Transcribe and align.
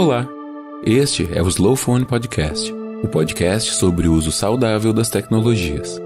Olá, 0.00 0.28
este 0.84 1.24
é 1.36 1.42
o 1.42 1.48
Slow 1.48 1.74
Phone 1.74 2.06
Podcast, 2.06 2.72
o 3.02 3.08
podcast 3.08 3.72
sobre 3.72 4.06
o 4.06 4.12
uso 4.12 4.30
saudável 4.30 4.92
das 4.92 5.10
tecnologias. 5.10 6.00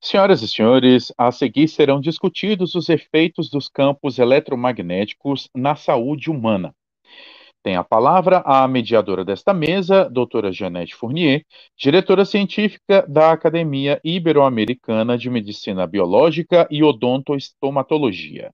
Senhoras 0.00 0.40
e 0.40 0.46
senhores, 0.46 1.12
a 1.18 1.32
seguir 1.32 1.66
serão 1.66 2.00
discutidos 2.00 2.76
os 2.76 2.88
efeitos 2.88 3.50
dos 3.50 3.68
campos 3.68 4.20
eletromagnéticos 4.20 5.50
na 5.52 5.74
saúde 5.74 6.30
humana. 6.30 6.72
Tem 7.66 7.74
a 7.74 7.82
palavra 7.82 8.44
a 8.46 8.68
mediadora 8.68 9.24
desta 9.24 9.52
mesa, 9.52 10.08
doutora 10.08 10.52
Janete 10.52 10.94
Fournier, 10.94 11.44
diretora 11.76 12.24
científica 12.24 13.04
da 13.08 13.32
Academia 13.32 14.00
Ibero-Americana 14.04 15.18
de 15.18 15.28
Medicina 15.28 15.84
Biológica 15.84 16.68
e 16.70 16.84
Odontoestomatologia. 16.84 18.52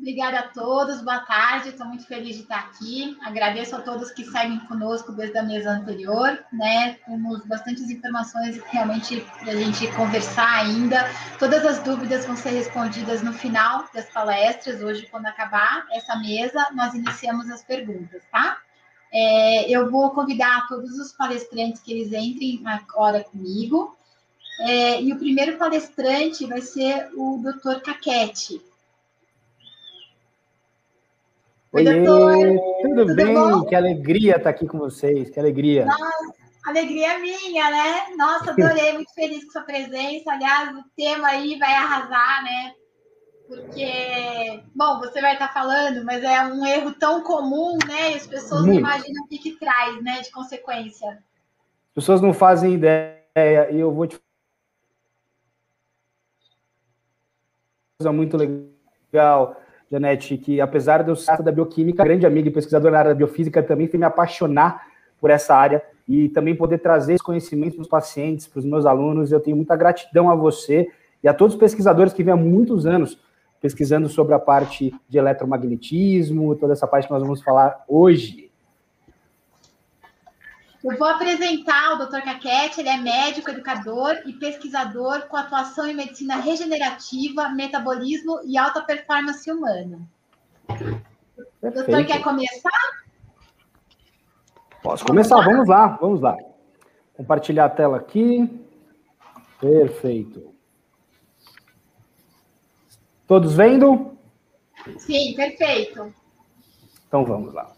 Obrigada 0.00 0.38
a 0.38 0.48
todos, 0.48 1.02
boa 1.02 1.20
tarde, 1.20 1.68
estou 1.68 1.86
muito 1.86 2.06
feliz 2.06 2.34
de 2.34 2.42
estar 2.44 2.58
aqui. 2.60 3.18
Agradeço 3.20 3.76
a 3.76 3.82
todos 3.82 4.10
que 4.10 4.24
seguem 4.24 4.58
conosco 4.60 5.12
desde 5.12 5.36
a 5.36 5.42
mesa 5.42 5.72
anterior, 5.72 6.42
né? 6.50 6.94
Temos 7.04 7.44
bastantes 7.44 7.90
informações 7.90 8.58
realmente 8.68 9.20
para 9.38 9.52
a 9.52 9.56
gente 9.56 9.86
conversar 9.92 10.64
ainda. 10.64 11.04
Todas 11.38 11.66
as 11.66 11.80
dúvidas 11.80 12.24
vão 12.24 12.34
ser 12.34 12.48
respondidas 12.48 13.20
no 13.20 13.34
final 13.34 13.84
das 13.92 14.06
palestras. 14.06 14.82
Hoje, 14.82 15.06
quando 15.10 15.26
acabar 15.26 15.86
essa 15.92 16.16
mesa, 16.16 16.66
nós 16.72 16.94
iniciamos 16.94 17.50
as 17.50 17.62
perguntas, 17.62 18.22
tá? 18.32 18.56
É, 19.12 19.70
eu 19.70 19.90
vou 19.90 20.12
convidar 20.12 20.66
todos 20.66 20.98
os 20.98 21.12
palestrantes 21.12 21.82
que 21.82 21.92
eles 21.92 22.10
entrem 22.10 22.62
agora 22.64 23.22
comigo. 23.22 23.94
É, 24.60 25.02
e 25.02 25.12
o 25.12 25.18
primeiro 25.18 25.58
palestrante 25.58 26.46
vai 26.46 26.62
ser 26.62 27.10
o 27.14 27.36
Dr. 27.36 27.82
Caquete. 27.82 28.69
Oi, 31.72 31.84
tudo, 31.84 32.60
tudo 32.82 33.14
bem? 33.14 33.32
Bom? 33.32 33.64
Que 33.64 33.76
alegria 33.76 34.36
estar 34.36 34.50
aqui 34.50 34.66
com 34.66 34.76
vocês, 34.76 35.30
que 35.30 35.38
alegria. 35.38 35.86
Nossa, 35.86 36.34
alegria 36.66 37.16
minha, 37.20 37.70
né? 37.70 38.16
Nossa, 38.16 38.50
adorei, 38.50 38.94
muito 38.94 39.14
feliz 39.14 39.44
com 39.44 39.52
sua 39.52 39.62
presença. 39.62 40.32
Aliás, 40.32 40.76
o 40.76 40.82
tema 40.96 41.28
aí 41.28 41.56
vai 41.60 41.72
arrasar, 41.72 42.42
né? 42.42 42.74
Porque, 43.46 44.64
bom, 44.74 44.98
você 44.98 45.20
vai 45.20 45.34
estar 45.34 45.52
falando, 45.52 46.04
mas 46.04 46.24
é 46.24 46.42
um 46.42 46.66
erro 46.66 46.92
tão 46.94 47.22
comum, 47.22 47.78
né? 47.86 48.12
E 48.12 48.14
as 48.14 48.26
pessoas 48.26 48.62
muito. 48.62 48.80
não 48.80 48.90
imaginam 48.90 49.24
o 49.24 49.28
que, 49.28 49.38
que 49.38 49.56
traz, 49.56 50.02
né, 50.02 50.22
de 50.22 50.30
consequência. 50.32 51.08
As 51.08 51.94
pessoas 51.94 52.20
não 52.20 52.34
fazem 52.34 52.74
ideia, 52.74 53.70
e 53.70 53.78
eu 53.78 53.92
vou 53.92 54.08
te 54.08 54.18
coisa 58.00 58.12
muito 58.12 58.36
legal 58.36 59.59
Janete, 59.90 60.36
que 60.36 60.60
apesar 60.60 61.02
de 61.02 61.10
eu 61.10 61.16
ser 61.16 61.42
da 61.42 61.50
bioquímica, 61.50 62.04
grande 62.04 62.24
amiga 62.24 62.48
e 62.48 62.52
pesquisadora 62.52 62.92
na 62.92 62.98
área 62.98 63.10
da 63.10 63.16
biofísica, 63.16 63.62
também 63.62 63.88
fui 63.88 63.98
me 63.98 64.04
apaixonar 64.04 64.86
por 65.20 65.30
essa 65.30 65.54
área 65.54 65.82
e 66.08 66.28
também 66.28 66.54
poder 66.54 66.78
trazer 66.78 67.14
esse 67.14 67.24
conhecimento 67.24 67.74
para 67.74 67.82
os 67.82 67.88
pacientes, 67.88 68.46
para 68.46 68.60
os 68.60 68.64
meus 68.64 68.86
alunos. 68.86 69.32
Eu 69.32 69.40
tenho 69.40 69.56
muita 69.56 69.74
gratidão 69.76 70.30
a 70.30 70.34
você 70.34 70.88
e 71.22 71.28
a 71.28 71.34
todos 71.34 71.54
os 71.54 71.60
pesquisadores 71.60 72.12
que 72.12 72.22
vêm 72.22 72.32
há 72.32 72.36
muitos 72.36 72.86
anos 72.86 73.18
pesquisando 73.60 74.08
sobre 74.08 74.34
a 74.34 74.38
parte 74.38 74.94
de 75.08 75.18
eletromagnetismo, 75.18 76.54
toda 76.54 76.72
essa 76.72 76.86
parte 76.86 77.06
que 77.06 77.12
nós 77.12 77.22
vamos 77.22 77.42
falar 77.42 77.84
hoje. 77.86 78.49
Eu 80.82 80.96
vou 80.96 81.08
apresentar 81.08 81.92
o 81.92 82.06
Dr. 82.06 82.22
Caquete, 82.22 82.80
ele 82.80 82.88
é 82.88 82.96
médico, 82.96 83.50
educador 83.50 84.22
e 84.24 84.32
pesquisador 84.32 85.28
com 85.28 85.36
atuação 85.36 85.86
em 85.86 85.94
medicina 85.94 86.36
regenerativa, 86.36 87.50
metabolismo 87.50 88.40
e 88.46 88.56
alta 88.56 88.80
performance 88.80 89.50
humana. 89.50 90.00
Perfeito. 90.66 91.04
Doutor, 91.60 92.06
quer 92.06 92.22
começar? 92.22 92.70
Posso 94.82 95.04
começar, 95.04 95.42
vamos 95.42 95.68
lá, 95.68 95.88
vamos 96.00 96.20
lá. 96.22 96.34
Compartilhar 97.14 97.66
a 97.66 97.70
tela 97.70 97.98
aqui. 97.98 98.48
Perfeito. 99.60 100.54
Todos 103.26 103.54
vendo? 103.54 104.16
Sim, 104.96 105.34
perfeito. 105.34 106.14
Então 107.06 107.24
vamos 107.26 107.52
lá. 107.52 107.70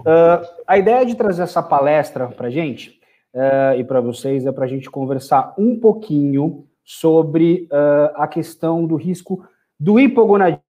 Uh, 0.00 0.46
a 0.66 0.78
ideia 0.78 1.04
de 1.04 1.16
trazer 1.16 1.42
essa 1.42 1.62
palestra 1.62 2.28
para 2.28 2.50
gente 2.50 3.00
uh, 3.34 3.78
e 3.78 3.82
para 3.82 4.00
vocês 4.00 4.46
é 4.46 4.52
para 4.52 4.64
a 4.64 4.68
gente 4.68 4.88
conversar 4.88 5.54
um 5.58 5.78
pouquinho 5.78 6.66
sobre 6.84 7.68
uh, 7.72 8.14
a 8.14 8.28
questão 8.28 8.86
do 8.86 8.94
risco 8.94 9.44
do 9.78 9.98
hipogonadismo 9.98 10.62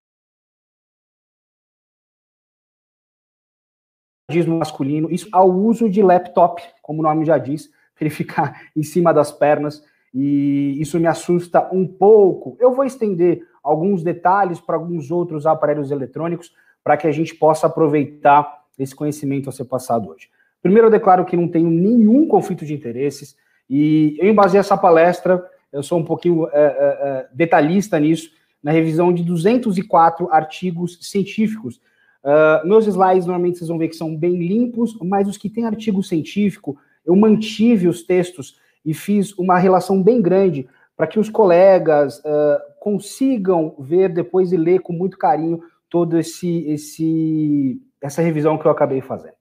masculino, 4.47 5.12
isso 5.12 5.28
ao 5.31 5.50
uso 5.50 5.89
de 5.89 6.01
laptop, 6.01 6.62
como 6.81 7.00
o 7.00 7.03
nome 7.03 7.23
já 7.23 7.38
diz, 7.38 7.69
ele 8.00 8.09
ficar 8.09 8.69
em 8.75 8.84
cima 8.84 9.13
das 9.13 9.31
pernas, 9.31 9.84
e 10.13 10.75
isso 10.79 11.00
me 11.00 11.07
assusta 11.07 11.69
um 11.72 11.88
pouco. 11.88 12.57
Eu 12.59 12.73
vou 12.73 12.84
estender 12.84 13.45
alguns 13.63 14.01
detalhes 14.03 14.59
para 14.59 14.75
alguns 14.75 15.12
outros 15.12 15.45
aparelhos 15.45 15.91
eletrônicos 15.91 16.51
para 16.84 16.97
que 16.97 17.06
a 17.06 17.12
gente 17.12 17.35
possa 17.35 17.68
aproveitar 17.68 18.59
esse 18.79 18.95
conhecimento 18.95 19.50
a 19.50 19.51
ser 19.51 19.66
passado 19.66 20.09
hoje. 20.09 20.29
Primeiro, 20.62 20.88
eu 20.88 20.91
declaro 20.91 21.25
que 21.25 21.38
não 21.38 21.47
tenho 21.47 21.69
nenhum 21.69 22.28
conflito 22.28 22.66
de 22.66 22.73
interesses 22.73 23.35
e 23.69 24.17
eu 24.19 24.28
embasei 24.29 24.59
essa 24.59 24.78
palestra, 24.78 25.44
eu 25.72 25.84
sou 25.84 26.00
um 26.00 26.03
pouquinho 26.03 26.47
é, 26.47 26.51
é, 26.53 27.28
detalhista 27.34 28.00
nisso, 28.00 28.31
na 28.62 28.72
revisão 28.72 29.13
de 29.13 29.23
204 29.23 30.31
artigos 30.31 30.97
científicos. 31.01 31.79
Uh, 32.22 32.68
meus 32.68 32.85
slides, 32.88 33.25
normalmente, 33.25 33.57
vocês 33.57 33.69
vão 33.69 33.78
ver 33.78 33.88
que 33.88 33.95
são 33.95 34.16
bem 34.16 34.35
limpos, 34.35 34.97
mas 35.01 35.28
os 35.29 35.38
que 35.38 35.50
têm 35.50 35.66
artigo 35.66 36.03
científico, 36.03 36.78
eu 37.06 37.16
mantive 37.16 37.88
os 37.88 38.03
textos 38.03 38.59
e 38.85 38.94
fiz 38.94 39.31
uma 39.38 39.57
relação 39.57 40.03
bem 40.03 40.22
grande 40.22 40.68
para 40.97 41.07
que 41.07 41.19
os 41.19 41.29
colegas 41.29 42.19
uh, 42.19 42.59
consigam 42.79 43.75
ver 43.79 44.09
depois 44.09 44.51
e 44.51 44.57
ler 44.57 44.81
com 44.81 44.91
muito 44.91 45.18
carinho 45.18 45.62
todo 45.89 46.18
esse, 46.18 46.66
esse 46.68 47.81
essa 48.02 48.22
revisão 48.22 48.58
que 48.58 48.66
eu 48.66 48.72
acabei 48.72 49.02
fazendo. 49.02 49.36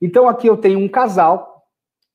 Então 0.00 0.28
aqui 0.28 0.46
eu 0.46 0.56
tenho 0.56 0.78
um 0.78 0.88
casal. 0.88 1.66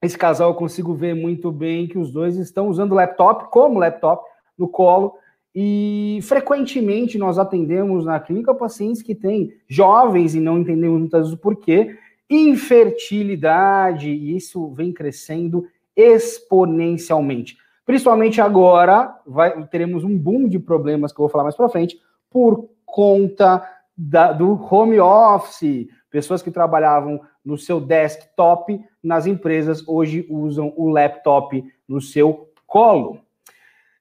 Esse 0.01 0.17
casal 0.17 0.49
eu 0.49 0.55
consigo 0.55 0.93
ver 0.93 1.15
muito 1.15 1.51
bem 1.51 1.87
que 1.87 1.97
os 1.97 2.11
dois 2.11 2.37
estão 2.37 2.67
usando 2.67 2.95
laptop 2.95 3.49
como 3.49 3.79
laptop 3.79 4.23
no 4.57 4.67
colo 4.67 5.15
e 5.55 6.19
frequentemente 6.23 7.17
nós 7.17 7.39
atendemos 7.39 8.03
na 8.03 8.19
clínica 8.19 8.53
pacientes 8.53 9.01
que 9.01 9.15
têm 9.15 9.53
jovens 9.69 10.35
e 10.35 10.41
não 10.41 10.59
entendemos 10.59 10.99
muitas 10.99 11.21
vezes 11.21 11.33
o 11.33 11.41
porquê, 11.41 11.97
infertilidade, 12.29 14.09
e 14.09 14.35
isso 14.35 14.67
vem 14.73 14.91
crescendo 14.91 15.65
exponencialmente. 15.95 17.57
Principalmente 17.85 18.41
agora, 18.41 19.17
vai, 19.25 19.65
teremos 19.67 20.03
um 20.03 20.17
boom 20.17 20.49
de 20.49 20.59
problemas 20.59 21.13
que 21.13 21.19
eu 21.19 21.23
vou 21.23 21.29
falar 21.29 21.45
mais 21.45 21.55
para 21.55 21.69
frente, 21.69 21.97
por 22.29 22.67
conta 22.85 23.63
da, 23.97 24.31
do 24.31 24.53
home 24.53 24.99
office, 24.99 25.87
pessoas 26.09 26.41
que 26.41 26.51
trabalhavam 26.51 27.21
no 27.43 27.57
seu 27.57 27.79
desktop 27.79 28.83
nas 29.01 29.25
empresas 29.25 29.87
hoje 29.87 30.25
usam 30.29 30.73
o 30.75 30.89
laptop 30.89 31.63
no 31.87 32.01
seu 32.01 32.49
colo. 32.65 33.19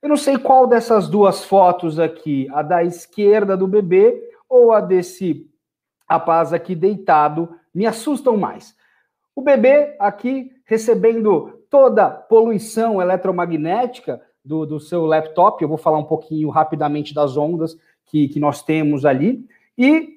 Eu 0.02 0.08
não 0.08 0.16
sei 0.16 0.36
qual 0.36 0.66
dessas 0.66 1.08
duas 1.08 1.44
fotos 1.44 1.98
aqui, 1.98 2.48
a 2.52 2.62
da 2.62 2.84
esquerda 2.84 3.56
do 3.56 3.66
bebê 3.66 4.22
ou 4.48 4.72
a 4.72 4.80
desse 4.80 5.50
rapaz 6.08 6.52
aqui 6.52 6.74
deitado, 6.74 7.56
me 7.74 7.86
assustam 7.86 8.36
mais. 8.36 8.76
O 9.34 9.42
bebê 9.42 9.96
aqui 9.98 10.52
recebendo 10.64 11.64
toda 11.70 12.06
a 12.06 12.10
poluição 12.10 13.00
eletromagnética 13.00 14.20
do, 14.44 14.66
do 14.66 14.78
seu 14.78 15.06
laptop, 15.06 15.62
eu 15.62 15.68
vou 15.68 15.78
falar 15.78 15.98
um 15.98 16.04
pouquinho 16.04 16.50
rapidamente 16.50 17.14
das 17.14 17.36
ondas 17.36 17.76
que, 18.04 18.28
que 18.28 18.38
nós 18.38 18.62
temos 18.62 19.04
ali. 19.04 19.44
E 19.76 20.14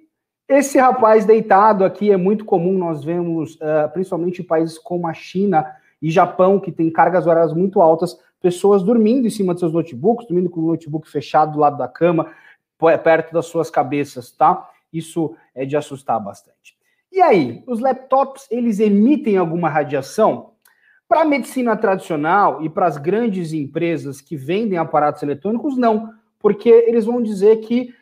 esse 0.48 0.78
rapaz 0.78 1.26
deitado 1.26 1.84
aqui 1.84 2.12
é 2.12 2.18
muito 2.18 2.46
comum, 2.46 2.78
nós 2.78 3.04
vemos, 3.04 3.56
uh, 3.56 3.92
principalmente 3.92 4.42
em 4.42 4.46
países 4.46 4.78
como 4.78 5.08
a 5.08 5.14
China 5.14 5.66
e 6.02 6.10
Japão, 6.10 6.60
que 6.60 6.72
tem 6.72 6.90
cargas 6.90 7.28
horárias 7.28 7.54
muito 7.54 7.82
altas, 7.82 8.18
pessoas 8.42 8.84
dormindo 8.84 9.28
em 9.28 9.30
cima 9.30 9.54
de 9.54 9.60
seus 9.60 9.74
notebooks, 9.74 10.28
dormindo 10.28 10.50
com 10.50 10.62
o 10.62 10.68
notebook 10.68 11.10
fechado 11.10 11.54
do 11.54 11.60
lado 11.60 11.78
da 11.78 11.88
cama, 11.88 12.32
perto 13.04 13.34
das 13.34 13.48
suas 13.48 13.70
cabeças, 13.70 14.32
tá? 14.32 14.70
Isso 14.94 15.36
é 15.54 15.66
de 15.66 15.76
assustar 15.76 16.24
bastante. 16.24 16.78
E 17.12 17.20
aí, 17.20 17.64
os 17.66 17.80
laptops, 17.80 18.48
eles 18.52 18.80
emitem 18.80 19.38
alguma 19.38 19.70
radiação? 19.70 20.52
Para 21.08 21.22
a 21.22 21.26
medicina 21.26 21.76
tradicional 21.76 22.64
e 22.64 22.70
para 22.70 22.86
as 22.86 22.98
grandes 22.98 23.54
empresas 23.54 24.22
que 24.22 24.36
vendem 24.36 24.78
aparatos 24.78 25.24
eletrônicos, 25.24 25.78
não, 25.78 26.14
porque 26.40 26.70
eles 26.70 27.06
vão 27.06 27.22
dizer 27.22 27.58
que 27.58 27.94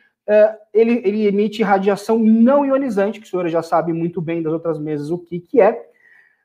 ele, 0.72 1.00
ele 1.04 1.26
emite 1.26 1.62
radiação 1.62 2.18
não 2.18 2.64
ionizante, 2.64 3.20
que 3.20 3.26
o 3.26 3.30
senhor 3.30 3.48
já 3.48 3.62
sabe 3.62 3.92
muito 3.92 4.20
bem 4.20 4.42
das 4.42 4.52
outras 4.52 4.78
mesas 4.78 5.10
o 5.10 5.18
que, 5.18 5.40
que 5.40 5.60
é. 5.60 5.88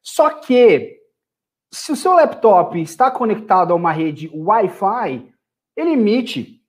Só 0.01 0.29
que, 0.29 0.99
se 1.73 1.91
o 1.91 1.95
seu 1.95 2.13
laptop 2.13 2.79
está 2.79 3.09
conectado 3.09 3.71
a 3.71 3.75
uma 3.75 3.91
rede 3.91 4.29
Wi-Fi, 4.33 5.31
ele 5.75 5.91
emite, 5.91 6.61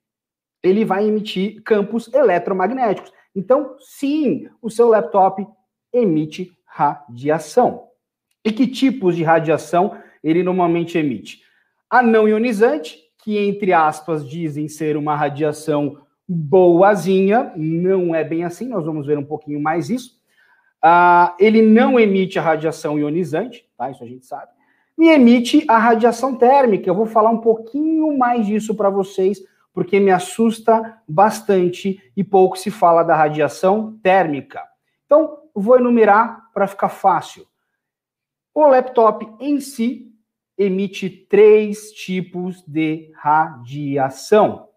ele 0.63 0.85
vai 0.85 1.07
emitir 1.07 1.63
campos 1.63 2.13
eletromagnéticos. 2.13 3.13
Então, 3.35 3.77
sim, 3.81 4.49
o 4.61 4.71
seu 4.71 4.89
laptop 4.89 5.47
emite 5.93 6.53
radiação. 6.65 7.89
E 8.45 8.53
que 8.53 8.67
tipos 8.67 9.17
de 9.17 9.23
radiação 9.23 9.97
ele 10.23 10.43
normalmente 10.43 10.99
emite? 10.99 11.43
A 11.91 12.03
não 12.03 12.29
ionizante, 12.29 12.99
que 13.23 13.39
entre 13.39 13.73
aspas 13.73 14.29
dizem 14.29 14.69
ser 14.69 14.97
uma 14.97 15.15
radiação 15.15 16.01
boazinha, 16.33 17.53
não 17.57 18.15
é 18.15 18.25
bem 18.25 18.45
assim, 18.45 18.69
nós 18.69 18.85
vamos 18.85 19.07
ver 19.07 19.19
um 19.19 19.25
pouquinho 19.25 19.61
mais 19.61 19.91
isso. 19.91 20.21
Uh, 20.85 21.35
ele 21.39 21.63
não 21.63 21.99
emite 21.99 22.39
a 22.39 22.43
radiação 22.43 22.99
ionizante, 22.99 23.65
tá? 23.77 23.91
Isso 23.91 24.03
a 24.03 24.07
gente 24.07 24.27
sabe. 24.27 24.51
E 24.99 25.09
emite 25.09 25.65
a 25.69 25.79
radiação 25.79 26.35
térmica. 26.35 26.89
Eu 26.89 26.95
vou 26.95 27.07
falar 27.07 27.31
um 27.31 27.39
pouquinho 27.39 28.17
mais 28.19 28.47
disso 28.47 28.75
para 28.75 28.91
vocês, 28.91 29.41
porque 29.73 30.01
me 30.01 30.11
assusta 30.11 30.99
bastante 31.09 32.03
e 32.17 32.25
pouco 32.25 32.59
se 32.59 32.71
fala 32.71 33.03
da 33.03 33.15
radiação 33.15 33.99
térmica. 34.03 34.63
Então, 35.07 35.39
vou 35.55 35.79
enumerar 35.79 36.51
para 36.53 36.67
ficar 36.67 36.89
fácil. 36.89 37.47
O 38.55 38.67
laptop 38.67 39.27
em 39.41 39.61
si 39.61 40.13
emite 40.59 41.09
três 41.09 41.93
tipos 41.93 42.63
de 42.67 43.11
radiação. 43.15 44.69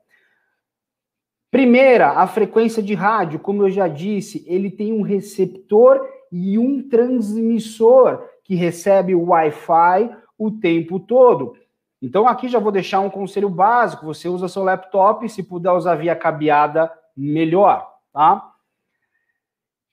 Primeira, 1.55 2.09
a 2.09 2.27
frequência 2.27 2.83
de 2.83 2.93
rádio, 2.93 3.39
como 3.39 3.63
eu 3.63 3.69
já 3.69 3.87
disse, 3.87 4.43
ele 4.45 4.69
tem 4.69 4.91
um 4.91 5.01
receptor 5.01 6.05
e 6.29 6.59
um 6.59 6.85
transmissor 6.89 8.27
que 8.43 8.55
recebe 8.55 9.15
o 9.15 9.29
Wi-Fi 9.29 10.17
o 10.37 10.51
tempo 10.51 10.99
todo. 10.99 11.55
Então 12.01 12.27
aqui 12.27 12.49
já 12.49 12.59
vou 12.59 12.73
deixar 12.73 12.99
um 12.99 13.09
conselho 13.09 13.47
básico, 13.47 14.05
você 14.05 14.27
usa 14.27 14.49
seu 14.49 14.65
laptop, 14.65 15.29
se 15.29 15.41
puder 15.43 15.71
usar 15.71 15.95
via 15.95 16.13
cabeada, 16.13 16.91
melhor, 17.15 17.89
tá? 18.11 18.51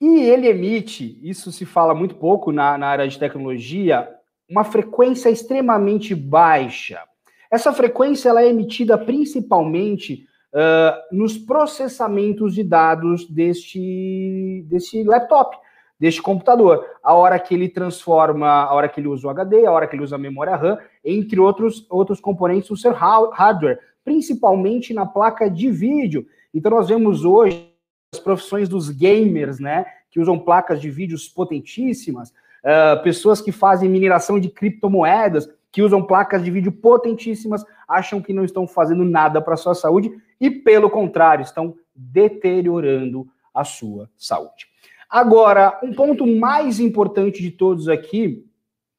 E 0.01 0.19
ele 0.19 0.49
emite, 0.49 1.17
isso 1.23 1.53
se 1.53 1.65
fala 1.65 1.95
muito 1.95 2.17
pouco 2.17 2.51
na, 2.51 2.77
na 2.77 2.89
área 2.89 3.07
de 3.07 3.21
tecnologia, 3.21 4.09
uma 4.51 4.65
frequência 4.65 5.31
extremamente 5.31 6.13
baixa. 6.13 7.01
Essa 7.49 7.73
frequência 7.73 8.31
ela 8.31 8.43
é 8.43 8.49
emitida 8.49 8.99
principalmente 8.99 10.27
uh, 10.53 11.17
nos 11.17 11.37
processamentos 11.39 12.55
de 12.55 12.63
dados 12.63 13.29
deste, 13.29 14.65
deste 14.69 15.03
laptop, 15.03 15.57
deste 15.99 16.21
computador. 16.21 16.85
A 17.03 17.15
hora 17.15 17.39
que 17.39 17.55
ele 17.55 17.69
transforma, 17.69 18.49
a 18.49 18.75
hora 18.75 18.89
que 18.89 19.01
ele 19.01 19.09
usa 19.09 19.27
o 19.27 19.31
HD, 19.31 19.67
a 19.67 19.73
hora 19.73 19.87
que 19.87 19.97
ele 19.97 20.03
usa 20.03 20.17
a 20.17 20.19
memória 20.19 20.57
RAM, 20.57 20.79
entre 21.05 21.41
outros, 21.41 21.87
outros 21.89 22.21
componentes 22.21 22.69
do 22.69 22.77
seu 22.77 22.93
hardware, 22.93 23.79
principalmente 24.05 24.93
na 24.93 25.07
placa 25.07 25.49
de 25.49 25.71
vídeo. 25.71 26.27
Então 26.53 26.71
nós 26.71 26.89
vemos 26.89 27.25
hoje 27.25 27.71
as 28.13 28.21
profissões 28.21 28.69
dos 28.69 28.91
gamers, 28.91 29.59
né, 29.59 29.87
que 30.11 30.21
usam 30.21 30.39
placas 30.39 30.81
de 30.81 30.91
vídeos 30.91 31.29
potentíssimas, 31.29 32.29
uh, 32.31 33.03
pessoas 33.03 33.41
que 33.41 33.51
fazem 33.51 33.89
mineração 33.89 34.39
de 34.39 34.51
criptomoedas, 34.51 35.49
que 35.73 35.83
usam 35.83 36.03
placas 36.03 36.45
de 36.45 36.51
vídeo 36.51 36.71
potentíssimas, 36.71 37.65
acham 37.89 38.21
que 38.21 38.35
não 38.35 38.45
estão 38.45 38.67
fazendo 38.69 39.05
nada 39.05 39.41
para 39.41 39.55
a 39.55 39.57
sua 39.57 39.75
saúde 39.75 40.13
e, 40.39 40.51
pelo 40.51 40.91
contrário, 40.91 41.43
estão 41.43 41.75
deteriorando 41.95 43.27
a 43.55 43.65
sua 43.65 44.11
saúde. 44.17 44.67
Agora, 45.09 45.79
um 45.83 45.93
ponto 45.93 46.27
mais 46.27 46.79
importante 46.79 47.43
de 47.43 47.51
todos 47.51 47.89
aqui 47.89 48.47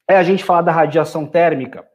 é 0.08 0.16
a 0.16 0.22
gente 0.22 0.44
falar 0.44 0.62
da 0.62 0.72
radiação 0.72 1.26
térmica. 1.26 1.86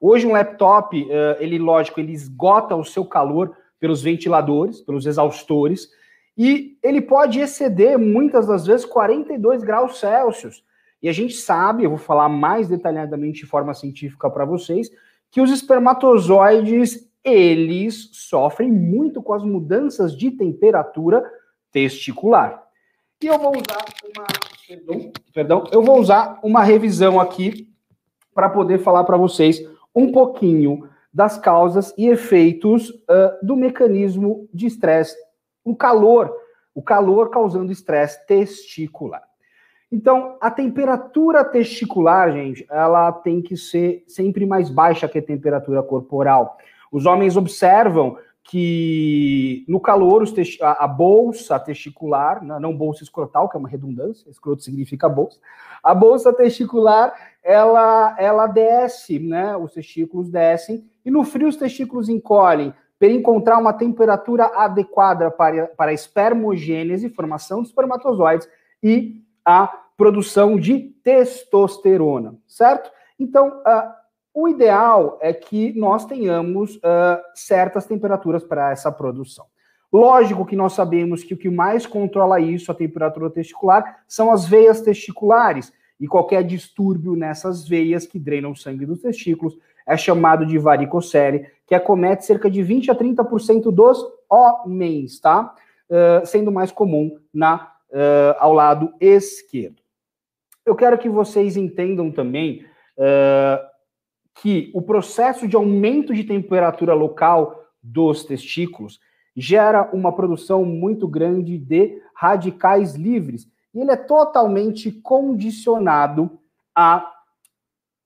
Hoje 0.00 0.26
um 0.26 0.32
laptop, 0.32 1.00
uh, 1.00 1.08
ele 1.40 1.58
lógico, 1.58 1.98
ele 1.98 2.12
esgota 2.12 2.76
o 2.76 2.84
seu 2.84 3.04
calor 3.04 3.56
pelos 3.80 4.02
ventiladores, 4.02 4.80
pelos 4.80 5.06
exaustores, 5.06 5.88
e 6.36 6.78
ele 6.82 7.00
pode 7.00 7.40
exceder 7.40 7.98
muitas 7.98 8.46
das 8.46 8.64
vezes 8.64 8.86
42 8.86 9.62
graus 9.64 9.98
Celsius. 9.98 10.64
E 11.02 11.08
a 11.08 11.12
gente 11.12 11.34
sabe, 11.34 11.84
eu 11.84 11.90
vou 11.90 11.98
falar 11.98 12.28
mais 12.28 12.68
detalhadamente 12.68 13.40
de 13.40 13.46
forma 13.46 13.72
científica 13.74 14.28
para 14.28 14.44
vocês, 14.44 14.90
que 15.30 15.40
os 15.40 15.50
espermatozoides 15.50 17.08
eles 17.22 18.10
sofrem 18.12 18.70
muito 18.72 19.22
com 19.22 19.32
as 19.32 19.42
mudanças 19.42 20.16
de 20.16 20.30
temperatura 20.30 21.22
testicular. 21.70 22.62
E 23.22 23.26
eu 23.26 23.38
vou 23.38 23.52
usar 23.52 23.84
uma, 24.04 24.26
perdão, 24.66 25.12
perdão 25.34 25.64
eu 25.72 25.82
vou 25.82 25.98
usar 25.98 26.38
uma 26.42 26.62
revisão 26.62 27.20
aqui 27.20 27.68
para 28.32 28.48
poder 28.48 28.78
falar 28.78 29.04
para 29.04 29.16
vocês 29.16 29.60
um 29.94 30.12
pouquinho 30.12 30.88
das 31.12 31.36
causas 31.36 31.92
e 31.98 32.08
efeitos 32.08 32.90
uh, 32.90 33.44
do 33.44 33.56
mecanismo 33.56 34.48
de 34.54 34.66
estresse 34.66 35.16
o 35.64 35.76
calor, 35.76 36.34
o 36.74 36.80
calor 36.80 37.28
causando 37.30 37.72
estresse 37.72 38.24
testicular. 38.26 39.27
Então, 39.90 40.36
a 40.40 40.50
temperatura 40.50 41.44
testicular, 41.44 42.30
gente, 42.30 42.66
ela 42.70 43.10
tem 43.10 43.40
que 43.40 43.56
ser 43.56 44.04
sempre 44.06 44.44
mais 44.44 44.68
baixa 44.68 45.08
que 45.08 45.18
a 45.18 45.22
temperatura 45.22 45.82
corporal. 45.82 46.58
Os 46.92 47.06
homens 47.06 47.36
observam 47.36 48.18
que 48.44 49.64
no 49.68 49.78
calor 49.78 50.24
a, 50.62 50.84
a, 50.84 50.88
bolsa 50.88 51.60
testicular, 51.60 52.42
né, 52.42 52.58
não 52.58 52.74
bolsa 52.74 53.02
escrotal, 53.02 53.48
que 53.48 53.56
é 53.56 53.60
uma 53.60 53.68
redundância, 53.68 54.30
escroto 54.30 54.62
significa 54.62 55.08
bolsa, 55.08 55.38
a 55.82 55.94
bolsa 55.94 56.32
testicular 56.32 57.12
ela, 57.42 58.16
ela 58.18 58.46
desce, 58.46 59.18
né? 59.18 59.56
Os 59.56 59.72
testículos 59.72 60.30
descem, 60.30 60.84
e 61.04 61.10
no 61.10 61.24
frio 61.24 61.48
os 61.48 61.56
testículos 61.56 62.08
encolhem 62.08 62.74
para 62.98 63.08
encontrar 63.08 63.58
uma 63.58 63.72
temperatura 63.72 64.46
adequada 64.54 65.30
para, 65.30 65.66
para 65.68 65.92
espermogênese, 65.92 67.08
formação 67.10 67.62
de 67.62 67.68
espermatozoides 67.68 68.48
e 68.82 69.22
a 69.48 69.66
produção 69.96 70.60
de 70.60 70.78
testosterona, 71.02 72.36
certo? 72.46 72.90
Então, 73.18 73.48
uh, 73.48 73.92
o 74.34 74.46
ideal 74.46 75.18
é 75.22 75.32
que 75.32 75.72
nós 75.72 76.04
tenhamos 76.04 76.76
uh, 76.76 77.18
certas 77.34 77.86
temperaturas 77.86 78.44
para 78.44 78.70
essa 78.70 78.92
produção. 78.92 79.46
Lógico 79.90 80.44
que 80.44 80.54
nós 80.54 80.74
sabemos 80.74 81.24
que 81.24 81.32
o 81.32 81.36
que 81.38 81.48
mais 81.48 81.86
controla 81.86 82.38
isso, 82.38 82.70
a 82.70 82.74
temperatura 82.74 83.30
testicular, 83.30 84.00
são 84.06 84.30
as 84.30 84.46
veias 84.46 84.82
testiculares. 84.82 85.72
E 85.98 86.06
qualquer 86.06 86.44
distúrbio 86.44 87.16
nessas 87.16 87.66
veias 87.66 88.06
que 88.06 88.18
drenam 88.18 88.50
o 88.50 88.56
sangue 88.56 88.84
dos 88.84 89.00
testículos 89.00 89.58
é 89.86 89.96
chamado 89.96 90.44
de 90.44 90.58
varicocele, 90.58 91.46
que 91.66 91.74
acomete 91.74 92.26
cerca 92.26 92.50
de 92.50 92.62
20 92.62 92.90
a 92.90 92.94
30% 92.94 93.72
dos 93.72 94.06
homens, 94.28 95.18
tá? 95.18 95.54
Uh, 95.88 96.26
sendo 96.26 96.52
mais 96.52 96.70
comum 96.70 97.18
na, 97.32 97.72
uh, 97.90 98.36
ao 98.38 98.52
lado 98.52 98.92
esquerdo. 99.00 99.82
Eu 100.64 100.74
quero 100.74 100.98
que 100.98 101.08
vocês 101.08 101.56
entendam 101.56 102.10
também 102.10 102.64
uh, 102.98 103.66
que 104.34 104.70
o 104.74 104.82
processo 104.82 105.48
de 105.48 105.56
aumento 105.56 106.14
de 106.14 106.24
temperatura 106.24 106.94
local 106.94 107.64
dos 107.82 108.24
testículos 108.24 109.00
gera 109.36 109.88
uma 109.92 110.14
produção 110.14 110.64
muito 110.64 111.06
grande 111.06 111.56
de 111.56 112.02
radicais 112.14 112.94
livres. 112.94 113.48
E 113.72 113.80
ele 113.80 113.92
é 113.92 113.96
totalmente 113.96 114.90
condicionado 114.90 116.38
a 116.74 117.12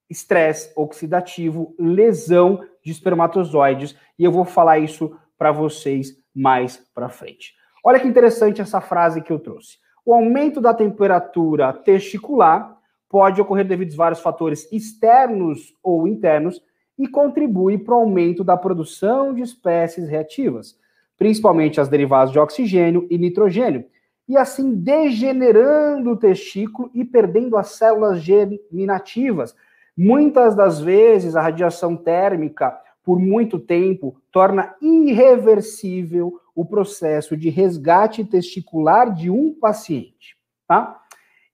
estresse 0.08 0.72
oxidativo, 0.76 1.74
lesão 1.78 2.62
de 2.84 2.92
espermatozoides, 2.92 3.96
e 4.18 4.24
eu 4.24 4.30
vou 4.30 4.44
falar 4.44 4.78
isso 4.78 5.16
para 5.38 5.50
vocês 5.50 6.16
mais 6.34 6.76
para 6.94 7.08
frente. 7.08 7.54
Olha 7.82 7.98
que 7.98 8.06
interessante 8.06 8.60
essa 8.60 8.80
frase 8.80 9.22
que 9.22 9.32
eu 9.32 9.38
trouxe. 9.38 9.78
O 10.04 10.14
aumento 10.14 10.60
da 10.60 10.72
temperatura 10.74 11.72
testicular 11.72 12.78
pode 13.08 13.40
ocorrer 13.40 13.66
devido 13.66 13.92
a 13.94 13.96
vários 13.96 14.20
fatores 14.20 14.70
externos 14.72 15.74
ou 15.82 16.06
internos 16.06 16.62
e 16.98 17.08
contribui 17.08 17.78
para 17.78 17.94
o 17.94 17.98
aumento 17.98 18.44
da 18.44 18.56
produção 18.56 19.34
de 19.34 19.42
espécies 19.42 20.08
reativas, 20.08 20.78
principalmente 21.16 21.80
as 21.80 21.88
derivadas 21.88 22.32
de 22.32 22.38
oxigênio 22.38 23.06
e 23.10 23.18
nitrogênio, 23.18 23.84
e 24.28 24.36
assim 24.36 24.74
degenerando 24.74 26.10
o 26.10 26.16
testículo 26.16 26.90
e 26.94 27.04
perdendo 27.04 27.56
as 27.56 27.70
células 27.70 28.20
germinativas, 28.20 29.54
Muitas 29.96 30.54
das 30.54 30.80
vezes, 30.80 31.36
a 31.36 31.42
radiação 31.42 31.96
térmica, 31.96 32.74
por 33.04 33.18
muito 33.18 33.58
tempo, 33.58 34.16
torna 34.30 34.74
irreversível 34.80 36.40
o 36.54 36.64
processo 36.64 37.37
de 37.37 37.49
resgate 37.49 38.25
testicular 38.25 39.12
de 39.12 39.30
um 39.30 39.54
paciente. 39.54 40.37
Tá? 40.66 41.00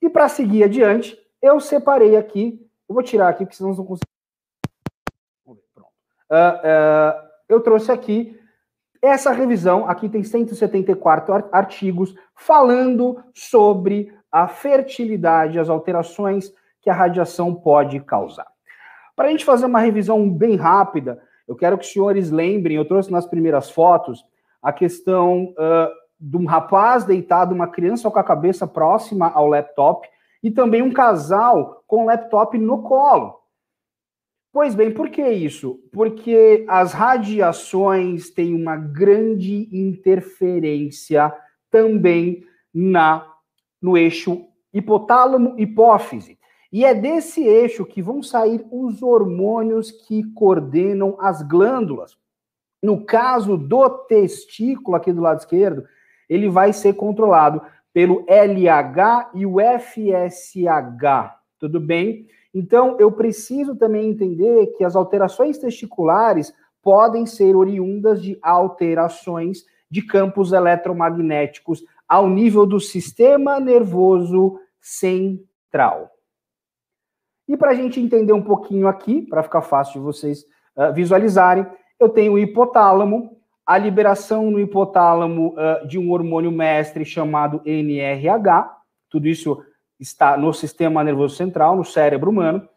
E 0.00 0.08
para 0.08 0.28
seguir 0.28 0.64
adiante, 0.64 1.16
eu 1.40 1.60
separei 1.60 2.16
aqui, 2.16 2.60
eu 2.88 2.94
vou 2.94 3.02
tirar 3.02 3.28
aqui, 3.28 3.44
porque 3.44 3.56
senão 3.56 3.74
não 3.74 3.84
consigo. 3.84 4.06
Pronto. 5.44 5.90
Uh, 6.30 6.34
uh, 6.34 7.28
eu 7.48 7.60
trouxe 7.60 7.90
aqui 7.90 8.38
Essa 9.00 9.30
revisão, 9.30 9.88
aqui 9.88 10.08
tem 10.08 10.24
174 10.24 11.48
artigos 11.52 12.14
falando 12.34 13.22
sobre 13.32 14.12
a 14.30 14.48
fertilidade, 14.48 15.58
as 15.58 15.68
alterações 15.68 16.52
que 16.80 16.90
a 16.90 16.94
radiação 16.94 17.54
pode 17.54 18.00
causar. 18.00 18.46
Para 19.14 19.28
a 19.28 19.30
gente 19.30 19.44
fazer 19.44 19.66
uma 19.66 19.80
revisão 19.80 20.28
bem 20.28 20.56
rápida, 20.56 21.20
eu 21.46 21.56
quero 21.56 21.78
que 21.78 21.84
os 21.84 21.92
senhores 21.92 22.30
lembrem, 22.30 22.76
eu 22.76 22.84
trouxe 22.84 23.10
nas 23.10 23.26
primeiras 23.26 23.70
fotos 23.70 24.24
a 24.68 24.72
questão 24.72 25.54
uh, 25.54 25.90
de 26.20 26.36
um 26.36 26.44
rapaz 26.44 27.04
deitado, 27.04 27.54
uma 27.54 27.68
criança 27.68 28.10
com 28.10 28.18
a 28.18 28.24
cabeça 28.24 28.66
próxima 28.66 29.30
ao 29.30 29.46
laptop, 29.46 30.06
e 30.42 30.50
também 30.50 30.82
um 30.82 30.92
casal 30.92 31.82
com 31.86 32.02
o 32.02 32.06
laptop 32.06 32.58
no 32.58 32.82
colo. 32.82 33.38
Pois 34.52 34.74
bem, 34.74 34.92
por 34.92 35.08
que 35.08 35.26
isso? 35.26 35.80
Porque 35.90 36.66
as 36.68 36.92
radiações 36.92 38.28
têm 38.28 38.54
uma 38.54 38.76
grande 38.76 39.70
interferência 39.72 41.32
também 41.70 42.44
na 42.74 43.26
no 43.80 43.96
eixo 43.96 44.44
hipotálamo-hipófise. 44.74 46.38
E 46.70 46.84
é 46.84 46.94
desse 46.94 47.42
eixo 47.42 47.86
que 47.86 48.02
vão 48.02 48.22
sair 48.22 48.66
os 48.70 49.02
hormônios 49.02 49.90
que 49.90 50.24
coordenam 50.34 51.16
as 51.20 51.40
glândulas. 51.42 52.18
No 52.82 53.04
caso 53.04 53.56
do 53.56 53.88
testículo, 54.06 54.96
aqui 54.96 55.12
do 55.12 55.20
lado 55.20 55.40
esquerdo, 55.40 55.84
ele 56.28 56.48
vai 56.48 56.72
ser 56.72 56.94
controlado 56.94 57.60
pelo 57.92 58.24
LH 58.28 59.30
e 59.34 59.44
o 59.44 59.56
FSH. 59.60 61.34
Tudo 61.58 61.80
bem? 61.80 62.26
Então, 62.54 62.96
eu 62.98 63.10
preciso 63.10 63.74
também 63.74 64.10
entender 64.10 64.68
que 64.76 64.84
as 64.84 64.94
alterações 64.94 65.58
testiculares 65.58 66.52
podem 66.82 67.26
ser 67.26 67.56
oriundas 67.56 68.22
de 68.22 68.38
alterações 68.40 69.64
de 69.90 70.02
campos 70.02 70.52
eletromagnéticos 70.52 71.82
ao 72.06 72.28
nível 72.28 72.64
do 72.64 72.78
sistema 72.78 73.58
nervoso 73.58 74.58
central. 74.80 76.10
E 77.48 77.56
para 77.56 77.70
a 77.70 77.74
gente 77.74 78.00
entender 78.00 78.32
um 78.32 78.42
pouquinho 78.42 78.86
aqui, 78.86 79.22
para 79.22 79.42
ficar 79.42 79.62
fácil 79.62 79.94
de 79.94 80.00
vocês 80.00 80.44
uh, 80.76 80.92
visualizarem, 80.94 81.66
eu 81.98 82.08
tenho 82.08 82.34
o 82.34 82.38
hipotálamo, 82.38 83.36
a 83.66 83.76
liberação 83.76 84.50
no 84.50 84.60
hipotálamo 84.60 85.54
uh, 85.54 85.86
de 85.86 85.98
um 85.98 86.10
hormônio 86.10 86.50
mestre 86.50 87.04
chamado 87.04 87.60
NRH, 87.64 88.76
tudo 89.10 89.28
isso 89.28 89.62
está 89.98 90.36
no 90.36 90.52
sistema 90.52 91.02
nervoso 91.02 91.36
central, 91.36 91.76
no 91.76 91.84
cérebro 91.84 92.30
humano, 92.30 92.68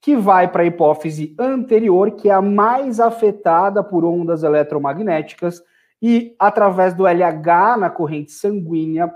que 0.00 0.16
vai 0.16 0.48
para 0.48 0.62
a 0.62 0.66
hipófise 0.66 1.34
anterior, 1.38 2.12
que 2.12 2.28
é 2.30 2.32
a 2.32 2.40
mais 2.40 3.00
afetada 3.00 3.82
por 3.82 4.04
ondas 4.04 4.42
eletromagnéticas, 4.42 5.62
e 6.00 6.34
através 6.38 6.94
do 6.94 7.06
LH 7.06 7.76
na 7.76 7.90
corrente 7.90 8.30
sanguínea, 8.30 9.12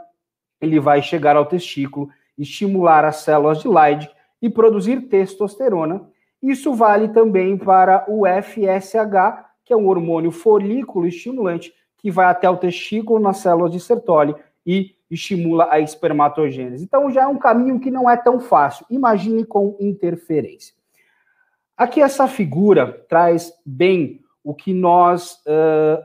ele 0.61 0.81
vai 0.81 1.01
chegar 1.01 1.37
ao 1.37 1.47
testículo, 1.47 2.09
estimular 2.37 3.05
as 3.05 3.17
células 3.17 3.61
de 3.61 3.69
Leydig 3.69 4.11
e 4.41 4.51
produzir 4.51 5.03
testosterona. 5.03 6.03
Isso 6.43 6.75
vale 6.75 7.09
também 7.09 7.57
para 7.57 8.05
o 8.09 8.25
FSH, 8.27 9.45
que 9.65 9.73
é 9.73 9.77
um 9.77 9.89
hormônio 9.89 10.31
folículo 10.31 11.07
estimulante 11.07 11.73
que 11.99 12.11
vai 12.11 12.27
até 12.27 12.51
o 12.51 12.57
testículo 12.57 13.21
nas 13.21 13.39
células 13.39 13.71
de 13.71 13.79
Sertoli 13.79 14.35
e 14.67 14.97
estimula 15.09 15.69
a 15.71 15.79
espermatogênese. 15.79 16.85
Então 16.85 17.11
já 17.11 17.23
é 17.23 17.27
um 17.27 17.39
caminho 17.39 17.79
que 17.79 17.91
não 17.91 18.11
é 18.11 18.17
tão 18.17 18.41
fácil. 18.41 18.85
Imagine 18.91 19.45
com 19.45 19.77
interferência. 19.79 20.75
Aqui 21.77 22.01
essa 22.01 22.27
figura 22.27 23.05
traz 23.09 23.53
bem 23.65 24.21
o 24.43 24.53
que 24.53 24.75
nós 24.75 25.35
uh, 25.47 26.03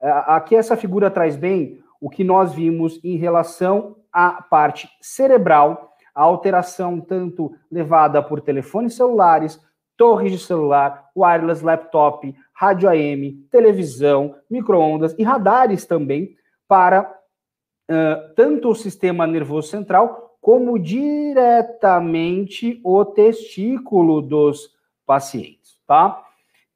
aqui 0.00 0.54
essa 0.56 0.76
figura 0.76 1.10
traz 1.10 1.36
bem 1.36 1.82
o 2.00 2.08
que 2.08 2.24
nós 2.24 2.54
vimos 2.54 2.98
em 3.04 3.16
relação 3.16 3.96
à 4.12 4.42
parte 4.42 4.88
cerebral, 5.00 5.89
a 6.14 6.22
alteração 6.22 7.00
tanto 7.00 7.52
levada 7.70 8.22
por 8.22 8.40
telefones 8.40 8.94
celulares, 8.94 9.60
torres 9.96 10.32
de 10.32 10.38
celular, 10.38 11.10
wireless 11.16 11.64
laptop, 11.64 12.34
rádio 12.54 12.88
AM, 12.88 13.32
televisão, 13.50 14.34
microondas 14.48 15.14
e 15.18 15.22
radares 15.22 15.84
também 15.84 16.36
para 16.66 17.02
uh, 17.90 18.34
tanto 18.34 18.70
o 18.70 18.74
sistema 18.74 19.26
nervoso 19.26 19.68
central 19.68 20.38
como 20.40 20.78
diretamente 20.78 22.80
o 22.82 23.04
testículo 23.04 24.22
dos 24.22 24.70
pacientes, 25.04 25.78
tá? 25.86 26.24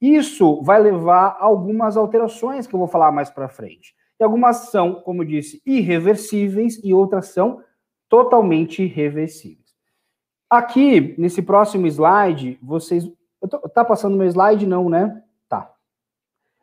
Isso 0.00 0.60
vai 0.60 0.82
levar 0.82 1.36
a 1.38 1.44
algumas 1.44 1.96
alterações 1.96 2.66
que 2.66 2.74
eu 2.74 2.78
vou 2.78 2.88
falar 2.88 3.10
mais 3.10 3.30
para 3.30 3.48
frente. 3.48 3.94
E 4.20 4.24
algumas 4.24 4.68
são, 4.70 4.96
como 4.96 5.24
disse, 5.24 5.62
irreversíveis 5.64 6.78
e 6.84 6.92
outras 6.92 7.28
são 7.28 7.62
totalmente 8.14 8.86
reversíveis. 8.86 9.74
Aqui, 10.48 11.16
nesse 11.18 11.42
próximo 11.42 11.88
slide, 11.88 12.56
vocês. 12.62 13.10
Tô, 13.50 13.58
tá 13.68 13.84
passando 13.84 14.16
meu 14.16 14.28
slide? 14.28 14.68
Não, 14.68 14.88
né? 14.88 15.20
Tá. 15.48 15.68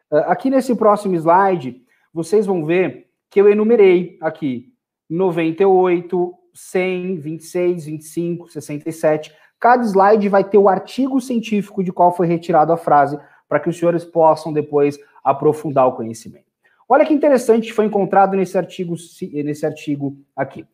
Ah, 0.09 0.31
aqui 0.31 0.49
nesse 0.49 0.73
próximo 0.73 1.13
slide, 1.15 1.83
vocês 2.13 2.45
vão 2.45 2.65
ver 2.65 3.09
que 3.29 3.41
eu 3.41 3.49
enumerei 3.49 4.17
aqui 4.21 4.73
98, 5.09 6.33
100, 6.53 7.19
26, 7.19 7.85
25, 7.85 8.49
67. 8.49 9.35
Cada 9.59 9.83
slide 9.83 10.29
vai 10.29 10.45
ter 10.45 10.57
o 10.57 10.69
artigo 10.69 11.19
científico 11.19 11.83
de 11.83 11.91
qual 11.91 12.15
foi 12.15 12.27
retirada 12.27 12.73
a 12.73 12.77
frase, 12.77 13.19
para 13.49 13.59
que 13.59 13.67
os 13.67 13.77
senhores 13.77 14.05
possam 14.05 14.53
depois 14.53 14.97
aprofundar 15.21 15.85
o 15.85 15.97
conhecimento. 15.97 16.45
Olha 16.87 17.05
que 17.05 17.13
interessante 17.13 17.73
foi 17.73 17.85
encontrado 17.85 18.37
nesse 18.37 18.57
artigo, 18.57 18.95
nesse 19.33 19.65
artigo 19.65 20.17
aqui. 20.33 20.65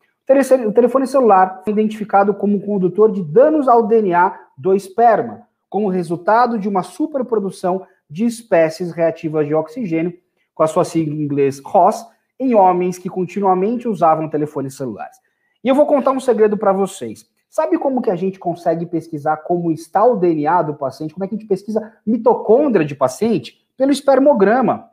O 0.66 0.74
telefone 0.74 1.08
celular 1.08 1.62
foi 1.64 1.72
identificado 1.72 2.34
como 2.34 2.60
condutor 2.60 3.14
de 3.14 3.24
danos 3.24 3.70
ao 3.70 3.88
DNA 3.88 4.38
do 4.58 4.74
esperma, 4.74 5.48
como 5.70 5.88
resultado 5.88 6.60
de 6.60 6.68
uma 6.68 6.84
superprodução 6.84 7.88
de 8.10 8.26
espécies 8.26 8.92
reativas 8.92 9.48
de 9.48 9.54
oxigênio, 9.54 10.14
com 10.54 10.64
a 10.64 10.68
sua 10.68 10.84
sigla 10.84 11.16
em 11.16 11.22
inglês 11.22 11.62
ROS, 11.64 12.06
em 12.38 12.54
homens 12.56 12.98
que 12.98 13.10
continuamente 13.10 13.88
usavam 13.88 14.30
telefones 14.30 14.76
celulares. 14.76 15.18
E 15.64 15.70
eu 15.70 15.76
vou 15.76 15.86
contar 15.86 16.12
um 16.12 16.20
segredo 16.20 16.58
para 16.58 16.74
vocês. 16.74 17.26
Sabe 17.50 17.78
como 17.78 18.02
que 18.02 18.12
a 18.12 18.16
gente 18.16 18.38
consegue 18.38 18.86
pesquisar 18.86 19.38
como 19.38 19.72
está 19.72 20.04
o 20.04 20.18
DNA 20.18 20.62
do 20.64 20.76
paciente? 20.76 21.14
Como 21.14 21.24
é 21.24 21.28
que 21.28 21.36
a 21.36 21.38
gente 21.38 21.48
pesquisa 21.48 21.94
mitocôndria 22.06 22.86
de 22.86 22.96
paciente? 22.96 23.66
Pelo 23.78 23.92
espermograma 23.92 24.90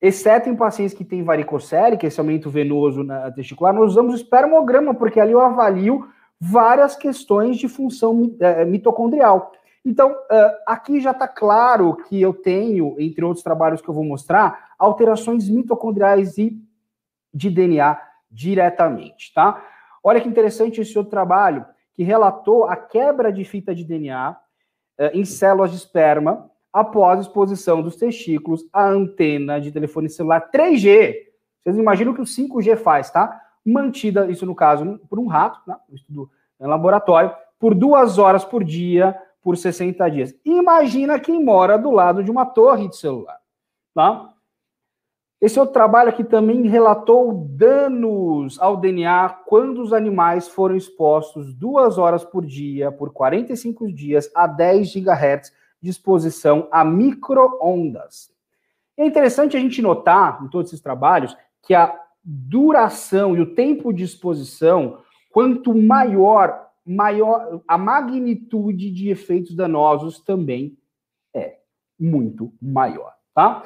exceto 0.00 0.48
em 0.48 0.56
pacientes 0.56 0.94
que 0.94 1.04
têm 1.04 1.22
varicocele, 1.22 1.96
que 1.96 2.06
é 2.06 2.08
esse 2.08 2.18
aumento 2.18 2.48
venoso 2.48 3.02
na 3.04 3.30
testicular, 3.30 3.74
nós 3.74 3.90
usamos 3.90 4.14
o 4.14 4.16
espermograma, 4.16 4.94
porque 4.94 5.20
ali 5.20 5.32
eu 5.32 5.40
avalio 5.40 6.08
várias 6.40 6.96
questões 6.96 7.58
de 7.58 7.68
função 7.68 8.34
é, 8.40 8.64
mitocondrial. 8.64 9.52
Então, 9.84 10.12
uh, 10.12 10.56
aqui 10.66 11.00
já 11.00 11.10
está 11.10 11.26
claro 11.26 11.96
que 11.96 12.20
eu 12.20 12.34
tenho, 12.34 12.96
entre 12.98 13.24
outros 13.24 13.42
trabalhos 13.42 13.80
que 13.80 13.88
eu 13.88 13.94
vou 13.94 14.04
mostrar, 14.04 14.70
alterações 14.78 15.48
mitocondriais 15.48 16.36
e 16.36 16.58
de 17.32 17.50
DNA 17.50 17.98
diretamente, 18.30 19.32
tá? 19.34 19.62
Olha 20.02 20.20
que 20.20 20.28
interessante 20.28 20.80
esse 20.80 20.96
outro 20.96 21.10
trabalho, 21.10 21.64
que 21.94 22.02
relatou 22.02 22.64
a 22.64 22.76
quebra 22.76 23.32
de 23.32 23.44
fita 23.44 23.74
de 23.74 23.84
DNA 23.84 24.32
uh, 24.32 24.36
em 25.14 25.24
células 25.24 25.70
de 25.70 25.76
esperma, 25.78 26.50
após 26.72 27.20
exposição 27.20 27.82
dos 27.82 27.96
testículos 27.96 28.66
à 28.72 28.86
antena 28.88 29.60
de 29.60 29.72
telefone 29.72 30.08
celular 30.08 30.50
3G. 30.50 31.14
Vocês 31.62 31.76
imaginam 31.76 32.12
o 32.12 32.14
que 32.14 32.22
o 32.22 32.24
5G 32.24 32.76
faz, 32.76 33.10
tá? 33.10 33.40
Mantida, 33.64 34.30
isso 34.30 34.46
no 34.46 34.54
caso, 34.54 34.98
por 35.08 35.18
um 35.18 35.26
rato, 35.26 35.60
né? 35.66 35.76
um 35.90 35.94
estudo 35.94 36.30
em 36.60 36.66
laboratório, 36.66 37.34
por 37.58 37.74
duas 37.74 38.18
horas 38.18 38.44
por 38.44 38.64
dia, 38.64 39.16
por 39.42 39.56
60 39.56 40.10
dias. 40.10 40.34
Imagina 40.44 41.18
quem 41.18 41.42
mora 41.42 41.76
do 41.76 41.90
lado 41.90 42.22
de 42.22 42.30
uma 42.30 42.46
torre 42.46 42.88
de 42.88 42.96
celular, 42.96 43.38
tá? 43.94 44.30
Esse 45.40 45.58
outro 45.58 45.72
trabalho 45.72 46.10
aqui 46.10 46.22
também 46.22 46.66
relatou 46.66 47.32
danos 47.32 48.60
ao 48.60 48.76
DNA 48.76 49.30
quando 49.46 49.80
os 49.80 49.90
animais 49.90 50.48
foram 50.48 50.76
expostos 50.76 51.54
duas 51.54 51.96
horas 51.96 52.22
por 52.22 52.44
dia, 52.44 52.92
por 52.92 53.10
45 53.10 53.90
dias, 53.90 54.30
a 54.34 54.46
10 54.46 54.92
GHz 54.92 55.52
de 55.80 55.90
exposição 55.90 56.68
a 56.70 56.84
microondas. 56.84 58.30
É 58.96 59.06
interessante 59.06 59.56
a 59.56 59.60
gente 59.60 59.80
notar, 59.80 60.42
em 60.44 60.48
todos 60.48 60.70
esses 60.70 60.80
trabalhos, 60.80 61.36
que 61.62 61.74
a 61.74 61.98
duração 62.22 63.36
e 63.36 63.40
o 63.40 63.54
tempo 63.54 63.92
de 63.92 64.04
exposição, 64.04 64.98
quanto 65.30 65.74
maior, 65.74 66.68
maior 66.84 67.62
a 67.66 67.78
magnitude 67.78 68.90
de 68.90 69.08
efeitos 69.08 69.54
danosos 69.54 70.20
também 70.20 70.76
é 71.34 71.58
muito 71.98 72.52
maior, 72.60 73.14
tá? 73.34 73.64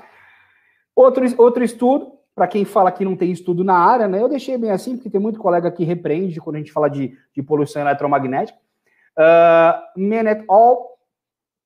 Outro, 0.94 1.24
outro 1.38 1.64
estudo, 1.64 2.12
para 2.34 2.46
quem 2.46 2.64
fala 2.64 2.92
que 2.92 3.04
não 3.04 3.16
tem 3.16 3.32
estudo 3.32 3.64
na 3.64 3.76
área, 3.76 4.06
né? 4.06 4.20
Eu 4.20 4.28
deixei 4.28 4.56
bem 4.56 4.70
assim, 4.70 4.96
porque 4.96 5.10
tem 5.10 5.20
muito 5.20 5.38
colega 5.38 5.70
que 5.70 5.84
repreende 5.84 6.40
quando 6.40 6.56
a 6.56 6.58
gente 6.58 6.72
fala 6.72 6.88
de, 6.88 7.16
de 7.32 7.42
poluição 7.42 7.82
eletromagnética. 7.82 8.58
Uh, 9.16 10.00
Men 10.00 10.26
et 10.26 10.44
al 10.48 10.93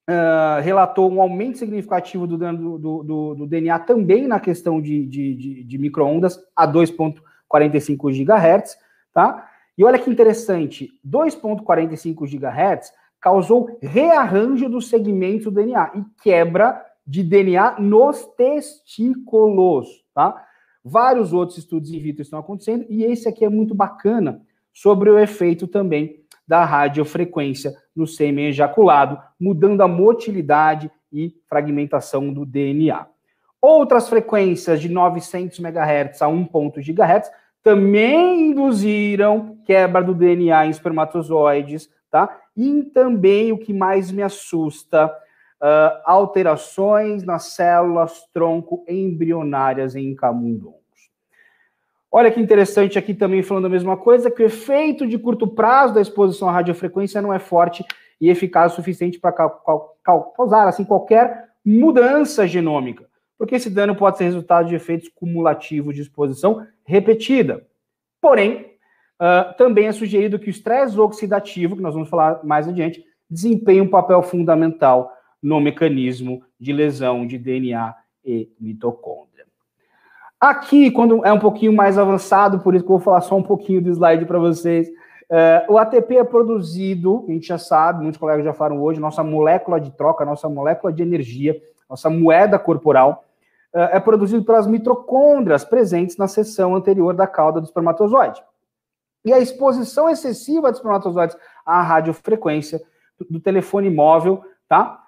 uh, 0.09 0.63
relatou 0.63 1.13
um 1.13 1.21
aumento 1.21 1.59
significativo 1.59 2.27
do, 2.27 2.39
do, 2.39 2.79
do, 2.79 3.35
do 3.35 3.47
DNA 3.47 3.79
também 3.81 4.27
na 4.27 4.41
questão 4.41 4.81
de, 4.81 5.07
de, 5.07 5.35
de, 5.35 5.65
de 5.65 5.79
microondas 5.79 6.41
a 6.57 6.67
2,45 6.67 8.25
GHz, 8.25 8.79
tá? 9.13 9.47
E 9.77 9.85
olha 9.85 9.99
que 9.99 10.11
interessante, 10.11 10.89
2,45 11.07 12.27
GHz 12.27 12.93
causou 13.21 13.79
rearranjo 13.81 14.69
do 14.69 14.81
segmento 14.81 15.51
do 15.51 15.57
DNA 15.57 15.93
e 15.95 16.23
quebra 16.23 16.85
de 17.07 17.23
DNA 17.23 17.79
nos 17.79 18.25
testículos, 18.37 20.05
tá? 20.15 20.45
Vários 20.85 21.33
outros 21.33 21.59
estudos 21.59 21.91
in 21.91 22.01
vitro 22.01 22.23
estão 22.23 22.39
acontecendo 22.39 22.87
e 22.89 23.05
esse 23.05 23.29
aqui 23.29 23.45
é 23.45 23.49
muito 23.49 23.75
bacana 23.75 24.41
sobre 24.73 25.11
o 25.11 25.19
efeito 25.19 25.67
também 25.67 26.25
da 26.49 26.65
radiofrequência 26.65 27.75
no 27.95 28.07
sêmen 28.07 28.47
ejaculado, 28.47 29.21
mudando 29.39 29.83
a 29.83 29.89
motilidade 29.89 30.91
e 31.13 31.35
fragmentação 31.47 32.33
do 32.33 32.47
DNA. 32.47 33.07
Outras 33.61 34.09
frequências 34.09 34.81
de 34.81 34.89
900 34.89 35.59
MHz 35.59 36.23
a 36.23 36.29
1 36.29 36.49
GHz 36.77 37.31
também 37.63 38.51
induziram 38.51 39.59
quebra 39.67 40.03
do 40.03 40.15
DNA 40.15 40.67
em 40.67 40.71
espermatozoides, 40.71 41.91
tá? 42.11 42.41
E 42.57 42.85
também 42.95 43.53
o 43.53 43.59
que 43.59 43.75
mais 43.75 44.11
me 44.11 44.23
assusta, 44.23 45.07
uh, 45.07 46.01
alterações 46.05 47.25
nas 47.25 47.55
células 47.55 48.27
tronco 48.33 48.85
embrionárias 48.89 49.95
em 49.95 50.15
camundongos. 50.15 50.78
Olha 52.11 52.31
que 52.31 52.41
interessante 52.41 52.99
aqui 52.99 53.13
também 53.13 53.43
falando 53.43 53.67
a 53.67 53.71
mesma 53.71 53.97
coisa, 53.97 54.31
que 54.31 54.43
o 54.43 54.47
efeito 54.47 55.07
de 55.07 55.19
curto 55.19 55.47
prazo 55.47 55.95
da 55.95 56.01
exposição 56.01 56.49
à 56.49 56.53
radiofrequência 56.53 57.21
não 57.21 57.33
é 57.33 57.39
forte 57.39 57.85
e 58.21 58.31
eficaz 58.31 58.73
o 58.73 58.77
suficiente 58.77 59.19
para 59.19 59.33
causar 60.03 60.67
assim 60.67 60.85
qualquer 60.85 61.49
mudança 61.65 62.47
genômica, 62.47 63.07
porque 63.37 63.57
esse 63.57 63.69
dano 63.69 63.95
pode 63.95 64.17
ser 64.17 64.25
resultado 64.25 64.69
de 64.69 64.75
efeitos 64.75 65.09
cumulativos 65.15 65.95
de 65.95 66.01
exposição 66.01 66.67
repetida. 66.83 67.67
Porém, 68.21 68.73
uh, 69.21 69.55
também 69.57 69.87
é 69.87 69.93
sugerido 69.93 70.39
que 70.39 70.49
o 70.49 70.51
estresse 70.51 70.99
oxidativo, 70.99 71.77
que 71.77 71.83
nós 71.83 71.95
vamos 71.95 72.09
falar 72.09 72.43
mais 72.43 72.67
adiante, 72.67 73.05
desempenhe 73.31 73.83
um 73.83 73.89
papel 73.89 74.23
fundamental 74.23 75.13
no 75.43 75.61
mecanismo 75.61 76.43
de 76.59 76.73
lesão 76.73 77.27
de 77.27 77.39
DNA 77.39 77.95
e 78.25 78.51
mitocôndria. 78.59 79.28
Aqui, 80.41 80.91
quando 80.93 81.25
é 81.27 81.33
um 81.33 81.39
pouquinho 81.39 81.73
mais 81.73 81.99
avançado, 81.99 82.61
por 82.61 82.75
isso 82.75 82.85
que 82.85 82.91
eu 82.91 82.97
vou 82.97 83.05
falar 83.05 83.21
só 83.23 83.37
um 83.37 83.43
pouquinho 83.43 83.83
do 83.83 83.91
slide 83.91 84.25
para 84.25 84.39
vocês. 84.39 84.89
Uh, 84.89 85.73
o 85.73 85.79
ATP 85.79 86.17
é 86.17 86.25
produzido, 86.25 87.25
a 87.29 87.33
gente 87.33 87.49
já 87.49 87.59
sabe, 87.59 88.03
muitos 88.03 88.21
colegas 88.21 88.45
já 88.45 88.55
falaram 88.55 88.81
hoje, 88.81 89.01
nossa 89.01 89.23
molécula 89.25 89.81
de 89.81 89.91
troca, 89.91 90.25
nossa 90.25 90.49
molécula 90.49 90.93
de 90.93 91.03
energia, 91.03 91.61
nossa 91.91 92.09
moeda 92.09 92.57
corporal, 92.57 93.25
uh, 93.75 93.81
é 93.91 93.99
produzido 93.99 94.45
pelas 94.45 94.67
mitocôndrias 94.67 95.65
presentes 95.65 96.17
na 96.17 96.29
seção 96.29 96.77
anterior 96.77 97.15
da 97.15 97.27
cauda 97.27 97.61
do 97.61 97.67
espermatozoide. 97.67 98.41
E 99.25 99.33
a 99.33 99.41
exposição 99.41 100.09
excessiva 100.09 100.71
dos 100.71 100.79
espermatozoides 100.79 101.37
à 101.67 101.83
radiofrequência 101.83 102.81
do 103.29 103.41
telefone 103.41 103.91
móvel, 103.91 104.43
tá? 104.69 105.03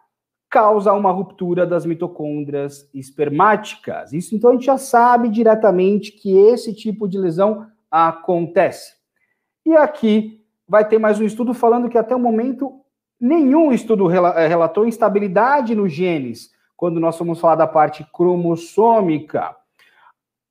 Causa 0.50 0.92
uma 0.92 1.12
ruptura 1.12 1.64
das 1.64 1.86
mitocôndrias 1.86 2.90
espermáticas. 2.92 4.12
Isso 4.12 4.34
então 4.34 4.50
a 4.50 4.52
gente 4.54 4.66
já 4.66 4.76
sabe 4.76 5.28
diretamente 5.28 6.10
que 6.10 6.36
esse 6.36 6.74
tipo 6.74 7.08
de 7.08 7.16
lesão 7.16 7.68
acontece. 7.88 8.94
E 9.64 9.76
aqui 9.76 10.44
vai 10.68 10.86
ter 10.86 10.98
mais 10.98 11.20
um 11.20 11.24
estudo 11.24 11.54
falando 11.54 11.88
que 11.88 11.96
até 11.96 12.16
o 12.16 12.18
momento 12.18 12.80
nenhum 13.20 13.72
estudo 13.72 14.10
eh, 14.10 14.48
relatou 14.48 14.86
instabilidade 14.86 15.74
nos 15.74 15.92
genes, 15.92 16.50
quando 16.76 16.98
nós 16.98 17.16
vamos 17.18 17.38
falar 17.38 17.56
da 17.56 17.66
parte 17.66 18.04
cromossômica, 18.12 19.54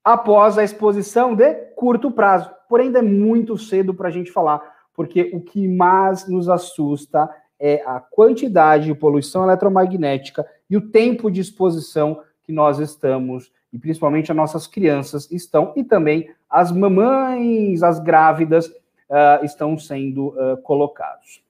após 0.03 0.57
a 0.57 0.63
exposição 0.63 1.35
de 1.35 1.53
curto 1.75 2.09
prazo. 2.11 2.49
Porém, 2.69 2.87
ainda 2.87 2.99
é 2.99 3.01
muito 3.01 3.57
cedo 3.57 3.93
para 3.93 4.07
a 4.07 4.11
gente 4.11 4.31
falar, 4.31 4.61
porque 4.93 5.31
o 5.33 5.41
que 5.41 5.67
mais 5.67 6.27
nos 6.27 6.47
assusta 6.47 7.29
é 7.59 7.83
a 7.85 7.99
quantidade 7.99 8.85
de 8.85 8.95
poluição 8.95 9.43
eletromagnética 9.43 10.45
e 10.69 10.77
o 10.77 10.89
tempo 10.89 11.29
de 11.29 11.41
exposição 11.41 12.21
que 12.43 12.51
nós 12.51 12.79
estamos, 12.79 13.51
e 13.71 13.77
principalmente 13.77 14.31
as 14.31 14.37
nossas 14.37 14.65
crianças 14.65 15.29
estão, 15.31 15.73
e 15.75 15.83
também 15.83 16.31
as 16.49 16.71
mamães, 16.71 17.83
as 17.83 17.99
grávidas, 17.99 18.67
uh, 18.67 19.43
estão 19.43 19.77
sendo 19.77 20.29
uh, 20.29 20.57
colocados. 20.63 21.43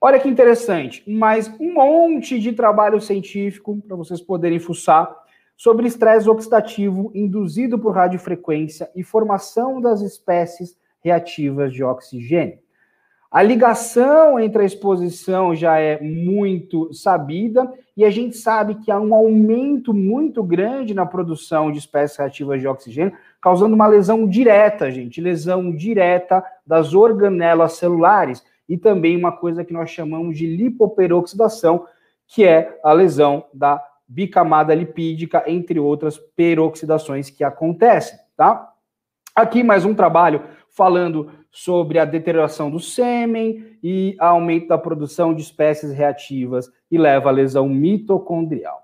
Olha 0.00 0.20
que 0.20 0.28
interessante, 0.28 1.08
mais 1.10 1.48
um 1.58 1.74
monte 1.74 2.38
de 2.38 2.52
trabalho 2.52 3.00
científico 3.00 3.80
para 3.86 3.96
vocês 3.96 4.20
poderem 4.20 4.58
fuçar 4.58 5.12
sobre 5.56 5.88
estresse 5.88 6.30
oxidativo 6.30 7.10
induzido 7.12 7.78
por 7.78 7.94
radiofrequência 7.94 8.88
e 8.94 9.02
formação 9.02 9.80
das 9.80 10.00
espécies 10.00 10.76
reativas 11.00 11.72
de 11.72 11.82
oxigênio. 11.82 12.60
A 13.30 13.42
ligação 13.42 14.40
entre 14.40 14.62
a 14.62 14.64
exposição 14.64 15.54
já 15.54 15.78
é 15.78 16.00
muito 16.00 16.90
sabida 16.94 17.70
e 17.94 18.02
a 18.02 18.10
gente 18.10 18.38
sabe 18.38 18.76
que 18.76 18.90
há 18.90 18.98
um 18.98 19.14
aumento 19.14 19.92
muito 19.92 20.42
grande 20.42 20.94
na 20.94 21.04
produção 21.04 21.70
de 21.70 21.78
espécies 21.78 22.16
reativas 22.16 22.58
de 22.58 22.66
oxigênio, 22.66 23.12
causando 23.38 23.74
uma 23.74 23.86
lesão 23.86 24.26
direta, 24.26 24.90
gente, 24.90 25.20
lesão 25.20 25.70
direta 25.70 26.42
das 26.66 26.94
organelas 26.94 27.74
celulares 27.74 28.42
e 28.66 28.78
também 28.78 29.14
uma 29.14 29.32
coisa 29.32 29.62
que 29.62 29.74
nós 29.74 29.90
chamamos 29.90 30.38
de 30.38 30.46
lipoperoxidação, 30.46 31.84
que 32.26 32.44
é 32.44 32.80
a 32.82 32.94
lesão 32.94 33.44
da 33.52 33.82
bicamada 34.08 34.74
lipídica, 34.74 35.44
entre 35.46 35.78
outras 35.78 36.16
peroxidações 36.16 37.28
que 37.28 37.44
acontecem, 37.44 38.18
tá? 38.34 38.72
Aqui 39.36 39.62
mais 39.62 39.84
um 39.84 39.94
trabalho 39.94 40.42
falando 40.70 41.30
sobre 41.50 41.98
a 41.98 42.04
deterioração 42.04 42.70
do 42.70 42.78
sêmen 42.78 43.78
e 43.82 44.14
aumento 44.18 44.68
da 44.68 44.78
produção 44.78 45.34
de 45.34 45.42
espécies 45.42 45.92
reativas 45.92 46.70
e 46.90 46.98
leva 46.98 47.28
à 47.28 47.32
lesão 47.32 47.68
mitocondrial. 47.68 48.82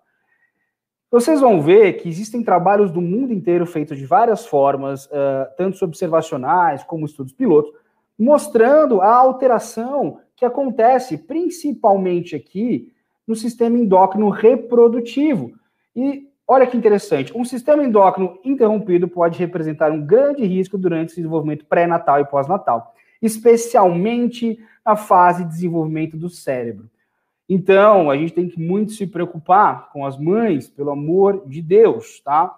Vocês 1.11 1.41
vão 1.41 1.61
ver 1.61 1.93
que 1.95 2.09
existem 2.09 2.43
trabalhos 2.43 2.91
do 2.91 3.01
mundo 3.01 3.33
inteiro 3.33 3.65
feitos 3.67 3.97
de 3.97 4.05
várias 4.05 4.45
formas, 4.45 5.07
uh, 5.07 5.47
tanto 5.57 5.85
observacionais 5.85 6.83
como 6.83 7.07
estudos 7.07 7.33
pilotos, 7.33 7.73
mostrando 8.19 9.01
a 9.01 9.15
alteração 9.15 10.19
que 10.35 10.45
acontece 10.45 11.17
principalmente 11.19 12.35
aqui 12.35 12.93
no 13.27 13.37
sistema 13.37 13.79
endócrino 13.79 14.29
reprodutivo. 14.29 15.53
E 15.95 16.29
Olha 16.47 16.67
que 16.67 16.77
interessante, 16.77 17.37
um 17.37 17.45
sistema 17.45 17.83
endócrino 17.83 18.39
interrompido 18.45 19.09
pode 19.09 19.39
representar 19.39 19.91
um 19.91 20.05
grande 20.05 20.45
risco 20.45 20.77
durante 20.77 21.13
o 21.13 21.17
desenvolvimento 21.17 21.65
pré-natal 21.65 22.21
e 22.21 22.27
pós-natal, 22.27 22.95
especialmente 23.23 24.59
na 24.85 24.95
fase 24.95 25.45
de 25.45 25.51
desenvolvimento 25.51 26.17
do 26.19 26.29
cérebro. 26.29 26.91
Então, 27.49 28.11
a 28.11 28.17
gente 28.17 28.33
tem 28.33 28.49
que 28.49 28.61
muito 28.61 28.93
se 28.93 29.07
preocupar 29.07 29.91
com 29.91 30.05
as 30.05 30.19
mães, 30.19 30.69
pelo 30.69 30.91
amor 30.91 31.47
de 31.47 31.63
Deus, 31.63 32.21
tá? 32.21 32.55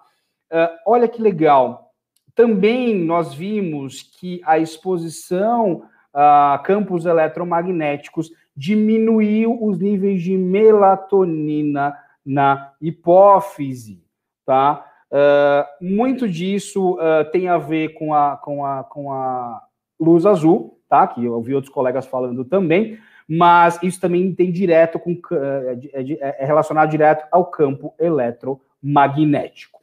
Uh, 0.51 0.75
olha 0.85 1.07
que 1.07 1.21
legal. 1.21 1.91
Também 2.35 2.93
nós 2.93 3.33
vimos 3.33 4.01
que 4.01 4.41
a 4.45 4.59
exposição 4.59 5.83
a 6.13 6.59
campos 6.65 7.05
eletromagnéticos 7.05 8.31
diminuiu 8.55 9.63
os 9.63 9.77
níveis 9.77 10.23
de 10.23 10.35
melatonina 10.35 11.95
na 12.27 12.73
hipófise, 12.81 14.03
tá? 14.45 14.85
Uh, 15.09 15.85
muito 15.85 16.27
disso 16.27 16.95
uh, 16.95 17.23
tem 17.31 17.47
a 17.47 17.57
ver 17.57 17.93
com 17.93 18.13
a, 18.13 18.35
com, 18.35 18.65
a, 18.65 18.83
com 18.83 19.13
a 19.13 19.63
luz 19.97 20.25
azul, 20.25 20.77
tá? 20.89 21.07
Que 21.07 21.23
eu 21.23 21.33
ouvi 21.33 21.55
outros 21.55 21.73
colegas 21.73 22.05
falando 22.05 22.43
também, 22.43 22.99
mas 23.25 23.81
isso 23.81 24.01
também 24.01 24.35
tem 24.35 24.51
direto 24.51 24.99
com 24.99 25.17
é, 25.31 25.79
é, 25.93 26.43
é 26.43 26.45
relacionado 26.45 26.89
direto 26.89 27.25
ao 27.31 27.45
campo 27.45 27.95
eletromagnético. 27.97 29.79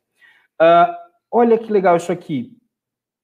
Uh, 0.61 0.95
olha 1.33 1.57
que 1.57 1.73
legal 1.73 1.97
isso 1.97 2.13
aqui. 2.13 2.53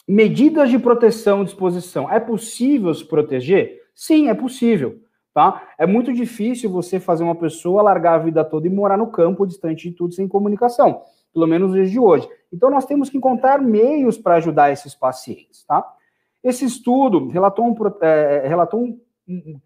Medidas 0.09 0.71
de 0.71 0.79
proteção 0.79 1.45
de 1.45 1.51
exposição. 1.51 2.11
É 2.11 2.19
possível 2.19 2.93
se 2.95 3.05
proteger? 3.05 3.83
Sim, 3.95 4.31
é 4.31 4.35
possível 4.35 4.99
tá? 5.41 5.63
É 5.79 5.87
muito 5.87 6.13
difícil 6.13 6.69
você 6.69 7.01
fazer 7.01 7.25
uma 7.25 7.35
pessoa 7.35 7.81
largar 7.81 8.17
a 8.17 8.19
vida 8.19 8.45
toda 8.45 8.67
e 8.67 8.71
morar 8.71 8.99
no 8.99 9.07
campo, 9.07 9.47
distante 9.47 9.89
de 9.89 9.97
tudo, 9.97 10.13
sem 10.13 10.29
comunicação, 10.29 11.01
pelo 11.33 11.47
menos 11.47 11.69
nos 11.69 11.77
dias 11.77 11.91
de 11.91 11.99
hoje. 11.99 12.29
Então, 12.53 12.69
nós 12.69 12.85
temos 12.85 13.09
que 13.09 13.17
encontrar 13.17 13.59
meios 13.59 14.19
para 14.19 14.35
ajudar 14.35 14.71
esses 14.71 14.95
pacientes, 14.95 15.65
tá? 15.65 15.83
Esse 16.45 16.67
estudo 16.67 17.29
relatou, 17.29 17.65
um, 17.65 17.75
é, 18.03 18.47
relatou 18.47 18.83
um, 18.83 19.01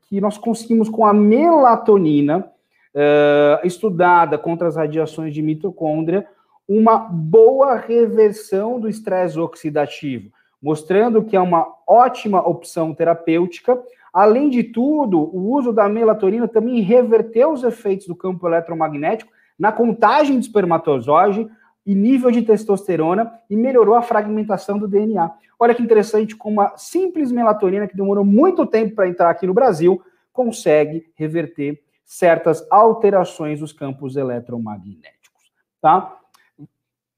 que 0.03 0.21
nós 0.21 0.39
conseguimos, 0.39 0.89
com 0.89 1.05
a 1.05 1.13
melatonina 1.13 2.49
é, 2.95 3.61
estudada 3.65 4.39
contra 4.39 4.69
as 4.69 4.77
radiações 4.77 5.35
de 5.35 5.43
mitocôndria, 5.43 6.25
uma 6.69 6.99
boa 6.99 7.75
reversão 7.75 8.79
do 8.79 8.89
estresse 8.89 9.41
oxidativo, 9.41 10.31
mostrando 10.63 11.25
que 11.25 11.37
é 11.37 11.41
uma 11.41 11.67
ótima 11.85 12.47
opção 12.47 12.95
terapêutica 12.95 13.77
Além 14.15 14.49
de 14.49 14.63
tudo, 14.63 15.19
o 15.19 15.51
uso 15.53 15.73
da 15.73 15.89
melatonina 15.89 16.47
também 16.47 16.81
reverteu 16.81 17.51
os 17.51 17.65
efeitos 17.65 18.07
do 18.07 18.15
campo 18.15 18.47
eletromagnético 18.47 19.33
na 19.59 19.73
contagem 19.73 20.39
de 20.39 20.47
espermatozoide 20.47 21.51
e 21.85 21.97
nível 21.97 22.31
de 22.31 22.43
testosterona 22.43 23.33
e 23.51 23.57
melhorou 23.57 23.97
a 23.97 24.03
fragmentação 24.03 24.79
do 24.79 24.87
DNA. 24.87 25.33
Olha 25.59 25.75
que 25.75 25.83
interessante 25.83 26.37
como 26.37 26.61
a 26.61 26.77
simples 26.77 27.33
melatonina, 27.33 27.89
que 27.89 27.97
demorou 27.97 28.25
muito 28.25 28.65
tempo 28.65 28.95
para 28.95 29.09
entrar 29.09 29.31
aqui 29.31 29.49
no 29.49 29.53
Brasil, 29.53 30.01
consegue 30.33 31.11
reverter 31.17 31.83
certas 32.05 32.65
alterações 32.71 33.59
dos 33.59 33.73
campos 33.73 34.15
eletromagnéticos, 34.15 35.51
tá? 35.81 36.21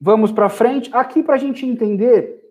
Vamos 0.01 0.33
para 0.33 0.49
frente. 0.49 0.89
Aqui, 0.95 1.23
para 1.23 1.35
a 1.35 1.39
gente 1.39 1.67
entender 1.67 2.43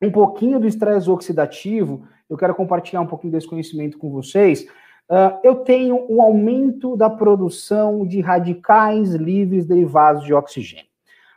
um 0.00 0.10
pouquinho 0.10 0.58
do 0.58 0.66
estresse 0.66 1.08
oxidativo, 1.08 2.04
eu 2.32 2.38
quero 2.38 2.54
compartilhar 2.54 3.02
um 3.02 3.06
pouquinho 3.06 3.30
desse 3.30 3.46
conhecimento 3.46 3.98
com 3.98 4.10
vocês. 4.10 4.62
Uh, 5.10 5.38
eu 5.44 5.56
tenho 5.56 6.06
um 6.08 6.22
aumento 6.22 6.96
da 6.96 7.10
produção 7.10 8.06
de 8.06 8.22
radicais 8.22 9.14
livres 9.14 9.66
derivados 9.66 10.24
de 10.24 10.32
oxigênio. 10.32 10.86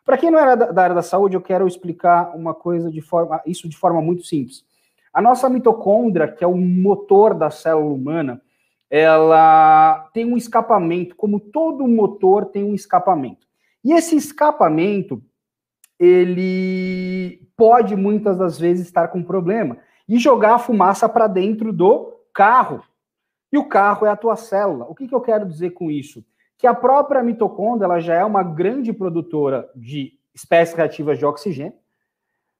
Para 0.06 0.18
quem 0.18 0.32
não 0.32 0.40
era 0.40 0.56
da, 0.56 0.72
da, 0.72 0.84
área 0.84 0.96
da 0.96 1.02
saúde, 1.02 1.36
eu 1.36 1.42
quero 1.42 1.68
explicar 1.68 2.34
uma 2.34 2.54
coisa 2.54 2.90
de 2.90 3.02
forma, 3.02 3.42
isso 3.46 3.68
de 3.68 3.76
forma 3.76 4.02
muito 4.02 4.24
simples. 4.24 4.64
A 5.14 5.22
nossa 5.22 5.50
mitocôndria, 5.50 6.30
que 6.30 6.46
é 6.46 6.48
o 6.48 6.56
motor 6.56 7.34
da 7.34 7.50
célula 7.50 7.94
humana, 7.94 8.42
ela 8.90 10.10
tem 10.14 10.24
um 10.24 10.38
escapamento, 10.38 11.14
como 11.18 11.42
todo 11.42 11.86
motor 11.88 12.46
tem 12.46 12.64
um 12.64 12.74
escapamento. 12.74 13.46
E 13.84 13.92
esse 13.92 14.16
escapamento, 14.16 15.22
ele 16.00 17.50
pode 17.58 17.98
muitas 17.98 18.38
das 18.38 18.58
vezes 18.58 18.86
estar 18.86 19.10
com 19.10 19.22
problema 19.22 19.78
e 20.08 20.18
jogar 20.18 20.56
a 20.56 20.60
fumaça 20.60 21.10
para 21.10 21.28
dentro 21.28 21.74
do 21.74 22.13
carro. 22.34 22.84
E 23.52 23.58
o 23.58 23.65
carro 23.65 24.06
é 24.06 24.10
a 24.10 24.15
tua 24.15 24.36
célula. 24.36 24.86
O 24.86 24.96
que, 24.96 25.08
que 25.08 25.15
eu 25.15 25.22
quero 25.22 25.46
dizer 25.46 25.72
com 25.72 25.89
isso? 25.89 26.24
Que 26.58 26.68
a 26.68 26.74
própria 26.74 27.24
mitocôndria 27.24 27.86
ela 27.86 28.00
já 28.00 28.15
é 28.15 28.24
uma 28.24 28.44
grande 28.44 28.94
produtora 28.94 29.70
de 29.76 30.13
espécies 30.34 30.76
reativas 30.76 31.18
de 31.18 31.26
oxigênio, 31.26 31.74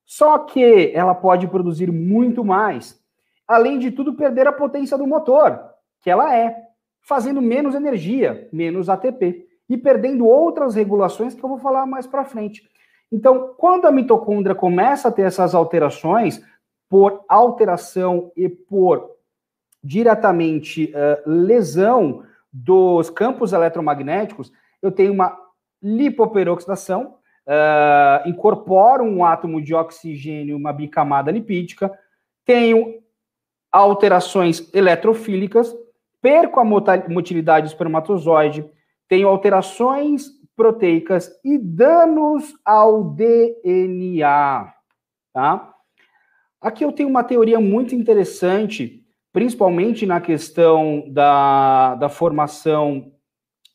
só 0.05 0.39
que 0.39 0.91
ela 0.93 1.15
pode 1.15 1.47
produzir 1.47 1.91
muito 1.91 2.43
mais. 2.45 3.01
Além 3.47 3.79
de 3.79 3.91
tudo, 3.91 4.13
perder 4.13 4.47
a 4.47 4.53
potência 4.53 4.97
do 4.97 5.08
motor, 5.08 5.60
que 6.01 6.10
ela 6.10 6.36
é, 6.36 6.55
fazendo 7.01 7.41
menos 7.41 7.75
energia, 7.75 8.47
menos 8.51 8.89
ATP, 8.89 9.47
e 9.67 9.77
perdendo 9.77 10.27
outras 10.27 10.75
regulações 10.75 11.34
que 11.34 11.43
eu 11.43 11.49
vou 11.49 11.58
falar 11.58 11.86
mais 11.86 12.05
para 12.05 12.23
frente. 12.23 12.63
Então, 13.12 13.53
quando 13.58 13.86
a 13.86 13.91
mitocôndria 13.91 14.55
começa 14.55 15.08
a 15.08 15.12
ter 15.12 15.23
essas 15.23 15.55
alterações, 15.55 16.43
por 16.89 17.24
alteração 17.28 18.32
e 18.36 18.48
por 18.48 19.15
diretamente 19.84 20.91
uh, 20.93 21.30
lesão 21.30 22.24
dos 22.52 23.10
campos 23.10 23.54
eletromagnéticos, 23.54 24.52
eu 24.82 24.91
tenho 24.91 25.13
uma 25.13 25.38
lipoperoxidação, 25.82 27.17
uh, 27.45 28.28
incorporo 28.28 29.04
um 29.04 29.24
átomo 29.24 29.62
de 29.62 29.76
oxigênio, 29.76 30.58
uma 30.58 30.74
bicamada 30.74 31.32
lipídica, 31.32 31.91
tenho 32.45 33.04
alterações 33.71 34.74
eletrofílicas, 34.74 35.76
perco 36.21 36.60
a 36.60 36.63
motilidade 36.63 37.67
do 37.67 37.69
espermatozoide, 37.69 38.67
tenho 39.08 39.28
alterações 39.28 40.30
proteicas 40.56 41.30
e 41.43 41.58
danos 41.58 42.54
ao 42.63 43.04
DNA, 43.04 44.74
tá? 45.34 45.74
Aqui 46.65 46.84
eu 46.84 46.91
tenho 46.91 47.08
uma 47.08 47.23
teoria 47.23 47.60
muito 47.60 47.93
interessante, 47.93 49.06
principalmente 49.32 50.04
na 50.04 50.19
questão 50.19 51.04
da, 51.12 51.93
da 51.93 52.10
formação 52.10 53.12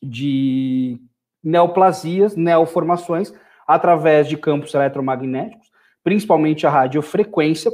de 0.03 0.99
neoplasias, 1.41 2.35
neoformações, 2.35 3.33
através 3.65 4.27
de 4.27 4.35
campos 4.35 4.73
eletromagnéticos, 4.73 5.71
principalmente 6.03 6.67
a 6.67 6.69
radiofrequência, 6.69 7.71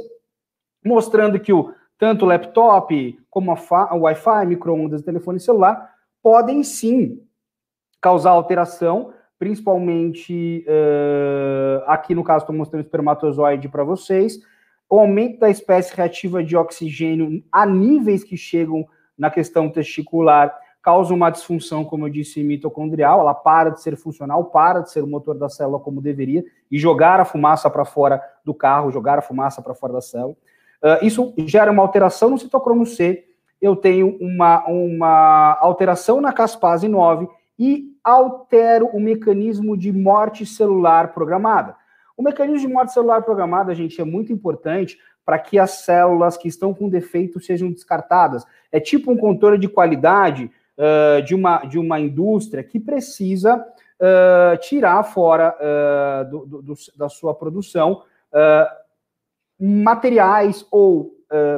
mostrando 0.86 1.40
que 1.40 1.52
o, 1.52 1.74
tanto 1.98 2.24
o 2.24 2.28
laptop 2.28 3.18
como 3.28 3.50
a, 3.50 3.94
o 3.96 4.02
Wi-Fi, 4.02 4.46
microondas 4.46 5.02
telefone 5.02 5.40
celular 5.40 5.94
podem 6.22 6.62
sim 6.62 7.20
causar 8.00 8.30
alteração, 8.30 9.12
principalmente 9.36 10.64
uh, 10.68 11.82
aqui 11.88 12.14
no 12.14 12.22
caso 12.22 12.44
estou 12.44 12.54
mostrando 12.54 12.84
espermatozoide 12.84 13.68
para 13.68 13.82
vocês, 13.82 14.38
o 14.88 14.98
aumento 14.98 15.38
da 15.38 15.50
espécie 15.50 15.94
reativa 15.94 16.42
de 16.42 16.56
oxigênio 16.56 17.42
a 17.52 17.66
níveis 17.66 18.24
que 18.24 18.36
chegam 18.36 18.86
na 19.16 19.30
questão 19.30 19.68
testicular 19.68 20.54
causa 20.80 21.12
uma 21.12 21.28
disfunção, 21.28 21.84
como 21.84 22.06
eu 22.06 22.10
disse, 22.10 22.42
mitocondrial, 22.42 23.20
ela 23.20 23.34
para 23.34 23.70
de 23.70 23.82
ser 23.82 23.96
funcional, 23.96 24.46
para 24.46 24.80
de 24.80 24.90
ser 24.90 25.02
o 25.02 25.06
motor 25.06 25.36
da 25.36 25.48
célula 25.48 25.78
como 25.78 26.00
deveria, 26.00 26.44
e 26.70 26.78
jogar 26.78 27.20
a 27.20 27.24
fumaça 27.24 27.68
para 27.68 27.84
fora 27.84 28.22
do 28.44 28.54
carro, 28.54 28.90
jogar 28.90 29.18
a 29.18 29.22
fumaça 29.22 29.60
para 29.60 29.74
fora 29.74 29.92
da 29.94 30.00
célula. 30.00 30.36
Uh, 30.82 31.04
isso 31.04 31.34
gera 31.38 31.70
uma 31.70 31.82
alteração 31.82 32.30
no 32.30 32.38
citocromo 32.38 32.86
C, 32.86 33.26
eu 33.60 33.74
tenho 33.74 34.16
uma, 34.20 34.64
uma 34.66 35.58
alteração 35.60 36.20
na 36.20 36.32
caspase 36.32 36.88
9 36.88 37.28
e 37.58 37.92
altero 38.04 38.86
o 38.86 39.00
mecanismo 39.00 39.76
de 39.76 39.92
morte 39.92 40.46
celular 40.46 41.12
programada. 41.12 41.74
O 42.18 42.22
mecanismo 42.22 42.66
de 42.66 42.74
morte 42.74 42.92
celular 42.92 43.22
programada, 43.22 43.72
gente, 43.76 44.00
é 44.00 44.04
muito 44.04 44.32
importante 44.32 44.98
para 45.24 45.38
que 45.38 45.56
as 45.56 45.70
células 45.84 46.36
que 46.36 46.48
estão 46.48 46.74
com 46.74 46.88
defeito 46.88 47.38
sejam 47.38 47.70
descartadas. 47.70 48.44
É 48.72 48.80
tipo 48.80 49.12
um 49.12 49.16
controle 49.16 49.56
de 49.56 49.68
qualidade 49.68 50.50
uh, 50.76 51.22
de, 51.22 51.32
uma, 51.32 51.58
de 51.58 51.78
uma 51.78 52.00
indústria 52.00 52.64
que 52.64 52.80
precisa 52.80 53.56
uh, 53.56 54.56
tirar 54.60 55.00
fora 55.04 55.54
uh, 55.60 56.28
do, 56.28 56.62
do, 56.62 56.74
da 56.96 57.08
sua 57.08 57.32
produção 57.32 58.02
materiais 59.58 60.66
ou 60.70 61.14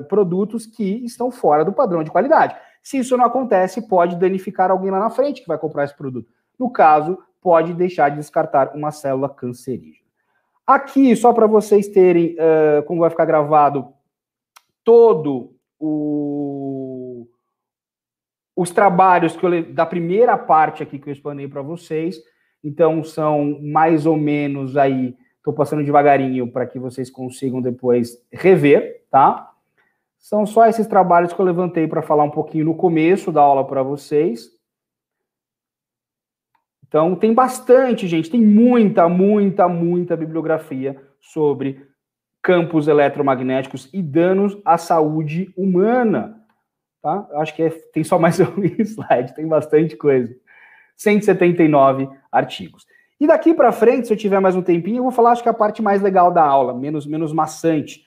produtos 0.08 0.66
que 0.66 1.04
estão 1.04 1.30
fora 1.30 1.64
do 1.64 1.72
padrão 1.72 2.04
de 2.04 2.10
qualidade. 2.10 2.56
Se 2.82 2.98
isso 2.98 3.16
não 3.16 3.24
acontece, 3.24 3.88
pode 3.88 4.16
danificar 4.16 4.70
alguém 4.70 4.90
lá 4.90 5.00
na 5.00 5.10
frente 5.10 5.42
que 5.42 5.48
vai 5.48 5.58
comprar 5.58 5.84
esse 5.84 5.96
produto. 5.96 6.30
No 6.58 6.70
caso, 6.70 7.18
pode 7.40 7.74
deixar 7.74 8.10
de 8.10 8.16
descartar 8.16 8.74
uma 8.74 8.92
célula 8.92 9.28
cancerígena. 9.28 9.99
Aqui, 10.66 11.16
só 11.16 11.32
para 11.32 11.46
vocês 11.46 11.88
terem 11.88 12.36
uh, 12.36 12.82
como 12.84 13.00
vai 13.00 13.10
ficar 13.10 13.24
gravado 13.24 13.92
todo 14.84 15.54
o, 15.78 17.26
os 18.54 18.70
trabalhos 18.70 19.36
que 19.36 19.44
eu, 19.44 19.72
da 19.72 19.86
primeira 19.86 20.36
parte 20.36 20.82
aqui 20.82 20.98
que 20.98 21.08
eu 21.08 21.12
explanei 21.12 21.48
para 21.48 21.62
vocês. 21.62 22.20
Então, 22.62 23.02
são 23.02 23.58
mais 23.62 24.04
ou 24.06 24.16
menos 24.16 24.76
aí, 24.76 25.16
estou 25.36 25.52
passando 25.52 25.84
devagarinho 25.84 26.50
para 26.52 26.66
que 26.66 26.78
vocês 26.78 27.10
consigam 27.10 27.62
depois 27.62 28.18
rever, 28.30 29.04
tá? 29.10 29.50
São 30.18 30.44
só 30.44 30.66
esses 30.66 30.86
trabalhos 30.86 31.32
que 31.32 31.40
eu 31.40 31.46
levantei 31.46 31.88
para 31.88 32.02
falar 32.02 32.24
um 32.24 32.30
pouquinho 32.30 32.66
no 32.66 32.74
começo 32.74 33.32
da 33.32 33.40
aula 33.40 33.66
para 33.66 33.82
vocês. 33.82 34.59
Então, 36.90 37.14
tem 37.14 37.32
bastante, 37.32 38.08
gente, 38.08 38.28
tem 38.28 38.40
muita, 38.40 39.08
muita, 39.08 39.68
muita 39.68 40.16
bibliografia 40.16 41.00
sobre 41.20 41.86
campos 42.42 42.88
eletromagnéticos 42.88 43.88
e 43.92 44.02
danos 44.02 44.60
à 44.64 44.76
saúde 44.76 45.54
humana. 45.56 46.44
Tá? 47.00 47.28
Acho 47.34 47.54
que 47.54 47.62
é, 47.62 47.70
tem 47.92 48.02
só 48.02 48.18
mais 48.18 48.40
um 48.42 48.64
slide, 48.80 49.36
tem 49.36 49.46
bastante 49.46 49.96
coisa. 49.96 50.34
179 50.96 52.08
artigos. 52.32 52.84
E 53.20 53.26
daqui 53.28 53.54
para 53.54 53.70
frente, 53.70 54.08
se 54.08 54.12
eu 54.12 54.16
tiver 54.16 54.40
mais 54.40 54.56
um 54.56 54.62
tempinho, 54.62 54.96
eu 54.96 55.04
vou 55.04 55.12
falar, 55.12 55.30
acho 55.30 55.44
que 55.44 55.48
a 55.48 55.54
parte 55.54 55.80
mais 55.80 56.02
legal 56.02 56.32
da 56.32 56.42
aula, 56.42 56.74
menos, 56.74 57.06
menos 57.06 57.32
maçante, 57.32 58.04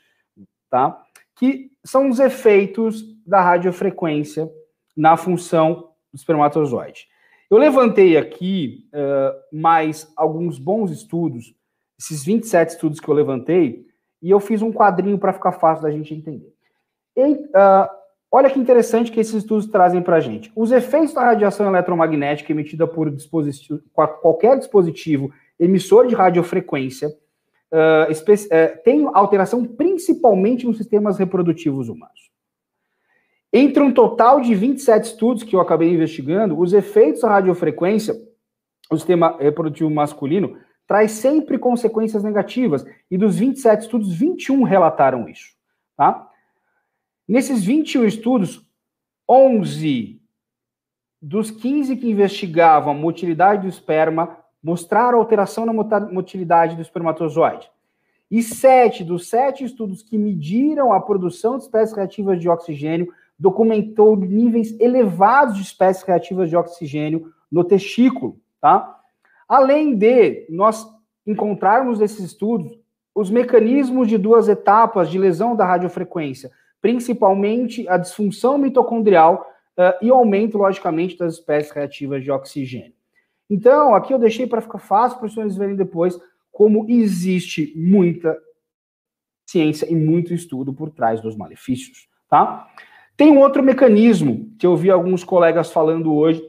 tá? 0.69 1.01
Que 1.37 1.71
são 1.85 2.09
os 2.09 2.19
efeitos 2.19 3.01
da 3.25 3.39
radiofrequência 3.39 4.51
na 4.93 5.15
função 5.15 5.91
do 6.11 6.17
espermatozoide. 6.17 7.12
Eu 7.53 7.59
levantei 7.59 8.17
aqui 8.17 8.89
uh, 8.95 9.55
mais 9.55 10.11
alguns 10.17 10.57
bons 10.57 10.89
estudos, 10.89 11.53
esses 11.99 12.25
27 12.25 12.69
estudos 12.69 12.99
que 12.99 13.07
eu 13.07 13.13
levantei, 13.13 13.85
e 14.23 14.31
eu 14.31 14.39
fiz 14.39 14.63
um 14.63 14.73
quadrinho 14.73 15.19
para 15.19 15.33
ficar 15.33 15.51
fácil 15.51 15.83
da 15.83 15.91
gente 15.91 16.15
entender. 16.15 16.51
E, 17.15 17.21
uh, 17.21 17.87
olha 18.31 18.49
que 18.49 18.57
interessante 18.57 19.11
que 19.11 19.19
esses 19.19 19.35
estudos 19.35 19.67
trazem 19.67 20.01
para 20.01 20.15
a 20.15 20.19
gente. 20.19 20.51
Os 20.55 20.71
efeitos 20.71 21.13
da 21.13 21.25
radiação 21.25 21.67
eletromagnética 21.67 22.51
emitida 22.51 22.87
por 22.87 23.11
dispositivo, 23.11 23.79
qualquer 23.93 24.57
dispositivo 24.57 25.31
emissor 25.59 26.07
de 26.07 26.15
radiofrequência 26.15 27.07
uh, 27.07 28.11
uh, 28.11 28.83
tem 28.83 29.07
alteração 29.13 29.63
principalmente 29.63 30.65
nos 30.65 30.77
sistemas 30.77 31.19
reprodutivos 31.19 31.87
humanos. 31.87 32.32
Entre 33.55 33.83
um 33.83 33.93
total 33.93 34.41
de 34.41 34.55
27 34.55 35.03
estudos 35.03 35.43
que 35.43 35.55
eu 35.55 35.61
acabei 35.61 35.93
investigando, 35.93 36.59
os 36.59 36.73
efeitos 36.73 37.21
da 37.21 37.29
radiofrequência 37.29 38.15
no 38.89 38.97
sistema 38.97 39.37
reprodutivo 39.39 39.91
masculino 39.91 40.57
traz 40.87 41.11
sempre 41.11 41.59
consequências 41.59 42.23
negativas, 42.23 42.83
e 43.09 43.17
dos 43.17 43.37
27 43.37 43.81
estudos, 43.81 44.13
21 44.13 44.63
relataram 44.63 45.29
isso. 45.29 45.53
Tá? 45.95 46.27
Nesses 47.27 47.63
21 47.63 48.05
estudos, 48.05 48.65
11 49.29 50.19
dos 51.21 51.49
15 51.51 51.95
que 51.95 52.09
investigavam 52.09 52.91
a 52.91 52.97
motilidade 52.97 53.61
do 53.61 53.67
esperma 53.69 54.37
mostraram 54.61 55.19
alteração 55.19 55.65
na 55.65 55.71
motilidade 55.71 56.75
do 56.75 56.81
espermatozoide. 56.81 57.71
E 58.29 58.41
sete 58.41 59.03
dos 59.03 59.29
sete 59.29 59.63
estudos 59.63 60.01
que 60.01 60.17
mediram 60.17 60.91
a 60.91 60.99
produção 60.99 61.57
de 61.57 61.63
espécies 61.63 61.95
reativas 61.95 62.41
de 62.41 62.49
oxigênio 62.49 63.13
documentou 63.43 64.15
níveis 64.15 64.79
elevados 64.79 65.57
de 65.57 65.63
espécies 65.63 66.01
reativas 66.03 66.49
de 66.49 66.55
oxigênio 66.55 67.29
no 67.51 67.61
testículo, 67.61 68.39
tá? 68.61 69.01
Além 69.49 69.97
de 69.97 70.47
nós 70.49 70.87
encontrarmos 71.27 71.99
nesses 71.99 72.21
estudos 72.21 72.71
os 73.13 73.29
mecanismos 73.29 74.07
de 74.07 74.17
duas 74.17 74.47
etapas 74.47 75.09
de 75.09 75.19
lesão 75.19 75.57
da 75.57 75.65
radiofrequência, 75.65 76.51
principalmente 76.81 77.85
a 77.89 77.97
disfunção 77.97 78.57
mitocondrial 78.57 79.45
uh, 79.77 79.93
e 80.01 80.09
o 80.09 80.15
aumento, 80.15 80.57
logicamente, 80.57 81.17
das 81.17 81.33
espécies 81.33 81.71
reativas 81.73 82.23
de 82.23 82.31
oxigênio. 82.31 82.93
Então, 83.49 83.93
aqui 83.93 84.13
eu 84.13 84.19
deixei 84.19 84.47
para 84.47 84.61
ficar 84.61 84.79
fácil 84.79 85.17
para 85.19 85.27
os 85.27 85.33
senhores 85.33 85.57
verem 85.57 85.75
depois 85.75 86.17
como 86.49 86.89
existe 86.89 87.73
muita 87.75 88.35
ciência 89.45 89.85
e 89.91 89.95
muito 89.95 90.33
estudo 90.33 90.73
por 90.73 90.89
trás 90.89 91.21
dos 91.21 91.35
malefícios, 91.35 92.07
tá? 92.29 92.69
Tem 93.15 93.31
um 93.31 93.39
outro 93.39 93.61
mecanismo 93.61 94.51
que 94.57 94.65
eu 94.65 94.75
vi 94.75 94.89
alguns 94.89 95.23
colegas 95.23 95.71
falando 95.71 96.13
hoje, 96.13 96.43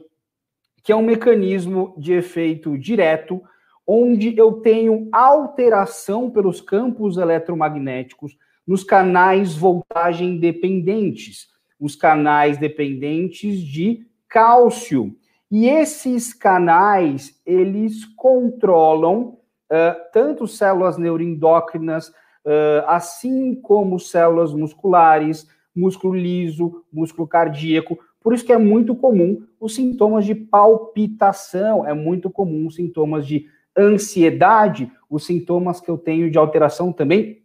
que 0.83 0.91
é 0.91 0.95
um 0.95 1.03
mecanismo 1.03 1.93
de 1.97 2.13
efeito 2.13 2.77
direto, 2.77 3.41
onde 3.85 4.35
eu 4.35 4.53
tenho 4.53 5.07
alteração 5.11 6.29
pelos 6.29 6.59
campos 6.59 7.17
eletromagnéticos 7.17 8.35
nos 8.65 8.83
canais 8.83 9.55
voltagem 9.55 10.39
dependentes, 10.39 11.47
os 11.79 11.95
canais 11.95 12.57
dependentes 12.57 13.59
de 13.59 14.05
cálcio. 14.27 15.15
E 15.51 15.67
esses 15.67 16.33
canais, 16.33 17.39
eles 17.45 18.05
controlam 18.15 19.37
uh, 19.71 19.95
tanto 20.11 20.47
células 20.47 20.97
neuroendócrinas, 20.97 22.09
uh, 22.09 22.85
assim 22.87 23.53
como 23.53 23.99
células 23.99 24.51
musculares, 24.51 25.47
músculo 25.75 26.15
liso, 26.15 26.83
músculo 26.91 27.27
cardíaco. 27.27 27.99
Por 28.21 28.33
isso 28.33 28.45
que 28.45 28.53
é 28.53 28.57
muito 28.57 28.95
comum 28.95 29.43
os 29.59 29.75
sintomas 29.75 30.25
de 30.25 30.33
palpitação, 30.33 31.85
é 31.85 31.93
muito 31.93 32.29
comum 32.29 32.67
os 32.67 32.75
sintomas 32.75 33.27
de 33.27 33.45
ansiedade, 33.77 34.91
os 35.09 35.25
sintomas 35.25 35.81
que 35.81 35.89
eu 35.89 35.97
tenho 35.97 36.31
de 36.31 36.37
alteração 36.37 36.91
também 36.91 37.43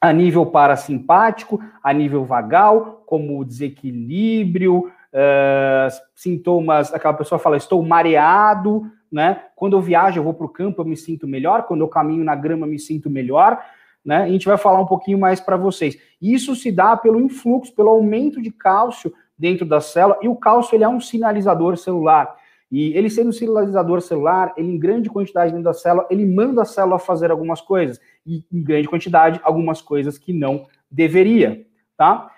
a 0.00 0.12
nível 0.12 0.46
parasimpático, 0.46 1.60
a 1.82 1.92
nível 1.92 2.24
vagal, 2.24 3.02
como 3.04 3.44
desequilíbrio, 3.44 4.86
uh, 4.86 5.90
sintomas, 6.14 6.92
aquela 6.94 7.14
pessoa 7.14 7.38
fala, 7.38 7.56
estou 7.56 7.82
mareado, 7.82 8.90
né? 9.10 9.42
Quando 9.56 9.76
eu 9.76 9.80
viajo, 9.80 10.20
eu 10.20 10.24
vou 10.24 10.34
para 10.34 10.46
o 10.46 10.50
campo, 10.50 10.82
eu 10.82 10.86
me 10.86 10.96
sinto 10.96 11.26
melhor, 11.26 11.64
quando 11.64 11.80
eu 11.80 11.88
caminho 11.88 12.22
na 12.22 12.36
grama, 12.36 12.66
eu 12.66 12.70
me 12.70 12.78
sinto 12.78 13.10
melhor, 13.10 13.60
né? 14.04 14.22
A 14.22 14.28
gente 14.28 14.46
vai 14.46 14.56
falar 14.56 14.80
um 14.80 14.86
pouquinho 14.86 15.18
mais 15.18 15.40
para 15.40 15.56
vocês. 15.56 15.98
Isso 16.20 16.54
se 16.56 16.72
dá 16.72 16.96
pelo 16.96 17.20
influxo, 17.20 17.74
pelo 17.74 17.90
aumento 17.90 18.42
de 18.42 18.50
cálcio 18.50 19.12
dentro 19.38 19.64
da 19.64 19.80
célula, 19.80 20.18
e 20.20 20.28
o 20.28 20.34
cálcio 20.34 20.74
ele 20.74 20.84
é 20.84 20.88
um 20.88 21.00
sinalizador 21.00 21.76
celular. 21.76 22.36
E 22.70 22.92
ele 22.96 23.08
sendo 23.08 23.28
um 23.28 23.32
sinalizador 23.32 24.00
celular, 24.02 24.52
ele 24.56 24.72
em 24.72 24.78
grande 24.78 25.08
quantidade 25.08 25.52
dentro 25.52 25.64
da 25.64 25.72
célula, 25.72 26.06
ele 26.10 26.26
manda 26.26 26.62
a 26.62 26.66
célula 26.66 26.98
fazer 26.98 27.30
algumas 27.30 27.60
coisas, 27.60 28.00
e 28.26 28.44
em 28.52 28.62
grande 28.62 28.88
quantidade, 28.88 29.40
algumas 29.42 29.80
coisas 29.80 30.18
que 30.18 30.32
não 30.32 30.66
deveria, 30.90 31.66
tá? 31.96 32.30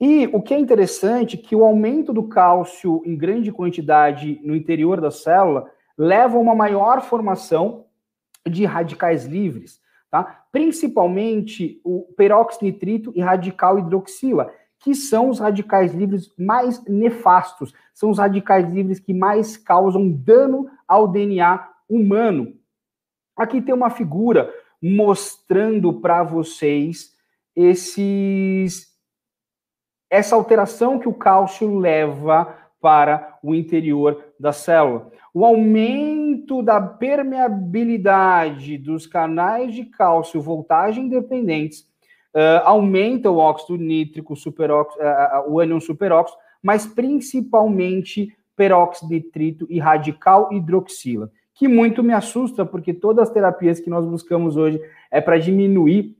E 0.00 0.26
o 0.32 0.40
que 0.40 0.54
é 0.54 0.58
interessante 0.58 1.36
é 1.36 1.40
que 1.40 1.54
o 1.54 1.62
aumento 1.62 2.10
do 2.12 2.22
cálcio 2.22 3.02
em 3.04 3.14
grande 3.14 3.52
quantidade 3.52 4.40
no 4.42 4.56
interior 4.56 4.98
da 4.98 5.10
célula 5.10 5.70
leva 5.98 6.38
a 6.38 6.40
uma 6.40 6.54
maior 6.54 7.02
formação 7.02 7.84
de 8.48 8.64
radicais 8.64 9.26
livres, 9.26 9.79
tá? 10.10 10.44
Principalmente 10.50 11.80
o 11.84 12.02
peroxinitrito 12.16 13.12
e 13.14 13.20
radical 13.20 13.78
hidroxila, 13.78 14.52
que 14.78 14.94
são 14.94 15.28
os 15.28 15.38
radicais 15.38 15.94
livres 15.94 16.32
mais 16.38 16.82
nefastos, 16.84 17.72
são 17.94 18.10
os 18.10 18.18
radicais 18.18 18.68
livres 18.68 18.98
que 18.98 19.12
mais 19.12 19.56
causam 19.56 20.10
dano 20.10 20.70
ao 20.88 21.06
DNA 21.06 21.68
humano. 21.88 22.54
Aqui 23.36 23.60
tem 23.60 23.74
uma 23.74 23.90
figura 23.90 24.52
mostrando 24.82 26.00
para 26.00 26.22
vocês 26.22 27.14
esses 27.54 28.88
essa 30.08 30.34
alteração 30.34 30.98
que 30.98 31.08
o 31.08 31.14
cálcio 31.14 31.78
leva 31.78 32.56
para 32.80 33.38
o 33.42 33.54
interior 33.54 34.24
da 34.40 34.52
célula. 34.52 35.10
O 35.34 35.44
aumento 35.44 36.62
da 36.62 36.80
permeabilidade 36.80 38.78
dos 38.78 39.06
canais 39.06 39.74
de 39.74 39.84
cálcio 39.84 40.40
voltagem 40.40 41.08
dependentes 41.08 41.80
uh, 42.34 42.64
aumenta 42.64 43.30
o 43.30 43.36
óxido 43.36 43.76
nítrico, 43.76 44.34
superóxido, 44.34 45.04
uh, 45.04 45.52
o 45.52 45.60
ânion 45.60 45.78
superóxido, 45.78 46.38
mas 46.62 46.86
principalmente 46.86 48.34
peróxido 48.56 49.12
nitrito 49.12 49.66
e 49.68 49.78
radical 49.78 50.50
hidroxila, 50.52 51.30
que 51.54 51.68
muito 51.68 52.02
me 52.02 52.14
assusta, 52.14 52.64
porque 52.64 52.94
todas 52.94 53.28
as 53.28 53.34
terapias 53.34 53.78
que 53.78 53.90
nós 53.90 54.06
buscamos 54.06 54.56
hoje 54.56 54.80
é 55.10 55.20
para 55.20 55.38
diminuir 55.38 56.16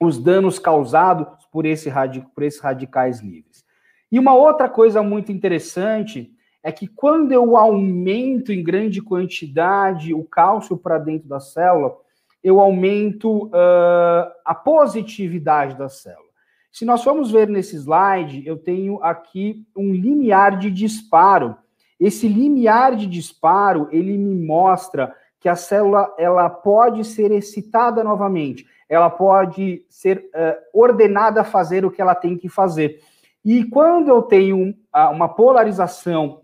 os 0.00 0.18
danos 0.18 0.58
causados 0.58 1.26
por, 1.52 1.66
esse 1.66 1.90
por 2.34 2.42
esses 2.42 2.60
radicais 2.60 3.20
livres. 3.20 3.64
E 4.10 4.18
uma 4.18 4.34
outra 4.34 4.68
coisa 4.68 5.02
muito 5.02 5.30
interessante 5.30 6.34
é 6.62 6.70
que 6.70 6.86
quando 6.86 7.32
eu 7.32 7.56
aumento 7.56 8.52
em 8.52 8.62
grande 8.62 9.00
quantidade 9.00 10.12
o 10.12 10.24
cálcio 10.24 10.76
para 10.76 10.98
dentro 10.98 11.28
da 11.28 11.40
célula, 11.40 11.96
eu 12.42 12.60
aumento 12.60 13.46
uh, 13.46 14.30
a 14.44 14.54
positividade 14.54 15.76
da 15.76 15.88
célula. 15.88 16.30
Se 16.72 16.84
nós 16.84 17.02
formos 17.02 17.30
ver 17.30 17.48
nesse 17.48 17.76
slide, 17.76 18.46
eu 18.46 18.56
tenho 18.56 19.02
aqui 19.02 19.66
um 19.76 19.92
limiar 19.92 20.58
de 20.58 20.70
disparo. 20.70 21.56
Esse 21.98 22.28
limiar 22.28 22.94
de 22.94 23.06
disparo, 23.06 23.88
ele 23.90 24.16
me 24.16 24.46
mostra 24.46 25.14
que 25.40 25.48
a 25.48 25.56
célula 25.56 26.14
ela 26.18 26.48
pode 26.48 27.04
ser 27.04 27.32
excitada 27.32 28.04
novamente, 28.04 28.66
ela 28.88 29.08
pode 29.08 29.84
ser 29.88 30.28
uh, 30.34 30.78
ordenada 30.78 31.40
a 31.40 31.44
fazer 31.44 31.84
o 31.84 31.90
que 31.90 32.00
ela 32.00 32.14
tem 32.14 32.36
que 32.36 32.48
fazer. 32.48 33.00
E 33.44 33.64
quando 33.64 34.08
eu 34.08 34.22
tenho 34.22 34.74
uma 34.92 35.28
polarização 35.28 36.39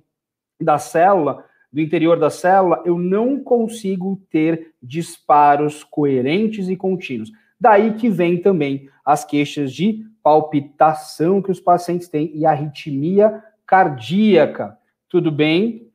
da 0.60 0.78
célula, 0.78 1.44
do 1.72 1.80
interior 1.80 2.18
da 2.18 2.30
célula, 2.30 2.82
eu 2.84 2.98
não 2.98 3.38
consigo 3.38 4.20
ter 4.30 4.72
disparos 4.82 5.84
coerentes 5.84 6.68
e 6.68 6.76
contínuos. 6.76 7.30
Daí 7.60 7.94
que 7.94 8.08
vem 8.08 8.40
também 8.40 8.88
as 9.04 9.24
queixas 9.24 9.72
de 9.72 10.04
palpitação 10.22 11.40
que 11.40 11.50
os 11.50 11.60
pacientes 11.60 12.08
têm 12.08 12.30
e 12.34 12.44
arritmia 12.44 13.42
cardíaca. 13.66 14.78
Tudo 15.08 15.30
bem? 15.30 15.90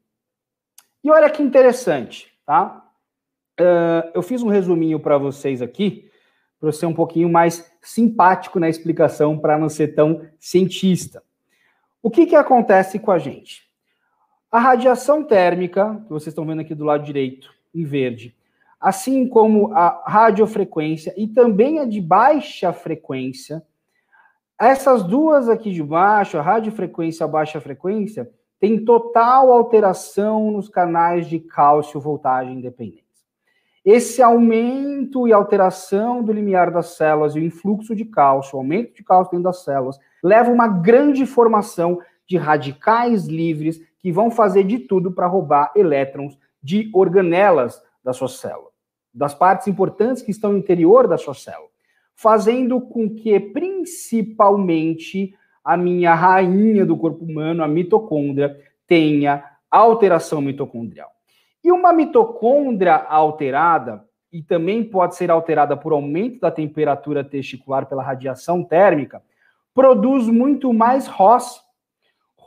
E 1.03 1.09
olha 1.09 1.29
que 1.29 1.41
interessante, 1.41 2.31
tá? 2.45 2.85
Uh, 3.59 4.11
eu 4.13 4.21
fiz 4.21 4.41
um 4.43 4.49
resuminho 4.49 4.99
para 4.99 5.17
vocês 5.17 5.61
aqui, 5.61 6.09
para 6.59 6.71
ser 6.71 6.85
um 6.85 6.93
pouquinho 6.93 7.29
mais 7.29 7.69
simpático 7.81 8.59
na 8.59 8.69
explicação, 8.69 9.37
para 9.37 9.57
não 9.57 9.67
ser 9.67 9.89
tão 9.89 10.25
cientista. 10.39 11.23
O 12.01 12.09
que, 12.09 12.25
que 12.25 12.35
acontece 12.35 12.99
com 12.99 13.11
a 13.11 13.17
gente? 13.17 13.70
A 14.51 14.59
radiação 14.59 15.23
térmica, 15.23 16.01
que 16.03 16.09
vocês 16.09 16.27
estão 16.27 16.45
vendo 16.45 16.59
aqui 16.59 16.75
do 16.75 16.83
lado 16.83 17.05
direito, 17.05 17.53
em 17.73 17.85
verde, 17.85 18.35
assim 18.81 19.25
como 19.25 19.73
a 19.73 20.03
radiofrequência 20.05 21.13
e 21.15 21.25
também 21.25 21.79
a 21.79 21.85
de 21.85 22.01
baixa 22.01 22.73
frequência, 22.73 23.63
essas 24.59 25.03
duas 25.03 25.47
aqui 25.47 25.71
de 25.71 25.81
baixo, 25.81 26.37
a 26.37 26.41
radiofrequência 26.41 27.23
e 27.23 27.25
a 27.25 27.29
baixa 27.29 27.61
frequência, 27.61 28.29
tem 28.59 28.83
total 28.83 29.53
alteração 29.53 30.51
nos 30.51 30.67
canais 30.67 31.27
de 31.27 31.39
cálcio 31.39 31.97
voltagem 32.01 32.55
independentes. 32.55 33.05
Esse 33.85 34.21
aumento 34.21 35.29
e 35.29 35.33
alteração 35.33 36.21
do 36.21 36.33
limiar 36.33 36.71
das 36.71 36.97
células 36.97 37.37
e 37.37 37.39
o 37.39 37.43
influxo 37.43 37.95
de 37.95 38.03
cálcio, 38.03 38.57
o 38.57 38.59
aumento 38.59 38.93
de 38.95 39.03
cálcio 39.03 39.31
dentro 39.31 39.45
das 39.45 39.63
células, 39.63 39.97
leva 40.21 40.49
a 40.49 40.53
uma 40.53 40.67
grande 40.67 41.25
formação 41.25 41.99
de 42.27 42.37
radicais 42.37 43.27
livres 43.27 43.81
que 44.01 44.11
vão 44.11 44.31
fazer 44.31 44.63
de 44.63 44.79
tudo 44.79 45.11
para 45.11 45.27
roubar 45.27 45.71
elétrons 45.75 46.37
de 46.61 46.89
organelas 46.93 47.81
da 48.03 48.13
sua 48.13 48.27
célula, 48.27 48.69
das 49.13 49.33
partes 49.33 49.67
importantes 49.67 50.23
que 50.23 50.31
estão 50.31 50.51
no 50.51 50.57
interior 50.57 51.07
da 51.07 51.17
sua 51.17 51.33
célula, 51.33 51.69
fazendo 52.15 52.81
com 52.81 53.09
que 53.09 53.39
principalmente 53.39 55.33
a 55.63 55.77
minha 55.77 56.13
rainha 56.15 56.85
do 56.85 56.97
corpo 56.97 57.23
humano, 57.23 57.63
a 57.63 57.67
mitocôndria, 57.67 58.59
tenha 58.87 59.43
alteração 59.69 60.41
mitocondrial. 60.41 61.09
E 61.63 61.71
uma 61.71 61.93
mitocôndria 61.93 62.95
alterada, 62.95 64.03
e 64.31 64.41
também 64.41 64.83
pode 64.83 65.15
ser 65.15 65.29
alterada 65.29 65.77
por 65.77 65.93
aumento 65.93 66.39
da 66.39 66.49
temperatura 66.49 67.23
testicular 67.23 67.85
pela 67.85 68.01
radiação 68.01 68.63
térmica, 68.63 69.21
produz 69.73 70.27
muito 70.27 70.73
mais 70.73 71.07
ROS, 71.07 71.61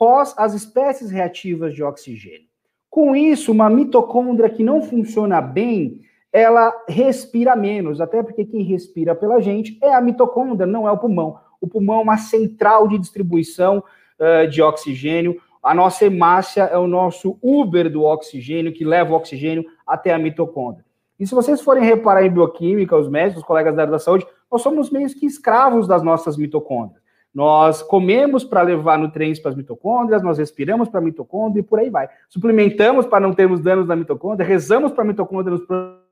após 0.04 0.34
as 0.36 0.52
espécies 0.52 1.10
reativas 1.10 1.74
de 1.74 1.82
oxigênio. 1.82 2.46
Com 2.90 3.16
isso, 3.16 3.50
uma 3.50 3.70
mitocôndria 3.70 4.50
que 4.50 4.62
não 4.62 4.82
funciona 4.82 5.40
bem, 5.40 6.02
ela 6.30 6.74
respira 6.86 7.56
menos, 7.56 8.02
até 8.02 8.22
porque 8.22 8.44
quem 8.44 8.62
respira 8.62 9.14
pela 9.14 9.40
gente 9.40 9.78
é 9.82 9.94
a 9.94 10.02
mitocôndria, 10.02 10.66
não 10.66 10.86
é 10.86 10.92
o 10.92 10.98
pulmão. 10.98 11.38
O 11.58 11.66
pulmão 11.66 12.00
é 12.00 12.02
uma 12.02 12.18
central 12.18 12.86
de 12.86 12.98
distribuição 12.98 13.82
uh, 14.18 14.46
de 14.46 14.60
oxigênio. 14.60 15.40
A 15.62 15.74
nossa 15.74 16.04
hemácia 16.04 16.64
é 16.64 16.76
o 16.76 16.86
nosso 16.86 17.38
Uber 17.42 17.90
do 17.90 18.02
oxigênio, 18.02 18.74
que 18.74 18.84
leva 18.84 19.12
o 19.12 19.16
oxigênio 19.16 19.64
até 19.86 20.12
a 20.12 20.18
mitocôndria. 20.18 20.84
E 21.18 21.26
se 21.26 21.34
vocês 21.34 21.62
forem 21.62 21.82
reparar 21.82 22.26
em 22.26 22.30
bioquímica, 22.30 22.94
os 22.94 23.08
médicos, 23.08 23.42
os 23.42 23.46
colegas 23.46 23.74
da 23.74 23.82
área 23.82 23.92
da 23.92 23.98
saúde, 23.98 24.26
nós 24.52 24.60
somos 24.60 24.90
meio 24.90 25.08
que 25.08 25.24
escravos 25.24 25.88
das 25.88 26.02
nossas 26.02 26.36
mitocôndrias. 26.36 27.03
Nós 27.34 27.82
comemos 27.82 28.44
para 28.44 28.62
levar 28.62 28.96
nutrientes 28.96 29.42
para 29.42 29.50
as 29.50 29.56
mitocôndrias, 29.56 30.22
nós 30.22 30.38
respiramos 30.38 30.88
para 30.88 31.00
a 31.00 31.02
mitocôndria 31.02 31.60
e 31.60 31.64
por 31.64 31.80
aí 31.80 31.90
vai. 31.90 32.08
Suplementamos 32.28 33.06
para 33.06 33.20
não 33.20 33.34
termos 33.34 33.60
danos 33.60 33.88
na 33.88 33.96
mitocôndria, 33.96 34.46
rezamos 34.46 34.92
para 34.92 35.02
a 35.02 35.06
mitocôndria 35.06 35.58
nos 35.58 35.66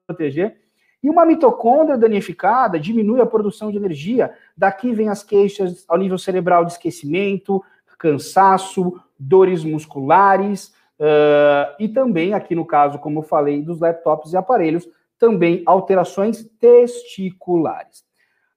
proteger. 0.04 0.56
E 1.00 1.08
uma 1.08 1.24
mitocôndria 1.24 1.96
danificada 1.96 2.78
diminui 2.78 3.20
a 3.20 3.26
produção 3.26 3.70
de 3.70 3.76
energia. 3.76 4.32
Daqui 4.56 4.92
vem 4.92 5.08
as 5.08 5.22
queixas 5.22 5.84
ao 5.88 5.96
nível 5.96 6.18
cerebral 6.18 6.64
de 6.64 6.72
esquecimento, 6.72 7.62
cansaço, 7.98 9.00
dores 9.16 9.62
musculares, 9.62 10.74
uh, 10.98 11.74
e 11.78 11.88
também, 11.88 12.34
aqui 12.34 12.54
no 12.54 12.66
caso, 12.66 12.98
como 12.98 13.20
eu 13.20 13.22
falei, 13.22 13.62
dos 13.62 13.78
laptops 13.78 14.32
e 14.32 14.36
aparelhos, 14.36 14.88
também 15.20 15.62
alterações 15.66 16.44
testiculares. 16.58 18.04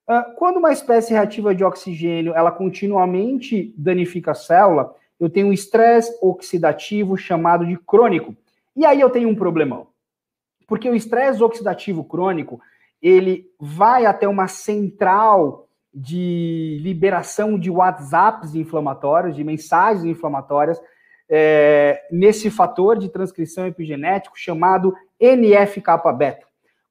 Uh, 0.08 0.36
quando 0.36 0.58
uma 0.58 0.72
espécie 0.72 1.14
reativa 1.14 1.54
de 1.56 1.64
oxigênio 1.64 2.34
ela 2.36 2.52
continuamente 2.52 3.74
danifica 3.78 4.32
a 4.32 4.36
célula, 4.36 4.96
eu 5.20 5.30
tenho 5.30 5.48
um 5.48 5.54
estresse 5.54 6.16
oxidativo 6.22 7.18
chamado 7.18 7.66
de 7.66 7.78
crônico. 7.78 8.36
E 8.76 8.86
aí 8.86 9.00
eu 9.00 9.10
tenho 9.10 9.30
um 9.30 9.36
problemão. 9.36 9.88
Porque 10.68 10.90
o 10.90 10.96
estresse 10.96 11.42
oxidativo 11.42 12.04
crônico, 12.04 12.60
ele 13.02 13.48
vai 13.60 14.06
até 14.06 14.28
uma 14.28 14.48
central 14.48 15.68
de 15.94 16.78
liberação 16.82 17.58
de 17.58 17.70
WhatsApps 17.70 18.54
inflamatórios, 18.54 19.36
de 19.36 19.44
mensagens 19.44 20.04
inflamatórias, 20.04 20.82
é, 21.30 22.06
nesse 22.12 22.52
fator 22.52 22.98
de 22.98 23.10
transcrição 23.10 23.66
epigenético 23.66 24.38
chamado 24.38 24.94
NF-kappa-beta. 25.20 26.45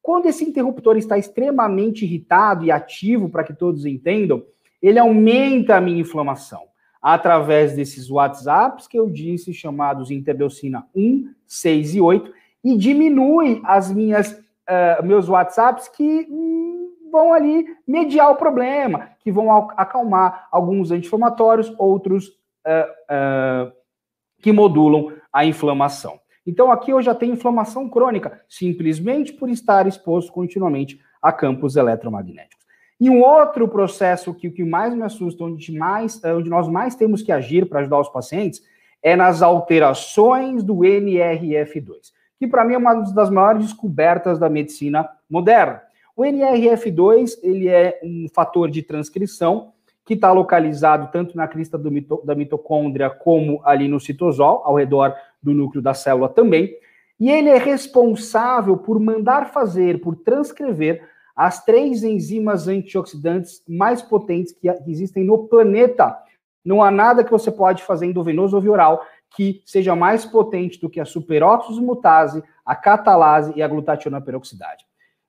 Quando 0.05 0.27
esse 0.27 0.45
interruptor 0.45 0.97
está 0.97 1.17
extremamente 1.17 2.05
irritado 2.05 2.63
e 2.63 2.69
ativo, 2.69 3.27
para 3.27 3.43
que 3.43 3.55
todos 3.55 3.87
entendam, 3.87 4.45
ele 4.79 4.99
aumenta 4.99 5.75
a 5.75 5.81
minha 5.81 5.99
inflamação 5.99 6.61
através 7.01 7.75
desses 7.75 8.11
WhatsApps 8.11 8.87
que 8.87 8.99
eu 8.99 9.09
disse, 9.09 9.51
chamados 9.51 10.11
interleucina 10.11 10.85
1, 10.95 11.33
6 11.47 11.95
e 11.95 12.01
8, 12.01 12.31
e 12.63 12.77
diminui 12.77 13.59
as 13.65 13.91
minhas 13.91 14.31
uh, 14.31 15.03
meus 15.03 15.27
WhatsApps 15.27 15.87
que 15.87 16.27
hum, 16.29 16.93
vão 17.11 17.33
ali 17.33 17.65
mediar 17.87 18.29
o 18.29 18.35
problema, 18.35 19.09
que 19.21 19.31
vão 19.31 19.71
acalmar 19.71 20.47
alguns 20.51 20.91
anti-inflamatórios, 20.91 21.73
outros 21.79 22.27
uh, 22.27 23.71
uh, 23.71 23.73
que 24.39 24.51
modulam 24.51 25.13
a 25.33 25.43
inflamação. 25.43 26.19
Então, 26.45 26.71
aqui 26.71 26.91
eu 26.91 27.01
já 27.01 27.15
tenho 27.15 27.33
inflamação 27.33 27.89
crônica, 27.89 28.41
simplesmente 28.47 29.33
por 29.33 29.49
estar 29.49 29.87
exposto 29.87 30.31
continuamente 30.31 30.99
a 31.21 31.31
campos 31.31 31.75
eletromagnéticos. 31.75 32.65
E 32.99 33.09
um 33.09 33.21
outro 33.21 33.67
processo 33.67 34.33
que 34.33 34.47
o 34.47 34.53
que 34.53 34.63
mais 34.63 34.93
me 34.93 35.03
assusta, 35.03 35.43
onde, 35.43 35.71
mais, 35.77 36.23
eh, 36.23 36.33
onde 36.33 36.49
nós 36.49 36.67
mais 36.67 36.95
temos 36.95 37.21
que 37.21 37.31
agir 37.31 37.67
para 37.67 37.81
ajudar 37.81 37.99
os 37.99 38.09
pacientes, 38.09 38.61
é 39.01 39.15
nas 39.15 39.41
alterações 39.41 40.63
do 40.63 40.77
NRF2, 40.77 42.13
que 42.39 42.47
para 42.47 42.63
mim 42.63 42.73
é 42.75 42.77
uma 42.77 42.95
das 42.95 43.29
maiores 43.29 43.65
descobertas 43.65 44.39
da 44.39 44.49
medicina 44.49 45.07
moderna. 45.29 45.81
O 46.15 46.23
NRF2 46.23 47.37
ele 47.43 47.67
é 47.67 47.99
um 48.01 48.27
fator 48.33 48.71
de 48.71 48.81
transcrição 48.81 49.73
que 50.05 50.13
está 50.13 50.31
localizado 50.31 51.09
tanto 51.11 51.35
na 51.35 51.47
crista 51.47 51.77
mito, 51.77 52.21
da 52.23 52.35
mitocôndria 52.35 53.09
como 53.09 53.59
ali 53.65 53.87
no 53.87 53.99
citosol, 53.99 54.61
ao 54.63 54.75
redor 54.75 55.15
do 55.41 55.53
núcleo 55.53 55.81
da 55.81 55.93
célula 55.93 56.29
também. 56.29 56.77
E 57.19 57.31
ele 57.31 57.49
é 57.49 57.57
responsável 57.57 58.77
por 58.77 58.99
mandar 58.99 59.51
fazer, 59.51 59.99
por 60.01 60.15
transcrever 60.15 61.01
as 61.35 61.65
três 61.65 62.03
enzimas 62.03 62.67
antioxidantes 62.67 63.63
mais 63.67 64.01
potentes 64.01 64.53
que 64.53 64.69
existem 64.87 65.23
no 65.23 65.47
planeta. 65.47 66.15
Não 66.63 66.83
há 66.83 66.91
nada 66.91 67.23
que 67.23 67.31
você 67.31 67.51
pode 67.51 67.83
fazer 67.83 68.05
endovenoso 68.05 68.55
ou 68.55 68.61
via 68.61 68.71
oral 68.71 69.05
que 69.35 69.61
seja 69.65 69.95
mais 69.95 70.23
potente 70.23 70.79
do 70.79 70.89
que 70.89 70.99
a 70.99 71.05
superóxido 71.05 71.81
mutase, 71.81 72.41
a 72.65 72.75
catalase 72.75 73.51
e 73.55 73.61
a 73.61 73.67
glutationa 73.67 74.21
peroxidase. 74.21 74.85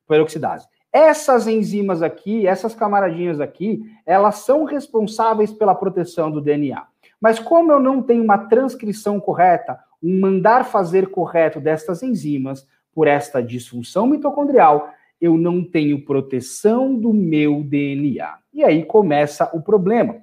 peroxidase. 0.07 0.69
Essas 0.97 1.47
enzimas 1.47 2.01
aqui, 2.01 2.47
essas 2.47 2.75
camaradinhas 2.75 3.39
aqui, 3.39 3.83
elas 4.07 4.37
são 4.37 4.65
responsáveis 4.65 5.53
pela 5.53 5.75
proteção 5.75 6.31
do 6.31 6.41
DNA. 6.41 6.87
Mas 7.21 7.39
como 7.39 7.71
eu 7.71 7.79
não 7.79 8.01
tenho 8.01 8.25
uma 8.25 8.39
transcrição 8.39 9.21
correta, 9.21 9.79
um 10.03 10.19
mandar 10.19 10.65
fazer 10.65 11.11
correto 11.11 11.61
destas 11.61 12.03
enzimas 12.03 12.67
por 12.95 13.07
esta 13.07 13.43
disfunção 13.43 14.07
mitocondrial, 14.07 14.89
eu 15.21 15.37
não 15.37 15.63
tenho 15.63 16.03
proteção 16.03 16.95
do 16.95 17.13
meu 17.13 17.63
DNA. 17.63 18.39
E 18.55 18.65
aí 18.65 18.83
começa 18.83 19.51
o 19.53 19.61
problema. 19.61 20.17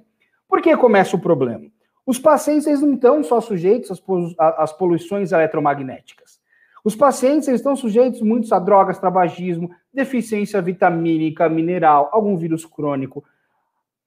Por 0.48 0.60
que 0.60 0.76
começa 0.76 1.14
o 1.14 1.20
problema? 1.20 1.66
Os 2.04 2.18
pacientes 2.18 2.80
não 2.80 2.94
estão 2.94 3.22
só 3.22 3.40
sujeitos 3.40 3.92
às, 3.92 4.02
às 4.58 4.72
poluições 4.72 5.30
eletromagnéticas. 5.30 6.40
Os 6.84 6.96
pacientes 6.96 7.46
estão 7.46 7.76
sujeitos 7.76 8.20
muitos 8.20 8.52
a 8.52 8.58
drogas, 8.58 8.98
tabagismo, 8.98 9.70
deficiência 9.94 10.60
vitamínica, 10.60 11.48
mineral, 11.48 12.10
algum 12.12 12.36
vírus 12.36 12.66
crônico, 12.66 13.24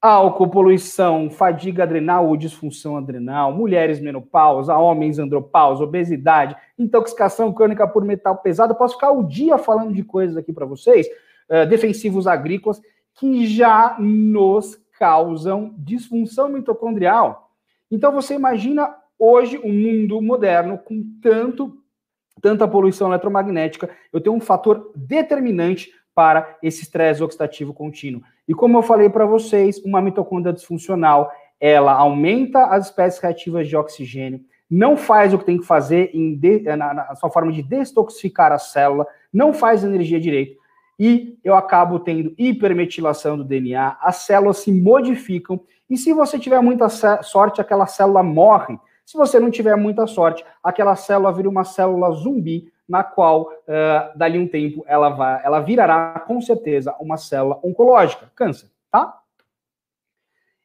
álcool, 0.02 0.50
poluição, 0.50 1.30
fadiga 1.30 1.84
adrenal 1.84 2.28
ou 2.28 2.38
disfunção 2.38 2.98
adrenal, 2.98 3.52
mulheres 3.52 4.00
menopausa, 4.00 4.78
homens 4.78 5.18
andropausa, 5.18 5.84
obesidade, 5.84 6.56
intoxicação 6.78 7.52
crônica 7.52 7.88
por 7.88 8.04
metal 8.06 8.38
pesado. 8.38 8.76
Posso 8.76 8.96
ficar 8.96 9.12
o 9.12 9.24
dia 9.24 9.58
falando 9.58 9.94
de 9.94 10.04
coisas 10.04 10.38
aqui 10.38 10.54
para 10.54 10.66
vocês, 10.66 11.08
uh, 11.50 11.68
defensivos 11.68 12.28
agrícolas, 12.28 12.82
que 13.16 13.48
já 13.48 13.96
nos 14.00 14.80
causam 15.00 15.74
disfunção 15.78 16.50
mitocondrial. 16.50 17.52
Então 17.90 18.12
você 18.12 18.36
imagina 18.36 18.94
hoje 19.18 19.60
um 19.64 19.72
mundo 19.72 20.22
moderno 20.22 20.78
com 20.78 21.04
tanto 21.22 21.78
tanta 22.42 22.68
poluição 22.68 23.10
eletromagnética, 23.10 23.90
eu 24.12 24.22
tenho 24.22 24.36
um 24.36 24.40
fator 24.40 24.92
determinante 24.96 25.92
para 26.14 26.58
esse 26.64 26.84
estresse 26.84 27.22
oxidativo 27.22 27.74
contínuo. 27.74 28.22
E 28.48 28.54
como 28.54 28.78
eu 28.78 28.82
falei 28.82 29.10
para 29.10 29.26
vocês, 29.26 29.78
uma 29.86 30.02
mitocôndria 30.02 30.54
disfuncional, 30.54 31.32
ela 31.60 31.94
aumenta 31.94 32.66
as 32.66 32.88
espécies 32.88 33.20
reativas 33.20 33.68
de 33.68 33.76
oxigênio, 33.76 34.42
não 34.70 34.98
faz 34.98 35.34
o 35.34 35.38
que 35.38 35.46
tem 35.46 35.58
que 35.58 35.66
fazer 35.66 36.12
de, 36.12 36.60
na, 36.76 36.94
na, 36.94 37.16
sua 37.16 37.30
forma 37.30 37.52
de 37.52 37.64
detoxificar 37.64 38.52
a 38.52 38.58
célula, 38.58 39.08
não 39.32 39.54
faz 39.54 39.84
energia 39.84 40.20
direito, 40.20 40.58
e 41.00 41.38
eu 41.44 41.56
acabo 41.56 42.00
tendo 42.00 42.34
hipermetilação 42.38 43.38
do 43.38 43.44
DNA, 43.44 43.98
as 44.02 44.18
células 44.18 44.58
se 44.58 44.72
modificam, 44.72 45.62
e 45.90 45.98
se 45.98 46.12
você 46.12 46.38
tiver 46.40 46.60
muita 46.62 46.90
sorte, 46.90 47.62
aquela 47.62 47.86
célula 47.86 48.24
morre. 48.24 48.78
Se 49.08 49.16
você 49.16 49.40
não 49.40 49.50
tiver 49.50 49.74
muita 49.78 50.06
sorte, 50.06 50.44
aquela 50.62 50.94
célula 50.94 51.32
vira 51.32 51.48
uma 51.48 51.64
célula 51.64 52.12
zumbi, 52.12 52.70
na 52.86 53.06
qual, 53.06 53.44
uh, 53.44 54.18
dali 54.18 54.38
um 54.38 54.46
tempo, 54.46 54.84
ela, 54.86 55.08
vai, 55.08 55.42
ela 55.46 55.62
virará, 55.62 56.22
com 56.28 56.42
certeza, 56.42 56.94
uma 57.00 57.16
célula 57.16 57.58
oncológica, 57.64 58.30
câncer, 58.36 58.70
tá? 58.92 59.18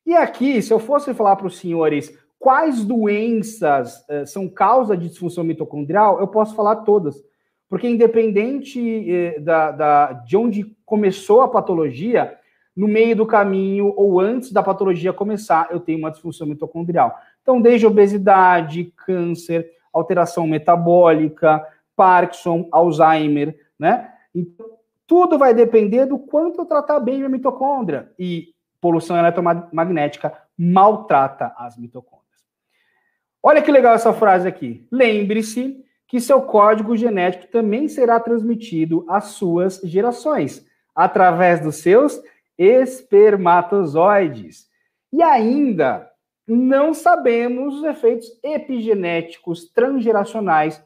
E 0.04 0.12
aqui, 0.16 0.60
se 0.60 0.72
eu 0.72 0.80
fosse 0.80 1.14
falar 1.14 1.36
para 1.36 1.46
os 1.46 1.56
senhores 1.56 2.18
quais 2.36 2.84
doenças 2.84 4.04
uh, 4.08 4.26
são 4.26 4.48
causa 4.48 4.96
de 4.96 5.08
disfunção 5.08 5.44
mitocondrial, 5.44 6.18
eu 6.18 6.26
posso 6.26 6.56
falar 6.56 6.76
todas. 6.76 7.22
Porque 7.68 7.88
independente 7.88 9.08
eh, 9.08 9.38
da, 9.38 9.70
da, 9.70 10.12
de 10.12 10.36
onde 10.36 10.76
começou 10.84 11.42
a 11.42 11.48
patologia, 11.48 12.36
no 12.76 12.88
meio 12.88 13.14
do 13.14 13.26
caminho 13.26 13.92
ou 13.96 14.18
antes 14.18 14.50
da 14.50 14.62
patologia 14.62 15.12
começar, 15.12 15.68
eu 15.70 15.78
tenho 15.78 15.98
uma 15.98 16.10
disfunção 16.10 16.46
mitocondrial. 16.46 17.16
Então, 17.42 17.60
desde 17.60 17.86
obesidade, 17.86 18.92
câncer, 18.96 19.70
alteração 19.92 20.46
metabólica, 20.46 21.62
Parkinson, 21.94 22.66
Alzheimer, 22.72 23.54
né? 23.78 24.10
Então, 24.34 24.66
tudo 25.06 25.36
vai 25.36 25.52
depender 25.52 26.06
do 26.06 26.18
quanto 26.18 26.60
eu 26.60 26.64
tratar 26.64 26.98
bem 27.00 27.22
a 27.22 27.28
mitocôndria. 27.28 28.10
E 28.18 28.54
poluição 28.80 29.14
eletromagnética 29.16 30.32
maltrata 30.56 31.52
as 31.56 31.76
mitocôndrias. 31.76 32.22
Olha 33.42 33.60
que 33.60 33.72
legal 33.72 33.94
essa 33.94 34.12
frase 34.12 34.48
aqui. 34.48 34.86
Lembre-se 34.90 35.84
que 36.06 36.20
seu 36.20 36.42
código 36.42 36.96
genético 36.96 37.48
também 37.48 37.88
será 37.88 38.20
transmitido 38.20 39.04
às 39.08 39.24
suas 39.26 39.80
gerações, 39.82 40.64
através 40.94 41.60
dos 41.60 41.76
seus 41.76 42.22
espermatozoides. 42.58 44.68
E 45.12 45.22
ainda, 45.22 46.10
não 46.56 46.92
sabemos 46.92 47.76
os 47.76 47.84
efeitos 47.84 48.28
epigenéticos 48.42 49.70
transgeracionais 49.72 50.82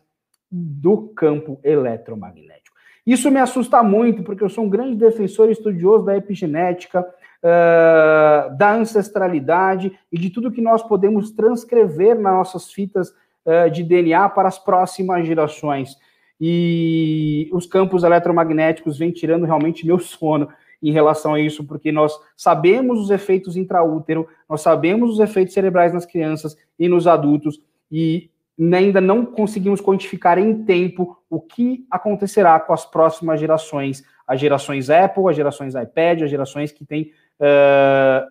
do 0.50 1.08
campo 1.08 1.58
eletromagnético. 1.64 2.76
Isso 3.06 3.30
me 3.30 3.38
assusta 3.38 3.82
muito, 3.82 4.22
porque 4.22 4.42
eu 4.42 4.48
sou 4.48 4.64
um 4.64 4.68
grande 4.68 4.96
defensor 4.96 5.48
e 5.48 5.52
estudioso 5.52 6.04
da 6.04 6.16
epigenética, 6.16 7.00
uh, 7.02 8.56
da 8.56 8.74
ancestralidade 8.74 9.96
e 10.10 10.18
de 10.18 10.30
tudo 10.30 10.50
que 10.50 10.60
nós 10.60 10.82
podemos 10.82 11.30
transcrever 11.30 12.18
nas 12.18 12.32
nossas 12.32 12.72
fitas 12.72 13.10
uh, 13.10 13.70
de 13.70 13.82
DNA 13.82 14.28
para 14.30 14.48
as 14.48 14.58
próximas 14.58 15.26
gerações. 15.26 15.96
E 16.40 17.48
os 17.52 17.66
campos 17.66 18.02
eletromagnéticos 18.02 18.98
vêm 18.98 19.10
tirando 19.10 19.46
realmente 19.46 19.86
meu 19.86 19.98
sono 19.98 20.48
em 20.82 20.92
relação 20.92 21.34
a 21.34 21.40
isso, 21.40 21.64
porque 21.64 21.90
nós 21.90 22.18
sabemos 22.36 23.00
os 23.00 23.10
efeitos 23.10 23.56
intraútero, 23.56 24.28
nós 24.48 24.60
sabemos 24.60 25.10
os 25.10 25.20
efeitos 25.20 25.54
cerebrais 25.54 25.92
nas 25.92 26.06
crianças 26.06 26.56
e 26.78 26.88
nos 26.88 27.06
adultos, 27.06 27.60
e 27.90 28.30
ainda 28.58 29.00
não 29.00 29.24
conseguimos 29.24 29.80
quantificar 29.80 30.38
em 30.38 30.64
tempo 30.64 31.16
o 31.28 31.40
que 31.40 31.86
acontecerá 31.90 32.58
com 32.58 32.72
as 32.72 32.84
próximas 32.84 33.38
gerações, 33.38 34.02
as 34.26 34.40
gerações 34.40 34.90
Apple, 34.90 35.28
as 35.28 35.36
gerações 35.36 35.74
iPad, 35.74 36.22
as 36.22 36.30
gerações 36.30 36.72
que 36.72 36.84
têm 36.84 37.12
uh, 37.40 38.26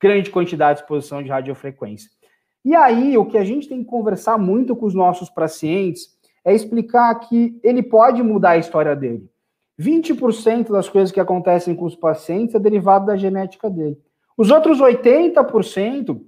grande 0.00 0.30
quantidade 0.30 0.78
de 0.78 0.82
exposição 0.82 1.22
de 1.22 1.28
radiofrequência. 1.28 2.10
E 2.64 2.74
aí, 2.74 3.16
o 3.16 3.24
que 3.24 3.38
a 3.38 3.44
gente 3.44 3.68
tem 3.68 3.82
que 3.82 3.88
conversar 3.88 4.36
muito 4.36 4.76
com 4.76 4.86
os 4.86 4.94
nossos 4.94 5.30
pacientes 5.30 6.08
é 6.44 6.54
explicar 6.54 7.14
que 7.20 7.58
ele 7.62 7.82
pode 7.82 8.22
mudar 8.22 8.50
a 8.50 8.58
história 8.58 8.94
dele. 8.96 9.29
20% 9.80 10.70
das 10.70 10.88
coisas 10.88 11.10
que 11.10 11.18
acontecem 11.18 11.74
com 11.74 11.86
os 11.86 11.96
pacientes 11.96 12.54
é 12.54 12.58
derivado 12.58 13.06
da 13.06 13.16
genética 13.16 13.70
dele. 13.70 13.98
Os 14.36 14.50
outros 14.50 14.78
80%, 14.78 16.20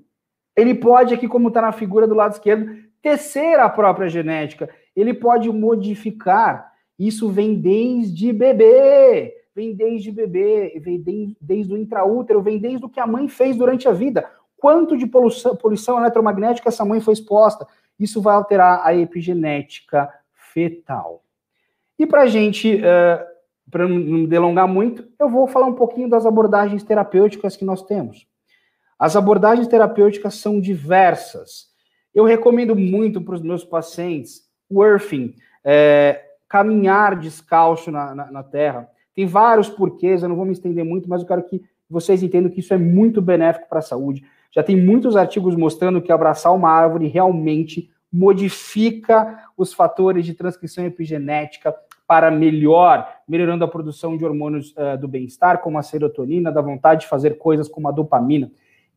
ele 0.57 0.75
pode, 0.75 1.13
aqui 1.13 1.29
como 1.29 1.49
está 1.49 1.61
na 1.61 1.73
figura 1.73 2.07
do 2.07 2.15
lado 2.15 2.33
esquerdo, 2.33 2.75
tecer 3.03 3.59
a 3.61 3.69
própria 3.69 4.09
genética. 4.09 4.71
Ele 4.97 5.13
pode 5.13 5.51
modificar. 5.51 6.73
Isso 6.99 7.29
vem 7.29 7.55
desde 7.55 8.33
bebê, 8.33 9.35
vem 9.55 9.75
desde 9.75 10.11
bebê, 10.11 10.81
vem 10.81 11.37
desde 11.41 11.75
o 11.75 11.77
intraútero, 11.77 12.41
vem 12.41 12.59
desde 12.59 12.87
o 12.87 12.89
que 12.89 13.01
a 13.01 13.07
mãe 13.07 13.29
fez 13.29 13.57
durante 13.57 13.87
a 13.87 13.93
vida. 13.93 14.29
Quanto 14.57 14.97
de 14.97 15.07
poluição, 15.07 15.57
poluição 15.57 15.99
eletromagnética 15.99 16.69
essa 16.69 16.85
mãe 16.85 17.01
foi 17.01 17.15
exposta? 17.15 17.67
Isso 17.99 18.23
vai 18.23 18.35
alterar 18.35 18.81
a 18.85 18.95
epigenética 18.95 20.09
fetal. 20.33 21.23
E 21.99 22.07
para 22.07 22.23
a 22.23 22.27
gente 22.27 22.77
uh, 22.77 23.32
para 23.73 23.89
não 23.89 23.99
me 23.99 24.27
delongar 24.27 24.69
muito, 24.69 25.03
eu 25.19 25.31
vou 25.31 25.49
falar 25.49 25.67
um 25.67 25.75
pouquinho 25.75 26.07
das 26.07 26.27
abordagens 26.27 26.85
terapêuticas 26.85 27.57
que 27.57 27.65
nós 27.65 27.83
temos. 27.83 28.27
As 28.99 29.17
abordagens 29.17 29.67
terapêuticas 29.67 30.35
são 30.35 30.61
diversas. 30.61 31.69
Eu 32.15 32.25
recomendo 32.25 32.77
muito 32.77 33.19
para 33.23 33.35
os 33.35 33.41
meus 33.41 33.65
pacientes 33.65 34.43
o 34.69 34.85
earthing, 34.85 35.35
é, 35.65 36.23
caminhar 36.47 37.19
descalço 37.19 37.91
na, 37.91 38.15
na, 38.15 38.31
na, 38.31 38.43
terra. 38.43 38.87
Tem 39.15 39.25
vários 39.25 39.71
porquês, 39.71 40.23
eu 40.23 40.29
não 40.29 40.37
vou 40.37 40.45
me 40.45 40.53
estender 40.53 40.85
muito, 40.85 41.09
mas 41.09 41.23
eu 41.23 41.27
quero 41.27 41.43
que 41.43 41.63
vocês 41.89 42.23
entendam 42.23 42.51
que 42.51 42.61
isso 42.61 42.75
é 42.75 42.79
muito 42.79 43.23
benéfico 43.23 43.69
para 43.71 43.79
a 43.79 43.83
saúde. 43.83 44.23
Já 44.55 44.63
tem 44.63 44.77
muitos 44.77 45.17
artigos 45.17 45.57
mostrando 45.57 46.03
que 46.03 46.13
abraçar 46.13 46.55
uma 46.55 46.71
árvore 46.71 47.07
realmente 47.07 47.91
modifica 48.13 49.47
os 49.57 49.73
fatores 49.73 50.27
de 50.27 50.35
transcrição 50.35 50.85
epigenética, 50.85 51.75
para 52.13 52.31
melhor, 52.31 53.11
melhorando 53.27 53.65
a 53.65 53.69
produção 53.69 54.19
de 54.19 54.23
hormônios 54.23 54.73
uh, 54.73 54.99
do 55.01 55.09
bem-estar, 55.09 55.63
como 55.63 55.79
a 55.79 55.83
serotonina, 55.83 56.53
da 56.53 56.61
vontade 56.61 57.01
de 57.01 57.07
fazer 57.07 57.39
coisas 57.39 57.71
como 57.71 57.89
a 57.89 57.91
dopamina. 57.91 58.51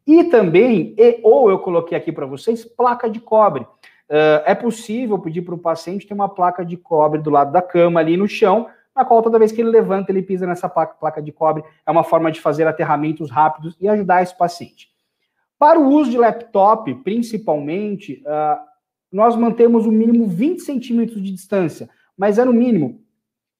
E 0.05 0.26
também, 0.26 0.93
e, 0.97 1.22
ou 1.24 1.49
eu 1.49 1.59
coloquei 1.59 1.97
aqui 1.97 2.11
para 2.11 2.26
vocês, 2.26 2.66
placa 2.66 3.09
de 3.09 3.22
cobre. 3.22 3.63
Uh, 3.63 4.43
é 4.45 4.53
possível 4.53 5.18
pedir 5.18 5.43
para 5.43 5.55
o 5.55 5.57
paciente 5.57 6.05
ter 6.05 6.13
uma 6.13 6.28
placa 6.28 6.66
de 6.66 6.76
cobre 6.76 7.22
do 7.22 7.30
lado 7.30 7.53
da 7.53 7.61
cama, 7.61 8.01
ali 8.01 8.18
no 8.18 8.28
chão, 8.28 8.68
na 8.93 9.05
qual 9.05 9.22
toda 9.22 9.39
vez 9.39 9.53
que 9.53 9.61
ele 9.61 9.70
levanta, 9.70 10.11
ele 10.11 10.22
pisa 10.22 10.45
nessa 10.45 10.68
placa, 10.68 11.22
de 11.22 11.32
cobre. 11.32 11.63
É 11.88 11.91
uma 11.91 12.03
forma 12.03 12.30
de 12.30 12.41
fazer 12.41 12.68
aterramentos 12.68 13.32
rápidos 13.32 13.78
e 13.80 13.88
ajudar 13.88 14.24
esse 14.24 14.38
paciente. 14.38 14.89
Para 15.57 15.80
o 15.80 15.88
uso 15.88 16.11
de 16.11 16.18
laptop, 16.18 16.93
principalmente, 16.95 18.22
uh, 18.26 18.59
nós 19.09 19.38
mantemos 19.38 19.86
o 19.86 19.91
mínimo 19.91 20.28
20 20.28 20.59
centímetros 20.59 21.24
de 21.24 21.32
distância, 21.32 21.89
mas 22.18 22.38
é 22.38 22.45
no 22.45 22.53
mínimo. 22.53 23.05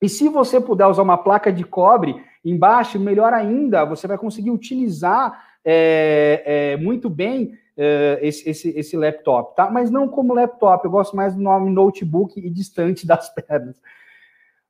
E 0.05 0.09
se 0.09 0.29
você 0.29 0.61
puder 0.61 0.85
usar 0.85 1.01
uma 1.01 1.17
placa 1.17 1.51
de 1.51 1.63
cobre 1.63 2.23
embaixo, 2.43 2.99
melhor 2.99 3.33
ainda, 3.33 3.83
você 3.83 4.05
vai 4.05 4.19
conseguir 4.19 4.51
utilizar 4.51 5.43
é, 5.65 6.43
é, 6.45 6.77
muito 6.77 7.09
bem 7.09 7.57
é, 7.75 8.19
esse, 8.21 8.47
esse, 8.47 8.69
esse, 8.77 8.95
laptop, 8.95 9.55
tá? 9.55 9.67
Mas 9.71 9.89
não 9.89 10.07
como 10.07 10.35
laptop, 10.35 10.85
eu 10.85 10.91
gosto 10.91 11.15
mais 11.15 11.33
do 11.33 11.41
nome 11.41 11.71
notebook 11.71 12.39
e 12.39 12.51
distante 12.51 13.03
das 13.07 13.33
pernas. 13.33 13.81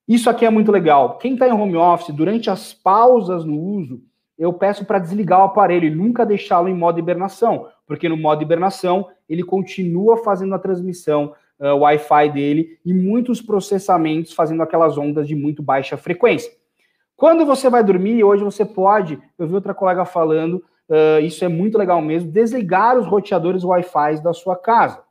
Isso 0.08 0.30
aqui 0.30 0.46
é 0.46 0.50
muito 0.50 0.72
legal. 0.72 1.18
Quem 1.18 1.34
está 1.34 1.50
em 1.50 1.52
home 1.52 1.76
office, 1.76 2.16
durante 2.16 2.50
as 2.50 2.74
pausas 2.74 3.44
no 3.44 3.60
uso, 3.60 4.02
eu 4.40 4.54
peço 4.54 4.86
para 4.86 5.00
desligar 5.00 5.42
o 5.42 5.44
aparelho 5.44 5.86
e 5.86 5.94
nunca 5.94 6.26
deixá-lo 6.26 6.70
em 6.70 6.74
modo 6.74 6.98
hibernação, 6.98 7.68
porque 7.86 8.08
no 8.08 8.16
modo 8.16 8.42
hibernação 8.42 9.10
ele 9.28 9.44
continua 9.44 10.16
fazendo 10.24 10.56
a 10.56 10.60
transmissão 10.60 11.34
uh, 11.60 11.76
Wi-Fi 11.78 12.30
dele 12.32 12.80
e 12.86 12.94
muitos 12.94 13.42
processamentos 13.42 14.34
fazendo 14.34 14.64
aquelas 14.64 14.98
ondas 14.98 15.28
de 15.28 15.36
muito 15.36 15.62
baixa 15.62 15.98
frequência. 15.98 16.52
Quando 17.16 17.46
você 17.46 17.70
vai 17.70 17.84
dormir, 17.84 18.24
hoje 18.24 18.44
você 18.44 18.66
pode, 18.66 19.20
eu 19.38 19.48
vi 19.48 19.54
outra 19.54 19.74
colega 19.74 20.04
falando, 20.06 20.64
uh, 20.90 21.20
isso 21.22 21.46
é 21.46 21.48
muito 21.48 21.78
legal 21.78 22.02
mesmo, 22.02 22.32
desligar 22.32 22.98
os 22.98 23.06
roteadores 23.06 23.64
Wi-Fi 23.64 24.22
da 24.22 24.34
sua 24.34 24.56
casa. 24.56 25.04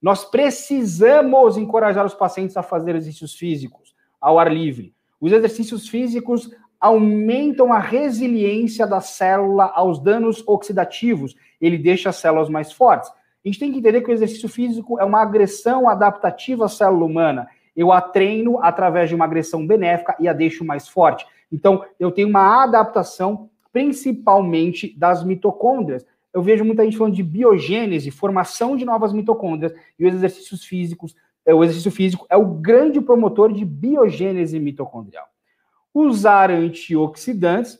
Nós 0.00 0.24
precisamos 0.24 1.56
encorajar 1.56 2.04
os 2.04 2.14
pacientes 2.14 2.56
a 2.56 2.62
fazer 2.62 2.96
exercícios 2.96 3.34
físicos 3.34 3.94
ao 4.20 4.38
ar 4.38 4.52
livre. 4.52 4.94
Os 5.20 5.30
exercícios 5.30 5.88
físicos 5.88 6.50
aumentam 6.80 7.72
a 7.72 7.78
resiliência 7.78 8.84
da 8.84 9.00
célula 9.00 9.66
aos 9.66 10.00
danos 10.00 10.42
oxidativos. 10.48 11.36
Ele 11.60 11.78
deixa 11.78 12.10
as 12.10 12.16
células 12.16 12.48
mais 12.48 12.72
fortes. 12.72 13.08
A 13.44 13.48
gente 13.48 13.58
tem 13.58 13.72
que 13.72 13.78
entender 13.78 14.02
que 14.02 14.10
o 14.10 14.12
exercício 14.12 14.48
físico 14.48 15.00
é 15.00 15.04
uma 15.04 15.20
agressão 15.20 15.88
adaptativa 15.88 16.66
à 16.66 16.68
célula 16.68 17.04
humana. 17.04 17.48
Eu 17.76 17.90
a 17.90 18.00
treino 18.00 18.62
através 18.62 19.08
de 19.08 19.14
uma 19.14 19.24
agressão 19.24 19.66
benéfica 19.66 20.14
e 20.20 20.28
a 20.28 20.32
deixo 20.32 20.64
mais 20.64 20.86
forte. 20.86 21.26
Então, 21.50 21.84
eu 21.98 22.10
tenho 22.10 22.28
uma 22.28 22.62
adaptação 22.62 23.50
principalmente 23.72 24.96
das 24.96 25.24
mitocôndrias. 25.24 26.06
Eu 26.32 26.42
vejo 26.42 26.64
muita 26.64 26.84
gente 26.84 26.96
falando 26.96 27.14
de 27.14 27.22
biogênese, 27.22 28.10
formação 28.10 28.76
de 28.76 28.84
novas 28.84 29.12
mitocôndrias, 29.12 29.72
e 29.98 30.06
os 30.06 30.14
exercícios 30.14 30.64
físicos, 30.64 31.14
é, 31.44 31.52
o 31.52 31.64
exercício 31.64 31.90
físico 31.90 32.26
é 32.30 32.36
o 32.36 32.46
grande 32.46 33.00
promotor 33.00 33.52
de 33.52 33.64
biogênese 33.64 34.60
mitocondrial. 34.60 35.26
Usar 35.92 36.50
antioxidantes, 36.50 37.78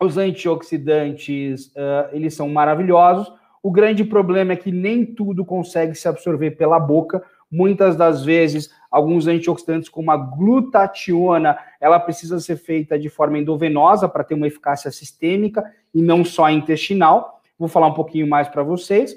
os 0.00 0.16
antioxidantes, 0.16 1.66
uh, 1.68 2.08
eles 2.12 2.34
são 2.34 2.48
maravilhosos, 2.48 3.32
o 3.64 3.70
grande 3.70 4.04
problema 4.04 4.52
é 4.52 4.56
que 4.56 4.70
nem 4.70 5.06
tudo 5.06 5.42
consegue 5.42 5.94
se 5.94 6.06
absorver 6.06 6.50
pela 6.50 6.78
boca. 6.78 7.24
Muitas 7.50 7.96
das 7.96 8.22
vezes, 8.22 8.70
alguns 8.90 9.26
antioxidantes, 9.26 9.88
como 9.88 10.10
a 10.10 10.18
glutationa, 10.18 11.56
ela 11.80 11.98
precisa 11.98 12.38
ser 12.40 12.56
feita 12.56 12.98
de 12.98 13.08
forma 13.08 13.38
endovenosa 13.38 14.06
para 14.06 14.22
ter 14.22 14.34
uma 14.34 14.46
eficácia 14.46 14.90
sistêmica 14.90 15.64
e 15.94 16.02
não 16.02 16.26
só 16.26 16.50
intestinal. 16.50 17.40
Vou 17.58 17.66
falar 17.66 17.86
um 17.86 17.94
pouquinho 17.94 18.26
mais 18.26 18.48
para 18.48 18.62
vocês. 18.62 19.16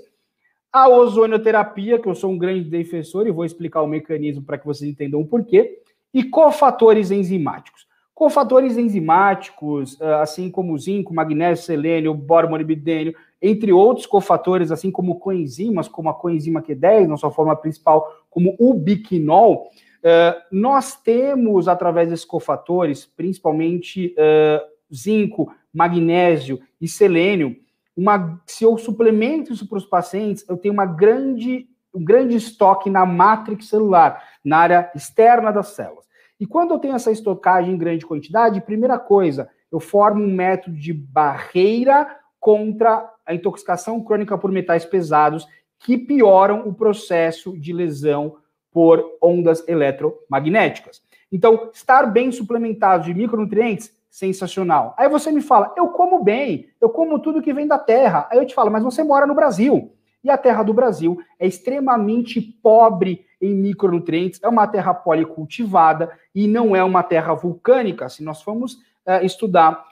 A 0.71 0.87
ozonioterapia, 0.87 1.99
que 1.99 2.07
eu 2.07 2.15
sou 2.15 2.31
um 2.31 2.37
grande 2.37 2.69
defensor 2.69 3.27
e 3.27 3.31
vou 3.31 3.43
explicar 3.43 3.81
o 3.81 3.87
mecanismo 3.87 4.45
para 4.45 4.57
que 4.57 4.65
vocês 4.65 4.89
entendam 4.89 5.19
o 5.19 5.27
porquê. 5.27 5.81
E 6.13 6.23
cofatores 6.23 7.11
enzimáticos. 7.11 7.85
Cofatores 8.13 8.77
enzimáticos, 8.77 10.01
ah, 10.01 10.21
assim 10.21 10.49
como 10.49 10.77
zinco, 10.77 11.13
magnésio, 11.13 11.65
selênio, 11.65 12.13
boro, 12.13 12.49
molibdênio, 12.49 13.13
entre 13.41 13.71
outros 13.71 14.05
cofatores, 14.05 14.71
assim 14.71 14.89
como 14.89 15.19
coenzimas, 15.19 15.87
como 15.87 16.09
a 16.09 16.13
coenzima 16.13 16.61
Q10, 16.61 17.07
na 17.07 17.17
sua 17.17 17.31
forma 17.31 17.55
principal, 17.55 18.11
como 18.29 18.55
o 18.59 18.73
biquinol, 18.73 19.67
uh, 19.67 20.41
nós 20.51 20.95
temos, 20.95 21.67
através 21.67 22.09
desses 22.09 22.25
cofatores, 22.25 23.05
principalmente 23.05 24.15
uh, 24.17 24.93
zinco, 24.93 25.53
magnésio 25.73 26.59
e 26.81 26.87
selênio, 26.87 27.55
uma, 27.95 28.39
se 28.45 28.63
eu 28.63 28.77
suplemento 28.77 29.51
isso 29.51 29.67
para 29.67 29.77
os 29.77 29.85
pacientes, 29.85 30.47
eu 30.47 30.57
tenho 30.57 30.73
uma 30.73 30.85
grande, 30.85 31.67
um 31.93 32.03
grande 32.03 32.35
estoque 32.35 32.89
na 32.89 33.05
matrix 33.05 33.67
celular, 33.69 34.23
na 34.43 34.57
área 34.57 34.91
externa 34.95 35.51
das 35.51 35.69
células. 35.69 36.05
E 36.39 36.45
quando 36.45 36.71
eu 36.71 36.79
tenho 36.79 36.95
essa 36.95 37.11
estocagem 37.11 37.73
em 37.73 37.77
grande 37.77 38.05
quantidade, 38.05 38.61
primeira 38.61 38.99
coisa, 38.99 39.49
eu 39.71 39.79
formo 39.79 40.23
um 40.23 40.31
método 40.31 40.77
de 40.77 40.93
barreira 40.93 42.07
contra 42.39 43.11
a 43.27 43.35
intoxicação 43.35 44.01
crônica 44.01 44.37
por 44.37 44.51
metais 44.51 44.85
pesados 44.85 45.47
que 45.79 45.97
pioram 45.97 46.67
o 46.67 46.73
processo 46.73 47.57
de 47.57 47.73
lesão 47.73 48.37
por 48.71 49.03
ondas 49.21 49.67
eletromagnéticas. 49.67 51.01
Então, 51.31 51.69
estar 51.73 52.05
bem 52.05 52.31
suplementado 52.31 53.03
de 53.03 53.13
micronutrientes 53.13 53.95
sensacional. 54.09 54.95
Aí 54.97 55.07
você 55.09 55.31
me 55.31 55.41
fala, 55.41 55.73
eu 55.77 55.89
como 55.89 56.23
bem, 56.23 56.69
eu 56.81 56.89
como 56.89 57.19
tudo 57.19 57.41
que 57.41 57.53
vem 57.53 57.67
da 57.67 57.77
terra. 57.77 58.27
Aí 58.31 58.37
eu 58.37 58.45
te 58.45 58.55
falo, 58.55 58.71
mas 58.71 58.83
você 58.83 59.03
mora 59.03 59.27
no 59.27 59.35
Brasil. 59.35 59.93
E 60.23 60.29
a 60.29 60.37
terra 60.37 60.63
do 60.63 60.73
Brasil 60.73 61.19
é 61.39 61.45
extremamente 61.45 62.41
pobre 62.41 63.25
em 63.39 63.53
micronutrientes, 63.53 64.39
é 64.41 64.47
uma 64.47 64.67
terra 64.67 64.93
policultivada 64.93 66.11
e 66.33 66.47
não 66.47 66.75
é 66.75 66.83
uma 66.83 67.03
terra 67.03 67.33
vulcânica. 67.33 68.09
Se 68.09 68.23
nós 68.23 68.41
formos 68.41 68.79
é, 69.05 69.23
estudar 69.23 69.85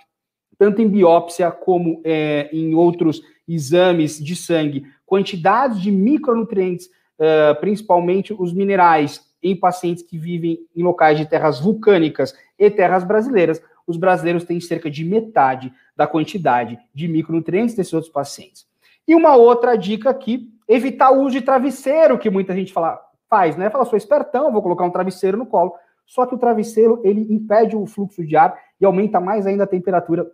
tanto 0.57 0.81
em 0.81 0.87
biópsia 0.87 1.51
como 1.51 2.01
é, 2.03 2.49
em 2.51 2.73
outros 2.75 3.21
exames 3.47 4.17
de 4.17 4.35
sangue, 4.35 4.85
quantidades 5.05 5.81
de 5.81 5.91
micronutrientes, 5.91 6.89
é, 7.19 7.53
principalmente 7.55 8.33
os 8.33 8.53
minerais, 8.53 9.23
em 9.41 9.55
pacientes 9.55 10.03
que 10.03 10.17
vivem 10.17 10.59
em 10.75 10.81
locais 10.81 11.19
de 11.19 11.25
terras 11.25 11.59
vulcânicas 11.59 12.33
e 12.57 12.69
terras 12.71 13.03
brasileiras, 13.03 13.61
os 13.85 13.95
brasileiros 13.95 14.43
têm 14.43 14.59
cerca 14.59 14.89
de 14.89 15.05
metade 15.05 15.71
da 15.95 16.07
quantidade 16.07 16.79
de 16.93 17.07
micronutrientes 17.07 17.75
desses 17.75 17.93
outros 17.93 18.11
pacientes. 18.11 18.65
E 19.07 19.13
uma 19.13 19.35
outra 19.35 19.75
dica 19.75 20.09
aqui, 20.09 20.51
evitar 20.67 21.11
o 21.11 21.21
uso 21.21 21.33
de 21.33 21.41
travesseiro, 21.41 22.17
que 22.17 22.27
muita 22.27 22.55
gente 22.55 22.73
fala, 22.73 22.99
faz, 23.29 23.55
né? 23.55 23.69
Fala, 23.69 23.85
sou 23.85 23.97
espertão, 23.97 24.51
vou 24.51 24.63
colocar 24.63 24.83
um 24.83 24.89
travesseiro 24.89 25.37
no 25.37 25.45
colo. 25.45 25.75
Só 26.07 26.25
que 26.25 26.33
o 26.33 26.39
travesseiro, 26.39 26.99
ele 27.03 27.31
impede 27.31 27.75
o 27.75 27.85
fluxo 27.85 28.25
de 28.25 28.35
ar 28.35 28.57
e 28.81 28.85
aumenta 28.85 29.19
mais 29.19 29.45
ainda 29.45 29.65
a 29.65 29.67
temperatura 29.67 30.25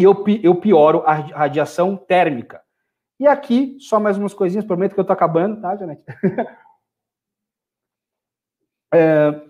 e 0.00 0.04
eu, 0.04 0.24
eu 0.42 0.54
pioro 0.54 1.02
a 1.04 1.12
radiação 1.12 1.94
térmica. 1.94 2.62
E 3.18 3.26
aqui, 3.26 3.76
só 3.78 4.00
mais 4.00 4.16
umas 4.16 4.32
coisinhas, 4.32 4.64
prometo 4.64 4.94
que 4.94 5.00
eu 5.00 5.04
tô 5.04 5.12
acabando, 5.12 5.60
tá, 5.60 5.76
Janete? 5.76 6.02
é, 8.94 9.42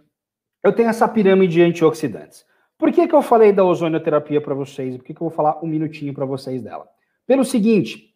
eu 0.63 0.73
tenho 0.73 0.89
essa 0.89 1.07
pirâmide 1.07 1.53
de 1.53 1.63
antioxidantes. 1.63 2.45
Por 2.77 2.91
que, 2.91 3.07
que 3.07 3.15
eu 3.15 3.23
falei 3.23 3.53
da 3.53 3.65
ozonioterapia 3.65 4.41
para 4.41 4.55
vocês? 4.55 4.97
Por 4.97 5.05
que, 5.05 5.15
que 5.15 5.23
eu 5.23 5.29
vou 5.29 5.37
falar 5.37 5.63
um 5.63 5.69
minutinho 5.69 6.13
para 6.13 6.25
vocês 6.25 6.61
dela? 6.63 6.89
Pelo 7.27 7.45
seguinte, 7.45 8.13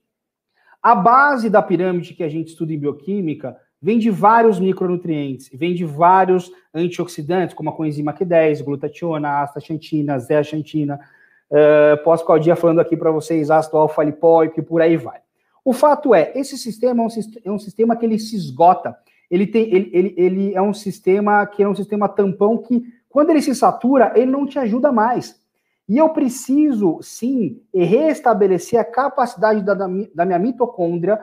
a 0.83 0.95
base 0.95 1.49
da 1.49 1.63
pirâmide 1.63 2.15
que 2.15 2.25
a 2.25 2.29
gente 2.29 2.49
estuda 2.49 2.73
em 2.73 2.79
bioquímica 2.79 3.57
vem 3.81 3.99
de 3.99 4.11
vários 4.11 4.59
micronutrientes, 4.59 5.51
vem 5.53 5.75
de 5.75 5.85
vários 5.85 6.51
antioxidantes, 6.75 7.55
como 7.55 7.71
a 7.71 7.77
coenzima 7.77 8.13
Q10, 8.13 8.65
glutationa, 8.65 9.43
astaxantina, 9.43 10.19
zeaxantina. 10.19 10.99
Uh, 11.51 12.03
posso 12.03 12.23
ficar 12.23 12.35
o 12.35 12.39
dia 12.39 12.57
falando 12.57 12.81
aqui 12.81 12.97
para 12.97 13.11
vocês 13.11 13.51
ácido 13.51 13.77
alfa-lipóico 13.77 14.59
e 14.59 14.63
por 14.63 14.81
aí 14.81 14.97
vai. 14.97 15.21
O 15.65 15.73
fato 15.73 16.15
é, 16.15 16.33
esse 16.35 16.59
sistema 16.59 17.03
é 17.03 17.07
um, 17.07 17.09
é 17.45 17.51
um, 17.51 17.59
sistema 17.59 17.97
que 17.97 18.05
ele 18.05 18.19
se 18.19 18.37
esgota. 18.37 18.97
Ele, 19.31 19.47
tem, 19.47 19.63
ele, 19.75 19.91
ele, 19.93 20.15
ele 20.17 20.55
é 20.55 20.61
um 20.61 20.75
sistema 20.75 21.47
que 21.47 21.63
é 21.63 21.69
um 21.69 21.75
sistema 21.75 22.09
tampão 22.09 22.59
que, 22.59 22.83
quando 23.09 23.31
ele 23.31 23.41
se 23.41 23.55
satura, 23.55 24.13
ele 24.15 24.31
não 24.31 24.47
te 24.47 24.59
ajuda 24.59 24.93
mais. 24.93 25.41
E 25.89 25.99
eu 25.99 26.11
preciso, 26.11 26.99
sim, 27.03 27.61
restabelecer 27.75 28.79
a 28.79 28.85
capacidade 28.85 29.63
da, 29.63 29.75
da 29.75 30.25
minha 30.27 30.39
mitocôndria 30.39 31.21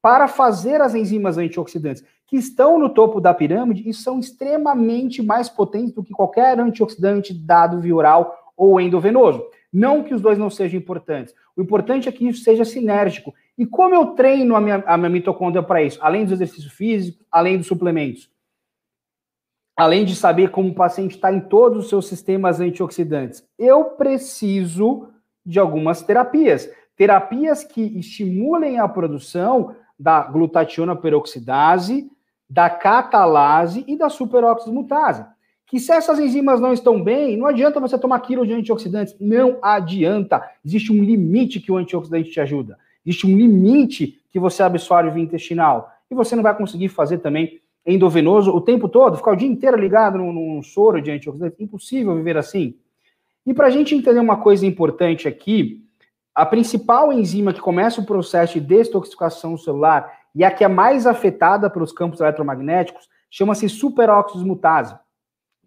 para 0.00 0.28
fazer 0.28 0.80
as 0.80 0.94
enzimas 0.94 1.36
antioxidantes, 1.36 2.04
que 2.26 2.36
estão 2.36 2.78
no 2.78 2.88
topo 2.90 3.20
da 3.20 3.34
pirâmide 3.34 3.88
e 3.88 3.92
são 3.92 4.18
extremamente 4.18 5.22
mais 5.22 5.48
potentes 5.48 5.92
do 5.92 6.04
que 6.04 6.12
qualquer 6.12 6.58
antioxidante 6.60 7.34
dado 7.34 7.80
via 7.80 7.94
oral 7.94 8.52
ou 8.56 8.80
endovenoso. 8.80 9.42
Não 9.72 10.02
que 10.02 10.14
os 10.14 10.20
dois 10.20 10.38
não 10.38 10.48
sejam 10.48 10.78
importantes. 10.78 11.34
O 11.56 11.62
importante 11.62 12.08
é 12.08 12.12
que 12.12 12.26
isso 12.26 12.42
seja 12.42 12.64
sinérgico. 12.64 13.34
E 13.56 13.66
como 13.66 13.94
eu 13.94 14.06
treino 14.08 14.56
a 14.56 14.60
minha, 14.60 14.82
a 14.86 14.96
minha 14.96 15.10
mitocôndria 15.10 15.62
para 15.62 15.82
isso? 15.82 15.98
Além 16.00 16.24
do 16.24 16.32
exercício 16.32 16.70
físico, 16.70 17.24
além 17.30 17.58
dos 17.58 17.66
suplementos. 17.66 18.30
Além 19.76 20.04
de 20.04 20.16
saber 20.16 20.50
como 20.50 20.70
o 20.70 20.74
paciente 20.74 21.16
está 21.16 21.32
em 21.32 21.40
todos 21.40 21.84
os 21.84 21.88
seus 21.88 22.08
sistemas 22.08 22.60
antioxidantes. 22.60 23.46
Eu 23.58 23.84
preciso 23.84 25.08
de 25.44 25.58
algumas 25.58 26.02
terapias. 26.02 26.68
Terapias 26.96 27.62
que 27.62 27.82
estimulem 27.98 28.78
a 28.78 28.88
produção 28.88 29.74
da 29.98 30.22
glutationa 30.22 30.96
peroxidase, 30.96 32.10
da 32.48 32.70
catalase 32.70 33.84
e 33.86 33.96
da 33.96 34.08
superoxidase 34.08 35.26
Que 35.68 35.78
se 35.78 35.92
essas 35.92 36.18
enzimas 36.18 36.60
não 36.60 36.72
estão 36.72 37.02
bem, 37.02 37.36
não 37.36 37.46
adianta 37.46 37.78
você 37.78 37.98
tomar 37.98 38.20
quilo 38.20 38.46
de 38.46 38.54
antioxidantes. 38.54 39.14
Não 39.20 39.58
adianta. 39.62 40.42
Existe 40.64 40.90
um 40.90 41.02
limite 41.02 41.60
que 41.60 41.70
o 41.70 41.76
antioxidante 41.76 42.30
te 42.30 42.40
ajuda. 42.40 42.78
Existe 43.04 43.26
um 43.26 43.36
limite 43.36 44.18
que 44.30 44.38
você 44.38 44.62
absorve 44.62 45.10
via 45.10 45.22
intestinal. 45.22 45.92
E 46.10 46.14
você 46.14 46.34
não 46.34 46.42
vai 46.42 46.56
conseguir 46.56 46.88
fazer 46.88 47.18
também 47.18 47.60
endovenoso 47.86 48.50
o 48.50 48.60
tempo 48.60 48.88
todo, 48.88 49.16
ficar 49.16 49.32
o 49.32 49.36
dia 49.36 49.48
inteiro 49.48 49.76
ligado 49.76 50.18
num, 50.18 50.32
num 50.32 50.62
soro 50.62 51.00
de 51.02 51.10
antioxidantes. 51.10 51.60
Impossível 51.60 52.14
viver 52.14 52.38
assim. 52.38 52.74
E 53.46 53.52
para 53.52 53.66
a 53.66 53.70
gente 53.70 53.94
entender 53.94 54.20
uma 54.20 54.36
coisa 54.36 54.66
importante 54.66 55.28
aqui, 55.28 55.84
a 56.34 56.46
principal 56.46 57.12
enzima 57.12 57.52
que 57.52 57.60
começa 57.60 58.00
o 58.00 58.06
processo 58.06 58.54
de 58.54 58.60
detoxificação 58.60 59.58
celular 59.58 60.18
e 60.34 60.44
a 60.44 60.50
que 60.50 60.62
é 60.62 60.68
mais 60.68 61.06
afetada 61.06 61.68
pelos 61.68 61.92
campos 61.92 62.20
eletromagnéticos 62.20 63.08
chama-se 63.30 63.68
superóxido 63.68 64.46
mutase, 64.46 64.94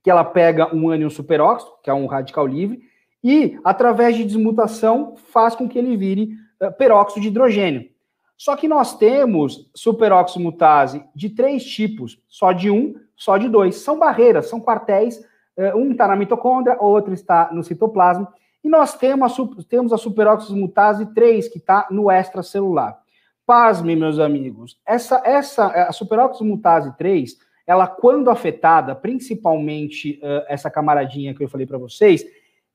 que 0.04 0.10
ela 0.10 0.24
pega 0.24 0.74
um 0.76 0.89
ânion 0.89 1.10
superóxido, 1.10 1.72
que 1.84 1.89
é 1.89 1.93
um 1.93 2.06
radical 2.06 2.47
livre, 2.47 2.82
e 3.24 3.60
através 3.64 4.16
de 4.16 4.24
desmutação 4.24 5.16
faz 5.16 5.56
com 5.56 5.70
que 5.70 5.78
ele 5.78 5.95
vire 5.95 6.34
uh, 6.62 6.72
peróxido 6.74 7.22
de 7.22 7.28
hidrogênio. 7.28 7.89
Só 8.36 8.56
que 8.56 8.68
nós 8.68 8.97
temos 8.97 9.70
superóxido 9.76 10.43
mutase 10.43 11.04
de 11.16 11.30
três 11.30 11.64
tipos, 11.64 12.20
só 12.28 12.52
de 12.52 12.72
um, 12.72 12.95
só 13.16 13.38
de 13.38 13.47
dois. 13.47 13.76
São 13.76 13.99
barreiras, 13.99 14.47
são 14.47 14.60
quartéis, 14.60 15.18
uh, 15.56 15.78
um 15.78 15.91
está 15.91 16.08
na 16.08 16.16
mitocôndria, 16.16 16.78
outro 16.82 17.14
está 17.14 17.49
no 17.54 17.64
citoplasma, 17.64 18.28
e 18.64 18.70
nós 18.70 18.95
temos 18.95 19.39
a, 19.39 19.64
temos 19.68 19.93
a 19.93 19.97
superóxido 19.97 20.56
mutase 20.56 21.06
3, 21.14 21.47
que 21.49 21.58
está 21.58 21.88
no 21.89 22.12
extracelular. 22.12 22.99
Pasme, 23.45 23.95
meus 23.95 24.20
amigos, 24.20 24.80
essa, 24.86 25.22
essa 25.26 25.66
a 25.66 25.91
superóxido 25.91 26.45
mutase 26.45 26.95
3, 26.95 27.38
ela 27.66 27.88
quando 27.88 28.30
afetada, 28.30 28.95
principalmente 28.95 30.20
uh, 30.24 30.45
essa 30.47 30.70
camaradinha 30.70 31.34
que 31.34 31.43
eu 31.43 31.49
falei 31.49 31.66
para 31.66 31.78
vocês, 31.78 32.26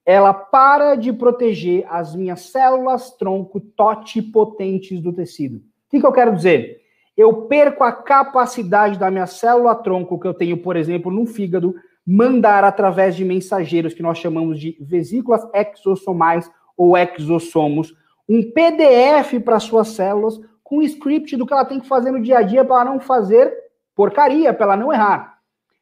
ela 0.05 0.33
para 0.33 0.95
de 0.95 1.13
proteger 1.13 1.85
as 1.91 2.15
minhas 2.15 2.43
células 2.43 3.11
tronco 3.17 3.61
totipotentes 3.61 5.01
do 5.01 5.13
tecido. 5.13 5.57
O 5.57 5.63
que, 5.91 6.01
que 6.01 6.07
eu 6.07 6.13
quero 6.13 6.35
dizer? 6.35 6.81
Eu 7.17 7.47
perco 7.47 7.83
a 7.83 7.91
capacidade 7.91 8.99
da 8.99 9.11
minha 9.11 9.27
célula 9.27 9.75
tronco 9.75 10.21
que 10.21 10.29
eu 10.29 10.35
tenho, 10.35 10.59
por 10.59 10.77
exemplo, 10.77 11.11
no 11.11 11.27
fígado, 11.27 11.75
mandar 12.07 12.63
através 12.63 13.17
de 13.17 13.25
mensageiros 13.25 13.95
que 13.95 14.03
nós 14.03 14.19
chamamos 14.19 14.61
de 14.61 14.77
vesículas 14.81 15.43
exossomais 15.53 16.49
ou 16.77 16.97
exossomos, 16.97 17.93
um 18.29 18.43
PDF 18.53 19.41
para 19.45 19.59
suas 19.59 19.89
células 19.89 20.39
com 20.63 20.79
um 20.79 20.83
script 20.83 21.37
do 21.37 21.47
que 21.47 21.53
ela 21.53 21.65
tem 21.65 21.81
que 21.81 21.89
fazer 21.89 22.11
no 22.11 22.21
dia 22.21 22.39
a 22.39 22.43
dia 22.43 22.65
para 22.65 22.85
não 22.85 23.01
fazer 23.01 23.53
porcaria, 23.97 24.55
para 24.55 24.67
ela 24.67 24.77
não 24.77 24.93
errar. 24.93 25.39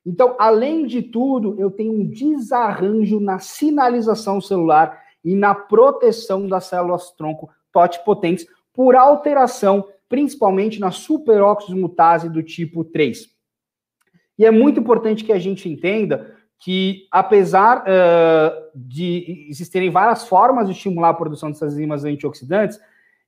Então, 0.06 0.36
além 0.38 0.86
de 0.86 1.02
tudo, 1.02 1.56
eu 1.58 1.70
tenho 1.70 1.92
um 1.92 2.06
desarranjo 2.06 3.18
na 3.18 3.38
sinalização 3.38 4.40
celular 4.40 5.02
e 5.24 5.34
na 5.34 5.54
proteção 5.54 6.46
das 6.46 6.66
células 6.66 7.10
tronco 7.12 7.50
totipotentes 7.72 8.46
por 8.72 8.94
alteração, 8.94 9.86
principalmente 10.08 10.78
na 10.78 10.90
superóxido 10.90 11.76
mutase 11.76 12.28
do 12.28 12.42
tipo 12.42 12.84
3. 12.84 13.28
E 14.38 14.44
é 14.44 14.50
muito 14.50 14.78
importante 14.78 15.24
que 15.24 15.32
a 15.32 15.38
gente 15.38 15.68
entenda 15.68 16.34
que, 16.58 17.06
apesar 17.10 17.82
uh, 17.82 18.70
de 18.74 19.46
existirem 19.48 19.90
várias 19.90 20.26
formas 20.28 20.66
de 20.66 20.72
estimular 20.72 21.10
a 21.10 21.14
produção 21.14 21.50
dessas 21.50 21.74
enzimas 21.74 22.04
antioxidantes, 22.04 22.78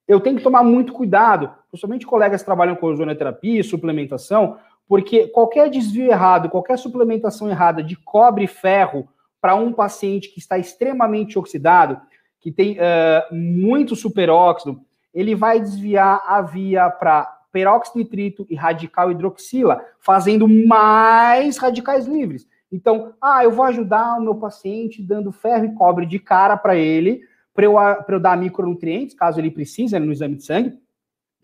eu 0.07 0.21
tenho 0.21 0.37
que 0.37 0.43
tomar 0.43 0.63
muito 0.63 0.93
cuidado, 0.93 1.51
principalmente 1.69 2.07
colegas 2.07 2.41
que 2.41 2.47
trabalham 2.47 2.77
com 2.77 2.87
ozonoterapia 2.87 3.61
e 3.61 3.65
suplementação, 3.65 4.57
porque 4.89 5.29
qualquer 5.29 5.69
desvio 5.69 6.11
errado, 6.11 6.49
qualquer 6.49 6.79
suplementação 6.79 7.49
errada 7.51 7.83
de 7.83 7.97
cobre 7.97 8.45
e 8.45 8.49
ferro 8.49 9.09
para 9.41 9.55
um 9.55 9.73
paciente 9.73 10.31
que 10.31 10.39
está 10.39 10.59
extremamente 10.59 11.39
oxidado, 11.39 12.01
que 12.41 12.51
tem 12.53 12.79
uh, 12.79 13.35
muito 13.35 13.97
superóxido, 13.97 14.81
ele 15.13 15.35
vai 15.35 15.61
desviar 15.61 16.23
a 16.27 16.41
via 16.43 16.89
para 16.91 17.37
peróxido 17.51 17.99
nitrito 17.99 18.47
e 18.51 18.55
radical 18.55 19.11
hidroxila, 19.11 19.83
fazendo 19.99 20.47
mais 20.47 21.57
radicais 21.57 22.07
livres. 22.07 22.47
Então, 22.71 23.15
ah, 23.21 23.43
eu 23.43 23.51
vou 23.51 23.65
ajudar 23.65 24.19
o 24.19 24.23
meu 24.23 24.35
paciente 24.35 25.03
dando 25.03 25.33
ferro 25.33 25.65
e 25.65 25.75
cobre 25.75 26.05
de 26.05 26.19
cara 26.19 26.57
para 26.57 26.77
ele, 26.77 27.23
para 27.55 27.65
eu, 27.65 27.77
eu 28.09 28.21
dar 28.21 28.37
micronutrientes, 28.37 29.15
caso 29.15 29.41
ele 29.41 29.51
precise, 29.51 29.99
no 29.99 30.13
exame 30.13 30.37
de 30.37 30.45
sangue, 30.45 30.79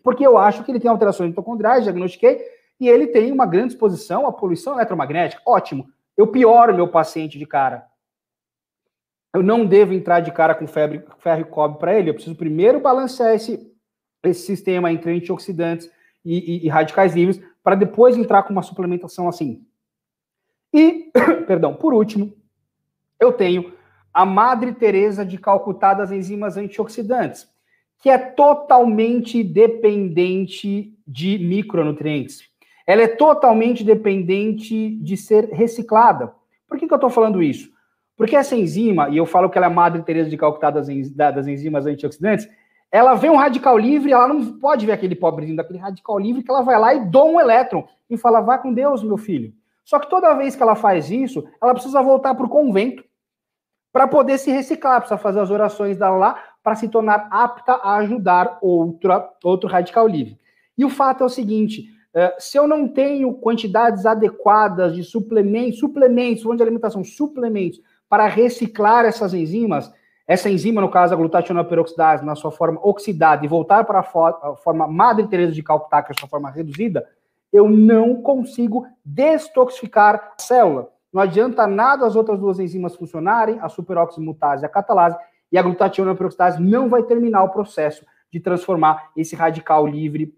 porque 0.03 0.25
eu 0.25 0.37
acho 0.37 0.63
que 0.63 0.71
ele 0.71 0.79
tem 0.79 0.91
alterações 0.91 1.29
mitocondriais, 1.29 1.83
diagnostiquei, 1.83 2.39
e 2.83 2.89
ele 2.89 3.07
tem 3.07 3.31
uma 3.31 3.45
grande 3.45 3.73
exposição 3.73 4.27
à 4.27 4.31
poluição 4.33 4.73
eletromagnética. 4.73 5.41
Ótimo. 5.45 5.87
Eu 6.17 6.27
pioro 6.27 6.75
meu 6.75 6.89
paciente 6.89 7.39
de 7.39 7.45
cara. 7.45 7.87
Eu 9.33 9.41
não 9.41 9.65
devo 9.65 9.93
entrar 9.93 10.19
de 10.19 10.31
cara 10.31 10.53
com 10.53 10.67
febre, 10.67 11.01
ferro 11.19 11.41
e 11.41 11.45
cobre 11.45 11.79
para 11.79 11.97
ele. 11.97 12.09
Eu 12.09 12.13
preciso 12.13 12.35
primeiro 12.35 12.81
balancear 12.81 13.33
esse, 13.33 13.73
esse 14.23 14.45
sistema 14.45 14.91
entre 14.91 15.15
antioxidantes 15.15 15.89
e, 16.25 16.57
e, 16.57 16.65
e 16.65 16.69
radicais 16.69 17.15
livres, 17.15 17.41
para 17.63 17.75
depois 17.75 18.17
entrar 18.17 18.43
com 18.43 18.51
uma 18.51 18.61
suplementação 18.61 19.29
assim. 19.29 19.65
E, 20.73 21.09
perdão, 21.47 21.73
por 21.73 21.93
último, 21.93 22.35
eu 23.17 23.31
tenho 23.31 23.73
a 24.13 24.25
Madre 24.25 24.73
Teresa 24.73 25.25
de 25.25 25.37
Calcutá 25.37 25.93
das 25.93 26.11
enzimas 26.11 26.57
antioxidantes, 26.57 27.47
que 27.99 28.09
é 28.09 28.17
totalmente 28.17 29.41
dependente 29.41 30.93
de 31.07 31.37
micronutrientes. 31.39 32.52
Ela 32.85 33.03
é 33.03 33.07
totalmente 33.07 33.83
dependente 33.83 34.95
de 34.97 35.17
ser 35.17 35.45
reciclada. 35.45 36.33
Por 36.67 36.77
que, 36.77 36.87
que 36.87 36.93
eu 36.93 36.97
estou 36.97 37.09
falando 37.09 37.41
isso? 37.41 37.71
Porque 38.15 38.35
essa 38.35 38.55
enzima, 38.55 39.09
e 39.09 39.17
eu 39.17 39.25
falo 39.25 39.49
que 39.49 39.57
ela 39.57 39.67
é 39.67 39.69
a 39.69 39.73
Madre 39.73 40.01
Teresa 40.03 40.29
de 40.29 40.37
Calcutá 40.37 40.69
das, 40.69 40.87
das 41.11 41.47
enzimas 41.47 41.85
antioxidantes, 41.85 42.47
ela 42.91 43.15
vê 43.15 43.29
um 43.29 43.35
radical 43.35 43.77
livre, 43.77 44.11
ela 44.11 44.27
não 44.27 44.59
pode 44.59 44.85
ver 44.85 44.91
aquele 44.91 45.15
pobrezinho 45.15 45.57
daquele 45.57 45.79
radical 45.79 46.19
livre, 46.19 46.43
que 46.43 46.51
ela 46.51 46.61
vai 46.61 46.79
lá 46.79 46.93
e 46.93 47.05
doa 47.05 47.25
um 47.25 47.39
elétron 47.39 47.87
e 48.07 48.17
fala, 48.17 48.39
vá 48.39 48.57
com 48.57 48.71
Deus, 48.71 49.03
meu 49.03 49.17
filho. 49.17 49.51
Só 49.83 49.97
que 49.99 50.09
toda 50.09 50.35
vez 50.35 50.55
que 50.55 50.61
ela 50.61 50.75
faz 50.75 51.09
isso, 51.09 51.43
ela 51.61 51.73
precisa 51.73 52.01
voltar 52.01 52.35
para 52.35 52.45
o 52.45 52.49
convento 52.49 53.03
para 53.91 54.07
poder 54.07 54.37
se 54.37 54.51
reciclar, 54.51 54.99
precisa 54.99 55.17
fazer 55.17 55.39
as 55.39 55.51
orações 55.51 55.97
dela 55.97 56.17
lá 56.17 56.43
para 56.63 56.75
se 56.75 56.87
tornar 56.87 57.27
apta 57.31 57.73
a 57.73 57.95
ajudar 57.97 58.57
outra, 58.61 59.29
outro 59.43 59.69
radical 59.69 60.07
livre. 60.07 60.39
E 60.77 60.85
o 60.85 60.89
fato 60.89 61.23
é 61.23 61.25
o 61.25 61.29
seguinte: 61.29 61.85
se 62.37 62.57
eu 62.57 62.67
não 62.67 62.87
tenho 62.87 63.33
quantidades 63.33 64.05
adequadas 64.05 64.95
de 64.95 65.03
suplementos, 65.03 65.79
suplementos, 65.79 66.43
fonte 66.43 66.57
de 66.57 66.63
alimentação, 66.63 67.03
suplementos 67.03 67.81
para 68.07 68.27
reciclar 68.27 69.05
essas 69.05 69.33
enzimas, 69.33 69.91
essa 70.27 70.49
enzima, 70.49 70.79
no 70.79 70.89
caso, 70.89 71.13
a 71.13 71.17
glutationa 71.17 71.63
peroxidase, 71.63 72.23
na 72.23 72.35
sua 72.35 72.51
forma 72.51 72.79
oxidada, 72.83 73.43
e 73.43 73.47
voltar 73.47 73.83
para 73.83 73.99
a, 73.99 74.03
forma 74.03 74.87
Madre 74.87 75.27
Teresa 75.27 75.51
de 75.51 75.63
Calcutá, 75.63 76.01
que 76.03 76.11
é 76.11 76.15
a 76.15 76.19
sua 76.19 76.29
forma 76.29 76.49
reduzida, 76.49 77.05
eu 77.51 77.69
não 77.69 78.21
consigo 78.21 78.85
destoxificar 79.03 80.15
a 80.15 80.41
célula. 80.41 80.89
Não 81.11 81.21
adianta 81.21 81.67
nada 81.67 82.05
as 82.05 82.15
outras 82.15 82.39
duas 82.39 82.59
enzimas 82.59 82.95
funcionarem, 82.95 83.59
a 83.59 83.69
superoximutase 83.69 84.63
e 84.63 84.65
a 84.65 84.69
catalase, 84.69 85.17
e 85.51 85.57
a 85.57 85.61
glutationa 85.61 86.15
peroxidase 86.15 86.61
não 86.61 86.89
vai 86.89 87.03
terminar 87.03 87.43
o 87.43 87.49
processo 87.49 88.05
de 88.31 88.39
transformar 88.39 89.11
esse 89.15 89.35
radical 89.35 89.85
livre 89.85 90.33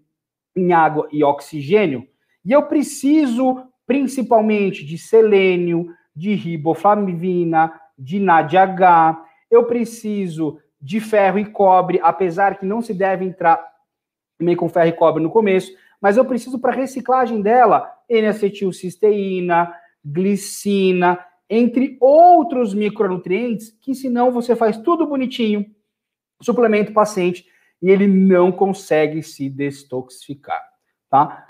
em 0.56 0.72
água 0.72 1.08
e 1.12 1.22
oxigênio. 1.22 2.06
E 2.44 2.52
eu 2.52 2.62
preciso 2.62 3.62
principalmente 3.86 4.84
de 4.84 4.98
selênio, 4.98 5.88
de 6.14 6.34
riboflavina, 6.34 7.72
de 7.96 8.18
NADH, 8.18 9.22
eu 9.50 9.64
preciso 9.64 10.58
de 10.80 11.00
ferro 11.00 11.38
e 11.38 11.44
cobre, 11.44 12.00
apesar 12.02 12.58
que 12.58 12.66
não 12.66 12.82
se 12.82 12.92
deve 12.92 13.24
entrar 13.24 13.62
meio 14.38 14.56
com 14.56 14.68
ferro 14.68 14.88
e 14.88 14.92
cobre 14.92 15.22
no 15.22 15.30
começo, 15.30 15.72
mas 16.00 16.16
eu 16.16 16.24
preciso 16.24 16.58
para 16.58 16.72
reciclagem 16.72 17.40
dela 17.40 17.90
N-acetilcisteína, 18.08 19.72
glicina, 20.04 21.18
entre 21.48 21.96
outros 22.00 22.74
micronutrientes, 22.74 23.70
que 23.80 23.94
senão 23.94 24.30
você 24.30 24.54
faz 24.54 24.76
tudo 24.78 25.06
bonitinho, 25.06 25.64
suplemento 26.42 26.92
paciente, 26.92 27.46
e 27.82 27.90
ele 27.90 28.06
não 28.06 28.50
consegue 28.50 29.22
se 29.22 29.48
detoxificar, 29.48 30.62
tá? 31.08 31.46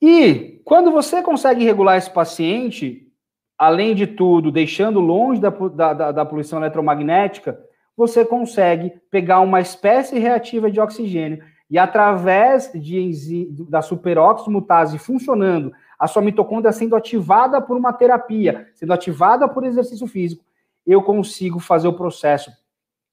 E 0.00 0.60
quando 0.64 0.90
você 0.90 1.22
consegue 1.22 1.64
regular 1.64 1.96
esse 1.96 2.10
paciente, 2.10 3.08
além 3.56 3.94
de 3.94 4.06
tudo, 4.06 4.50
deixando 4.50 4.98
longe 4.98 5.40
da, 5.40 5.50
da, 5.50 6.12
da, 6.12 6.26
poluição 6.26 6.58
eletromagnética, 6.58 7.58
você 7.96 8.24
consegue 8.24 8.92
pegar 9.10 9.40
uma 9.40 9.60
espécie 9.60 10.18
reativa 10.18 10.68
de 10.68 10.80
oxigênio 10.80 11.44
e 11.70 11.78
através 11.78 12.72
de, 12.74 13.48
da 13.68 13.80
superoximutase 13.80 14.98
funcionando, 14.98 15.72
a 15.98 16.08
sua 16.08 16.20
mitocôndria 16.20 16.72
sendo 16.72 16.96
ativada 16.96 17.62
por 17.62 17.76
uma 17.76 17.92
terapia, 17.92 18.68
sendo 18.74 18.92
ativada 18.92 19.48
por 19.48 19.64
exercício 19.64 20.06
físico, 20.08 20.44
eu 20.84 21.00
consigo 21.00 21.60
fazer 21.60 21.86
o 21.86 21.96
processo 21.96 22.50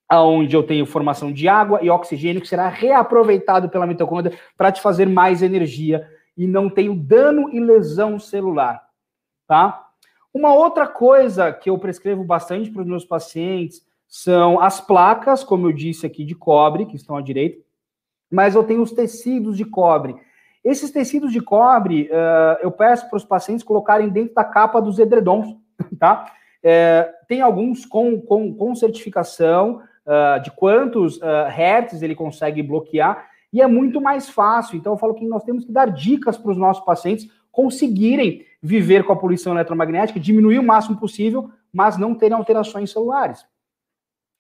aonde 0.10 0.56
eu 0.56 0.64
tenho 0.64 0.88
formação 0.88 1.32
de 1.32 1.48
água 1.48 1.80
e 1.84 1.90
oxigênio 1.90 2.42
que 2.42 2.48
será 2.48 2.68
reaproveitado 2.68 3.70
pela 3.70 3.86
mitocôndria 3.86 4.38
para 4.58 4.72
te 4.72 4.82
fazer 4.82 5.08
mais 5.08 5.44
energia 5.44 6.10
e 6.36 6.48
não 6.48 6.68
tenho 6.68 6.96
dano 6.96 7.50
e 7.54 7.60
lesão 7.60 8.18
celular, 8.18 8.82
tá? 9.48 9.86
Uma 10.34 10.54
outra 10.54 10.88
coisa 10.88 11.52
que 11.52 11.70
eu 11.70 11.78
prescrevo 11.78 12.24
bastante 12.24 12.72
para 12.72 12.82
os 12.82 12.88
meus 12.88 13.06
pacientes 13.06 13.86
são 14.08 14.60
as 14.60 14.82
placas, 14.82 15.44
como 15.44 15.68
eu 15.68 15.72
disse 15.72 16.06
aqui, 16.06 16.26
de 16.26 16.34
cobre, 16.34 16.86
que 16.86 16.96
estão 16.96 17.16
à 17.16 17.22
direita, 17.22 17.64
mas 18.32 18.56
eu 18.56 18.64
tenho 18.64 18.82
os 18.82 18.92
tecidos 18.92 19.58
de 19.58 19.66
cobre. 19.66 20.16
Esses 20.64 20.92
tecidos 20.92 21.32
de 21.32 21.42
cobre, 21.42 22.10
uh, 22.12 22.58
eu 22.62 22.72
peço 22.72 23.08
para 23.10 23.18
os 23.18 23.24
pacientes 23.24 23.64
colocarem 23.64 24.10
dentro 24.10 24.34
da 24.34 24.44
capa 24.44 24.82
dos 24.82 24.98
edredons, 24.98 25.56
tá? 26.00 26.32
É, 26.62 27.10
tem 27.28 27.42
alguns 27.42 27.86
com, 27.86 28.20
com, 28.20 28.54
com 28.54 28.76
certificação 28.76 29.82
uh, 30.10 30.42
de 30.42 30.50
quantos 30.52 31.18
uh, 31.18 31.48
hertz 31.48 32.02
ele 32.02 32.16
consegue 32.16 32.64
bloquear, 32.64 33.30
e 33.54 33.62
é 33.62 33.68
muito 33.68 34.02
mais 34.02 34.30
fácil. 34.30 34.78
Então, 34.78 34.94
eu 34.94 34.98
falo 34.98 35.14
que 35.14 35.26
nós 35.26 35.44
temos 35.44 35.64
que 35.64 35.72
dar 35.72 35.92
dicas 35.92 36.38
para 36.38 36.52
os 36.52 36.58
nossos 36.58 36.84
pacientes 36.84 37.30
conseguirem 37.52 38.46
viver 38.62 39.04
com 39.04 39.14
a 39.14 39.16
poluição 39.16 39.54
eletromagnética, 39.54 40.20
diminuir 40.20 40.60
o 40.60 40.64
máximo 40.64 41.00
possível, 41.00 41.50
mas 41.74 41.98
não 41.98 42.16
terem 42.16 42.38
alterações 42.38 42.92
celulares. 42.92 43.46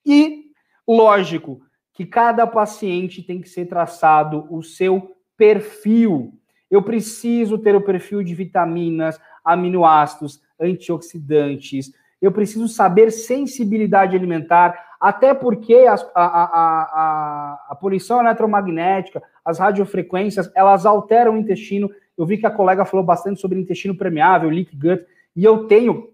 E, 0.05 0.51
lógico, 0.87 1.61
que 1.93 2.05
cada 2.05 2.47
paciente 2.47 3.21
tem 3.21 3.41
que 3.41 3.49
ser 3.49 3.65
traçado 3.65 4.47
o 4.49 4.63
seu 4.63 5.15
perfil. 5.35 6.33
Eu 6.69 6.83
preciso 6.83 7.57
ter 7.57 7.75
o 7.75 7.81
perfil 7.81 8.23
de 8.23 8.33
vitaminas, 8.35 9.19
aminoácidos, 9.43 10.41
antioxidantes. 10.59 11.91
Eu 12.21 12.31
preciso 12.31 12.67
saber 12.67 13.11
sensibilidade 13.11 14.15
alimentar, 14.15 14.88
até 14.99 15.33
porque 15.33 15.85
a, 15.87 15.95
a, 16.13 16.25
a, 16.25 17.65
a, 17.69 17.75
poluição 17.75 18.19
eletromagnética, 18.19 19.23
as 19.45 19.57
radiofrequências, 19.57 20.51
elas 20.53 20.85
alteram 20.85 21.35
o 21.35 21.37
intestino 21.37 21.89
eu 22.19 22.25
vi 22.25 22.37
que 22.37 22.45
a 22.45 22.51
colega 22.51 22.83
falou 22.83 23.05
bastante 23.05 23.39
sobre 23.39 23.57
intestino 23.57 23.95
permeável, 23.95 24.49
leak 24.49 24.75
gut, 24.75 25.05
e 25.33 25.45
eu 25.45 25.67
tenho 25.67 26.09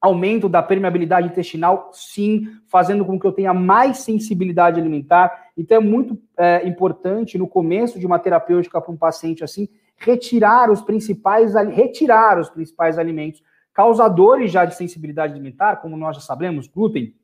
aumento 0.00 0.48
da 0.48 0.62
permeabilidade 0.62 1.28
intestinal, 1.28 1.90
sim, 1.92 2.48
fazendo 2.68 3.04
com 3.04 3.20
que 3.20 3.26
eu 3.26 3.32
tenha 3.32 3.52
mais 3.52 3.98
sensibilidade 3.98 4.80
alimentar. 4.80 5.50
Então 5.54 5.76
é 5.76 5.80
muito 5.80 6.18
é, 6.38 6.66
importante 6.66 7.36
no 7.36 7.46
começo 7.46 8.00
de 8.00 8.06
uma 8.06 8.18
terapêutica 8.18 8.80
para 8.80 8.90
um 8.90 8.96
paciente 8.96 9.44
assim 9.44 9.68
retirar 9.94 10.70
os 10.70 10.80
principais 10.80 11.54
retirar 11.54 12.40
os 12.40 12.48
principais 12.48 12.98
alimentos 12.98 13.42
causadores 13.74 14.50
já 14.50 14.64
de 14.64 14.74
sensibilidade 14.74 15.34
alimentar, 15.34 15.76
como 15.76 15.98
nós 15.98 16.16
já 16.16 16.22
sabemos, 16.22 16.66
glúten, 16.66 17.14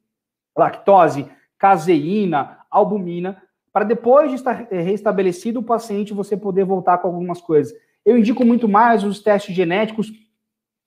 lactose, 0.59 1.30
caseína, 1.56 2.59
albumina, 2.70 3.42
para 3.72 3.84
depois 3.84 4.30
de 4.30 4.36
estar 4.36 4.72
é, 4.72 4.80
restabelecido 4.80 5.61
o 5.61 5.64
paciente 5.64 6.14
você 6.14 6.36
poder 6.36 6.64
voltar 6.64 6.98
com 6.98 7.09
algumas 7.09 7.40
coisas. 7.40 7.72
Eu 8.04 8.18
indico 8.18 8.44
muito 8.44 8.68
mais 8.68 9.04
os 9.04 9.20
testes 9.20 9.54
genéticos 9.54 10.11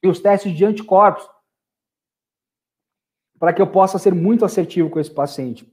e 0.03 0.07
os 0.07 0.19
testes 0.19 0.51
de 0.53 0.65
anticorpos 0.65 1.27
para 3.39 3.53
que 3.53 3.61
eu 3.61 3.67
possa 3.67 3.97
ser 3.97 4.13
muito 4.13 4.45
assertivo 4.45 4.89
com 4.89 4.99
esse 4.99 5.09
paciente. 5.09 5.67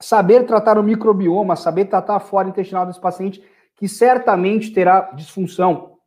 Saber 0.00 0.44
tratar 0.44 0.78
o 0.78 0.82
microbioma, 0.84 1.56
saber 1.56 1.86
tratar 1.86 2.14
a 2.14 2.20
flora 2.20 2.48
intestinal 2.48 2.86
desse 2.86 3.00
paciente, 3.00 3.42
que 3.74 3.88
certamente 3.88 4.72
terá 4.72 5.10
disfunção, 5.12 5.98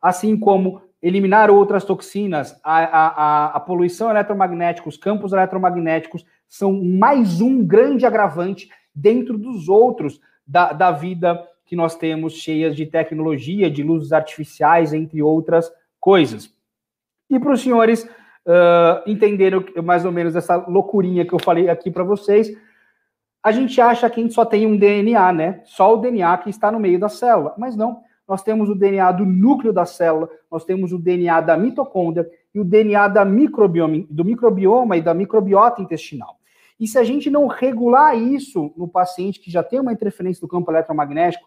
assim 0.00 0.38
como 0.38 0.80
eliminar 1.02 1.50
outras 1.50 1.84
toxinas, 1.84 2.58
a, 2.62 2.78
a, 2.78 3.46
a, 3.56 3.60
poluição 3.60 4.10
eletromagnética, 4.10 4.88
os 4.88 4.96
campos 4.96 5.32
eletromagnéticos 5.32 6.24
são 6.48 6.72
mais 6.82 7.40
um 7.40 7.64
grande 7.64 8.04
agravante 8.04 8.68
dentro 8.94 9.38
dos 9.38 9.68
outros 9.68 10.20
da, 10.46 10.72
da 10.72 10.90
vida 10.90 11.40
que 11.64 11.76
nós 11.76 11.94
temos 11.94 12.32
cheias 12.32 12.74
de 12.74 12.86
tecnologia, 12.86 13.70
de 13.70 13.82
luzes 13.82 14.12
artificiais, 14.12 14.92
entre 14.92 15.22
outras 15.22 15.70
coisas. 16.00 16.52
E 17.30 17.38
para 17.38 17.52
os 17.52 17.60
senhores 17.60 18.04
uh, 18.04 19.02
entenderem 19.06 19.62
mais 19.84 20.04
ou 20.04 20.10
menos 20.10 20.34
essa 20.34 20.56
loucurinha 20.56 21.26
que 21.26 21.34
eu 21.34 21.38
falei 21.38 21.68
aqui 21.68 21.90
para 21.90 22.02
vocês, 22.02 22.50
a 23.42 23.52
gente 23.52 23.80
acha 23.80 24.08
que 24.10 24.18
a 24.18 24.22
gente 24.22 24.34
só 24.34 24.44
tem 24.44 24.66
um 24.66 24.76
DNA, 24.76 25.32
né? 25.32 25.60
Só 25.64 25.94
o 25.94 25.98
DNA 25.98 26.38
que 26.38 26.50
está 26.50 26.72
no 26.72 26.80
meio 26.80 26.98
da 26.98 27.08
célula. 27.08 27.54
Mas 27.56 27.76
não. 27.76 28.00
Nós 28.28 28.42
temos 28.42 28.68
o 28.68 28.74
DNA 28.74 29.10
do 29.12 29.24
núcleo 29.24 29.72
da 29.72 29.86
célula, 29.86 30.28
nós 30.50 30.64
temos 30.64 30.92
o 30.92 30.98
DNA 30.98 31.40
da 31.40 31.56
mitocôndria 31.56 32.30
e 32.54 32.60
o 32.60 32.64
DNA 32.64 33.08
da 33.08 33.24
microbioma, 33.24 34.04
do 34.10 34.24
microbioma 34.24 34.96
e 34.96 35.02
da 35.02 35.14
microbiota 35.14 35.80
intestinal. 35.80 36.36
E 36.78 36.86
se 36.86 36.98
a 36.98 37.04
gente 37.04 37.30
não 37.30 37.46
regular 37.46 38.16
isso 38.16 38.72
no 38.76 38.86
paciente 38.86 39.40
que 39.40 39.50
já 39.50 39.62
tem 39.62 39.80
uma 39.80 39.92
interferência 39.92 40.40
do 40.40 40.48
campo 40.48 40.70
eletromagnético, 40.70 41.44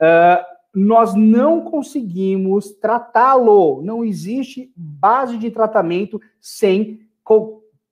uh, 0.00 0.60
nós 0.74 1.14
não 1.14 1.62
conseguimos 1.62 2.70
tratá-lo. 2.72 3.82
Não 3.82 4.04
existe 4.04 4.72
base 4.76 5.36
de 5.36 5.50
tratamento 5.50 6.20
sem 6.40 7.00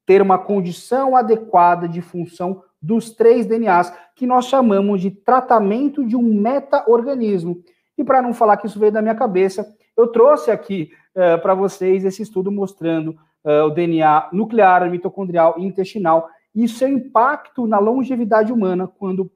ter 0.07 0.23
uma 0.23 0.39
condição 0.39 1.15
adequada 1.17 1.89
de 1.89 2.01
função 2.01 2.63
dos 2.81 3.11
três 3.11 3.45
DNAs, 3.47 3.93
que 4.15 4.27
nós 4.27 4.47
chamamos 4.47 5.01
de 5.01 5.11
tratamento 5.11 6.05
de 6.05 6.17
um 6.17 6.23
meta-organismo. 6.23 7.63
E 7.99 8.05
para 8.05 8.23
não 8.23 8.33
falar 8.33 8.57
que 8.57 8.67
isso 8.67 8.79
veio 8.79 8.93
da 8.93 9.03
minha 9.03 9.15
cabeça, 9.15 9.67
eu 9.97 10.07
trouxe 10.07 10.53
aqui 10.53 10.93
uh, 11.17 11.43
para 11.43 11.53
vocês 11.53 12.05
esse 12.05 12.23
estudo 12.23 12.53
mostrando 12.53 13.19
uh, 13.45 13.65
o 13.67 13.71
DNA 13.71 14.29
nuclear, 14.33 14.89
mitocondrial 14.89 15.57
e 15.59 15.65
intestinal, 15.65 16.31
e 16.55 16.69
seu 16.69 16.89
impacto 16.89 17.67
na 17.67 17.81
longevidade 17.81 18.53
humana 18.53 18.87
quando 18.87 19.31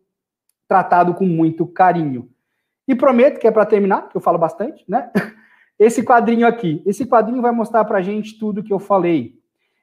tratado 0.68 1.12
com 1.12 1.26
muito 1.26 1.66
carinho. 1.66 2.30
E 2.86 2.94
prometo 2.94 3.38
que 3.38 3.46
é 3.46 3.50
para 3.50 3.66
terminar, 3.66 4.08
que 4.08 4.16
eu 4.16 4.20
falo 4.20 4.38
bastante, 4.38 4.84
né? 4.88 5.10
Esse 5.78 6.04
quadrinho 6.04 6.46
aqui. 6.46 6.80
Esse 6.86 7.04
quadrinho 7.04 7.42
vai 7.42 7.50
mostrar 7.50 7.84
para 7.84 8.00
gente 8.00 8.38
tudo 8.38 8.62
que 8.62 8.72
eu 8.72 8.78
falei. 8.78 9.34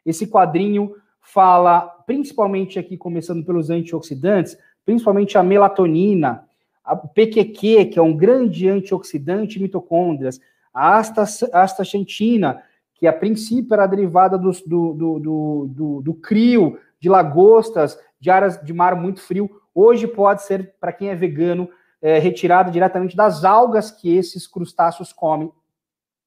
Esse 0.06 0.26
quadrinho 0.26 0.96
fala, 1.22 1.82
principalmente 2.08 2.80
aqui, 2.80 2.98
começando 2.98 3.46
pelos 3.46 3.70
antioxidantes, 3.70 4.58
principalmente 4.86 5.38
a 5.38 5.44
melatonina, 5.44 6.49
a 6.90 6.96
PQQ, 6.96 7.86
que 7.86 8.00
é 8.00 8.02
um 8.02 8.18
grande 8.18 8.68
antioxidante 8.68 9.62
mitocôndrias, 9.62 10.42
a 10.74 10.98
astaxantina, 10.98 12.64
que 12.96 13.06
a 13.06 13.14
princípio 13.14 13.76
era 13.76 13.86
derivada 13.86 14.40
do, 14.40 14.52
do, 14.66 15.70
do, 15.70 16.02
do, 16.02 16.14
crio, 16.16 16.80
de 17.00 17.08
lagostas, 17.08 18.00
de 18.20 18.32
áreas 18.32 18.60
de 18.64 18.74
mar 18.74 18.96
muito 18.96 19.22
frio, 19.22 19.62
hoje 19.74 20.08
pode 20.08 20.42
ser, 20.42 20.74
para 20.82 20.92
quem 20.92 21.10
é 21.10 21.16
vegano, 21.16 21.70
é, 22.02 22.18
retirado 22.18 22.72
diretamente 22.72 23.16
das 23.16 23.46
algas 23.46 23.92
que 23.92 24.16
esses 24.16 24.48
crustáceos 24.48 25.14
comem 25.14 25.52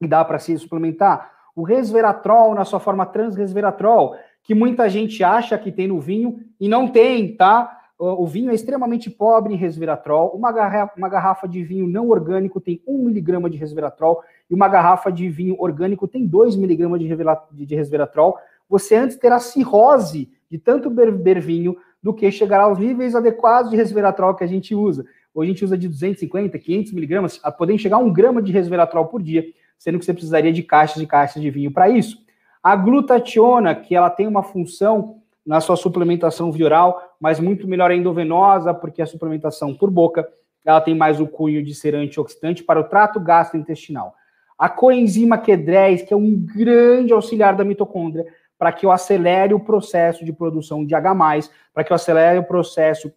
e 0.00 0.06
dá 0.06 0.24
para 0.24 0.38
se 0.38 0.56
suplementar. 0.56 1.32
O 1.56 1.64
resveratrol, 1.64 2.54
na 2.54 2.64
sua 2.64 2.78
forma 2.78 3.04
transresveratrol, 3.04 4.16
que 4.44 4.54
muita 4.54 4.88
gente 4.88 5.24
acha 5.24 5.58
que 5.58 5.72
tem 5.72 5.88
no 5.88 6.00
vinho 6.00 6.38
e 6.60 6.68
não 6.68 6.86
tem, 6.86 7.36
tá? 7.36 7.81
O 7.98 8.26
vinho 8.26 8.50
é 8.50 8.54
extremamente 8.54 9.08
pobre 9.08 9.54
em 9.54 9.56
resveratrol. 9.56 10.30
Uma 10.34 10.50
garrafa, 10.50 10.92
uma 10.96 11.08
garrafa 11.08 11.46
de 11.46 11.62
vinho 11.62 11.86
não 11.86 12.08
orgânico 12.08 12.60
tem 12.60 12.82
1 12.86 13.04
miligrama 13.04 13.48
de 13.48 13.56
resveratrol 13.56 14.22
e 14.50 14.54
uma 14.54 14.68
garrafa 14.68 15.10
de 15.12 15.28
vinho 15.28 15.54
orgânico 15.58 16.08
tem 16.08 16.26
2 16.26 16.56
miligramas 16.56 17.00
de 17.00 17.74
resveratrol. 17.76 18.36
Você 18.68 18.96
antes 18.96 19.16
terá 19.16 19.38
cirrose 19.38 20.30
de 20.50 20.58
tanto 20.58 20.90
beber 20.90 21.40
vinho 21.40 21.76
do 22.02 22.12
que 22.12 22.30
chegar 22.32 22.60
aos 22.60 22.78
níveis 22.78 23.14
adequados 23.14 23.70
de 23.70 23.76
resveratrol 23.76 24.34
que 24.34 24.42
a 24.42 24.48
gente 24.48 24.74
usa. 24.74 25.04
Hoje 25.32 25.50
a 25.50 25.52
gente 25.52 25.64
usa 25.64 25.78
de 25.78 25.88
250, 25.88 26.58
500 26.58 26.92
miligramas, 26.92 27.40
a 27.42 27.52
poder 27.52 27.78
chegar 27.78 27.96
a 27.96 28.00
um 28.00 28.12
grama 28.12 28.42
de 28.42 28.50
resveratrol 28.52 29.06
por 29.06 29.22
dia 29.22 29.44
sendo 29.82 29.98
que 29.98 30.04
você 30.04 30.12
precisaria 30.12 30.52
de 30.52 30.62
caixas 30.62 31.02
e 31.02 31.06
caixas 31.08 31.42
de 31.42 31.50
vinho 31.50 31.72
para 31.72 31.88
isso. 31.88 32.16
A 32.62 32.76
glutationa, 32.76 33.74
que 33.74 33.96
ela 33.96 34.08
tem 34.08 34.28
uma 34.28 34.44
função 34.44 35.21
na 35.44 35.60
sua 35.60 35.76
suplementação 35.76 36.52
via 36.52 36.66
oral, 36.66 37.16
mas 37.20 37.40
muito 37.40 37.66
melhor 37.66 37.90
endovenosa, 37.90 38.72
porque 38.72 39.02
a 39.02 39.06
suplementação 39.06 39.74
por 39.74 39.90
boca, 39.90 40.28
ela 40.64 40.80
tem 40.80 40.94
mais 40.94 41.20
o 41.20 41.26
cunho 41.26 41.62
de 41.62 41.74
ser 41.74 41.94
antioxidante 41.94 42.62
para 42.62 42.80
o 42.80 42.84
trato 42.84 43.18
gastrointestinal. 43.18 44.14
A 44.56 44.68
coenzima 44.68 45.36
Q10, 45.38 46.06
que 46.06 46.14
é 46.14 46.16
um 46.16 46.36
grande 46.36 47.12
auxiliar 47.12 47.56
da 47.56 47.64
mitocôndria, 47.64 48.24
para 48.56 48.70
que 48.70 48.86
eu 48.86 48.92
acelere 48.92 49.52
o 49.52 49.58
processo 49.58 50.24
de 50.24 50.32
produção 50.32 50.86
de 50.86 50.94
H+, 50.94 51.50
para 51.74 51.82
que 51.82 51.92
eu 51.92 51.96
acelere 51.96 52.38
o 52.38 52.44
processo 52.44 53.12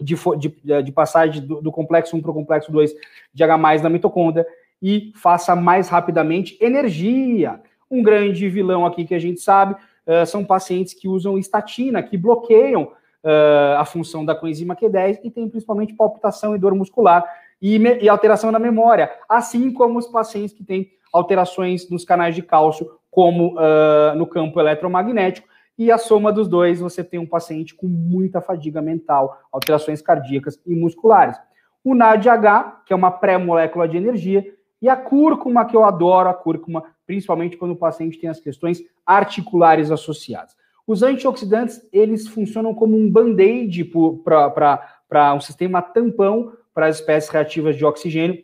de, 0.00 0.16
de, 0.38 0.82
de 0.82 0.92
passagem 0.92 1.46
do, 1.46 1.62
do 1.62 1.70
complexo 1.70 2.16
1 2.16 2.22
para 2.22 2.32
o 2.32 2.34
complexo 2.34 2.72
2 2.72 2.92
de 3.32 3.44
H+, 3.44 3.56
na 3.80 3.88
mitocôndria, 3.88 4.44
e 4.82 5.12
faça 5.14 5.54
mais 5.54 5.88
rapidamente 5.88 6.58
energia. 6.60 7.60
Um 7.88 8.02
grande 8.02 8.48
vilão 8.48 8.84
aqui 8.84 9.04
que 9.04 9.14
a 9.14 9.20
gente 9.20 9.40
sabe 9.40 9.76
uh, 10.06 10.26
são 10.26 10.44
pacientes 10.44 10.94
que 10.94 11.08
usam 11.08 11.38
estatina, 11.38 12.02
que 12.02 12.16
bloqueiam 12.16 12.84
uh, 12.84 13.78
a 13.78 13.84
função 13.84 14.24
da 14.24 14.34
coenzima 14.34 14.76
Q10 14.76 15.20
e 15.24 15.30
tem 15.30 15.48
principalmente 15.48 15.94
palpitação 15.94 16.54
e 16.54 16.58
dor 16.58 16.74
muscular 16.74 17.24
e, 17.60 17.76
e 17.78 18.08
alteração 18.08 18.50
na 18.50 18.58
memória, 18.58 19.10
assim 19.28 19.72
como 19.72 19.98
os 19.98 20.06
pacientes 20.06 20.54
que 20.54 20.64
têm 20.64 20.90
alterações 21.12 21.88
nos 21.88 22.04
canais 22.04 22.34
de 22.34 22.42
cálcio, 22.42 22.90
como 23.10 23.54
uh, 23.54 24.16
no 24.16 24.26
campo 24.26 24.58
eletromagnético, 24.58 25.46
e 25.78 25.90
a 25.90 25.98
soma 25.98 26.32
dos 26.32 26.48
dois, 26.48 26.80
você 26.80 27.02
tem 27.02 27.18
um 27.18 27.26
paciente 27.26 27.74
com 27.74 27.86
muita 27.86 28.40
fadiga 28.40 28.82
mental, 28.82 29.38
alterações 29.50 30.02
cardíacas 30.02 30.60
e 30.66 30.74
musculares. 30.74 31.36
O 31.82 31.94
NADH, 31.94 32.82
que 32.86 32.92
é 32.92 32.96
uma 32.96 33.10
pré-molécula 33.10 33.88
de 33.88 33.96
energia, 33.96 34.44
e 34.82 34.88
a 34.88 34.96
cúrcuma, 34.96 35.64
que 35.64 35.76
eu 35.76 35.84
adoro 35.84 36.28
a 36.28 36.34
cúrcuma, 36.34 36.84
principalmente 37.06 37.56
quando 37.56 37.70
o 37.70 37.76
paciente 37.76 38.18
tem 38.18 38.28
as 38.28 38.40
questões 38.40 38.82
articulares 39.06 39.92
associadas. 39.92 40.56
Os 40.84 41.04
antioxidantes, 41.04 41.80
eles 41.92 42.26
funcionam 42.26 42.74
como 42.74 42.96
um 42.96 43.08
band-aid 43.08 43.84
para 43.84 45.34
um 45.34 45.40
sistema 45.40 45.80
tampão 45.80 46.52
para 46.74 46.86
as 46.86 46.96
espécies 46.96 47.30
reativas 47.30 47.76
de 47.76 47.84
oxigênio, 47.84 48.42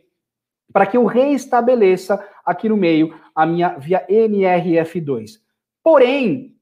para 0.71 0.85
que 0.85 0.95
eu 0.95 1.05
reestabeleça 1.05 2.25
aqui 2.45 2.69
no 2.69 2.77
meio 2.77 3.13
a 3.35 3.45
minha 3.45 3.77
via 3.77 4.05
NRF2. 4.07 5.31
Porém, 5.83 6.55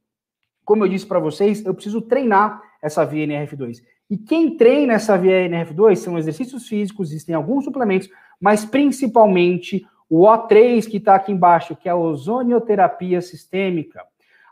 como 0.65 0.83
eu 0.83 0.89
disse 0.89 1.05
para 1.05 1.19
vocês, 1.19 1.63
eu 1.63 1.73
preciso 1.73 2.01
treinar 2.01 2.61
essa 2.81 3.05
via 3.05 3.27
NRF2. 3.27 3.77
E 4.09 4.17
quem 4.17 4.55
treina 4.55 4.93
essa 4.93 5.17
via 5.17 5.47
NRF2 5.49 5.95
são 5.97 6.17
exercícios 6.17 6.67
físicos, 6.67 7.09
existem 7.09 7.35
alguns 7.35 7.65
suplementos, 7.65 8.09
mas 8.39 8.63
principalmente 8.63 9.85
o 10.09 10.21
O3 10.21 10.87
que 10.89 10.97
está 10.97 11.15
aqui 11.15 11.31
embaixo, 11.31 11.75
que 11.75 11.89
é 11.89 11.91
a 11.91 11.95
ozonioterapia 11.95 13.21
sistêmica. 13.21 14.01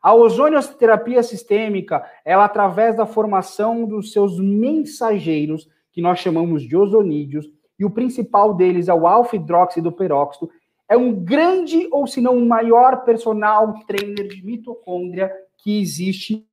A 0.04 0.14
ozonioterapia 0.14 1.24
sistêmica, 1.24 2.04
ela 2.24 2.46
através 2.46 2.98
da 2.98 3.06
formação 3.06 3.86
dos 3.86 4.12
seus 4.12 4.40
mensageiros, 4.40 5.68
que 5.92 6.02
nós 6.02 6.20
chamamos 6.20 6.62
de 6.64 6.76
ozonídeos, 6.76 7.50
e 7.80 7.86
o 7.86 7.90
principal 7.90 8.54
deles 8.54 8.88
é 8.88 8.94
o 8.94 9.08
alfa-hidroxidoperóxido, 9.08 10.50
é 10.88 10.96
um 10.96 11.14
grande, 11.14 11.88
ou 11.92 12.06
se 12.06 12.22
não 12.22 12.38
o 12.38 12.46
maior 12.46 13.04
personal 13.04 13.74
trainer 13.88 14.28
de 14.28 14.46
mitocôndria 14.46 15.32
que 15.58 15.82
existe. 15.82 16.46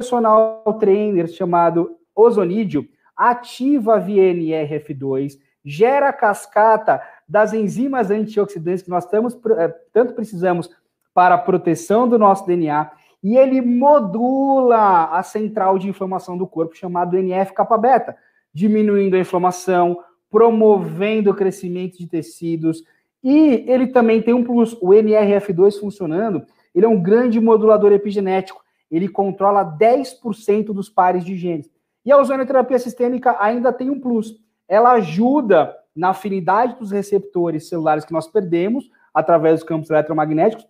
Personal 0.00 0.62
trainer 0.80 1.28
chamado 1.28 1.98
ozonídeo, 2.16 2.88
ativa 3.14 3.96
a 3.96 4.00
VNRF2, 4.00 5.38
gera 5.62 6.10
cascata 6.10 7.02
das 7.28 7.52
enzimas 7.52 8.10
antioxidantes 8.10 8.82
que 8.82 8.88
nós 8.88 9.04
estamos, 9.04 9.38
é, 9.58 9.68
tanto 9.92 10.14
precisamos 10.14 10.70
para 11.12 11.34
a 11.34 11.38
proteção 11.38 12.08
do 12.08 12.18
nosso 12.18 12.46
DNA, 12.46 12.90
e 13.22 13.36
ele 13.36 13.60
modula 13.60 15.04
a 15.12 15.22
central 15.22 15.78
de 15.78 15.90
inflamação 15.90 16.38
do 16.38 16.46
corpo, 16.46 16.74
chamado 16.74 17.18
NF-kappa-beta, 17.18 18.16
diminuindo 18.54 19.16
a 19.16 19.20
inflamação, 19.20 20.02
promovendo 20.30 21.30
o 21.30 21.34
crescimento 21.34 21.98
de 21.98 22.06
tecidos, 22.06 22.82
e 23.22 23.66
ele 23.68 23.88
também 23.88 24.22
tem 24.22 24.32
um 24.32 24.42
plus, 24.42 24.72
o 24.80 24.92
NRF2 24.92 25.78
funcionando, 25.78 26.42
ele 26.74 26.86
é 26.86 26.88
um 26.88 27.02
grande 27.02 27.38
modulador 27.38 27.92
epigenético, 27.92 28.64
ele 28.90 29.08
controla 29.08 29.64
10% 29.64 30.66
dos 30.66 30.88
pares 30.88 31.24
de 31.24 31.36
genes. 31.36 31.70
E 32.04 32.10
a 32.10 32.18
ozonoterapia 32.18 32.78
sistêmica 32.78 33.36
ainda 33.38 33.72
tem 33.72 33.90
um 33.90 34.00
plus. 34.00 34.34
Ela 34.66 34.92
ajuda 34.92 35.76
na 35.94 36.10
afinidade 36.10 36.78
dos 36.78 36.90
receptores 36.90 37.68
celulares 37.68 38.04
que 38.04 38.12
nós 38.12 38.26
perdemos 38.26 38.88
através 39.12 39.60
dos 39.60 39.68
campos 39.68 39.90
eletromagnéticos 39.90 40.66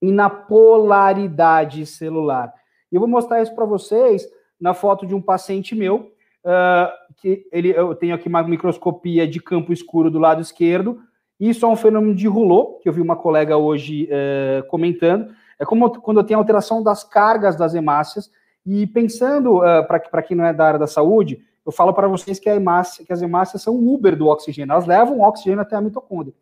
e 0.00 0.10
na 0.12 0.28
polaridade 0.28 1.84
celular. 1.86 2.52
Eu 2.90 3.00
vou 3.00 3.08
mostrar 3.08 3.42
isso 3.42 3.54
para 3.54 3.64
vocês 3.64 4.26
na 4.60 4.74
foto 4.74 5.06
de 5.06 5.14
um 5.14 5.20
paciente 5.20 5.74
meu, 5.74 6.12
uh, 6.44 7.14
que 7.16 7.46
ele, 7.52 7.70
eu 7.70 7.94
tenho 7.94 8.14
aqui 8.14 8.28
uma 8.28 8.42
microscopia 8.42 9.26
de 9.26 9.40
campo 9.40 9.72
escuro 9.72 10.10
do 10.10 10.18
lado 10.18 10.40
esquerdo. 10.40 11.00
Isso 11.38 11.64
é 11.64 11.68
um 11.68 11.76
fenômeno 11.76 12.14
de 12.14 12.26
Rouleau, 12.26 12.78
que 12.82 12.88
eu 12.88 12.92
vi 12.92 13.00
uma 13.00 13.16
colega 13.16 13.56
hoje 13.56 14.08
uh, 14.10 14.66
comentando. 14.68 15.32
É 15.58 15.64
como 15.64 15.90
quando 16.00 16.22
tenho 16.24 16.38
alteração 16.38 16.82
das 16.82 17.02
cargas 17.02 17.56
das 17.56 17.74
hemácias, 17.74 18.30
e 18.64 18.86
pensando, 18.86 19.58
uh, 19.58 19.86
para 19.86 20.22
quem 20.22 20.36
não 20.36 20.44
é 20.44 20.52
da 20.52 20.66
área 20.66 20.78
da 20.78 20.86
saúde, 20.86 21.42
eu 21.64 21.72
falo 21.72 21.92
para 21.92 22.06
vocês 22.06 22.38
que, 22.38 22.48
hemácia, 22.48 23.04
que, 23.04 23.12
as 23.12 23.22
hemácias 23.22 23.62
são 23.62 23.74
o 23.74 23.94
Uber 23.94 24.16
do 24.16 24.26
oxigênio, 24.26 24.72
elas 24.72 24.86
levam 24.86 25.18
o 25.18 25.22
oxigênio 25.22 25.60
até 25.60 25.76
a 25.76 25.80
mitocôndria. 25.80 26.34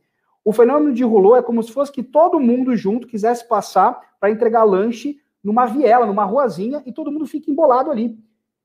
O 0.45 0.53
fenômeno 0.53 0.95
de 0.95 1.03
Rouleau 1.03 1.37
é 1.37 1.43
como 1.43 1.63
se 1.63 1.73
fosse 1.73 1.91
que 1.91 2.03
todo 2.03 2.39
mundo 2.39 2.77
junto 2.77 3.07
quisesse 3.09 3.47
passar 3.49 4.01
para 4.21 4.31
entregar 4.31 4.63
lanche 4.63 5.19
numa 5.43 5.67
viela, 5.67 6.07
numa 6.07 6.25
ruazinha, 6.25 6.83
e 6.87 6.93
todo 6.93 7.11
mundo 7.11 7.27
fica 7.27 7.51
embolado 7.51 7.91
ali. 7.91 8.19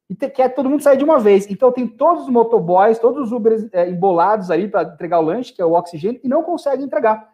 E 0.10 0.16
te, 0.16 0.30
quer 0.30 0.50
todo 0.50 0.70
mundo 0.70 0.84
sair 0.84 0.98
de 0.98 1.04
uma 1.04 1.20
vez. 1.20 1.50
Então 1.50 1.72
tem 1.72 1.88
todos 1.88 2.24
os 2.24 2.30
motoboys, 2.30 3.00
todos 3.00 3.28
os 3.28 3.32
Ubers 3.32 3.68
é, 3.72 3.90
embolados 3.90 4.52
ali 4.52 4.68
para 4.68 4.84
entregar 4.84 5.20
o 5.20 5.24
lanche, 5.24 5.54
que 5.54 5.62
é 5.62 5.66
o 5.66 5.74
oxigênio, 5.74 6.20
e 6.24 6.28
não 6.28 6.44
conseguem 6.44 6.86
entregar. 6.86 7.31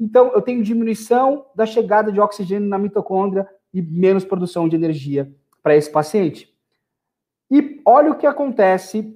Então 0.00 0.32
eu 0.32 0.40
tenho 0.40 0.64
diminuição 0.64 1.44
da 1.54 1.66
chegada 1.66 2.10
de 2.10 2.18
oxigênio 2.18 2.66
na 2.68 2.78
mitocôndria 2.78 3.46
e 3.72 3.82
menos 3.82 4.24
produção 4.24 4.66
de 4.66 4.74
energia 4.74 5.30
para 5.62 5.76
esse 5.76 5.92
paciente. 5.92 6.52
E 7.50 7.82
olha 7.84 8.10
o 8.10 8.16
que 8.16 8.26
acontece 8.26 9.14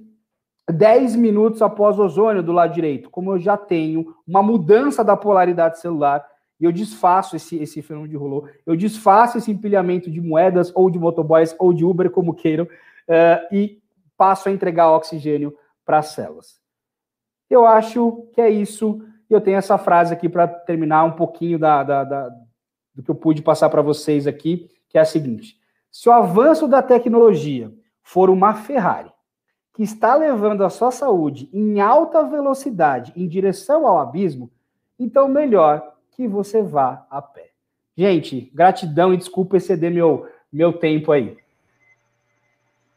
10 0.69 1.15
minutos 1.15 1.61
após 1.61 1.97
o 1.97 2.03
ozônio 2.03 2.43
do 2.43 2.51
lado 2.51 2.73
direito. 2.73 3.09
Como 3.09 3.31
eu 3.31 3.39
já 3.39 3.57
tenho 3.57 4.15
uma 4.27 4.43
mudança 4.43 5.03
da 5.03 5.17
polaridade 5.17 5.79
celular, 5.79 6.25
e 6.59 6.63
eu 6.63 6.71
desfaço 6.71 7.35
esse, 7.35 7.57
esse 7.57 7.81
fenômeno 7.81 8.09
de 8.09 8.15
rolô, 8.15 8.47
eu 8.65 8.75
desfaço 8.75 9.37
esse 9.37 9.51
empilhamento 9.51 10.09
de 10.09 10.21
moedas, 10.21 10.71
ou 10.73 10.89
de 10.89 10.97
motoboys, 10.97 11.55
ou 11.59 11.73
de 11.73 11.83
Uber, 11.83 12.09
como 12.09 12.33
queiram, 12.33 12.63
uh, 12.63 13.53
e 13.53 13.81
passo 14.17 14.47
a 14.47 14.51
entregar 14.51 14.91
oxigênio 14.91 15.55
para 15.85 15.99
as 15.99 16.07
células. 16.07 16.59
Eu 17.49 17.65
acho 17.65 18.27
que 18.33 18.41
é 18.41 18.49
isso. 18.49 19.01
Eu 19.29 19.41
tenho 19.41 19.57
essa 19.57 19.77
frase 19.77 20.13
aqui 20.13 20.29
para 20.29 20.47
terminar 20.47 21.03
um 21.03 21.11
pouquinho 21.11 21.57
da, 21.57 21.83
da, 21.83 22.03
da 22.03 22.29
do 22.93 23.03
que 23.03 23.11
eu 23.11 23.15
pude 23.15 23.41
passar 23.41 23.69
para 23.69 23.81
vocês 23.81 24.25
aqui, 24.25 24.69
que 24.87 24.97
é 24.97 25.01
a 25.01 25.05
seguinte: 25.05 25.57
se 25.91 26.07
o 26.07 26.11
avanço 26.11 26.67
da 26.67 26.81
tecnologia 26.81 27.71
for 28.01 28.29
uma 28.29 28.53
Ferrari 28.53 29.11
que 29.73 29.83
está 29.83 30.15
levando 30.15 30.63
a 30.63 30.69
sua 30.69 30.89
saúde 30.89 31.49
em 31.51 31.81
alta 31.81 32.23
velocidade 32.23 33.11
em 33.15 33.27
direção 33.27 33.85
ao 33.85 33.97
abismo, 33.97 34.49
então 34.97 35.27
melhor 35.27 35.93
que 36.11 36.27
você 36.27 36.61
vá 36.61 37.05
a 37.09 37.21
pé. 37.21 37.49
Gente, 37.97 38.49
gratidão 38.53 39.13
e 39.13 39.17
desculpa 39.17 39.57
exceder 39.57 39.91
meu, 39.91 40.27
meu 40.51 40.73
tempo 40.73 41.11
aí. 41.11 41.37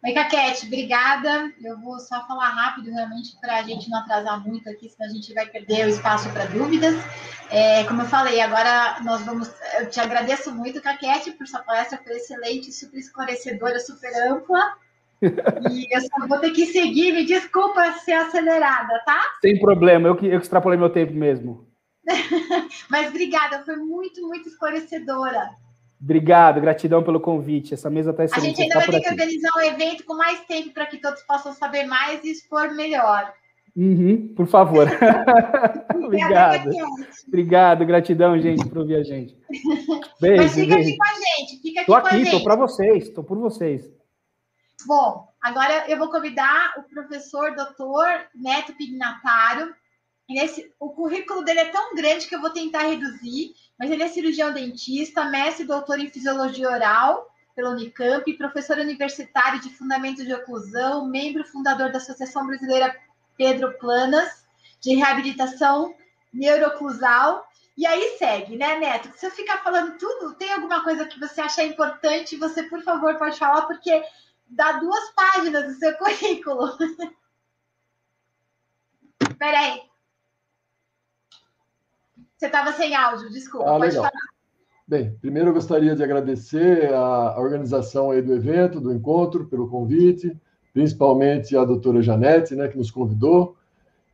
Oi, 0.05 0.13
Caquete, 0.13 0.67
obrigada. 0.67 1.53
Eu 1.61 1.77
vou 1.81 1.99
só 1.99 2.25
falar 2.25 2.51
rápido, 2.51 2.91
realmente, 2.91 3.37
para 3.41 3.57
a 3.57 3.63
gente 3.63 3.91
não 3.91 3.99
atrasar 3.99 4.47
muito 4.47 4.69
aqui, 4.71 4.89
senão 4.89 5.11
a 5.11 5.13
gente 5.13 5.35
vai 5.35 5.47
perder 5.47 5.87
o 5.87 5.89
espaço 5.89 6.31
para 6.33 6.47
dúvidas. 6.47 6.95
É, 7.51 7.83
como 7.85 8.03
eu 8.03 8.07
falei, 8.07 8.41
agora 8.41 9.01
nós 9.03 9.23
vamos. 9.23 9.53
Eu 9.77 9.91
te 9.91 9.99
agradeço 9.99 10.55
muito, 10.55 10.81
Caquete, 10.81 11.33
por 11.33 11.49
sua 11.49 11.63
palestra, 11.63 12.01
foi 12.05 12.17
excelente, 12.17 12.73
super 12.73 12.97
esclarecedora, 12.97 13.81
super 13.81 14.13
ampla. 14.31 14.77
E 15.69 15.93
eu 15.93 16.01
só 16.01 16.29
vou 16.29 16.39
ter 16.39 16.53
que 16.53 16.67
seguir, 16.67 17.13
me 17.13 17.27
desculpa 17.27 17.93
ser 17.95 18.13
acelerada, 18.13 19.03
tá? 19.05 19.21
Sem 19.41 19.59
problema, 19.59 20.07
eu 20.07 20.15
que, 20.15 20.27
eu 20.27 20.39
que 20.39 20.45
extrapolei 20.45 20.79
meu 20.79 20.91
tempo 20.91 21.13
mesmo. 21.13 21.67
Mas 22.89 23.09
obrigada, 23.09 23.65
foi 23.65 23.77
muito, 23.77 24.23
muito 24.29 24.49
esclarecedora. 24.49 25.51
Obrigado, 26.01 26.61
gratidão 26.61 27.03
pelo 27.03 27.21
convite. 27.21 27.75
Essa 27.75 27.91
mesa 27.91 28.11
está 28.11 28.25
excelente. 28.25 28.45
A 28.45 28.49
gente 28.49 28.63
ainda 28.63 28.75
tá 28.75 28.81
vai 28.81 29.01
ter 29.01 29.01
que 29.01 29.11
organizar 29.11 29.51
um 29.57 29.61
evento 29.61 30.05
com 30.05 30.15
mais 30.15 30.41
tempo 30.47 30.73
para 30.73 30.87
que 30.87 30.99
todos 30.99 31.23
possam 31.23 31.53
saber 31.53 31.85
mais 31.85 32.23
e 32.25 32.31
expor 32.31 32.75
melhor. 32.75 33.33
Uhum, 33.77 34.35
por 34.35 34.47
favor. 34.47 34.89
Obrigado. 35.95 36.71
Obrigado, 37.27 37.87
gratidão, 37.87 38.37
gente, 38.41 38.69
por 38.69 38.79
ouvir 38.79 38.97
a 38.97 39.03
gente. 39.03 39.37
Beijo, 40.21 40.43
Mas 40.43 40.55
fica 40.55 40.75
beijo. 40.75 40.89
aqui 40.89 40.97
com 40.97 41.05
a 41.05 41.15
gente. 41.15 41.63
Fica 41.63 41.81
aqui 41.81 41.87
tô 41.87 41.95
aqui, 41.95 42.23
estou 42.23 42.43
para 42.43 42.57
vocês, 42.57 43.05
estou 43.05 43.23
por 43.23 43.39
vocês. 43.39 43.89
Bom, 44.85 45.29
agora 45.41 45.89
eu 45.89 45.97
vou 45.97 46.11
convidar 46.11 46.75
o 46.77 46.83
professor 46.93 47.55
doutor 47.55 48.07
Neto 48.35 48.73
Pignatário. 48.77 49.73
Esse, 50.31 50.73
o 50.79 50.91
currículo 50.91 51.45
dele 51.45 51.61
é 51.61 51.65
tão 51.67 51.95
grande 51.95 52.27
que 52.27 52.35
eu 52.35 52.41
vou 52.41 52.51
tentar 52.51 52.83
reduzir, 52.83 53.53
mas 53.79 53.91
ele 53.91 54.03
é 54.03 54.09
cirurgião 54.09 54.53
dentista, 54.53 55.25
mestre 55.27 55.65
e 55.65 55.67
doutor 55.67 56.01
em 56.01 56.11
fisiologia 56.11 56.69
oral 56.69 57.29
pela 57.55 57.71
Unicamp, 57.71 58.33
professor 58.35 58.79
universitário 58.79 59.61
de 59.61 59.71
fundamentos 59.71 60.25
de 60.25 60.33
oclusão, 60.33 61.07
membro 61.07 61.45
fundador 61.45 61.91
da 61.91 61.99
Associação 61.99 62.47
Brasileira 62.47 62.97
Pedro 63.37 63.77
Planas, 63.79 64.45
de 64.81 64.95
reabilitação 64.95 65.95
neuroclusal. 66.33 67.49
E 67.77 67.87
aí 67.87 68.17
segue, 68.19 68.57
né, 68.57 68.79
Neto? 68.79 69.13
Se 69.17 69.27
eu 69.27 69.31
ficar 69.31 69.59
falando 69.63 69.97
tudo, 69.99 70.35
tem 70.35 70.53
alguma 70.53 70.83
coisa 70.83 71.07
que 71.07 71.19
você 71.19 71.41
acha 71.41 71.65
importante, 71.65 72.37
você, 72.37 72.65
por 72.65 72.83
favor, 72.83 73.17
pode 73.17 73.39
falar, 73.39 73.63
porque 73.63 74.05
dá 74.49 74.73
duas 74.73 75.11
páginas 75.15 75.67
do 75.67 75.79
seu 75.79 75.95
currículo. 75.99 76.77
Peraí. 79.39 79.83
Você 82.39 82.47
estava 82.47 82.73
sem 82.73 82.95
áudio, 82.95 83.31
desculpa. 83.31 83.69
Ah, 83.69 83.77
legal. 83.77 84.05
Falar. 84.05 84.13
Bem, 84.87 85.13
primeiro 85.21 85.49
eu 85.49 85.55
gostaria 85.55 85.97
de 85.97 86.05
agradecer 86.05 86.95
a 86.95 87.39
organização 87.39 88.13
aí 88.13 88.23
do 88.23 88.33
evento, 88.33 88.81
do 88.81 88.93
encontro, 88.93 89.47
pelo 89.47 89.69
convite, 89.69 90.35
principalmente 90.73 91.57
a 91.57 91.65
doutora 91.65 92.01
Janete, 92.01 92.55
né, 92.55 92.69
que 92.69 92.79
nos 92.79 92.93
convidou. 92.93 93.57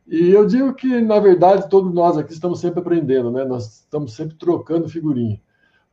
E 0.07 0.31
eu 0.31 0.45
digo 0.45 0.73
que, 0.73 0.99
na 1.01 1.19
verdade, 1.19 1.69
todos 1.69 1.93
nós 1.93 2.17
aqui 2.17 2.33
estamos 2.33 2.59
sempre 2.59 2.79
aprendendo, 2.79 3.31
né? 3.31 3.45
Nós 3.45 3.81
estamos 3.81 4.13
sempre 4.13 4.35
trocando 4.35 4.89
figurinha. 4.89 5.39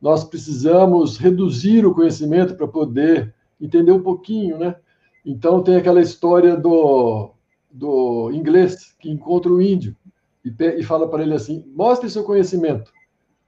Nós 0.01 0.23
precisamos 0.23 1.17
reduzir 1.17 1.85
o 1.85 1.93
conhecimento 1.93 2.55
para 2.55 2.67
poder 2.67 3.33
entender 3.61 3.91
um 3.91 4.01
pouquinho, 4.01 4.57
né? 4.57 4.75
Então 5.23 5.63
tem 5.63 5.75
aquela 5.75 6.01
história 6.01 6.57
do, 6.57 7.31
do 7.71 8.31
inglês 8.31 8.95
que 8.99 9.09
encontra 9.09 9.51
o 9.51 9.61
índio 9.61 9.95
e, 10.43 10.53
e 10.79 10.83
fala 10.83 11.09
para 11.09 11.23
ele 11.23 11.33
assim: 11.33 11.63
mostre 11.75 12.09
seu 12.09 12.23
conhecimento. 12.23 12.91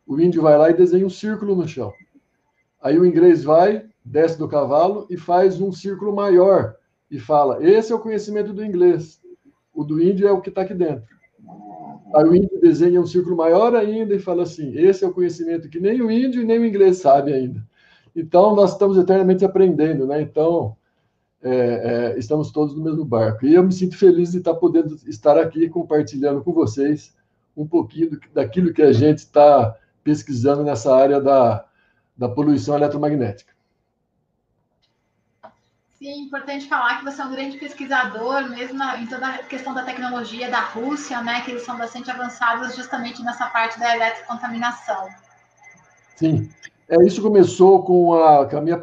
O 0.06 0.20
índio 0.20 0.42
vai 0.42 0.58
lá 0.58 0.70
e 0.70 0.74
desenha 0.74 1.06
um 1.06 1.10
círculo 1.10 1.56
no 1.56 1.68
chão. 1.68 1.92
Aí 2.82 3.00
o 3.00 3.06
inglês 3.06 3.44
vai, 3.44 3.86
desce 4.04 4.38
do 4.38 4.48
cavalo 4.48 5.08
e 5.10 5.18
faz 5.18 5.60
um 5.60 5.72
círculo 5.72 6.16
maior 6.16 6.76
e 7.10 7.20
fala: 7.20 7.64
esse 7.66 7.92
é 7.92 7.96
o 7.96 8.00
conhecimento 8.00 8.54
do 8.54 8.64
inglês. 8.64 9.20
O 9.74 9.84
do 9.84 10.02
índio 10.02 10.28
é 10.28 10.32
o 10.32 10.42
que 10.42 10.50
está 10.50 10.62
aqui 10.62 10.74
dentro. 10.74 11.16
Aí 12.14 12.24
o 12.24 12.36
índio 12.36 12.62
desenha 12.62 13.02
um 13.02 13.06
círculo 13.06 13.36
maior 13.36 13.76
ainda 13.76 14.16
e 14.16 14.20
fala 14.20 14.44
assim: 14.44 14.78
esse 14.78 15.04
é 15.04 15.08
o 15.08 15.14
conhecimento 15.14 15.70
que 15.70 15.80
nem 15.80 16.02
o 16.02 16.10
índio 16.10 16.42
e 16.42 16.46
nem 16.46 16.60
o 16.60 16.66
inglês 16.66 16.98
sabe 16.98 17.34
ainda. 17.34 17.66
Então, 18.16 18.56
nós 18.56 18.72
estamos 18.72 18.98
eternamente 18.98 19.44
aprendendo, 19.44 20.08
né? 20.08 20.22
Então, 20.22 20.78
é, 21.46 22.14
é, 22.16 22.18
estamos 22.18 22.52
todos 22.52 22.76
no 22.76 22.84
mesmo 22.84 23.06
barco. 23.06 23.46
E 23.46 23.54
eu 23.54 23.62
me 23.62 23.72
sinto 23.72 23.96
feliz 23.96 24.32
de 24.32 24.40
estar 24.40 24.56
podendo 24.56 24.96
estar 25.08 25.38
aqui 25.38 25.70
compartilhando 25.70 26.44
com 26.44 26.52
vocês 26.52 27.16
um 27.56 27.68
pouquinho 27.68 28.10
do, 28.10 28.20
daquilo 28.34 28.74
que 28.74 28.82
a 28.82 28.92
gente 28.92 29.20
está 29.20 29.78
pesquisando 30.04 30.64
nessa 30.64 30.96
área 30.96 31.22
da, 31.22 31.64
da 32.18 32.28
poluição 32.28 32.76
eletromagnética. 32.76 33.54
Sim, 36.00 36.24
importante 36.24 36.68
falar 36.68 36.98
que 36.98 37.06
você 37.06 37.22
é 37.22 37.26
um 37.26 37.32
grande 37.32 37.58
pesquisador, 37.58 38.50
mesmo 38.50 38.84
em 39.00 39.06
toda 39.06 39.28
a 39.28 39.38
questão 39.44 39.74
da 39.74 39.84
tecnologia 39.84 40.50
da 40.50 40.62
Rússia, 40.62 41.22
né? 41.22 41.42
Que 41.42 41.52
eles 41.52 41.64
são 41.64 41.78
bastante 41.78 42.10
avançados 42.10 42.76
justamente 42.76 43.22
nessa 43.24 43.46
parte 43.48 43.80
da 43.80 43.96
eletrocontaminação. 43.96 45.08
Sim, 46.16 46.50
é, 46.90 47.04
isso 47.06 47.22
começou 47.22 47.84
com 47.84 48.16
a, 48.16 48.50
com 48.50 48.58
a 48.58 48.62
minha, 48.62 48.80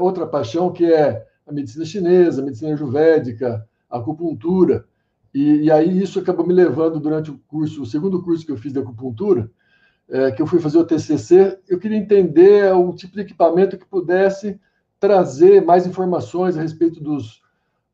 outra 0.00 0.26
paixão, 0.26 0.72
que 0.72 0.90
é 0.90 1.26
a 1.46 1.52
medicina 1.52 1.84
chinesa, 1.84 2.42
a 2.42 2.44
medicina 2.44 2.74
ayurvédica, 2.74 3.66
a 3.88 3.98
acupuntura. 3.98 4.84
E, 5.32 5.64
e, 5.64 5.70
aí 5.70 6.02
isso 6.02 6.18
acabou 6.18 6.46
me 6.46 6.54
levando 6.54 6.98
durante 6.98 7.30
o 7.30 7.38
curso, 7.46 7.82
o 7.82 7.86
segundo 7.86 8.22
curso 8.22 8.44
que 8.44 8.52
eu 8.52 8.56
fiz 8.56 8.72
de 8.72 8.78
acupuntura, 8.78 9.50
é, 10.08 10.30
que 10.30 10.40
eu 10.40 10.46
fui 10.46 10.58
fazer 10.60 10.78
o 10.78 10.84
TCC, 10.84 11.58
eu 11.68 11.78
queria 11.78 11.98
entender 11.98 12.72
o 12.74 12.92
tipo 12.94 13.14
de 13.14 13.20
equipamento 13.20 13.76
que 13.76 13.84
pudesse 13.84 14.58
trazer 14.98 15.64
mais 15.64 15.86
informações 15.86 16.56
a 16.56 16.62
respeito 16.62 17.00
dos, 17.02 17.42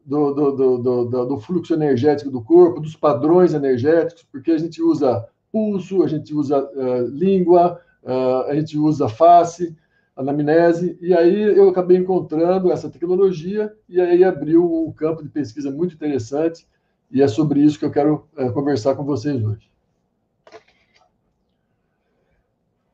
do, 0.04 0.32
do, 0.32 0.78
do, 0.78 1.26
do, 1.26 1.40
fluxo 1.40 1.74
energético 1.74 2.30
do 2.30 2.42
corpo, 2.42 2.80
dos 2.80 2.96
padrões 2.96 3.54
energéticos, 3.54 4.24
porque 4.30 4.52
a 4.52 4.58
gente 4.58 4.82
usa 4.82 5.26
pulso, 5.50 6.02
a 6.02 6.08
gente 6.08 6.34
usa 6.34 6.62
uh, 6.62 7.06
língua, 7.08 7.80
uh, 8.02 8.50
a 8.50 8.54
gente 8.54 8.78
usa 8.78 9.08
face, 9.08 9.76
anamnese, 10.16 10.98
e 11.00 11.14
aí 11.14 11.42
eu 11.42 11.68
acabei 11.68 11.96
encontrando 11.96 12.70
essa 12.70 12.90
tecnologia 12.90 13.74
e 13.88 14.00
aí 14.00 14.22
abriu 14.22 14.64
um 14.64 14.92
campo 14.92 15.22
de 15.22 15.28
pesquisa 15.28 15.70
muito 15.70 15.94
interessante 15.94 16.66
e 17.10 17.22
é 17.22 17.28
sobre 17.28 17.60
isso 17.60 17.78
que 17.78 17.84
eu 17.84 17.90
quero 17.90 18.28
uh, 18.36 18.52
conversar 18.52 18.94
com 18.94 19.04
vocês 19.04 19.42
hoje. 19.42 19.70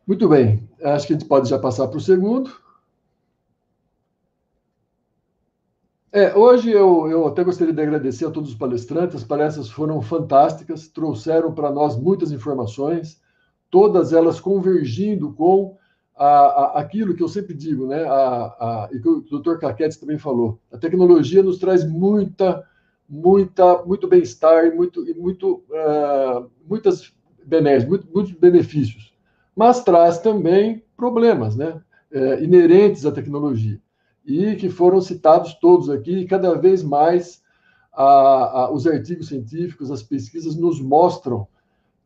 Muito 0.06 0.28
bem, 0.28 0.68
acho 0.82 1.06
que 1.06 1.12
a 1.12 1.18
gente 1.18 1.28
pode 1.28 1.48
já 1.48 1.58
passar 1.58 1.86
para 1.88 1.98
o 1.98 2.00
segundo. 2.00 2.50
É, 6.10 6.34
hoje 6.34 6.70
eu, 6.70 7.08
eu 7.08 7.26
até 7.26 7.44
gostaria 7.44 7.74
de 7.74 7.82
agradecer 7.82 8.24
a 8.24 8.30
todos 8.30 8.50
os 8.50 8.56
palestrantes, 8.56 9.16
as 9.16 9.24
palestras 9.24 9.68
foram 9.70 10.00
fantásticas, 10.00 10.88
trouxeram 10.88 11.52
para 11.52 11.70
nós 11.70 11.96
muitas 11.96 12.32
informações, 12.32 13.20
todas 13.70 14.12
elas 14.12 14.40
convergindo 14.40 15.32
com 15.34 15.77
a, 16.18 16.26
a, 16.26 16.80
aquilo 16.80 17.14
que 17.14 17.22
eu 17.22 17.28
sempre 17.28 17.54
digo, 17.54 17.86
né? 17.86 18.02
A, 18.04 18.88
e 18.92 18.98
que 18.98 19.08
o 19.08 19.20
Dr. 19.20 19.58
Caquete 19.58 20.00
também 20.00 20.18
falou. 20.18 20.58
A 20.72 20.76
tecnologia 20.76 21.42
nos 21.42 21.58
traz 21.58 21.88
muita, 21.88 22.64
muita, 23.08 23.84
muito 23.84 24.08
bem-estar 24.08 24.66
e 24.66 24.72
muito, 24.72 25.08
e 25.08 25.14
muito, 25.14 25.62
uh, 25.70 26.50
muitas 26.68 27.12
benesses, 27.46 27.88
muito, 27.88 28.08
muitos 28.12 28.32
benefícios, 28.32 29.14
mas 29.54 29.82
traz 29.84 30.18
também 30.18 30.82
problemas, 30.96 31.54
né? 31.54 31.80
Uh, 32.12 32.42
inerentes 32.42 33.06
à 33.06 33.12
tecnologia 33.12 33.80
e 34.26 34.56
que 34.56 34.68
foram 34.68 35.00
citados 35.00 35.54
todos 35.54 35.88
aqui, 35.88 36.18
e 36.18 36.26
cada 36.26 36.54
vez 36.54 36.82
mais 36.82 37.42
os 38.72 38.86
artigos 38.86 39.26
científicos, 39.26 39.90
as 39.90 40.02
pesquisas 40.02 40.54
nos 40.54 40.80
mostram 40.80 41.48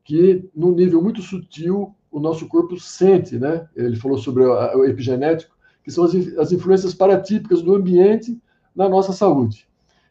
que, 0.04 0.48
num 0.54 0.72
nível 0.72 1.02
muito 1.02 1.20
sutil, 1.20 1.94
o 2.12 2.20
nosso 2.20 2.46
corpo 2.46 2.78
sente, 2.78 3.38
né? 3.38 3.66
Ele 3.74 3.96
falou 3.96 4.18
sobre 4.18 4.44
o 4.44 4.84
epigenético, 4.84 5.56
que 5.82 5.90
são 5.90 6.04
as, 6.04 6.14
as 6.14 6.52
influências 6.52 6.92
paratípicas 6.92 7.62
do 7.62 7.74
ambiente 7.74 8.38
na 8.76 8.88
nossa 8.88 9.12
saúde. 9.12 9.66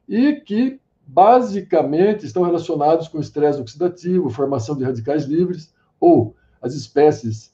E 0.09 0.33
que, 0.33 0.79
basicamente, 1.05 2.25
estão 2.25 2.43
relacionados 2.43 3.07
com 3.07 3.19
estresse 3.19 3.61
oxidativo, 3.61 4.31
formação 4.31 4.75
de 4.75 4.83
radicais 4.83 5.25
livres, 5.25 5.71
ou 5.99 6.35
as 6.59 6.73
espécies 6.73 7.53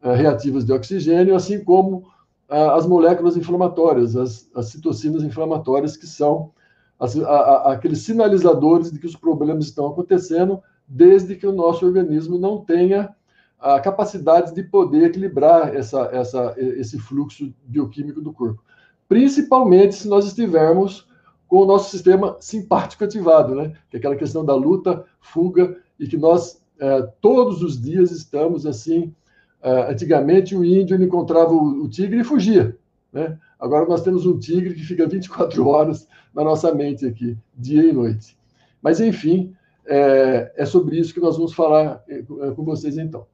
uh, 0.00 0.12
reativas 0.12 0.64
de 0.64 0.72
oxigênio, 0.72 1.34
assim 1.34 1.62
como 1.62 2.08
uh, 2.48 2.70
as 2.76 2.86
moléculas 2.86 3.36
inflamatórias, 3.36 4.16
as, 4.16 4.48
as, 4.54 4.66
citocinas 4.66 5.24
inflamatórias, 5.24 5.96
que 5.96 6.06
são 6.06 6.52
as, 7.00 7.18
a, 7.18 7.28
a, 7.28 7.72
aqueles 7.72 7.98
sinalizadores 8.02 8.92
de 8.92 8.98
que 9.00 9.06
os 9.06 9.16
problemas 9.16 9.66
estão 9.66 9.88
acontecendo 9.88 10.62
desde 10.86 11.34
que 11.34 11.46
o 11.46 11.52
nosso 11.52 11.84
organismo 11.84 12.38
não 12.38 12.64
tenha 12.64 13.14
a 13.58 13.80
capacidade 13.80 14.54
de 14.54 14.62
poder 14.62 15.06
equilibrar 15.06 15.74
essa, 15.74 16.08
essa, 16.12 16.54
esse 16.58 16.98
fluxo 16.98 17.52
bioquímico 17.64 18.20
do 18.20 18.32
corpo. 18.32 18.62
Principalmente 19.08 19.94
se 19.94 20.08
nós 20.08 20.26
estivermos 20.26 21.08
com 21.48 21.62
o 21.62 21.66
nosso 21.66 21.90
sistema 21.90 22.36
simpático 22.40 23.04
ativado, 23.04 23.54
né? 23.54 23.72
Que 23.90 23.96
é 23.96 23.98
aquela 23.98 24.16
questão 24.16 24.44
da 24.44 24.54
luta, 24.54 25.04
fuga, 25.20 25.76
e 25.98 26.06
que 26.06 26.16
nós 26.16 26.62
é, 26.78 27.02
todos 27.20 27.62
os 27.62 27.80
dias 27.80 28.10
estamos 28.10 28.66
assim. 28.66 29.14
É, 29.60 29.90
antigamente 29.90 30.54
o 30.54 30.64
índio 30.64 31.02
encontrava 31.02 31.52
o, 31.52 31.82
o, 31.82 31.88
tigre 31.88 32.20
e 32.20 32.24
fugia, 32.24 32.76
né? 33.12 33.36
Agora 33.58 33.86
nós 33.86 34.02
temos 34.02 34.24
um 34.24 34.38
tigre 34.38 34.74
que 34.74 34.84
fica 34.84 35.06
24 35.06 35.66
horas 35.66 36.06
na 36.32 36.44
nossa 36.44 36.72
mente 36.72 37.04
aqui, 37.04 37.36
dia 37.56 37.82
e 37.82 37.92
noite. 37.92 38.38
Mas 38.80 39.00
enfim, 39.00 39.52
é, 39.84 40.52
é 40.54 40.64
sobre 40.64 40.96
isso 40.96 41.12
que 41.12 41.18
nós 41.18 41.36
vamos 41.36 41.54
falar 41.54 42.04
é, 42.08 42.22
com 42.22 42.62
vocês 42.62 42.96
então. 42.96 43.26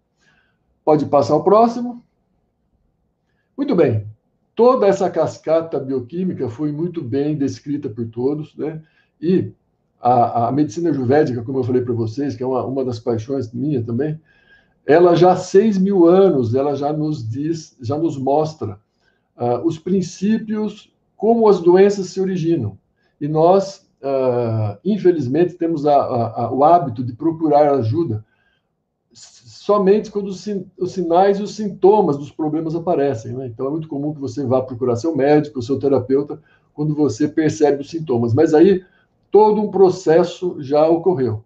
Pode 0.84 1.06
passar 1.06 1.36
o 1.36 1.42
próximo. 1.42 2.02
Muito 3.56 3.74
bem. 3.74 4.06
Toda 4.54 4.86
essa 4.86 5.10
cascata 5.10 5.80
bioquímica 5.80 6.48
foi 6.48 6.70
muito 6.70 7.02
bem 7.02 7.36
descrita 7.36 7.88
por 7.88 8.06
todos, 8.06 8.54
né? 8.56 8.82
E 9.20 9.52
a, 10.00 10.48
a 10.48 10.52
medicina 10.52 10.90
ayurvédica, 10.90 11.42
como 11.42 11.58
eu 11.58 11.64
falei 11.64 11.82
para 11.82 11.94
vocês, 11.94 12.36
que 12.36 12.42
é 12.42 12.46
uma, 12.46 12.64
uma 12.64 12.84
das 12.84 12.98
paixões 12.98 13.52
minha 13.52 13.82
também, 13.82 14.20
ela 14.86 15.16
já 15.16 15.32
há 15.32 15.36
seis 15.36 15.78
mil 15.78 16.04
anos, 16.04 16.54
ela 16.54 16.76
já 16.76 16.92
nos 16.92 17.26
diz, 17.26 17.76
já 17.80 17.96
nos 17.96 18.18
mostra 18.18 18.78
uh, 19.36 19.64
os 19.64 19.78
princípios, 19.78 20.92
como 21.16 21.48
as 21.48 21.60
doenças 21.60 22.08
se 22.08 22.20
originam. 22.20 22.76
E 23.18 23.26
nós, 23.26 23.88
uh, 24.02 24.78
infelizmente, 24.84 25.54
temos 25.54 25.86
a, 25.86 25.94
a, 25.94 26.52
o 26.52 26.62
hábito 26.62 27.02
de 27.02 27.14
procurar 27.14 27.72
ajuda 27.72 28.24
somente 29.64 30.10
quando 30.10 30.26
os, 30.26 30.46
os, 30.78 30.92
sinais 30.92 31.38
e 31.38 31.42
os 31.42 31.56
sintomas 31.56 32.18
dos 32.18 32.30
problemas 32.30 32.74
aparecem. 32.74 33.32
Né? 33.32 33.46
Então, 33.46 33.66
é 33.66 33.70
muito 33.70 33.88
comum 33.88 34.12
que 34.12 34.20
você 34.20 34.44
vá 34.44 34.60
procurar 34.60 34.94
seu 34.94 35.16
médico, 35.16 35.62
seu 35.62 35.78
terapeuta, 35.78 36.38
quando 36.74 36.94
você 36.94 37.26
percebe 37.26 37.80
os 37.80 37.88
sintomas. 37.88 38.34
Mas 38.34 38.52
aí, 38.52 38.84
todo 39.30 39.62
um 39.62 39.70
processo 39.70 40.60
já 40.60 40.86
ocorreu. 40.86 41.42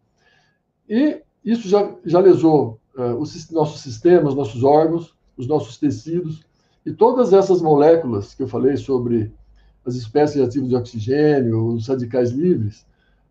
E 0.89 1.23
isso 1.45 1.69
já, 1.69 1.95
já 2.05 2.19
lesou 2.19 2.81
uh, 2.97 3.15
os 3.21 3.53
nossos 3.53 3.83
sistemas, 3.83 4.35
nossos 4.35 4.65
órgãos, 4.65 5.15
os 5.37 5.47
nossos 5.47 5.79
tecidos, 5.79 6.45
e 6.85 6.93
todas 6.93 7.33
essas 7.33 7.63
moléculas 7.63 8.35
que 8.35 8.43
eu 8.43 8.49
falei 8.49 8.77
sobre 8.77 9.33
as 9.87 9.95
espécies 9.95 10.43
ativas 10.43 10.71
de 10.71 10.75
oxigênio, 10.75 11.69
os 11.69 11.87
radicais 11.87 12.33
livres, 12.33 12.85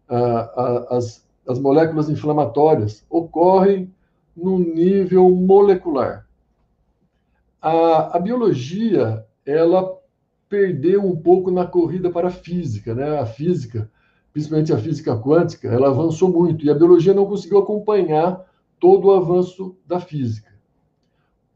uh, 0.10 0.96
as, 0.96 1.28
as 1.46 1.60
moléculas 1.60 2.10
inflamatórias 2.10 3.04
ocorrem 3.10 3.94
no 4.38 4.60
nível 4.60 5.30
molecular. 5.32 6.28
A, 7.60 8.18
a 8.18 8.20
biologia, 8.20 9.26
ela 9.44 9.98
perdeu 10.48 11.04
um 11.04 11.16
pouco 11.16 11.50
na 11.50 11.66
corrida 11.66 12.12
para 12.12 12.28
a 12.28 12.32
física, 12.32 12.94
né? 12.94 13.20
A 13.20 13.26
física, 13.26 13.90
principalmente 14.32 14.72
a 14.72 14.78
física 14.78 15.18
quântica, 15.18 15.68
ela 15.68 15.90
avançou 15.90 16.30
muito 16.30 16.64
e 16.64 16.70
a 16.70 16.76
biologia 16.76 17.14
não 17.14 17.26
conseguiu 17.26 17.58
acompanhar 17.58 18.46
todo 18.80 19.08
o 19.08 19.14
avanço 19.14 19.76
da 19.86 20.00
física. 20.00 20.54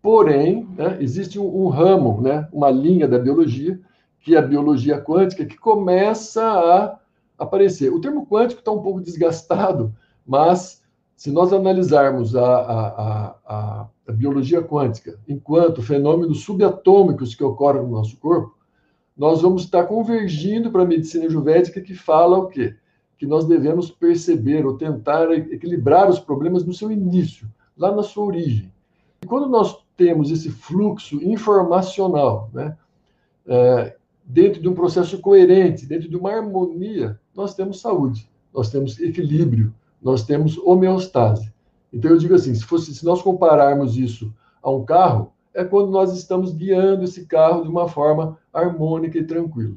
Porém, 0.01 0.67
né, 0.75 0.97
existe 0.99 1.37
um, 1.37 1.63
um, 1.63 1.67
ramo, 1.67 2.19
né, 2.19 2.49
uma 2.51 2.71
linha 2.71 3.07
da 3.07 3.19
biologia, 3.19 3.79
que 4.19 4.35
é 4.35 4.39
a 4.39 4.41
biologia 4.41 4.99
quântica, 4.99 5.45
que 5.45 5.57
começa 5.57 6.43
a 6.43 6.99
aparecer. 7.37 7.93
O 7.93 8.01
termo 8.01 8.25
quântico 8.25 8.59
está 8.59 8.71
um 8.71 8.81
pouco 8.81 8.99
desgastado, 8.99 9.93
mas 10.25 10.80
se 11.21 11.29
nós 11.29 11.53
analisarmos 11.53 12.35
a, 12.35 12.43
a, 12.43 13.35
a, 13.45 13.87
a, 14.07 14.11
biologia 14.11 14.59
quântica 14.59 15.19
enquanto 15.27 15.79
fenômenos 15.79 16.41
subatômicos 16.41 17.35
que 17.35 17.43
ocorrem 17.43 17.83
no 17.83 17.91
nosso 17.91 18.17
corpo, 18.17 18.57
nós 19.15 19.43
vamos 19.43 19.65
estar 19.65 19.83
convergindo 19.83 20.71
para 20.71 20.81
a 20.81 20.85
medicina 20.85 21.25
ayurvédica 21.25 21.79
que 21.79 21.93
fala 21.93 22.39
o 22.39 22.47
quê? 22.47 22.75
Que 23.19 23.27
nós 23.27 23.45
devemos 23.45 23.91
perceber 23.91 24.65
ou 24.65 24.79
tentar 24.79 25.31
equilibrar 25.31 26.09
os 26.09 26.17
problemas 26.17 26.65
no 26.65 26.73
seu 26.73 26.91
início, 26.91 27.47
lá 27.77 27.95
na 27.95 28.01
sua 28.01 28.25
origem. 28.25 28.73
E 29.21 29.27
quando 29.27 29.47
nós 29.47 29.77
temos 29.95 30.31
esse 30.31 30.49
fluxo 30.49 31.21
informacional, 31.21 32.49
né, 32.51 32.75
é, 33.45 33.95
dentro 34.25 34.59
de 34.59 34.67
um 34.67 34.73
processo 34.73 35.19
coerente, 35.19 35.85
dentro 35.85 36.09
de 36.09 36.17
uma 36.17 36.31
harmonia, 36.31 37.19
nós 37.35 37.53
temos 37.53 37.79
saúde, 37.79 38.27
nós 38.51 38.71
temos 38.71 38.99
equilíbrio, 38.99 39.71
nós 40.01 40.23
temos 40.25 40.57
homeostase. 40.57 41.51
Então 41.93 42.11
eu 42.11 42.17
digo 42.17 42.33
assim, 42.33 42.55
se, 42.55 42.63
fosse, 42.63 42.93
se 42.95 43.05
nós 43.05 43.21
compararmos 43.21 43.97
isso 43.97 44.33
a 44.61 44.71
um 44.71 44.83
carro, 44.83 45.33
é 45.53 45.63
quando 45.63 45.91
nós 45.91 46.13
estamos 46.17 46.53
guiando 46.53 47.03
esse 47.03 47.25
carro 47.25 47.63
de 47.63 47.69
uma 47.69 47.87
forma 47.87 48.37
harmônica 48.53 49.17
e 49.17 49.23
tranquila. 49.23 49.75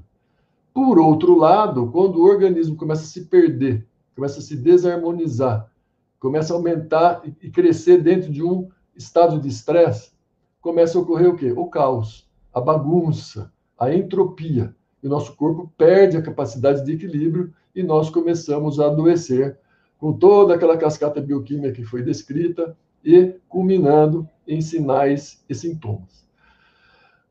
Por 0.72 0.98
outro 0.98 1.36
lado, 1.36 1.88
quando 1.90 2.16
o 2.16 2.24
organismo 2.24 2.76
começa 2.76 3.02
a 3.02 3.06
se 3.06 3.26
perder, 3.26 3.86
começa 4.14 4.38
a 4.38 4.42
se 4.42 4.56
desarmonizar, 4.56 5.70
começa 6.18 6.52
a 6.52 6.56
aumentar 6.56 7.22
e 7.42 7.50
crescer 7.50 8.02
dentro 8.02 8.30
de 8.30 8.42
um 8.42 8.68
estado 8.96 9.40
de 9.40 9.48
estresse, 9.48 10.12
começa 10.60 10.96
a 10.96 11.00
ocorrer 11.00 11.28
o 11.28 11.36
quê? 11.36 11.52
O 11.52 11.66
caos, 11.66 12.28
a 12.52 12.60
bagunça, 12.60 13.52
a 13.78 13.92
entropia. 13.92 14.74
E 15.02 15.06
o 15.06 15.10
nosso 15.10 15.36
corpo 15.36 15.70
perde 15.76 16.16
a 16.16 16.22
capacidade 16.22 16.84
de 16.84 16.92
equilíbrio 16.92 17.52
e 17.74 17.82
nós 17.82 18.08
começamos 18.08 18.80
a 18.80 18.86
adoecer 18.86 19.58
com 19.98 20.12
toda 20.12 20.54
aquela 20.54 20.76
cascata 20.76 21.20
bioquímica 21.20 21.72
que 21.72 21.84
foi 21.84 22.02
descrita 22.02 22.76
e 23.04 23.34
culminando 23.48 24.28
em 24.46 24.60
sinais 24.60 25.44
e 25.48 25.54
sintomas. 25.54 26.24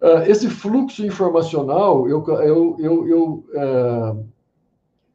Uh, 0.02 0.24
esse 0.28 0.50
fluxo 0.50 1.06
informacional, 1.06 2.10
eu, 2.10 2.24
eu, 2.28 2.78
eu, 2.80 3.08
eu, 3.08 3.46
uh, 3.54 4.26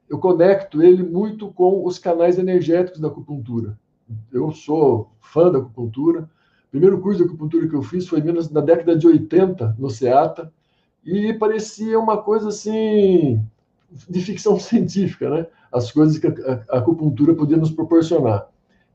eu 0.08 0.18
conecto 0.18 0.82
ele 0.82 1.02
muito 1.02 1.52
com 1.52 1.84
os 1.84 1.98
canais 1.98 2.38
energéticos 2.38 3.00
da 3.00 3.08
acupuntura. 3.08 3.78
Eu 4.32 4.50
sou 4.52 5.10
fã 5.20 5.50
da 5.52 5.58
acupuntura. 5.58 6.22
O 6.68 6.70
primeiro 6.70 7.00
curso 7.00 7.18
de 7.18 7.24
acupuntura 7.24 7.68
que 7.68 7.74
eu 7.74 7.82
fiz 7.82 8.08
foi 8.08 8.22
na 8.22 8.60
década 8.60 8.96
de 8.96 9.06
80, 9.06 9.76
no 9.78 9.90
SEATA, 9.90 10.50
e 11.04 11.34
parecia 11.34 11.98
uma 11.98 12.16
coisa 12.18 12.48
assim 12.48 13.42
de 14.08 14.20
ficção 14.20 14.58
científica, 14.60 15.28
né? 15.28 15.46
As 15.72 15.90
coisas 15.90 16.18
que 16.18 16.26
a, 16.26 16.78
acupuntura 16.78 17.34
podia 17.34 17.56
nos 17.56 17.70
proporcionar. 17.70 18.48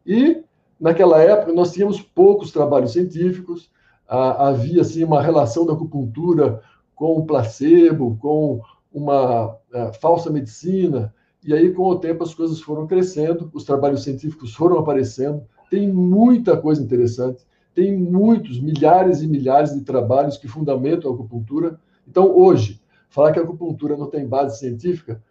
E 0.06 0.44
naquela 0.80 1.22
época 1.22 1.54
nós 1.54 1.72
tínhamos 1.72 2.02
poucos 2.02 2.52
trabalhos 2.52 2.94
científicos, 2.94 3.70
havia 4.08 4.82
assim 4.82 5.04
uma 5.04 5.22
relação 5.22 5.66
da 5.66 5.74
acupuntura 5.74 6.62
com 6.96 7.18
o 7.18 7.26
placebo, 7.26 8.18
com 8.22 8.62
uma 8.94 9.58
a, 9.74 9.94
falsa 9.94 10.30
medicina, 10.30 11.14
e 11.44 11.54
aí 11.54 11.72
com 11.74 11.84
o 11.84 12.00
tempo 12.00 12.24
as 12.24 12.34
coisas 12.34 12.62
foram 12.62 12.86
crescendo, 12.88 13.50
os 13.54 13.64
trabalhos 13.64 14.04
científicos 14.04 14.54
foram 14.54 14.78
aparecendo, 14.78 15.44
tem 15.70 15.92
muita 15.92 16.56
coisa 16.56 16.82
interessante, 16.82 17.44
tem 17.74 17.98
muitos, 17.98 18.60
milhares 18.60 19.22
e 19.22 19.28
milhares 19.28 19.74
de 19.74 19.82
trabalhos 19.82 20.38
que 20.38 20.48
fundamentam 20.48 21.10
a 21.12 21.14
acupuntura. 21.14 21.80
Então, 22.08 22.30
hoje, 22.32 22.80
falar 23.10 23.32
que 23.32 23.40
a 23.40 23.42
acupuntura 23.42 23.98
não 23.98 24.08
tem 24.08 24.28
base 24.28 24.60
científica 24.60 25.22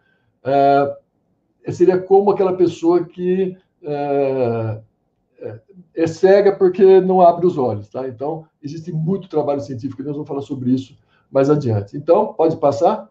é, 0.45 0.97
seria 1.71 1.99
como 1.99 2.31
aquela 2.31 2.55
pessoa 2.57 3.05
que 3.05 3.57
é, 3.83 4.81
é, 5.39 5.61
é, 5.95 6.07
cega 6.07 6.57
porque 6.57 7.01
não 7.01 7.21
abre 7.21 7.47
os 7.47 7.59
olhos, 7.59 7.89
tá? 7.89 8.09
Então, 8.09 8.47
existe 8.63 8.93
muito 8.93 9.29
trabalho 9.29 9.61
científico 9.61 10.03
nós 10.03 10.13
vamos 10.13 10.29
falar 10.29 10.43
sobre 10.43 10.71
isso 10.71 10.97
mais 11.31 11.51
adiante. 11.51 11.97
Então, 11.97 12.33
pode 12.33 12.57
passar? 12.57 13.11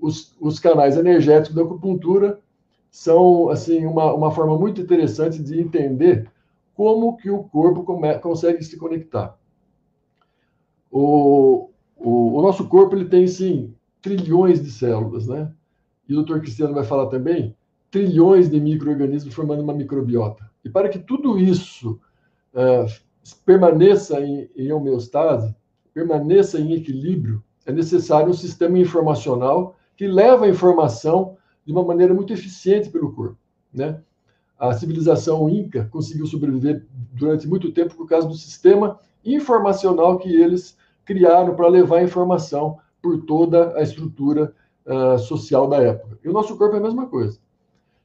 Os, 0.00 0.34
os 0.40 0.58
canais 0.58 0.96
energéticos 0.96 1.54
da 1.54 1.62
acupuntura 1.62 2.40
são, 2.90 3.48
assim, 3.48 3.86
uma, 3.86 4.12
uma 4.12 4.30
forma 4.30 4.58
muito 4.58 4.80
interessante 4.80 5.42
de 5.42 5.60
entender 5.60 6.30
como 6.74 7.16
que 7.16 7.30
o 7.30 7.44
corpo 7.44 7.84
come, 7.84 8.18
consegue 8.18 8.62
se 8.64 8.76
conectar. 8.76 9.38
O, 10.90 11.70
o, 11.96 12.38
o 12.38 12.42
nosso 12.42 12.68
corpo, 12.68 12.94
ele 12.94 13.08
tem, 13.08 13.26
sim, 13.26 13.74
trilhões 14.00 14.62
de 14.62 14.70
células, 14.70 15.26
né? 15.26 15.52
E 16.08 16.12
o 16.12 16.16
doutor 16.16 16.40
Cristiano 16.40 16.74
vai 16.74 16.84
falar 16.84 17.06
também, 17.06 17.54
trilhões 17.92 18.48
de 18.50 18.58
micro-organismos 18.58 19.34
formando 19.34 19.62
uma 19.62 19.74
microbiota. 19.74 20.50
E 20.64 20.70
para 20.70 20.88
que 20.88 20.98
tudo 20.98 21.38
isso 21.38 22.00
uh, 22.54 22.86
permaneça 23.44 24.18
em, 24.20 24.48
em 24.56 24.72
homeostase, 24.72 25.54
permaneça 25.92 26.58
em 26.58 26.72
equilíbrio, 26.72 27.44
é 27.66 27.70
necessário 27.70 28.30
um 28.30 28.34
sistema 28.34 28.78
informacional 28.78 29.76
que 29.94 30.08
leva 30.08 30.46
a 30.46 30.48
informação 30.48 31.36
de 31.66 31.70
uma 31.70 31.84
maneira 31.84 32.14
muito 32.14 32.32
eficiente 32.32 32.88
pelo 32.88 33.12
corpo, 33.12 33.36
né? 33.72 34.00
A 34.58 34.72
civilização 34.72 35.48
inca 35.50 35.88
conseguiu 35.90 36.24
sobreviver 36.26 36.86
durante 37.12 37.46
muito 37.46 37.72
tempo 37.72 37.94
por 37.94 38.08
causa 38.08 38.26
do 38.26 38.34
sistema 38.34 38.98
informacional 39.24 40.18
que 40.18 40.34
eles 40.34 40.76
criaram 41.04 41.54
para 41.54 41.68
levar 41.68 41.98
a 41.98 42.02
informação 42.02 42.78
por 43.02 43.22
toda 43.24 43.76
a 43.76 43.82
estrutura 43.82 44.54
uh, 44.86 45.18
social 45.18 45.68
da 45.68 45.82
época. 45.82 46.18
E 46.24 46.28
o 46.28 46.32
nosso 46.32 46.56
corpo 46.56 46.76
é 46.76 46.78
a 46.78 46.82
mesma 46.82 47.06
coisa. 47.06 47.41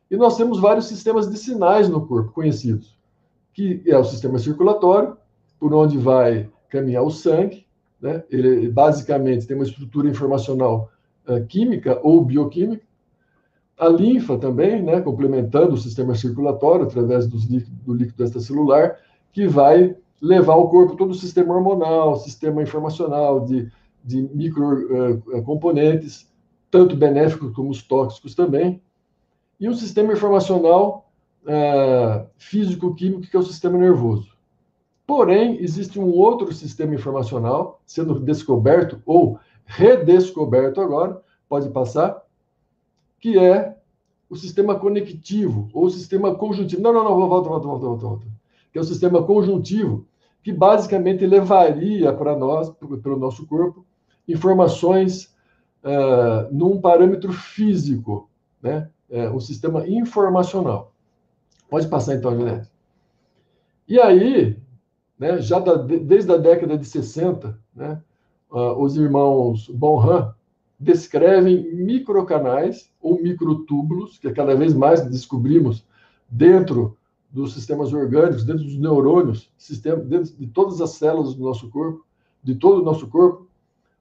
E 0.10 0.16
nós 0.16 0.38
temos 0.38 0.60
vários 0.60 0.86
sistemas 0.86 1.30
de 1.30 1.38
sinais 1.38 1.90
no 1.90 2.06
corpo 2.06 2.32
conhecidos, 2.32 2.98
que 3.54 3.82
é 3.86 3.98
o 3.98 4.04
sistema 4.04 4.40
circulatório, 4.40 5.18
por 5.60 5.74
onde 5.74 5.98
vai 5.98 6.50
caminhar 6.70 7.04
o 7.04 7.12
sangue, 7.12 7.66
né? 8.02 8.24
Ele 8.30 8.70
basicamente 8.70 9.48
tem 9.48 9.56
uma 9.58 9.66
estrutura 9.66 10.08
informacional 10.08 10.90
uh, 11.28 11.44
química 11.46 12.00
ou 12.04 12.24
bioquímica. 12.24 12.86
A 13.78 13.88
linfa 13.88 14.38
também, 14.38 14.82
né? 14.82 15.02
Complementando 15.02 15.74
o 15.74 15.78
sistema 15.78 16.16
circulatório 16.16 16.86
através 16.86 17.28
dos 17.28 17.46
líquido, 17.46 17.76
do 17.86 17.94
líquido 17.94 18.24
extracelular, 18.24 18.98
que 19.34 19.48
vai 19.48 19.96
levar 20.22 20.54
ao 20.54 20.70
corpo 20.70 20.96
todo 20.96 21.12
o 21.12 21.16
sistema 21.16 21.54
hormonal, 21.54 22.16
sistema 22.16 22.62
informacional 22.62 23.46
de, 23.46 23.70
de 24.04 24.22
microcomponentes, 24.34 26.22
uh, 26.22 26.28
tanto 26.72 26.96
benéficos 26.96 27.52
como 27.54 27.70
os 27.70 27.82
tóxicos 27.82 28.34
também, 28.36 28.82
e 29.60 29.68
um 29.68 29.74
sistema 29.74 30.14
informacional 30.14 31.10
uh, 31.44 32.28
físico-químico, 32.38 33.22
que 33.22 33.36
é 33.36 33.40
o 33.40 33.44
sistema 33.44 33.78
nervoso. 33.78 34.36
Porém, 35.06 35.58
existe 35.62 36.00
um 36.00 36.12
outro 36.14 36.52
sistema 36.54 36.94
informacional 36.94 37.82
sendo 37.86 38.20
descoberto 38.20 39.02
ou 39.06 39.40
redescoberto 39.66 40.82
agora, 40.82 41.22
pode 41.48 41.70
passar, 41.70 42.22
que 43.20 43.38
é 43.40 43.76
o 44.30 44.36
sistema 44.36 44.78
conectivo 44.78 45.70
ou 45.74 45.86
o 45.86 45.90
sistema 45.90 46.36
conjuntivo. 46.36 46.82
Não, 46.82 46.94
não, 46.94 47.04
não, 47.04 47.28
volta, 47.28 47.50
volta, 47.50 47.68
volta, 47.68 47.86
volta, 47.86 48.06
volta. 48.06 48.28
Que 48.72 48.78
é 48.78 48.82
o 48.82 48.86
sistema 48.86 49.24
conjuntivo, 49.24 50.06
que 50.44 50.52
basicamente 50.52 51.26
levaria 51.26 52.12
para 52.14 52.36
nós, 52.36 52.70
para 52.70 53.14
o 53.14 53.20
nosso 53.20 53.48
corpo, 53.48 53.86
informações 54.28 55.34
uh, 55.84 56.54
num 56.54 56.82
parâmetro 56.82 57.32
físico, 57.32 58.30
né? 58.62 58.90
É, 59.10 59.30
um 59.30 59.40
sistema 59.40 59.88
informacional. 59.88 60.92
Pode 61.70 61.88
passar 61.88 62.16
então, 62.16 62.36
Juliette. 62.36 62.70
E 63.88 64.00
aí, 64.00 64.58
né, 65.18 65.42
já 65.42 65.60
da, 65.60 65.76
desde 65.76 66.32
a 66.32 66.38
década 66.38 66.78
de 66.78 66.86
60, 66.86 67.58
né, 67.74 68.02
uh, 68.52 68.74
os 68.82 68.98
irmãos 68.98 69.70
Bonham 69.70 70.34
descrevem 70.80 71.74
microcanais 71.74 72.92
ou 73.02 73.22
microtúbulos, 73.22 74.18
que 74.18 74.32
cada 74.32 74.56
vez 74.56 74.74
mais 74.74 75.06
descobrimos 75.10 75.86
dentro 76.30 76.98
dos 77.32 77.54
sistemas 77.54 77.94
orgânicos, 77.94 78.44
dentro 78.44 78.64
dos 78.64 78.78
neurônios, 78.78 79.50
sistema, 79.58 79.98
dentro 79.98 80.36
de 80.36 80.48
todas 80.48 80.82
as 80.82 80.92
células 80.92 81.34
do 81.34 81.44
nosso 81.44 81.70
corpo, 81.70 82.06
de 82.44 82.56
todo 82.56 82.82
o 82.82 82.86
nosso 82.86 83.08
corpo, 83.08 83.48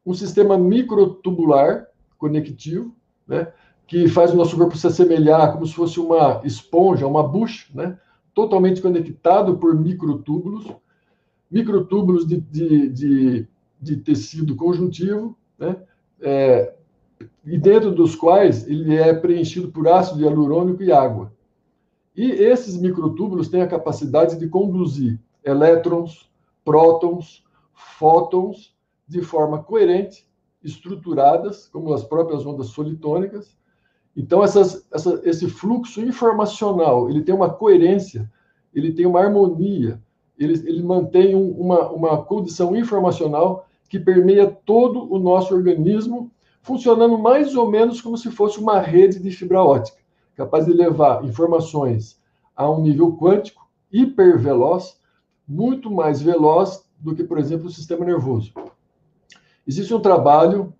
um 0.04 0.14
sistema 0.14 0.56
microtubular 0.58 1.86
conectivo, 2.18 2.94
né, 3.26 3.52
que 3.86 4.08
faz 4.08 4.32
o 4.32 4.36
nosso 4.36 4.56
corpo 4.56 4.76
se 4.76 4.86
assemelhar 4.86 5.52
como 5.52 5.66
se 5.66 5.74
fosse 5.74 6.00
uma 6.00 6.40
esponja, 6.44 7.06
uma 7.06 7.22
bucha, 7.22 7.66
né, 7.74 7.98
totalmente 8.34 8.82
conectado 8.82 9.56
por 9.58 9.74
microtúbulos, 9.78 10.66
microtúbulos 11.50 12.26
de, 12.26 12.40
de, 12.40 12.88
de, 12.88 13.48
de 13.80 13.96
tecido 13.98 14.56
conjuntivo, 14.56 15.36
né? 15.58 15.76
É, 16.20 16.74
e 17.44 17.56
dentro 17.56 17.92
dos 17.92 18.14
quais 18.14 18.66
ele 18.68 18.94
é 18.94 19.14
preenchido 19.14 19.68
por 19.68 19.88
ácido 19.88 20.20
hialurônico 20.20 20.82
e 20.82 20.92
água. 20.92 21.32
E 22.14 22.30
esses 22.30 22.76
microtúbulos 22.76 23.48
têm 23.48 23.62
a 23.62 23.68
capacidade 23.68 24.38
de 24.38 24.48
conduzir 24.48 25.18
elétrons, 25.44 26.30
prótons, 26.64 27.44
fótons 27.72 28.74
de 29.06 29.22
forma 29.22 29.62
coerente, 29.62 30.26
estruturadas, 30.62 31.68
como 31.68 31.92
as 31.92 32.02
próprias 32.02 32.44
ondas 32.44 32.68
solitônicas. 32.68 33.56
Então, 34.16 34.42
essas, 34.42 34.86
essa, 34.90 35.20
esse 35.24 35.46
fluxo 35.48 36.00
informacional 36.00 37.10
ele 37.10 37.22
tem 37.22 37.34
uma 37.34 37.50
coerência, 37.50 38.30
ele 38.74 38.92
tem 38.92 39.04
uma 39.04 39.20
harmonia, 39.20 40.00
ele, 40.38 40.54
ele 40.66 40.82
mantém 40.82 41.34
um, 41.34 41.50
uma, 41.50 41.90
uma 41.90 42.22
condição 42.24 42.74
informacional 42.74 43.66
que 43.88 44.00
permeia 44.00 44.46
todo 44.46 45.12
o 45.12 45.18
nosso 45.18 45.54
organismo, 45.54 46.30
funcionando 46.62 47.18
mais 47.18 47.54
ou 47.54 47.70
menos 47.70 48.00
como 48.00 48.16
se 48.16 48.30
fosse 48.30 48.58
uma 48.58 48.80
rede 48.80 49.20
de 49.20 49.30
fibra 49.30 49.62
ótica, 49.62 49.98
capaz 50.34 50.64
de 50.64 50.72
levar 50.72 51.24
informações 51.24 52.20
a 52.54 52.68
um 52.70 52.80
nível 52.80 53.16
quântico 53.16 53.68
hiperveloz, 53.92 54.98
muito 55.46 55.90
mais 55.90 56.20
veloz 56.20 56.84
do 56.98 57.14
que, 57.14 57.22
por 57.22 57.38
exemplo, 57.38 57.66
o 57.66 57.70
sistema 57.70 58.04
nervoso. 58.04 58.52
Existe 59.66 59.94
um 59.94 60.00
trabalho, 60.00 60.74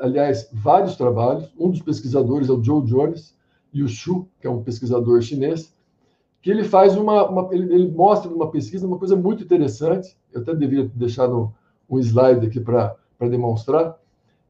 aliás, 0.00 0.48
vários 0.52 0.96
trabalhos, 0.96 1.50
um 1.58 1.70
dos 1.70 1.80
pesquisadores 1.80 2.48
é 2.48 2.52
o 2.52 2.62
Joe 2.62 2.84
Jones, 2.84 3.34
e 3.72 3.82
o 3.82 3.88
Xu, 3.88 4.28
que 4.40 4.46
é 4.46 4.50
um 4.50 4.62
pesquisador 4.62 5.20
chinês, 5.22 5.74
que 6.42 6.50
ele 6.50 6.64
faz 6.64 6.96
uma, 6.96 7.28
uma 7.28 7.54
ele, 7.54 7.72
ele, 7.72 7.90
mostra 7.90 8.30
numa 8.30 8.50
pesquisa 8.50 8.86
uma 8.86 8.98
coisa 8.98 9.16
muito 9.16 9.42
interessante. 9.42 10.16
Eu 10.32 10.42
até 10.42 10.54
deveria 10.54 10.90
deixar 10.94 11.28
no, 11.28 11.54
um 11.88 11.98
slide 11.98 12.46
aqui 12.46 12.60
para 12.60 12.96
demonstrar 13.20 13.96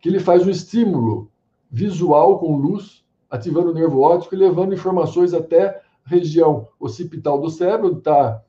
que 0.00 0.08
ele 0.08 0.18
faz 0.18 0.44
um 0.44 0.50
estímulo 0.50 1.30
visual 1.70 2.38
com 2.38 2.56
luz, 2.56 3.04
ativando 3.30 3.70
o 3.70 3.74
nervo 3.74 4.00
óptico 4.00 4.34
e 4.34 4.38
levando 4.38 4.74
informações 4.74 5.32
até 5.32 5.80
região 6.04 6.66
occipital 6.80 7.40
do 7.40 7.50
cérebro, 7.50 7.88
onde, 7.88 8.00
tá, 8.00 8.42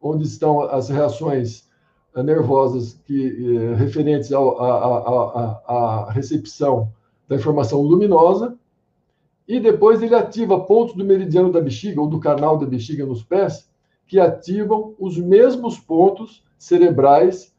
onde 0.00 0.24
estão 0.24 0.60
as 0.62 0.88
reações 0.88 1.68
nervosas 2.16 2.98
que, 3.04 3.56
eh, 3.56 3.74
referentes 3.74 4.30
à 4.32 6.10
recepção 6.10 6.92
da 7.28 7.36
informação 7.36 7.80
luminosa, 7.80 8.56
e 9.46 9.58
depois 9.58 10.02
ele 10.02 10.14
ativa 10.14 10.60
pontos 10.60 10.94
do 10.94 11.04
meridiano 11.04 11.50
da 11.50 11.60
bexiga 11.60 12.00
ou 12.00 12.06
do 12.06 12.20
canal 12.20 12.56
da 12.56 12.66
bexiga 12.66 13.04
nos 13.04 13.22
pés 13.22 13.68
que 14.06 14.18
ativam 14.18 14.94
os 14.98 15.18
mesmos 15.18 15.78
pontos 15.78 16.44
cerebrais 16.58 17.52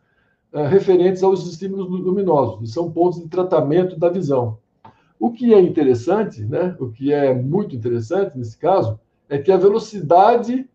uh, 0.54 0.64
referentes 0.64 1.24
aos 1.24 1.46
estímulos 1.46 1.90
luminosos. 1.90 2.70
E 2.70 2.72
são 2.72 2.92
pontos 2.92 3.22
de 3.22 3.28
tratamento 3.28 3.98
da 3.98 4.10
visão. 4.10 4.58
O 5.20 5.32
que 5.32 5.54
é 5.54 5.62
interessante, 5.62 6.42
né, 6.42 6.76
o 6.80 6.90
que 6.90 7.12
é 7.14 7.34
muito 7.34 7.76
interessante 7.76 8.38
nesse 8.38 8.58
caso, 8.58 9.00
é 9.30 9.38
que 9.38 9.52
a 9.52 9.58
velocidade 9.58 10.70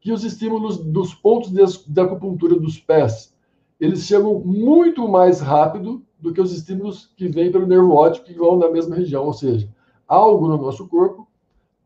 que 0.00 0.12
os 0.12 0.24
estímulos 0.24 0.78
dos 0.78 1.14
pontos 1.14 1.50
de, 1.50 2.00
acupuntura 2.00 2.58
dos 2.58 2.78
pés, 2.78 3.34
eles 3.80 4.04
chegam 4.04 4.40
muito 4.40 5.08
mais 5.08 5.40
rápido 5.40 6.02
do 6.18 6.32
que 6.32 6.40
os 6.40 6.52
estímulos 6.52 7.12
que 7.16 7.28
vêm 7.28 7.50
pelo 7.50 7.66
nervo 7.66 7.92
óptico 7.92 8.26
que 8.26 8.34
vão 8.34 8.56
na 8.56 8.70
mesma 8.70 8.96
região, 8.96 9.24
ou 9.24 9.32
seja, 9.32 9.68
algo 10.06 10.48
no 10.48 10.56
nosso 10.56 10.86
corpo 10.88 11.28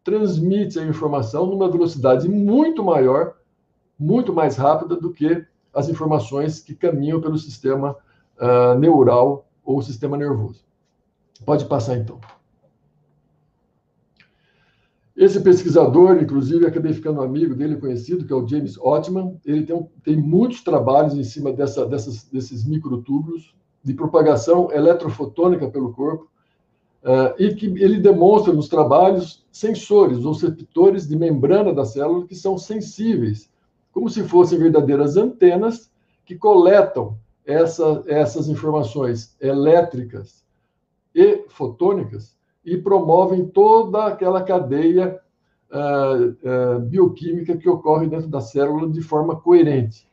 transmite 0.04 0.78
a 0.78 0.84
informação 0.84 1.46
numa 1.46 1.70
velocidade 1.70 2.28
muito 2.28 2.82
maior, 2.82 3.34
muito 3.98 4.32
mais 4.32 4.56
rápida 4.56 4.96
do 4.96 5.12
que 5.12 5.44
as 5.72 5.88
informações 5.88 6.60
que 6.60 6.74
caminham 6.74 7.20
pelo 7.20 7.38
sistema 7.38 7.96
uh, 8.38 8.78
neural 8.78 9.46
ou 9.64 9.80
sistema 9.80 10.16
nervoso. 10.16 10.64
Pode 11.44 11.64
passar 11.66 11.96
então. 11.96 12.20
Esse 15.17 15.41
pesquisador, 15.41 16.22
inclusive, 16.22 16.67
acabei 16.67 16.93
ficando 16.93 17.21
amigo 17.21 17.55
dele, 17.55 17.76
conhecido, 17.76 18.25
que 18.25 18.33
é 18.33 18.37
o 18.37 18.47
James 18.47 18.79
Ottman. 18.79 19.39
Ele 19.45 19.64
tem, 19.64 19.87
tem 20.03 20.17
muitos 20.17 20.63
trabalhos 20.63 21.14
em 21.14 21.22
cima 21.22 21.53
dessa, 21.53 21.84
dessas, 21.84 22.25
desses 22.25 22.64
microtúbulos 22.64 23.55
de 23.84 23.93
propagação 23.93 24.71
eletrofotônica 24.72 25.68
pelo 25.68 25.93
corpo 25.93 26.33
Uh, 27.03 27.34
e 27.37 27.53
que 27.53 27.67
ele 27.67 27.99
demonstra 27.99 28.53
nos 28.53 28.68
trabalhos 28.68 29.45
sensores 29.51 30.25
ou 30.25 30.34
receptores 30.34 31.09
de 31.09 31.17
membrana 31.17 31.75
da 31.75 31.84
célula 31.84 32.29
que 32.29 32.37
são 32.37 32.57
sensíveis, 32.57 33.51
como 33.91 34.09
se 34.09 34.22
fossem 34.22 34.57
verdadeiras 34.57 35.17
antenas 35.17 35.91
que 36.25 36.37
coletam 36.37 37.18
essa, 37.45 38.05
essas 38.07 38.49
informações 38.49 39.34
elétricas 39.41 40.45
e 41.13 41.45
fotônicas 41.49 42.37
e 42.64 42.76
promovem 42.76 43.47
toda 43.47 44.07
aquela 44.07 44.43
cadeia 44.43 45.21
uh, 45.71 46.76
uh, 46.76 46.80
bioquímica 46.80 47.57
que 47.57 47.68
ocorre 47.68 48.07
dentro 48.07 48.29
da 48.29 48.41
célula 48.41 48.89
de 48.89 49.01
forma 49.01 49.37
coerente. 49.37 50.07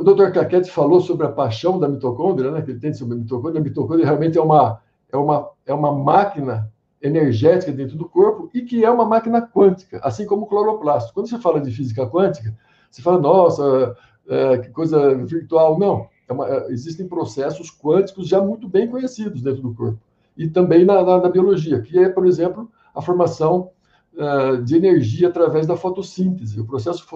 o 0.00 0.02
Dr. 0.02 0.32
Caquete 0.32 0.70
falou 0.70 1.00
sobre 1.00 1.26
a 1.26 1.32
paixão 1.32 1.78
da 1.78 1.88
mitocôndria, 1.88 2.50
né, 2.50 2.62
que 2.62 2.70
ele 2.70 2.80
tem 2.80 2.92
sobre 2.92 3.14
a 3.14 3.18
mitocôndria. 3.18 3.60
A 3.60 3.64
mitocôndria 3.64 4.06
realmente 4.06 4.38
é 4.38 4.42
uma 4.42 4.80
é 5.12 5.16
uma, 5.16 5.50
é 5.66 5.74
uma 5.74 5.92
máquina 5.92 6.72
energética 7.00 7.70
dentro 7.70 7.96
do 7.96 8.08
corpo 8.08 8.48
e 8.54 8.62
que 8.62 8.84
é 8.84 8.90
uma 8.90 9.04
máquina 9.04 9.42
quântica, 9.42 10.00
assim 10.02 10.24
como 10.24 10.44
o 10.44 10.46
cloroplasto. 10.46 11.12
Quando 11.12 11.28
você 11.28 11.38
fala 11.38 11.60
de 11.60 11.70
física 11.70 12.06
quântica, 12.06 12.56
você 12.90 13.02
fala, 13.02 13.20
nossa, 13.20 13.96
é, 14.26 14.58
que 14.58 14.70
coisa 14.70 15.14
virtual. 15.16 15.78
Não, 15.78 16.08
é 16.28 16.32
uma, 16.32 16.48
é, 16.48 16.70
existem 16.70 17.06
processos 17.06 17.70
quânticos 17.70 18.26
já 18.26 18.40
muito 18.40 18.68
bem 18.68 18.88
conhecidos 18.88 19.42
dentro 19.42 19.62
do 19.62 19.74
corpo. 19.74 19.98
E 20.36 20.48
também 20.48 20.84
na, 20.84 21.02
na, 21.02 21.18
na 21.18 21.28
biologia, 21.28 21.80
que 21.82 21.98
é, 21.98 22.08
por 22.08 22.26
exemplo, 22.26 22.70
a 22.94 23.02
formação 23.02 23.70
uh, 24.14 24.62
de 24.62 24.76
energia 24.76 25.28
através 25.28 25.66
da 25.66 25.76
fotossíntese. 25.76 26.60
O 26.60 26.66
processo 26.66 27.06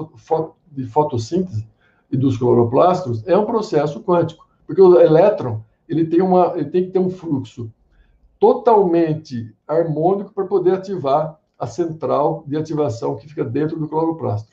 de 0.70 0.86
fotossíntese 0.86 1.66
e 2.10 2.16
dos 2.16 2.36
cloroplastos 2.36 3.26
é 3.26 3.36
um 3.36 3.46
processo 3.46 4.02
quântico, 4.02 4.46
porque 4.66 4.80
o 4.80 5.00
elétron 5.00 5.62
ele 5.88 6.04
tem, 6.06 6.20
uma, 6.20 6.52
ele 6.56 6.70
tem 6.70 6.84
que 6.84 6.90
ter 6.90 6.98
um 6.98 7.10
fluxo 7.10 7.70
totalmente 8.38 9.54
harmônico 9.66 10.32
para 10.32 10.44
poder 10.44 10.74
ativar 10.74 11.38
a 11.58 11.66
central 11.66 12.44
de 12.46 12.56
ativação 12.56 13.16
que 13.16 13.28
fica 13.28 13.44
dentro 13.44 13.78
do 13.78 13.88
cloroplasto. 13.88 14.50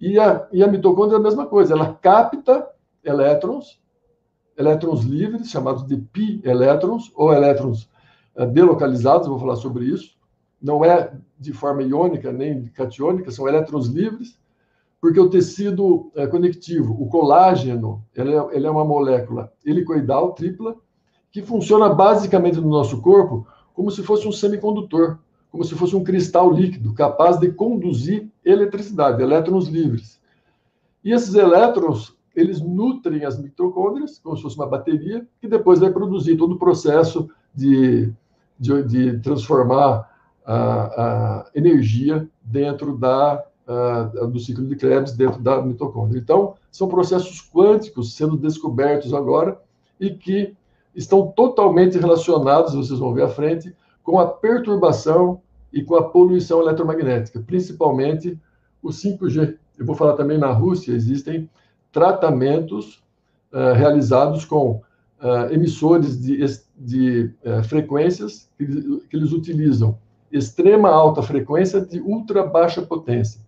E 0.00 0.18
a, 0.18 0.48
e 0.52 0.62
a 0.64 0.66
mitocôndria 0.66 1.16
é 1.16 1.20
a 1.20 1.22
mesma 1.22 1.46
coisa, 1.46 1.74
ela 1.74 1.94
capta 1.94 2.68
elétrons, 3.04 3.80
elétrons 4.56 5.04
livres, 5.04 5.50
chamados 5.50 5.86
de 5.86 5.96
pi-elétrons, 5.96 7.12
ou 7.14 7.32
elétrons 7.32 7.88
delocalizados, 8.52 9.28
vou 9.28 9.38
falar 9.38 9.56
sobre 9.56 9.84
isso. 9.86 10.16
Não 10.60 10.84
é 10.84 11.12
de 11.38 11.52
forma 11.52 11.82
iônica 11.82 12.32
nem 12.32 12.66
catiônica, 12.66 13.30
são 13.30 13.48
elétrons 13.48 13.88
livres, 13.88 14.38
porque 15.00 15.18
o 15.18 15.28
tecido 15.28 16.12
uh, 16.14 16.28
conectivo, 16.30 16.96
o 17.00 17.08
colágeno, 17.08 18.04
ele 18.14 18.34
é, 18.34 18.48
ele 18.52 18.66
é 18.66 18.70
uma 18.70 18.84
molécula 18.84 19.52
helicoidal, 19.64 20.32
tripla, 20.32 20.76
que 21.30 21.42
funciona 21.42 21.88
basicamente 21.88 22.60
no 22.60 22.68
nosso 22.68 23.00
corpo 23.00 23.46
como 23.74 23.90
se 23.90 24.02
fosse 24.02 24.28
um 24.28 24.32
semicondutor 24.32 25.18
como 25.52 25.62
se 25.64 25.74
fosse 25.74 25.94
um 25.94 26.02
cristal 26.02 26.50
líquido, 26.50 26.94
capaz 26.94 27.38
de 27.38 27.52
conduzir 27.52 28.26
eletricidade, 28.42 29.22
elétrons 29.22 29.68
livres. 29.68 30.18
E 31.04 31.12
esses 31.12 31.34
elétrons, 31.34 32.16
eles 32.34 32.62
nutrem 32.62 33.26
as 33.26 33.38
mitocôndrias, 33.38 34.18
como 34.18 34.34
se 34.34 34.42
fosse 34.42 34.56
uma 34.56 34.66
bateria, 34.66 35.28
que 35.38 35.46
depois 35.46 35.78
vai 35.78 35.92
produzir 35.92 36.38
todo 36.38 36.54
o 36.54 36.58
processo 36.58 37.28
de, 37.54 38.10
de, 38.62 38.82
de 38.84 39.18
transformar 39.18 40.08
a, 40.46 40.54
a, 40.54 41.50
energia 41.52 42.28
dentro 42.40 42.96
da, 42.96 43.44
a, 43.66 44.02
do 44.26 44.38
ciclo 44.38 44.64
de 44.64 44.76
Krebs, 44.76 45.12
dentro 45.12 45.40
da 45.42 45.60
mitocôndria. 45.60 46.20
Então, 46.20 46.54
são 46.70 46.86
processos 46.86 47.42
quânticos 47.52 48.14
sendo 48.14 48.36
descobertos 48.36 49.12
agora 49.12 49.60
e 49.98 50.10
que 50.10 50.54
estão 50.94 51.26
totalmente 51.26 51.98
relacionados, 51.98 52.74
vocês 52.74 53.00
vão 53.00 53.12
ver 53.12 53.24
à 53.24 53.28
frente, 53.28 53.74
com 54.04 54.18
a 54.18 54.26
perturbação 54.26 55.40
e 55.72 55.82
com 55.82 55.96
a 55.96 56.08
poluição 56.08 56.60
eletromagnética, 56.60 57.42
principalmente 57.44 58.38
o 58.82 58.90
5G. 58.90 59.56
Eu 59.78 59.86
vou 59.86 59.96
falar 59.96 60.14
também 60.14 60.38
na 60.38 60.52
Rússia, 60.52 60.92
existem 60.92 61.48
tratamentos 61.90 63.02
uh, 63.52 63.74
realizados 63.74 64.44
com 64.44 64.82
uh, 65.22 65.52
emissores 65.52 66.20
de, 66.20 66.44
de 66.76 67.30
uh, 67.44 67.62
frequências 67.64 68.50
que, 68.58 68.66
que, 68.66 69.16
eles 69.16 69.32
utilizam 69.32 69.96
extrema 70.30 70.90
alta 70.90 71.22
frequência 71.22 71.80
de 71.80 72.00
ultra 72.00 72.44
baixa 72.44 72.82
potência, 72.82 73.40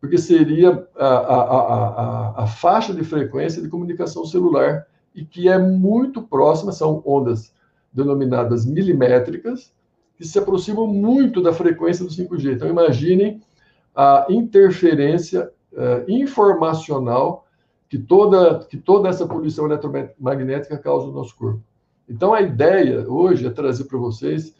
porque 0.00 0.18
seria 0.18 0.86
a, 0.96 1.06
a, 1.06 1.42
a, 1.42 2.42
a 2.42 2.46
faixa 2.46 2.92
de 2.92 3.04
frequência 3.04 3.62
de 3.62 3.68
comunicação 3.68 4.24
celular 4.24 4.86
e 5.14 5.24
que 5.24 5.48
é 5.48 5.58
muito 5.58 6.22
próxima, 6.22 6.72
são 6.72 7.02
ondas 7.06 7.52
denominadas 7.92 8.64
milimétricas, 8.64 9.72
que 10.16 10.26
se 10.26 10.38
aproximam 10.38 10.86
muito 10.86 11.42
da 11.42 11.52
frequência 11.52 12.04
do 12.04 12.10
5G. 12.10 12.54
Então, 12.54 12.68
imaginem 12.68 13.42
a 13.94 14.26
interferência 14.30 15.50
uh, 15.72 16.10
informacional 16.10 17.46
que 17.92 17.98
toda, 17.98 18.60
que 18.60 18.78
toda 18.78 19.10
essa 19.10 19.26
poluição 19.26 19.66
eletromagnética 19.66 20.78
causa 20.78 21.08
no 21.08 21.12
nosso 21.12 21.36
corpo. 21.36 21.60
Então, 22.08 22.32
a 22.32 22.40
ideia 22.40 23.06
hoje 23.06 23.46
é 23.46 23.50
trazer 23.50 23.84
para 23.84 23.98
vocês 23.98 24.56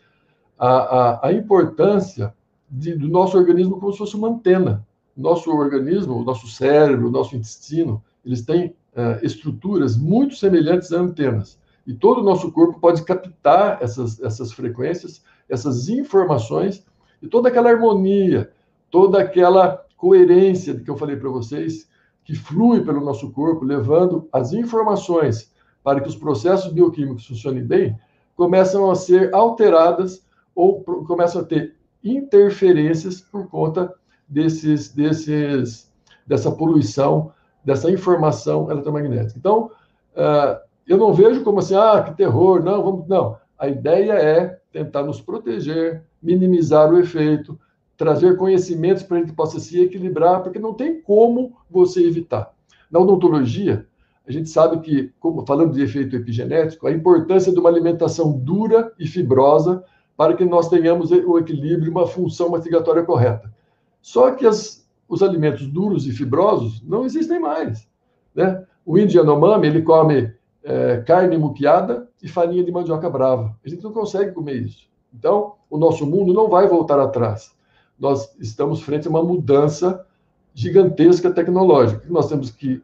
a, 0.59 0.69
a, 0.69 1.29
a 1.29 1.33
importância 1.33 2.35
de, 2.71 2.95
do 2.95 3.09
nosso 3.09 3.39
organismo 3.39 3.81
como 3.81 3.91
se 3.91 3.97
fosse 3.97 4.17
uma 4.17 4.29
antena. 4.29 4.87
Nosso 5.17 5.51
organismo, 5.51 6.21
o 6.21 6.23
nosso 6.23 6.47
cérebro, 6.47 7.09
o 7.09 7.11
nosso 7.11 7.35
intestino, 7.35 8.05
eles 8.23 8.43
têm 8.43 8.67
uh, 8.67 9.25
estruturas 9.25 9.97
muito 9.97 10.37
semelhantes 10.37 10.93
a 10.93 10.99
antenas. 10.99 11.59
E 11.87 11.95
todo 11.95 12.21
o 12.21 12.25
nosso 12.25 12.53
corpo 12.53 12.79
pode 12.79 13.03
captar 13.03 13.79
essas, 13.81 14.21
essas 14.21 14.53
frequências 14.53 15.23
essas 15.49 15.89
informações 15.89 16.85
e 17.23 17.27
toda 17.27 17.49
aquela 17.49 17.71
harmonia, 17.71 18.51
toda 18.91 19.19
aquela 19.19 19.87
coerência 19.97 20.79
que 20.79 20.91
eu 20.91 20.99
falei 20.99 21.17
para 21.17 21.31
vocês, 21.31 21.89
que 22.25 22.35
flui 22.35 22.83
pelo 22.83 23.05
nosso 23.05 23.31
corpo, 23.33 23.65
levando 23.65 24.29
as 24.33 24.53
informações 24.53 25.53
para 25.83 26.01
que 26.01 26.09
os 26.09 26.17
processos 26.17 26.73
bioquímicos 26.73 27.27
funcionem 27.27 27.65
bem, 27.65 27.99
começam 28.37 28.91
a 28.91 28.95
ser 28.95 29.35
alteradas 29.35 30.25
ou 30.55 30.83
começam 30.83 31.43
a 31.43 31.45
ter 31.45 31.75
interferências 32.03 33.21
por 33.21 33.49
conta 33.49 33.93
desses, 34.29 34.93
desses, 34.93 35.91
dessa 36.27 36.51
poluição, 36.51 37.33
dessa 37.65 37.91
informação 37.91 38.71
eletromagnética. 38.71 39.39
Então, 39.39 39.71
uh, 40.17 40.61
eu 40.87 40.97
não 40.97 41.13
vejo 41.13 41.43
como 41.43 41.61
assim, 41.61 41.75
ah, 41.75 42.03
que 42.03 42.17
terror, 42.17 42.63
não, 42.63 42.83
vamos, 42.83 43.09
não. 43.09 43.37
A 43.59 43.69
ideia 43.69 44.13
é 44.15 44.59
tentar 44.73 45.05
nos 45.05 45.21
proteger, 45.21 46.03
minimizar 46.23 46.93
o 46.93 46.99
efeito, 46.99 47.59
trazer 48.03 48.37
conhecimentos 48.37 49.05
para 49.05 49.19
a 49.19 49.21
gente 49.21 49.33
possa 49.33 49.61
se 49.61 49.81
equilibrar, 49.81 50.43
porque 50.43 50.59
não 50.59 50.75
tem 50.75 51.01
como 51.01 51.57
você 51.71 52.05
evitar. 52.05 52.53
Na 52.91 52.99
odontologia, 52.99 53.87
a 54.27 54.33
gente 54.33 54.49
sabe 54.49 54.81
que, 54.81 55.13
como 55.21 55.47
falando 55.47 55.73
de 55.73 55.85
efeito 55.85 56.17
epigenético, 56.17 56.89
a 56.89 56.91
importância 56.91 57.53
de 57.53 57.61
uma 57.61 57.69
alimentação 57.69 58.33
dura 58.33 58.93
e 58.99 59.07
fibrosa 59.07 59.85
para 60.17 60.35
que 60.35 60.45
nós 60.45 60.69
tenhamos 60.69 61.13
o 61.13 61.39
equilíbrio, 61.39 61.93
uma 61.93 62.05
função 62.05 62.49
mastigatória 62.49 63.05
correta. 63.05 63.55
Só 64.01 64.33
que 64.33 64.45
as, 64.45 64.85
os 65.09 65.23
alimentos 65.23 65.69
duros 65.69 66.05
e 66.05 66.11
fibrosos 66.11 66.83
não 66.83 67.05
existem 67.05 67.39
mais. 67.39 67.89
Né? 68.35 68.65
O 68.85 68.99
índio 68.99 69.21
Yanomami, 69.21 69.69
ele 69.69 69.83
come 69.83 70.35
é, 70.65 70.97
carne 71.07 71.39
muqueada 71.39 72.09
e 72.21 72.27
farinha 72.27 72.65
de 72.65 72.73
mandioca 72.73 73.09
brava. 73.09 73.57
A 73.65 73.69
gente 73.69 73.85
não 73.85 73.93
consegue 73.93 74.33
comer 74.33 74.57
isso. 74.57 74.91
Então, 75.15 75.55
o 75.71 75.79
nosso 75.79 76.05
mundo 76.05 76.33
não 76.33 76.49
vai 76.49 76.67
voltar 76.67 76.99
atrás. 76.99 77.55
Nós 78.03 78.35
estamos 78.41 78.83
frente 78.83 79.07
a 79.07 79.11
uma 79.11 79.23
mudança 79.23 80.05
gigantesca 80.53 81.31
tecnológica. 81.31 82.01
O 82.01 82.07
que 82.09 82.13
nós 82.13 82.29
temos 82.29 82.51
que 82.51 82.83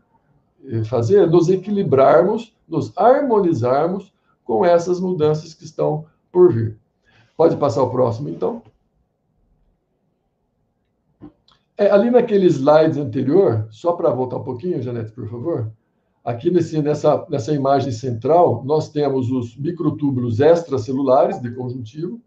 eh, 0.65 0.85
fazer 0.85 1.25
é 1.25 1.27
nos 1.27 1.49
equilibrarmos, 1.49 2.55
nos 2.69 2.97
harmonizarmos 2.97 4.13
com 4.45 4.65
essas 4.65 5.01
mudanças 5.01 5.55
que 5.55 5.65
estão 5.65 6.07
por 6.31 6.53
vir. 6.53 6.79
Pode 7.37 7.57
passar 7.57 7.83
o 7.83 7.91
próximo, 7.91 8.29
então. 8.29 8.63
É, 11.77 11.91
ali 11.91 12.13
naquele 12.13 12.47
slide 12.47 13.01
anterior, 13.01 13.67
só 13.73 13.95
para 13.95 14.11
voltar 14.11 14.37
um 14.37 14.45
pouquinho, 14.45 14.81
Janete, 14.81 15.11
por 15.11 15.29
favor. 15.29 15.73
Aqui 16.25 16.49
nesse, 16.49 16.81
nessa, 16.81 17.27
nessa 17.29 17.53
imagem 17.53 17.91
central, 17.91 18.63
nós 18.65 18.89
temos 18.89 19.33
os 19.33 19.57
microtúbulos 19.57 20.39
extracelulares 20.39 21.43
de 21.43 21.51
conjuntivo, 21.51 22.21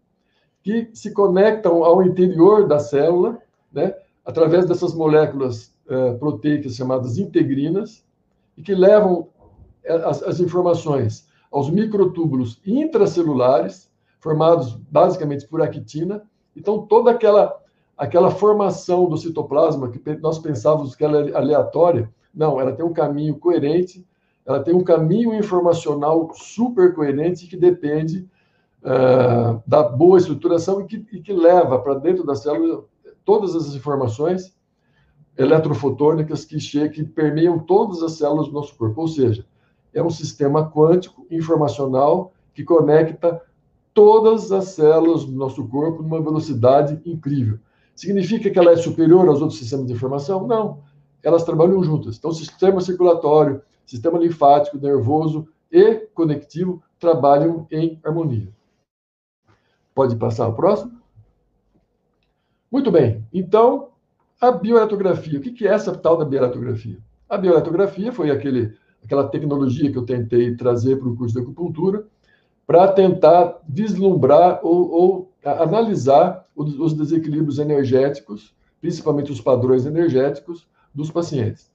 que 0.62 0.90
se 0.94 1.12
conectam 1.12 1.84
ao 1.84 2.02
interior 2.02 2.66
da 2.66 2.78
célula, 2.78 3.38
né, 3.72 3.94
através 4.24 4.66
dessas 4.66 4.94
moléculas 4.94 5.74
eh, 5.88 6.12
proteicas 6.14 6.76
chamadas 6.76 7.18
integrinas, 7.18 8.04
e 8.56 8.62
que 8.62 8.74
levam 8.74 9.28
eh, 9.84 9.94
as, 10.04 10.22
as 10.22 10.40
informações 10.40 11.26
aos 11.50 11.68
microtúbulos 11.68 12.60
intracelulares, 12.64 13.90
formados 14.20 14.74
basicamente 14.90 15.46
por 15.46 15.60
actina. 15.60 16.22
Então, 16.56 16.86
toda 16.86 17.10
aquela, 17.10 17.60
aquela 17.98 18.30
formação 18.30 19.08
do 19.08 19.16
citoplasma 19.16 19.90
que 19.90 20.00
nós 20.16 20.38
pensávamos 20.38 20.94
que 20.94 21.04
era 21.04 21.36
aleatória, 21.36 22.08
não, 22.32 22.60
ela 22.60 22.72
tem 22.72 22.84
um 22.84 22.92
caminho 22.92 23.36
coerente, 23.36 24.06
ela 24.46 24.62
tem 24.62 24.74
um 24.74 24.82
caminho 24.82 25.34
informacional 25.34 26.30
super 26.34 26.94
coerente 26.94 27.46
que 27.46 27.56
depende 27.56 28.26
uh, 28.82 29.62
da 29.66 29.82
boa 29.82 30.18
estruturação 30.18 30.80
e 30.80 30.84
que, 30.86 31.06
e 31.12 31.20
que 31.20 31.32
leva 31.32 31.78
para 31.78 31.94
dentro 31.94 32.24
da 32.24 32.34
célula 32.34 32.84
todas 33.24 33.54
as 33.54 33.74
informações 33.74 34.54
eletrofotônicas 35.36 36.44
que, 36.44 36.58
que 36.88 37.04
permeiam 37.04 37.58
todas 37.58 38.02
as 38.02 38.12
células 38.12 38.48
do 38.48 38.52
nosso 38.52 38.76
corpo. 38.76 39.00
Ou 39.00 39.08
seja, 39.08 39.46
é 39.94 40.02
um 40.02 40.10
sistema 40.10 40.70
quântico 40.70 41.26
informacional 41.30 42.32
que 42.52 42.64
conecta 42.64 43.40
todas 43.94 44.52
as 44.52 44.66
células 44.66 45.24
do 45.24 45.32
nosso 45.32 45.66
corpo 45.68 46.02
numa 46.02 46.20
velocidade 46.20 47.00
incrível. 47.04 47.58
Significa 47.94 48.50
que 48.50 48.58
ela 48.58 48.72
é 48.72 48.76
superior 48.76 49.28
aos 49.28 49.40
outros 49.40 49.58
sistemas 49.58 49.86
de 49.86 49.92
informação? 49.92 50.46
Não 50.46 50.80
elas 51.22 51.44
trabalham 51.44 51.82
juntas. 51.82 52.16
Então, 52.16 52.32
sistema 52.32 52.80
circulatório, 52.80 53.62
sistema 53.86 54.18
linfático, 54.18 54.78
nervoso 54.78 55.48
e 55.70 55.94
conectivo 56.14 56.82
trabalham 56.98 57.66
em 57.70 57.98
harmonia. 58.04 58.48
Pode 59.94 60.16
passar 60.16 60.48
o 60.48 60.54
próximo? 60.54 60.92
Muito 62.70 62.90
bem. 62.90 63.24
Então, 63.32 63.90
a 64.40 64.50
bioeletrografia. 64.50 65.38
O 65.38 65.42
que 65.42 65.66
é 65.66 65.72
essa 65.72 65.94
tal 65.94 66.16
da 66.16 66.24
bioeletrografia? 66.24 66.98
A 67.28 67.36
bioeletrografia 67.36 68.12
foi 68.12 68.30
aquele, 68.30 68.74
aquela 69.04 69.28
tecnologia 69.28 69.90
que 69.90 69.98
eu 69.98 70.04
tentei 70.04 70.56
trazer 70.56 70.96
para 70.96 71.08
o 71.08 71.16
curso 71.16 71.34
de 71.34 71.40
acupuntura 71.40 72.06
para 72.66 72.90
tentar 72.92 73.60
vislumbrar 73.68 74.60
ou, 74.62 74.90
ou 74.90 75.32
analisar 75.44 76.46
os, 76.54 76.78
os 76.78 76.94
desequilíbrios 76.94 77.58
energéticos, 77.58 78.54
principalmente 78.80 79.30
os 79.30 79.40
padrões 79.40 79.84
energéticos, 79.84 80.66
dos 80.94 81.10
pacientes. 81.10 81.70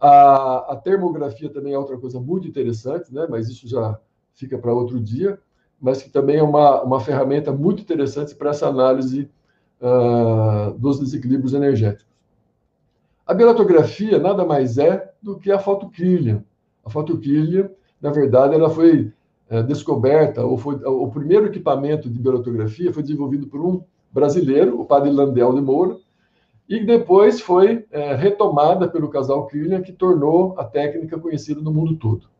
A, 0.00 0.72
a, 0.72 0.76
termografia 0.76 1.48
também 1.48 1.74
é 1.74 1.78
outra 1.78 1.98
coisa 1.98 2.20
muito 2.20 2.48
interessante, 2.48 3.12
né? 3.12 3.26
mas 3.28 3.48
isso 3.48 3.68
já 3.68 3.98
fica 4.34 4.58
para 4.58 4.72
outro 4.72 5.00
dia, 5.00 5.38
mas 5.84 6.02
que 6.02 6.08
também 6.08 6.36
é 6.36 6.42
uma, 6.42 6.82
uma 6.82 6.98
ferramenta 6.98 7.52
muito 7.52 7.82
interessante 7.82 8.34
para 8.34 8.48
essa 8.48 8.66
análise 8.66 9.28
uh, 9.82 10.72
dos 10.78 10.98
desequilíbrios 10.98 11.52
energéticos. 11.52 12.06
A 13.26 13.34
biolitografia 13.34 14.18
nada 14.18 14.46
mais 14.46 14.78
é 14.78 15.12
do 15.22 15.38
que 15.38 15.52
a 15.52 15.58
fotokilha. 15.58 16.42
A 16.82 16.88
fotokilha, 16.88 17.70
na 18.00 18.10
verdade, 18.10 18.54
ela 18.54 18.70
foi 18.70 19.12
é, 19.50 19.62
descoberta, 19.62 20.42
ou 20.42 20.56
foi 20.56 20.76
o 20.86 21.06
primeiro 21.08 21.46
equipamento 21.46 22.08
de 22.08 22.18
biolitografia 22.18 22.90
foi 22.90 23.02
desenvolvido 23.02 23.46
por 23.46 23.60
um 23.60 23.82
brasileiro, 24.10 24.80
o 24.80 24.86
padre 24.86 25.10
Landel 25.10 25.52
de 25.52 25.60
Moura, 25.60 25.98
e 26.66 26.82
depois 26.82 27.42
foi 27.42 27.84
é, 27.90 28.14
retomada 28.14 28.88
pelo 28.88 29.10
casal 29.10 29.46
Killian, 29.48 29.82
que 29.82 29.92
tornou 29.92 30.54
a 30.58 30.64
técnica 30.64 31.18
conhecida 31.18 31.60
no 31.60 31.70
mundo 31.70 31.94
todo. 31.96 32.33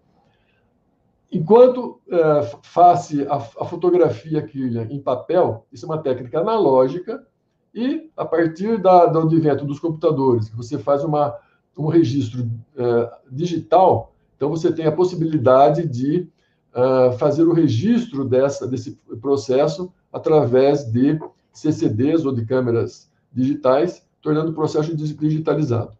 Enquanto 1.34 2.00
é, 2.08 2.42
face 2.62 3.26
a, 3.28 3.34
a 3.34 3.64
fotografia 3.64 4.40
Killian 4.40 4.86
em 4.88 5.00
papel, 5.00 5.66
isso 5.72 5.84
é 5.84 5.88
uma 5.88 6.00
técnica 6.00 6.38
analógica, 6.38 7.26
e 7.74 8.08
a 8.16 8.24
partir 8.24 8.80
da, 8.80 9.06
do 9.06 9.18
advento 9.18 9.64
dos 9.64 9.80
computadores, 9.80 10.48
que 10.48 10.56
você 10.56 10.78
faz 10.78 11.02
uma, 11.02 11.36
um 11.76 11.88
registro 11.88 12.48
é, 12.76 13.12
digital, 13.32 14.14
então 14.36 14.48
você 14.48 14.72
tem 14.72 14.86
a 14.86 14.92
possibilidade 14.92 15.88
de 15.88 16.28
uh, 16.74 17.16
fazer 17.18 17.44
o 17.44 17.52
registro 17.52 18.24
dessa, 18.24 18.66
desse 18.66 18.98
processo 19.20 19.92
através 20.12 20.84
de 20.84 21.18
CCDs 21.52 22.24
ou 22.24 22.32
de 22.32 22.44
câmeras 22.44 23.10
digitais, 23.32 24.06
tornando 24.20 24.50
o 24.50 24.54
processo 24.54 24.94
digitalizado. 24.94 25.96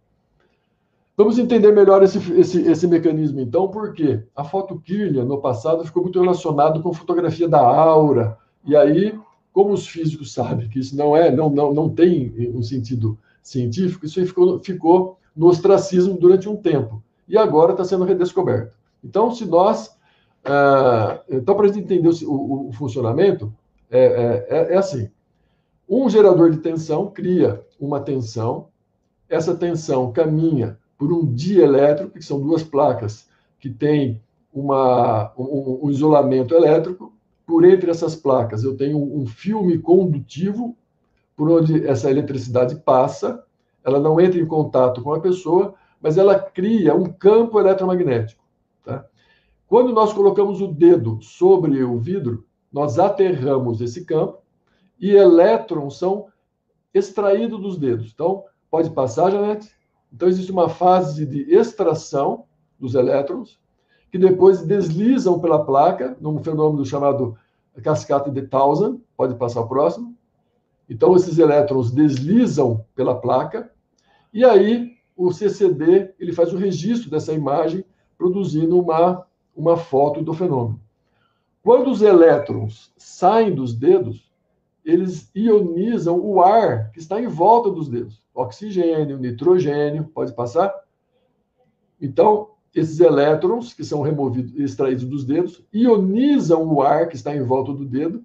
Vamos 1.16 1.38
entender 1.38 1.72
melhor 1.72 2.02
esse, 2.02 2.18
esse, 2.32 2.62
esse 2.62 2.86
mecanismo, 2.88 3.40
então, 3.40 3.68
porque 3.68 4.22
a 4.34 4.42
fotoquilha, 4.42 5.24
no 5.24 5.40
passado, 5.40 5.84
ficou 5.84 6.02
muito 6.02 6.20
relacionado 6.20 6.82
com 6.82 6.92
fotografia 6.92 7.48
da 7.48 7.60
aura, 7.60 8.36
e 8.64 8.74
aí, 8.74 9.16
como 9.52 9.72
os 9.72 9.86
físicos 9.86 10.32
sabem 10.32 10.68
que 10.68 10.80
isso 10.80 10.96
não 10.96 11.16
é, 11.16 11.30
não, 11.30 11.48
não, 11.48 11.72
não 11.72 11.88
tem 11.88 12.52
um 12.52 12.62
sentido 12.62 13.16
científico, 13.42 14.06
isso 14.06 14.24
ficou, 14.26 14.58
ficou 14.58 15.18
no 15.36 15.46
ostracismo 15.46 16.18
durante 16.18 16.48
um 16.48 16.56
tempo, 16.56 17.00
e 17.28 17.38
agora 17.38 17.72
está 17.72 17.84
sendo 17.84 18.04
redescoberto. 18.04 18.76
Então, 19.04 19.30
se 19.30 19.44
nós 19.44 19.94
ah, 20.44 21.22
então, 21.28 21.56
para 21.56 21.64
a 21.64 21.68
gente 21.68 21.80
entender 21.80 22.08
o, 22.08 22.30
o, 22.30 22.68
o 22.68 22.72
funcionamento, 22.72 23.52
é, 23.90 23.98
é, 23.98 24.46
é, 24.48 24.74
é, 24.74 24.76
assim: 24.76 25.10
um 25.88 26.08
gerador 26.08 26.50
de 26.50 26.58
tensão 26.58 27.10
cria 27.10 27.64
uma 27.80 28.00
tensão, 28.00 28.68
essa 29.28 29.54
tensão 29.54 30.12
caminha 30.12 30.78
por 31.04 31.12
um 31.12 31.34
dielétrico, 31.34 32.12
que 32.12 32.24
são 32.24 32.40
duas 32.40 32.62
placas 32.62 33.28
que 33.60 33.68
têm 33.68 34.22
uma, 34.50 35.30
um, 35.36 35.80
um, 35.82 35.90
isolamento 35.90 36.54
elétrico. 36.54 37.12
Por 37.46 37.62
entre 37.62 37.90
essas 37.90 38.16
placas, 38.16 38.64
eu 38.64 38.74
tenho 38.74 38.96
um 38.96 39.26
filme 39.26 39.78
condutivo 39.78 40.74
por 41.36 41.50
onde 41.50 41.86
essa 41.86 42.10
eletricidade 42.10 42.76
passa, 42.76 43.44
ela 43.84 44.00
não 44.00 44.18
entra 44.18 44.40
em 44.40 44.46
contato 44.46 45.02
com 45.02 45.12
a 45.12 45.20
pessoa, 45.20 45.74
mas 46.00 46.16
ela 46.16 46.38
cria 46.38 46.94
um 46.94 47.04
campo 47.04 47.60
eletromagnético. 47.60 48.42
Tá? 48.82 49.04
Quando 49.66 49.92
nós 49.92 50.10
colocamos 50.10 50.62
o 50.62 50.68
dedo 50.68 51.18
sobre 51.20 51.84
o 51.84 51.98
vidro, 51.98 52.46
nós 52.72 52.98
aterramos 52.98 53.82
esse 53.82 54.06
campo 54.06 54.38
e 54.98 55.10
elétrons 55.10 55.98
são 55.98 56.28
extraídos 56.94 57.60
dos 57.60 57.76
dedos. 57.76 58.10
Então, 58.14 58.44
pode 58.70 58.88
passar, 58.88 59.30
Janete? 59.30 59.70
Então, 60.14 60.28
existe 60.28 60.52
uma 60.52 60.68
fase 60.68 61.26
de 61.26 61.52
extração 61.52 62.44
dos 62.78 62.94
elétrons, 62.94 63.58
que 64.12 64.16
depois 64.16 64.62
deslizam 64.62 65.40
pela 65.40 65.64
placa, 65.64 66.16
num 66.20 66.38
fenômeno 66.38 66.86
chamado 66.86 67.36
cascata 67.82 68.30
de 68.30 68.42
Townsend. 68.42 69.00
Pode 69.16 69.34
passar 69.34 69.62
o 69.62 69.68
próximo. 69.68 70.14
Então, 70.88 71.16
esses 71.16 71.36
elétrons 71.38 71.90
deslizam 71.90 72.84
pela 72.94 73.20
placa, 73.20 73.72
e 74.32 74.44
aí 74.44 74.92
o 75.16 75.32
CCD 75.32 76.14
ele 76.18 76.32
faz 76.32 76.52
o 76.52 76.58
registro 76.58 77.10
dessa 77.10 77.32
imagem, 77.32 77.84
produzindo 78.16 78.78
uma 78.78 79.26
uma 79.56 79.76
foto 79.76 80.20
do 80.20 80.34
fenômeno. 80.34 80.80
Quando 81.62 81.90
os 81.90 82.02
elétrons 82.02 82.92
saem 82.96 83.54
dos 83.54 83.72
dedos, 83.72 84.30
eles 84.84 85.30
ionizam 85.34 86.18
o 86.18 86.42
ar 86.42 86.90
que 86.90 86.98
está 86.98 87.20
em 87.20 87.28
volta 87.28 87.70
dos 87.70 87.88
dedos. 87.88 88.23
Oxigênio, 88.34 89.16
nitrogênio, 89.16 90.04
pode 90.12 90.34
passar? 90.34 90.74
Então, 92.00 92.50
esses 92.74 92.98
elétrons 92.98 93.72
que 93.72 93.84
são 93.84 94.02
removidos, 94.02 94.58
extraídos 94.58 95.04
dos 95.04 95.24
dedos, 95.24 95.64
ionizam 95.72 96.66
o 96.66 96.82
ar 96.82 97.08
que 97.08 97.14
está 97.14 97.34
em 97.34 97.42
volta 97.42 97.72
do 97.72 97.84
dedo, 97.84 98.24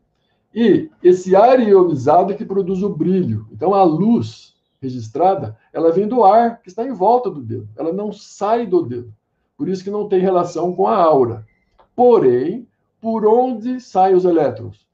e 0.54 0.90
esse 1.04 1.36
ar 1.36 1.60
ionizado 1.60 2.34
é 2.34 2.36
que 2.36 2.44
produz 2.44 2.82
o 2.82 2.90
brilho. 2.90 3.48
Então, 3.52 3.74
a 3.74 3.84
luz 3.84 4.56
registrada, 4.82 5.56
ela 5.72 5.92
vem 5.92 6.08
do 6.08 6.24
ar 6.24 6.62
que 6.62 6.70
está 6.70 6.84
em 6.84 6.92
volta 6.92 7.30
do 7.30 7.42
dedo, 7.42 7.70
ela 7.78 7.94
não 7.94 8.12
sai 8.12 8.66
do 8.66 8.82
dedo. 8.82 9.14
Por 9.56 9.70
isso 9.70 9.84
que 9.84 9.92
não 9.92 10.08
tem 10.08 10.20
relação 10.20 10.74
com 10.74 10.88
a 10.88 10.96
aura. 10.96 11.46
Porém, 11.96 12.68
por 13.00 13.26
onde 13.26 13.80
saem 13.80 14.16
os 14.16 14.26
elétrons? 14.26 14.89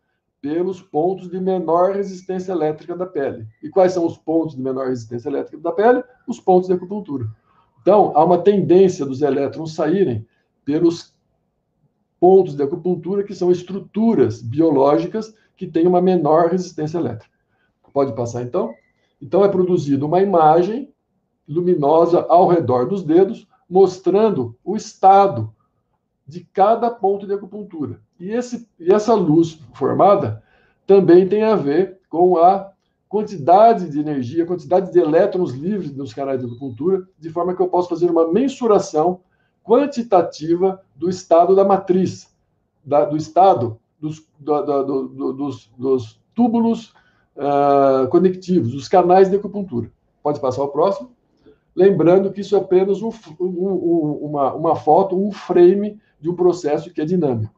Pelos 0.46 0.80
pontos 0.80 1.28
de 1.28 1.40
menor 1.42 1.96
resistência 1.96 2.52
elétrica 2.52 2.96
da 2.96 3.08
pele. 3.08 3.48
E 3.64 3.68
quais 3.68 3.94
são 3.94 4.06
os 4.06 4.16
pontos 4.16 4.56
de 4.56 4.62
menor 4.62 4.90
resistência 4.90 5.28
elétrica 5.28 5.58
da 5.58 5.72
pele? 5.72 6.04
Os 6.28 6.40
pontos 6.40 6.68
de 6.68 6.74
acupuntura. 6.76 7.26
Então, 7.82 8.12
há 8.16 8.24
uma 8.24 8.38
tendência 8.38 9.08
dos 9.08 9.24
elétrons 9.24 9.74
saírem 9.74 10.24
pelos 10.64 11.16
pontos 12.20 12.56
de 12.56 12.62
acupuntura, 12.62 13.24
que 13.24 13.34
são 13.34 13.52
estruturas 13.52 14.40
biológicas 14.40 15.34
que 15.58 15.66
têm 15.66 15.88
uma 15.88 16.00
menor 16.00 16.52
resistência 16.52 17.00
elétrica. 17.00 17.34
Pode 17.92 18.14
passar, 18.14 18.44
então? 18.44 18.72
Então, 19.20 19.44
é 19.44 19.50
produzida 19.50 20.06
uma 20.06 20.22
imagem 20.22 20.94
luminosa 21.50 22.24
ao 22.30 22.48
redor 22.48 22.86
dos 22.86 23.02
dedos, 23.02 23.48
mostrando 23.68 24.56
o 24.64 24.76
estado 24.76 25.55
de 26.28 26.42
cada 26.54 26.90
ponto 26.90 27.28
de 27.28 27.34
acupuntura. 27.34 28.00
E, 28.20 28.32
esse, 28.32 28.68
e 28.80 28.94
essa 28.94 29.14
luz 29.14 29.60
formada 29.74 30.44
também 30.88 31.28
tem 31.28 31.44
a 31.44 31.56
ver 31.56 32.00
com 32.10 32.38
a 32.38 32.72
quantidade 33.08 33.90
de 33.90 34.00
energia, 34.00 34.46
quantidade 34.46 34.92
de 34.92 35.00
elétrons 35.00 35.52
livres 35.52 35.96
nos 35.96 36.14
canais 36.14 36.40
de 36.40 36.46
acupuntura, 36.46 37.08
de 37.20 37.30
forma 37.30 37.56
que 37.56 37.62
eu 37.62 37.68
possa 37.68 37.90
fazer 37.90 38.10
uma 38.10 38.32
mensuração 38.32 39.22
quantitativa 39.64 40.82
do 40.96 41.10
estado 41.10 41.56
da 41.56 41.64
matriz, 41.64 42.34
da, 42.84 43.06
do 43.06 43.18
estado 43.18 43.80
dos, 44.00 44.28
do, 44.40 44.62
do, 44.62 45.34
dos, 45.34 45.72
dos, 45.78 46.22
túbulos 46.36 46.94
uh, 47.38 48.08
conectivos, 48.10 48.74
os 48.74 48.88
canais 48.88 49.30
de 49.30 49.38
acupuntura. 49.38 49.90
Pode 50.22 50.40
passar 50.40 50.62
ao 50.62 50.70
próximo. 50.70 51.12
Lembrando 51.76 52.32
que 52.32 52.42
isso 52.42 52.56
é 52.56 52.60
apenas 52.60 53.02
um, 53.02 53.10
um, 53.40 54.20
uma, 54.22 54.54
uma 54.54 54.76
foto, 54.76 55.18
um 55.18 55.32
frame 55.32 56.00
de 56.26 56.30
um 56.32 56.36
processo 56.36 56.92
que 56.92 57.00
é 57.00 57.06
dinâmico. 57.06 57.54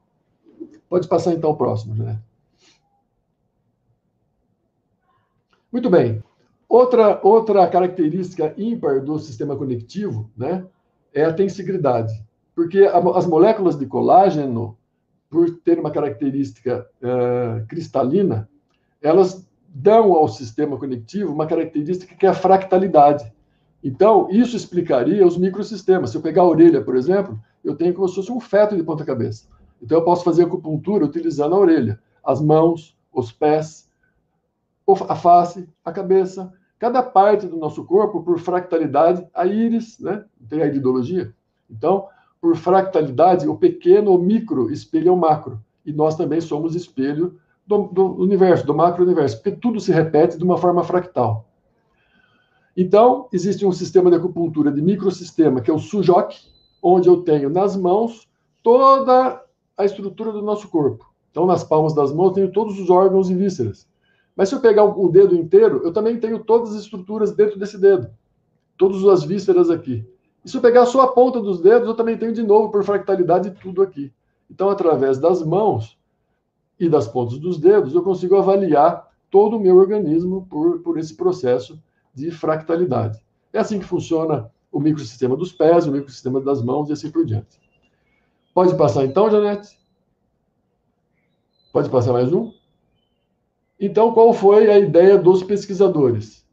Pode 0.89 1.07
passar 1.07 1.33
então 1.33 1.51
o 1.51 1.55
próximo, 1.55 1.95
né? 1.95 2.19
Muito 5.71 5.89
bem. 5.89 6.21
Outra, 6.67 7.17
outra 7.23 7.65
característica 7.69 8.53
ímpar 8.57 9.01
do 9.01 9.17
sistema 9.19 9.55
conectivo 9.55 10.29
né, 10.35 10.65
é 11.13 11.23
a 11.23 11.33
tensigridade. 11.33 12.13
Porque 12.53 12.79
as 12.79 13.25
moléculas 13.25 13.77
de 13.77 13.85
colágeno, 13.85 14.77
por 15.29 15.49
ter 15.59 15.79
uma 15.79 15.91
característica 15.91 16.85
uh, 17.01 17.65
cristalina, 17.67 18.49
elas 19.01 19.47
dão 19.69 20.11
ao 20.11 20.27
sistema 20.27 20.77
conectivo 20.77 21.31
uma 21.31 21.47
característica 21.47 22.15
que 22.15 22.25
é 22.25 22.29
a 22.29 22.33
fractalidade. 22.33 23.31
Então, 23.81 24.27
isso 24.29 24.57
explicaria 24.57 25.25
os 25.25 25.37
microsistemas. 25.37 26.09
Se 26.09 26.17
eu 26.17 26.21
pegar 26.21 26.41
a 26.41 26.47
orelha, 26.47 26.81
por 26.81 26.97
exemplo, 26.97 27.39
eu 27.63 27.75
tenho 27.75 27.93
como 27.93 28.07
se 28.07 28.15
fosse 28.15 28.31
um 28.31 28.39
feto 28.39 28.75
de 28.75 28.83
ponta-cabeça. 28.83 29.47
Então, 29.81 29.97
eu 29.97 30.03
posso 30.03 30.23
fazer 30.23 30.43
acupuntura 30.43 31.05
utilizando 31.05 31.55
a 31.55 31.59
orelha, 31.59 31.99
as 32.23 32.41
mãos, 32.41 32.97
os 33.13 33.31
pés, 33.31 33.89
a 35.07 35.15
face, 35.15 35.67
a 35.83 35.91
cabeça. 35.91 36.51
Cada 36.79 37.01
parte 37.01 37.47
do 37.47 37.57
nosso 37.57 37.83
corpo, 37.83 38.23
por 38.23 38.39
fractalidade, 38.39 39.25
a 39.33 39.45
íris, 39.45 39.99
né? 39.99 40.25
Tem 40.47 40.61
a 40.61 40.67
iridologia. 40.67 41.33
Então, 41.69 42.07
por 42.39 42.55
fractalidade, 42.55 43.47
o 43.47 43.57
pequeno, 43.57 44.13
o 44.13 44.21
micro, 44.21 44.71
espelha 44.71 45.11
o 45.11 45.17
macro. 45.17 45.61
E 45.85 45.91
nós 45.91 46.15
também 46.15 46.39
somos 46.39 46.75
espelho 46.75 47.39
do, 47.65 47.87
do 47.87 48.21
universo, 48.21 48.65
do 48.65 48.73
macro-universo, 48.73 49.37
porque 49.37 49.51
tudo 49.51 49.79
se 49.79 49.91
repete 49.91 50.37
de 50.37 50.43
uma 50.43 50.57
forma 50.57 50.83
fractal. 50.83 51.45
Então, 52.75 53.27
existe 53.33 53.65
um 53.65 53.71
sistema 53.71 54.09
de 54.09 54.17
acupuntura 54.17 54.71
de 54.71 54.81
microsistema, 54.81 55.61
que 55.61 55.71
é 55.71 55.73
o 55.73 55.79
SUJOC, 55.79 56.35
onde 56.81 57.09
eu 57.09 57.21
tenho 57.21 57.49
nas 57.49 57.75
mãos 57.75 58.27
toda 58.63 59.43
a 59.77 59.85
estrutura 59.85 60.31
do 60.31 60.41
nosso 60.41 60.69
corpo. 60.69 61.05
Então, 61.31 61.45
nas 61.45 61.63
palmas 61.63 61.93
das 61.93 62.11
mãos, 62.11 62.29
eu 62.29 62.33
tenho 62.33 62.51
todos 62.51 62.79
os 62.79 62.89
órgãos 62.89 63.29
e 63.29 63.35
vísceras. 63.35 63.87
Mas 64.35 64.49
se 64.49 64.55
eu 64.55 64.59
pegar 64.59 64.83
o 64.83 65.09
dedo 65.09 65.35
inteiro, 65.35 65.81
eu 65.83 65.91
também 65.91 66.19
tenho 66.19 66.43
todas 66.43 66.75
as 66.75 66.81
estruturas 66.81 67.31
dentro 67.31 67.59
desse 67.59 67.77
dedo. 67.77 68.09
Todas 68.77 69.03
as 69.05 69.23
vísceras 69.23 69.69
aqui. 69.69 70.05
E 70.43 70.49
se 70.49 70.57
eu 70.57 70.61
pegar 70.61 70.85
só 70.85 71.01
a 71.01 71.07
ponta 71.07 71.39
dos 71.39 71.59
dedos, 71.59 71.87
eu 71.87 71.95
também 71.95 72.17
tenho 72.17 72.33
de 72.33 72.43
novo, 72.43 72.71
por 72.71 72.83
fractalidade, 72.83 73.51
tudo 73.61 73.81
aqui. 73.81 74.11
Então, 74.49 74.69
através 74.69 75.17
das 75.17 75.43
mãos 75.43 75.97
e 76.79 76.87
das 76.87 77.07
pontas 77.07 77.37
dos 77.37 77.59
dedos, 77.59 77.93
eu 77.93 78.01
consigo 78.01 78.35
avaliar 78.35 79.07
todo 79.29 79.57
o 79.57 79.59
meu 79.59 79.75
organismo 79.77 80.47
por, 80.49 80.79
por 80.79 80.97
esse 80.97 81.15
processo 81.15 81.79
de 82.13 82.31
fractalidade. 82.31 83.19
É 83.51 83.59
assim 83.59 83.79
que 83.79 83.85
funciona 83.85 84.51
o 84.71 84.79
microsistema 84.79 85.35
dos 85.35 85.51
pés, 85.51 85.87
o 85.87 85.91
microsistema 85.91 86.41
das 86.41 86.61
mãos 86.61 86.89
e 86.89 86.93
assim 86.93 87.09
por 87.09 87.25
diante. 87.25 87.59
Pode 88.53 88.75
passar 88.75 89.05
então, 89.05 89.29
Janete? 89.29 89.77
Pode 91.71 91.89
passar 91.89 92.13
mais 92.13 92.31
um? 92.33 92.51
Então, 93.79 94.13
qual 94.13 94.33
foi 94.33 94.69
a 94.71 94.79
ideia 94.79 95.17
dos 95.17 95.43
pesquisadores? 95.43 96.45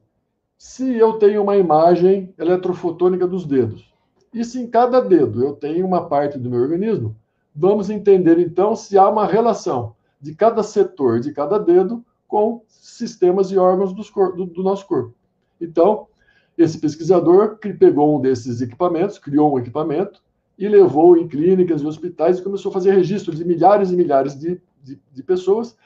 Se 0.58 0.94
eu 0.96 1.14
tenho 1.14 1.42
uma 1.42 1.56
imagem 1.56 2.34
eletrofotônica 2.38 3.26
dos 3.26 3.46
dedos, 3.46 3.92
e 4.32 4.44
se 4.44 4.60
em 4.60 4.66
cada 4.68 5.00
dedo 5.00 5.42
eu 5.42 5.54
tenho 5.54 5.86
uma 5.86 6.08
parte 6.08 6.38
do 6.38 6.50
meu 6.50 6.60
organismo, 6.60 7.16
vamos 7.54 7.88
entender 7.88 8.38
então 8.38 8.74
se 8.74 8.98
há 8.98 9.08
uma 9.08 9.26
relação 9.26 9.94
de 10.20 10.34
cada 10.34 10.62
setor 10.62 11.20
de 11.20 11.32
cada 11.32 11.58
dedo 11.58 12.04
com 12.26 12.62
sistemas 12.66 13.50
e 13.50 13.58
órgãos 13.58 13.92
do, 13.92 14.46
do 14.46 14.62
nosso 14.62 14.86
corpo. 14.86 15.14
Então, 15.60 16.08
esse 16.56 16.78
pesquisador 16.78 17.59
pegou 17.78 18.16
um 18.16 18.20
desses 18.20 18.60
equipamentos, 18.60 19.18
criou 19.18 19.55
um 19.55 19.59
equipamento 19.59 20.22
e 20.56 20.68
levou 20.68 21.16
em 21.16 21.26
clínicas 21.26 21.82
e 21.82 21.86
hospitais 21.86 22.39
e 22.39 22.43
começou 22.43 22.70
a 22.70 22.72
fazer 22.72 22.93
registro 22.93 23.35
de 23.35 23.44
milhares 23.44 23.90
e 23.90 23.97
milhares 23.97 24.39
de, 24.39 24.60
de, 24.82 25.01
de 25.12 25.22
pessoas 25.22 25.76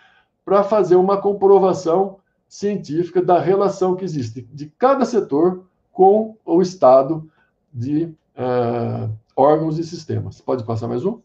para 0.45 0.63
fazer 0.63 0.97
uma 0.97 1.21
comprovação 1.21 2.19
científica 2.49 3.21
da 3.23 3.39
relação 3.39 3.95
que 3.95 4.05
existe 4.05 4.43
de 4.53 4.67
cada 4.79 5.05
setor 5.05 5.65
com 5.93 6.37
o 6.45 6.63
estado 6.63 7.31
de 7.73 8.05
uh, 8.05 9.11
órgãos 9.37 9.79
e 9.79 9.85
sistemas. 9.85 10.41
Pode 10.41 10.65
passar 10.65 10.89
mais 10.89 11.05
um? 11.05 11.21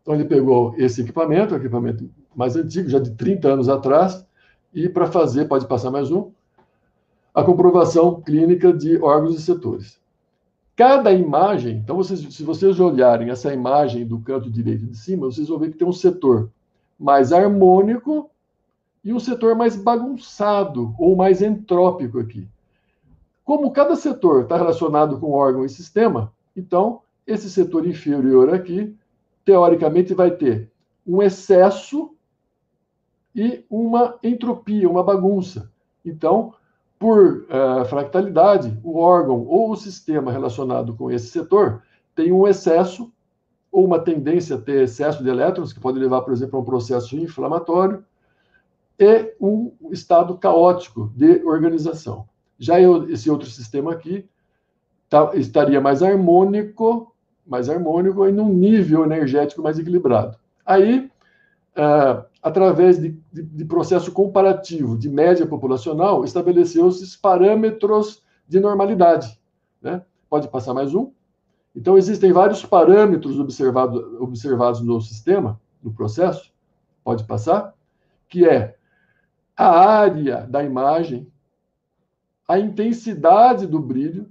Então, 0.00 0.14
ele 0.14 0.24
pegou 0.24 0.74
esse 0.78 1.02
equipamento, 1.02 1.54
equipamento 1.54 2.08
mais 2.34 2.56
antigo, 2.56 2.88
já 2.88 2.98
de 2.98 3.10
30 3.10 3.48
anos 3.48 3.68
atrás, 3.68 4.24
e 4.72 4.88
para 4.88 5.06
fazer, 5.06 5.46
pode 5.46 5.66
passar 5.66 5.90
mais 5.90 6.10
um, 6.10 6.30
a 7.38 7.44
comprovação 7.44 8.20
clínica 8.20 8.72
de 8.72 9.00
órgãos 9.00 9.36
e 9.36 9.40
setores. 9.40 9.96
Cada 10.74 11.12
imagem, 11.12 11.76
então, 11.76 11.94
vocês, 11.94 12.18
se 12.34 12.42
vocês 12.42 12.80
olharem 12.80 13.30
essa 13.30 13.54
imagem 13.54 14.04
do 14.04 14.18
canto 14.18 14.50
direito 14.50 14.84
de 14.84 14.96
cima, 14.96 15.26
vocês 15.26 15.46
vão 15.46 15.56
ver 15.56 15.70
que 15.70 15.78
tem 15.78 15.86
um 15.86 15.92
setor 15.92 16.50
mais 16.98 17.32
harmônico 17.32 18.28
e 19.04 19.12
um 19.12 19.20
setor 19.20 19.54
mais 19.54 19.76
bagunçado 19.76 20.92
ou 20.98 21.14
mais 21.14 21.40
entrópico 21.40 22.18
aqui. 22.18 22.48
Como 23.44 23.70
cada 23.70 23.94
setor 23.94 24.42
está 24.42 24.56
relacionado 24.56 25.20
com 25.20 25.30
órgão 25.30 25.64
e 25.64 25.68
sistema, 25.68 26.32
então 26.56 27.02
esse 27.24 27.48
setor 27.48 27.86
inferior 27.86 28.52
aqui, 28.52 28.96
teoricamente, 29.44 30.12
vai 30.12 30.32
ter 30.32 30.68
um 31.06 31.22
excesso 31.22 32.10
e 33.32 33.64
uma 33.70 34.18
entropia, 34.24 34.90
uma 34.90 35.04
bagunça. 35.04 35.70
Então, 36.04 36.52
por 36.98 37.46
uh, 37.48 37.84
fractalidade, 37.86 38.76
o 38.82 38.98
órgão 38.98 39.46
ou 39.46 39.70
o 39.70 39.76
sistema 39.76 40.32
relacionado 40.32 40.94
com 40.94 41.10
esse 41.10 41.28
setor 41.28 41.82
tem 42.14 42.32
um 42.32 42.46
excesso 42.46 43.12
ou 43.70 43.84
uma 43.84 44.00
tendência 44.00 44.56
a 44.56 44.60
ter 44.60 44.82
excesso 44.82 45.22
de 45.22 45.28
elétrons, 45.28 45.72
que 45.72 45.78
pode 45.78 45.98
levar, 45.98 46.22
por 46.22 46.32
exemplo, 46.32 46.58
a 46.58 46.62
um 46.62 46.64
processo 46.64 47.16
inflamatório, 47.16 48.04
e 48.98 49.32
um 49.40 49.72
estado 49.92 50.36
caótico 50.36 51.12
de 51.14 51.44
organização. 51.44 52.26
Já 52.58 52.80
eu, 52.80 53.08
esse 53.08 53.30
outro 53.30 53.48
sistema 53.48 53.92
aqui 53.92 54.28
tá, 55.08 55.30
estaria 55.34 55.80
mais 55.80 56.02
harmônico, 56.02 57.14
mais 57.46 57.68
harmônico 57.68 58.26
e 58.26 58.32
num 58.32 58.52
nível 58.52 59.04
energético 59.04 59.62
mais 59.62 59.78
equilibrado. 59.78 60.36
Aí, 60.66 61.08
uh, 61.76 62.24
através 62.42 63.00
de, 63.00 63.10
de, 63.32 63.42
de, 63.42 63.64
processo 63.64 64.12
comparativo 64.12 64.96
de 64.96 65.08
média 65.08 65.46
populacional, 65.46 66.24
estabeleceu-se 66.24 67.18
parâmetros 67.18 68.22
de 68.46 68.60
normalidade. 68.60 69.38
Né? 69.82 70.02
Pode 70.30 70.48
passar 70.48 70.72
mais 70.72 70.94
um? 70.94 71.12
Então, 71.74 71.96
existem 71.96 72.32
vários 72.32 72.64
parâmetros 72.64 73.38
observado, 73.38 74.22
observados 74.22 74.80
no 74.80 75.00
sistema, 75.00 75.60
no 75.82 75.92
processo, 75.92 76.52
pode 77.04 77.24
passar, 77.24 77.74
que 78.28 78.48
é 78.48 78.76
a 79.56 79.68
área 79.68 80.46
da 80.46 80.62
imagem, 80.62 81.30
a 82.46 82.58
intensidade 82.58 83.66
do 83.66 83.80
brilho, 83.80 84.28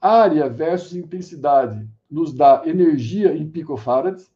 área 0.00 0.48
versus 0.48 0.94
intensidade 0.94 1.88
nos 2.10 2.32
dá 2.32 2.62
energia 2.64 3.36
em 3.36 3.48
picofarads, 3.48 4.32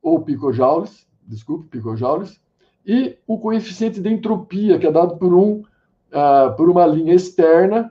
ou 0.00 0.22
picojoules, 0.22 1.06
desculpe, 1.26 1.68
picojoules, 1.68 2.40
e 2.84 3.16
o 3.26 3.38
coeficiente 3.38 4.00
de 4.00 4.08
entropia, 4.08 4.78
que 4.78 4.86
é 4.86 4.92
dado 4.92 5.16
por, 5.16 5.32
um, 5.32 5.62
uh, 6.10 6.56
por 6.56 6.68
uma 6.68 6.86
linha 6.86 7.14
externa, 7.14 7.90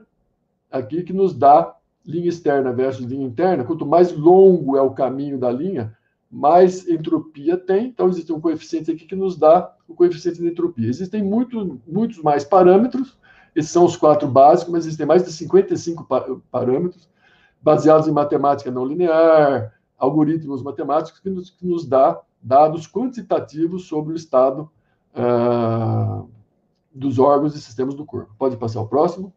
aqui, 0.70 1.02
que 1.02 1.12
nos 1.12 1.34
dá 1.34 1.74
linha 2.04 2.28
externa 2.28 2.72
versus 2.72 3.06
linha 3.06 3.26
interna, 3.26 3.64
quanto 3.64 3.86
mais 3.86 4.12
longo 4.12 4.76
é 4.76 4.82
o 4.82 4.90
caminho 4.90 5.38
da 5.38 5.50
linha, 5.50 5.96
mais 6.30 6.88
entropia 6.88 7.56
tem. 7.56 7.86
Então, 7.86 8.08
existe 8.08 8.32
um 8.32 8.40
coeficiente 8.40 8.90
aqui 8.90 9.04
que 9.04 9.14
nos 9.14 9.36
dá 9.36 9.72
o 9.86 9.94
coeficiente 9.94 10.40
de 10.40 10.48
entropia. 10.48 10.88
Existem 10.88 11.22
muito, 11.22 11.80
muitos 11.86 12.18
mais 12.18 12.44
parâmetros, 12.44 13.18
esses 13.54 13.70
são 13.70 13.84
os 13.84 13.96
quatro 13.96 14.26
básicos, 14.26 14.72
mas 14.72 14.84
existem 14.84 15.06
mais 15.06 15.22
de 15.22 15.32
55 15.32 16.06
parâmetros, 16.50 17.08
baseados 17.60 18.08
em 18.08 18.12
matemática 18.12 18.70
não 18.70 18.84
linear, 18.84 19.74
algoritmos 19.98 20.62
matemáticos, 20.62 21.20
que 21.20 21.28
nos, 21.28 21.50
que 21.50 21.66
nos 21.66 21.86
dá 21.86 22.20
dados 22.42 22.86
quantitativos 22.86 23.86
sobre 23.86 24.12
o 24.12 24.16
estado 24.16 24.70
uh, 25.14 26.28
dos 26.92 27.18
órgãos 27.18 27.54
e 27.54 27.60
sistemas 27.60 27.94
do 27.94 28.04
corpo. 28.04 28.34
Pode 28.38 28.56
passar 28.56 28.80
o 28.80 28.88
próximo. 28.88 29.32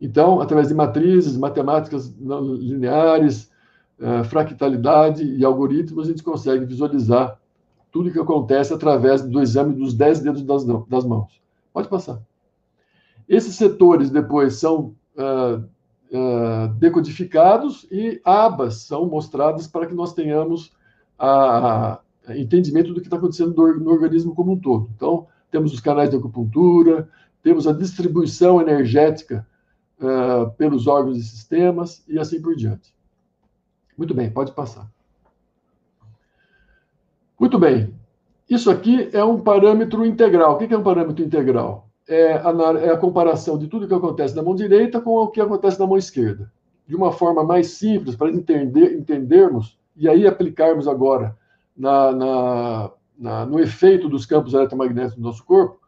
Então, 0.00 0.40
através 0.40 0.68
de 0.68 0.74
matrizes, 0.74 1.36
matemáticas 1.36 2.14
lineares, 2.18 3.50
uh, 3.98 4.22
fractalidade 4.24 5.24
e 5.24 5.44
algoritmos, 5.44 6.06
a 6.06 6.10
gente 6.10 6.22
consegue 6.22 6.64
visualizar 6.66 7.40
tudo 7.90 8.08
o 8.08 8.12
que 8.12 8.18
acontece 8.18 8.74
através 8.74 9.22
do 9.22 9.40
exame 9.40 9.74
dos 9.74 9.94
10 9.94 10.20
dedos 10.20 10.42
das, 10.42 10.64
das 10.64 11.04
mãos. 11.04 11.40
Pode 11.72 11.88
passar. 11.88 12.20
Esses 13.28 13.54
setores 13.54 14.10
depois 14.10 14.56
são 14.56 14.94
uh, 15.16 15.64
uh, 16.10 16.68
decodificados 16.74 17.86
e 17.90 18.20
abas 18.24 18.82
são 18.82 19.06
mostradas 19.06 19.66
para 19.66 19.86
que 19.86 19.94
nós 19.94 20.12
tenhamos 20.12 20.72
a, 21.18 22.00
a 22.26 22.36
entendimento 22.36 22.92
do 22.92 23.00
que 23.00 23.06
está 23.06 23.16
acontecendo 23.16 23.54
no, 23.54 23.80
no 23.80 23.90
organismo 23.90 24.34
como 24.34 24.52
um 24.52 24.58
todo. 24.58 24.90
Então, 24.96 25.26
temos 25.50 25.72
os 25.72 25.80
canais 25.80 26.10
de 26.10 26.16
acupuntura, 26.16 27.08
temos 27.42 27.66
a 27.66 27.72
distribuição 27.72 28.60
energética 28.60 29.46
uh, 30.00 30.50
pelos 30.52 30.86
órgãos 30.86 31.18
e 31.18 31.22
sistemas 31.22 32.04
e 32.08 32.18
assim 32.18 32.40
por 32.40 32.56
diante. 32.56 32.94
Muito 33.96 34.14
bem, 34.14 34.30
pode 34.30 34.52
passar. 34.52 34.90
Muito 37.38 37.58
bem. 37.58 37.94
Isso 38.48 38.70
aqui 38.70 39.08
é 39.12 39.24
um 39.24 39.40
parâmetro 39.40 40.04
integral. 40.04 40.54
O 40.54 40.58
que 40.58 40.72
é 40.72 40.78
um 40.78 40.82
parâmetro 40.82 41.24
integral? 41.24 41.83
É 42.06 42.34
a, 42.34 42.50
é 42.80 42.90
a 42.90 42.98
comparação 42.98 43.56
de 43.56 43.66
tudo 43.66 43.88
que 43.88 43.94
acontece 43.94 44.36
na 44.36 44.42
mão 44.42 44.54
direita 44.54 45.00
com 45.00 45.16
o 45.16 45.28
que 45.28 45.40
acontece 45.40 45.78
na 45.80 45.86
mão 45.86 45.96
esquerda. 45.96 46.52
De 46.86 46.94
uma 46.94 47.10
forma 47.10 47.42
mais 47.42 47.68
simples, 47.68 48.14
para 48.14 48.30
entender, 48.30 48.94
entendermos 48.94 49.78
e 49.96 50.08
aí 50.08 50.26
aplicarmos 50.26 50.86
agora 50.86 51.36
na, 51.76 52.12
na, 52.12 52.90
na, 53.18 53.46
no 53.46 53.58
efeito 53.58 54.08
dos 54.08 54.26
campos 54.26 54.52
eletromagnéticos 54.52 55.16
no 55.16 55.28
nosso 55.28 55.44
corpo, 55.44 55.80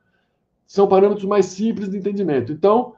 são 0.66 0.88
parâmetros 0.88 1.26
mais 1.26 1.46
simples 1.46 1.88
de 1.88 1.98
entendimento. 1.98 2.52
Então, 2.52 2.94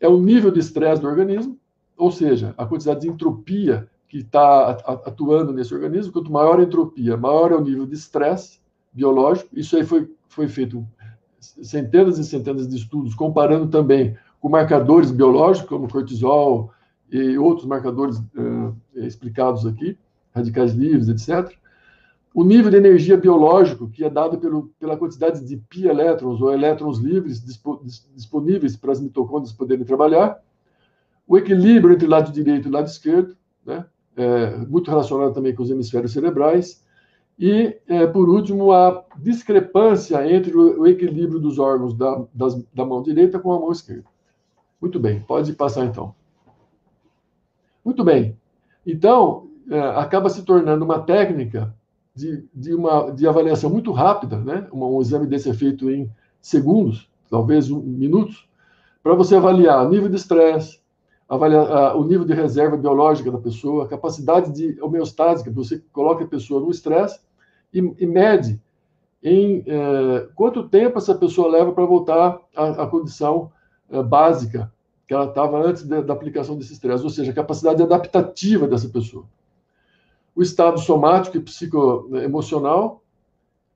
é 0.00 0.08
o 0.08 0.20
nível 0.20 0.50
de 0.50 0.60
estresse 0.60 1.00
do 1.00 1.08
organismo, 1.08 1.58
ou 1.96 2.10
seja, 2.10 2.54
a 2.58 2.66
quantidade 2.66 3.00
de 3.00 3.08
entropia 3.08 3.88
que 4.08 4.18
está 4.18 4.70
atuando 4.70 5.52
nesse 5.52 5.74
organismo. 5.74 6.12
Quanto 6.12 6.30
maior 6.30 6.60
a 6.60 6.62
entropia, 6.62 7.16
maior 7.16 7.52
é 7.52 7.56
o 7.56 7.60
nível 7.60 7.86
de 7.86 7.94
estresse 7.94 8.60
biológico. 8.92 9.48
Isso 9.52 9.76
aí 9.76 9.84
foi, 9.84 10.10
foi 10.28 10.48
feito 10.48 10.86
centenas 11.62 12.18
e 12.18 12.24
centenas 12.24 12.68
de 12.68 12.76
estudos, 12.76 13.14
comparando 13.14 13.68
também 13.68 14.16
com 14.40 14.48
marcadores 14.48 15.10
biológicos, 15.10 15.68
como 15.68 15.88
cortisol 15.88 16.70
e 17.10 17.38
outros 17.38 17.66
marcadores 17.66 18.18
uh, 18.18 18.76
explicados 18.94 19.66
aqui, 19.66 19.98
radicais 20.34 20.72
livres, 20.72 21.08
etc. 21.08 21.52
O 22.34 22.44
nível 22.44 22.70
de 22.70 22.76
energia 22.76 23.16
biológico, 23.16 23.88
que 23.88 24.04
é 24.04 24.10
dado 24.10 24.38
pelo, 24.38 24.70
pela 24.78 24.96
quantidade 24.96 25.42
de 25.44 25.56
pi 25.56 25.86
elétrons 25.86 26.40
ou 26.40 26.52
elétrons 26.52 26.98
livres 26.98 27.42
disponíveis 28.14 28.76
para 28.76 28.92
as 28.92 29.00
mitocôndrias 29.00 29.54
poderem 29.54 29.84
trabalhar. 29.84 30.38
O 31.26 31.38
equilíbrio 31.38 31.94
entre 31.94 32.06
o 32.06 32.10
lado 32.10 32.30
direito 32.30 32.68
e 32.68 32.70
o 32.70 32.72
lado 32.74 32.86
esquerdo, 32.86 33.34
né? 33.64 33.86
É, 34.14 34.56
muito 34.66 34.90
relacionado 34.90 35.34
também 35.34 35.54
com 35.54 35.62
os 35.62 35.70
hemisférios 35.70 36.12
cerebrais. 36.12 36.85
E, 37.38 37.78
é, 37.86 38.06
por 38.06 38.28
último, 38.30 38.72
a 38.72 39.04
discrepância 39.18 40.26
entre 40.32 40.56
o, 40.56 40.86
equilíbrio 40.86 41.38
dos 41.38 41.58
órgãos 41.58 41.92
da, 41.92 42.24
das, 42.32 42.54
da 42.72 42.84
mão 42.84 43.02
direita 43.02 43.38
com 43.38 43.52
a 43.52 43.60
mão 43.60 43.70
esquerda. 43.70 44.04
Muito 44.80 44.98
bem, 44.98 45.20
pode 45.20 45.52
passar 45.52 45.84
então. 45.84 46.14
Muito 47.84 48.02
bem. 48.02 48.38
Então, 48.86 49.50
é, 49.70 49.78
acaba 49.78 50.30
se 50.30 50.44
tornando 50.44 50.84
uma 50.84 51.00
técnica 51.00 51.74
de, 52.14 52.42
de, 52.54 52.74
uma, 52.74 53.10
de 53.10 53.28
avaliação 53.28 53.68
muito 53.68 53.92
rápida, 53.92 54.38
né? 54.38 54.66
Um, 54.72 54.84
um 54.84 55.02
exame 55.02 55.26
desse 55.26 55.50
é 55.50 55.54
feito 55.54 55.90
em 55.90 56.10
segundos, 56.40 57.10
talvez 57.28 57.70
um, 57.70 57.80
minutos, 57.82 58.48
para 59.02 59.14
você 59.14 59.36
avaliar 59.36 59.84
o 59.84 59.90
nível 59.90 60.08
de 60.08 60.16
estresse, 60.16 60.80
avaliar 61.28 61.96
o 61.96 62.04
nível 62.04 62.24
de 62.24 62.32
reserva 62.32 62.76
biológica 62.76 63.30
da 63.30 63.38
pessoa, 63.38 63.84
a 63.84 63.88
capacidade 63.88 64.52
de 64.52 64.80
homeostática, 64.80 65.50
você 65.50 65.82
coloca 65.92 66.24
a 66.24 66.28
pessoa 66.28 66.60
no 66.60 66.70
estresse 66.70 67.25
e, 67.78 68.04
e, 68.04 68.06
mede 68.06 68.60
em 69.22 69.64
eh, 69.66 70.28
quanto 70.34 70.68
tempo 70.68 70.98
essa 70.98 71.14
pessoa 71.14 71.50
leva 71.50 71.72
para 71.72 71.84
voltar 71.84 72.40
à, 72.54 72.84
à 72.84 72.86
condição 72.86 73.50
eh, 73.90 74.02
básica 74.02 74.72
que 75.06 75.14
ela 75.14 75.26
estava 75.26 75.58
antes 75.58 75.82
de, 75.82 76.02
da 76.02 76.12
aplicação 76.12 76.56
desse 76.56 76.72
estresse, 76.72 77.04
ou 77.04 77.10
seja, 77.10 77.30
a 77.30 77.34
capacidade 77.34 77.82
adaptativa 77.82 78.66
dessa 78.66 78.88
pessoa. 78.88 79.24
O 80.34 80.42
estado 80.42 80.78
somático 80.80 81.36
e 81.36 81.40
psicoemocional, 81.40 83.02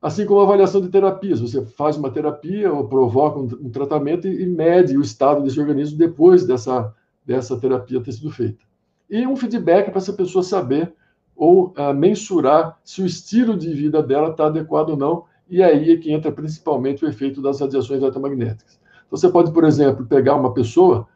assim 0.03 0.27
como 0.27 0.41
a 0.41 0.45
avaliação 0.45 0.81
de 0.81 0.89
terapias. 0.89 1.41
Você 1.41 1.65
faz 1.65 1.97
uma 1.97 2.11
terapia 2.11 2.73
ou 2.73 2.89
provoca 2.89 3.39
um, 3.39 3.67
um 3.67 3.71
tratamento 3.71 4.27
e, 4.27 4.43
e 4.43 4.47
mede 4.47 4.97
o 4.97 5.03
estado 5.03 5.43
desse 5.43 5.59
organismo 5.61 5.97
depois 5.97 6.47
dessa 6.47 6.95
dessa 7.25 7.57
terapia 7.57 8.01
ter 8.01 8.13
sido 8.13 8.31
feita. 8.31 8.65
E 9.09 9.27
um 9.27 9.37
feedback 9.37 9.91
para 9.91 9.99
essa 9.99 10.13
pessoa 10.13 10.43
saber 10.43 10.93
ou 11.41 11.69
uh, 11.69 11.95
mensurar 11.95 12.79
se 12.85 13.01
o 13.01 13.07
estilo 13.07 13.57
de 13.57 13.73
vida 13.73 14.03
dela 14.03 14.29
está 14.29 14.49
adequado 14.49 14.91
ou 14.91 14.97
não, 14.99 15.25
e 15.49 15.63
aí 15.63 15.91
é 15.91 15.97
que 15.97 16.13
entra 16.13 16.31
principalmente 16.31 17.03
o 17.03 17.09
efeito 17.09 17.41
das 17.41 17.59
radiações 17.59 18.03
eletromagnéticas. 18.03 18.79
Então, 19.07 19.19
você 19.19 19.27
pode, 19.27 19.51
por 19.51 19.65
exemplo, 19.65 20.05
pegar 20.05 20.35
uma 20.35 20.53
pessoa, 20.53 21.09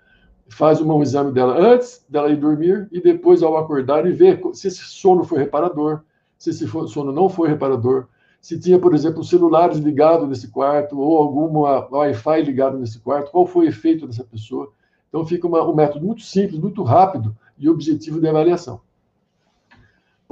faz 0.49 0.81
um 0.81 1.03
exame 1.03 1.31
dela 1.31 1.59
antes 1.59 2.07
dela 2.09 2.31
ir 2.31 2.37
dormir 2.37 2.89
e 2.91 3.03
depois 3.03 3.43
ao 3.43 3.59
acordar 3.59 4.07
e 4.07 4.13
ver 4.13 4.41
se 4.55 4.69
esse 4.69 4.83
sono 4.85 5.25
foi 5.25 5.41
reparador, 5.41 6.01
se 6.39 6.49
esse 6.49 6.67
sono 6.67 7.13
não 7.13 7.29
foi 7.29 7.51
reparador, 7.51 8.07
se 8.41 8.59
tinha, 8.59 8.79
por 8.79 8.95
exemplo, 8.95 9.23
celulares 9.23 9.77
ligados 9.77 10.27
nesse 10.27 10.49
quarto 10.49 10.99
ou 10.99 11.19
algum 11.19 11.59
Wi-Fi 11.59 12.43
ligado 12.45 12.79
nesse 12.79 12.99
quarto, 12.99 13.31
qual 13.31 13.47
foi 13.47 13.67
o 13.67 13.69
efeito 13.69 14.07
dessa 14.07 14.25
pessoa. 14.25 14.73
Então, 15.11 15.23
fica 15.27 15.47
uma, 15.47 15.63
um 15.63 15.75
método 15.75 16.07
muito 16.07 16.23
simples, 16.23 16.59
muito 16.59 16.83
rápido 16.83 17.37
e 17.59 17.69
objetivo 17.69 18.19
de 18.19 18.27
avaliação. 18.27 18.81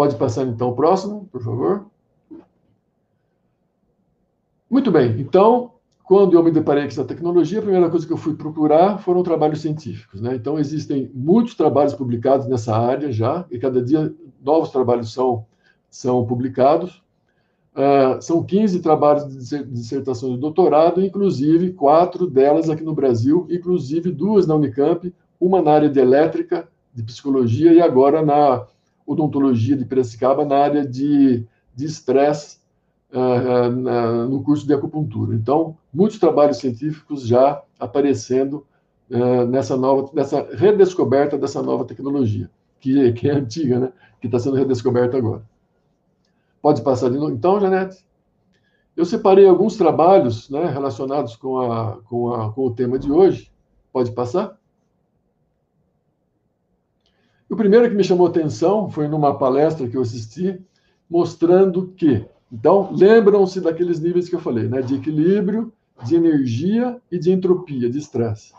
Pode 0.02 0.16
passar, 0.16 0.44
então, 0.48 0.70
o 0.70 0.74
próximo, 0.74 1.28
por 1.30 1.40
favor. 1.40 1.86
Muito 4.68 4.90
bem. 4.90 5.20
Então, 5.20 5.74
quando 6.02 6.36
eu 6.36 6.42
me 6.42 6.50
deparei 6.50 6.82
com 6.82 6.88
essa 6.88 7.04
tecnologia, 7.04 7.60
a 7.60 7.62
primeira 7.62 7.88
coisa 7.88 8.04
que 8.04 8.12
eu 8.12 8.16
fui 8.16 8.34
procurar 8.34 8.98
foram 8.98 9.22
trabalhos 9.22 9.60
científicos. 9.60 10.20
Né? 10.20 10.34
Então, 10.34 10.58
existem 10.58 11.08
muitos 11.14 11.54
trabalhos 11.54 11.94
publicados 11.94 12.48
nessa 12.48 12.76
área 12.76 13.12
já, 13.12 13.46
e 13.48 13.60
cada 13.60 13.80
dia 13.80 14.12
novos 14.44 14.70
trabalhos 14.70 15.12
são, 15.12 15.46
são 15.88 16.26
publicados. 16.26 17.00
Uh, 17.72 18.20
são 18.20 18.42
15 18.42 18.80
trabalhos 18.80 19.28
de 19.28 19.64
dissertação 19.66 20.30
de 20.30 20.36
doutorado, 20.36 21.00
inclusive 21.00 21.74
quatro 21.74 22.26
delas 22.26 22.68
aqui 22.68 22.82
no 22.82 22.92
Brasil, 22.92 23.46
inclusive 23.48 24.10
duas 24.10 24.48
na 24.48 24.56
Unicamp, 24.56 25.14
uma 25.40 25.62
na 25.62 25.70
área 25.70 25.88
de 25.88 26.00
elétrica, 26.00 26.68
de 26.92 27.04
psicologia, 27.04 27.72
e 27.72 27.80
agora 27.80 28.20
na 28.20 28.66
odontologia 29.06 29.76
de 29.76 29.84
Piracicaba, 29.84 30.44
na 30.44 30.56
área 30.56 30.86
de 30.86 31.46
estresse, 31.78 32.58
uh, 33.12 33.68
uh, 33.68 34.28
no 34.28 34.42
curso 34.42 34.66
de 34.66 34.74
acupuntura. 34.74 35.34
Então, 35.34 35.76
muitos 35.92 36.18
trabalhos 36.18 36.58
científicos 36.58 37.26
já 37.26 37.62
aparecendo 37.78 38.66
nessa 39.50 39.76
nova, 39.76 40.10
nessa 40.14 40.48
redescoberta 40.54 41.36
dessa 41.36 41.62
nova 41.62 41.84
tecnologia, 41.84 42.48
que, 42.80 43.12
que 43.12 43.28
é 43.28 43.34
antiga, 43.34 43.78
né? 43.78 43.92
que 44.18 44.26
está 44.26 44.38
sendo 44.38 44.56
redescoberta 44.56 45.18
agora. 45.18 45.42
Pode 46.62 46.80
passar 46.80 47.10
de 47.10 47.18
novo, 47.18 47.32
então, 47.32 47.60
Janete? 47.60 48.06
Eu 48.96 49.04
separei 49.04 49.46
alguns 49.46 49.76
trabalhos 49.76 50.48
né, 50.48 50.64
relacionados 50.66 51.34
com, 51.34 51.58
a, 51.58 51.98
com, 52.02 52.32
a, 52.32 52.52
com 52.52 52.66
o 52.66 52.74
tema 52.74 52.98
de 52.98 53.10
hoje. 53.10 53.50
Pode 53.92 54.12
passar? 54.12 54.56
O 57.52 57.56
primeiro 57.56 57.86
que 57.86 57.94
me 57.94 58.02
chamou 58.02 58.26
atenção 58.26 58.88
foi 58.88 59.06
numa 59.06 59.36
palestra 59.36 59.86
que 59.86 59.94
eu 59.94 60.00
assisti, 60.00 60.58
mostrando 61.08 61.88
que. 61.88 62.24
Então, 62.50 62.88
lembram-se 62.90 63.60
daqueles 63.60 64.00
níveis 64.00 64.26
que 64.26 64.34
eu 64.34 64.40
falei, 64.40 64.66
né? 64.66 64.80
De 64.80 64.94
equilíbrio, 64.94 65.70
de 66.02 66.16
energia 66.16 66.98
e 67.10 67.18
de 67.18 67.30
entropia, 67.30 67.90
de 67.90 67.98
estresse. 67.98 68.54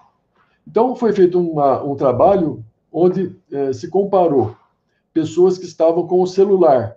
Então, 0.68 0.96
foi 0.96 1.12
feito 1.12 1.40
uma, 1.40 1.82
um 1.84 1.96
trabalho 1.96 2.64
onde 2.92 3.36
eh, 3.52 3.74
se 3.74 3.90
comparou 3.90 4.56
pessoas 5.12 5.58
que 5.58 5.66
estavam 5.66 6.06
com 6.06 6.22
o 6.22 6.28
celular 6.28 6.96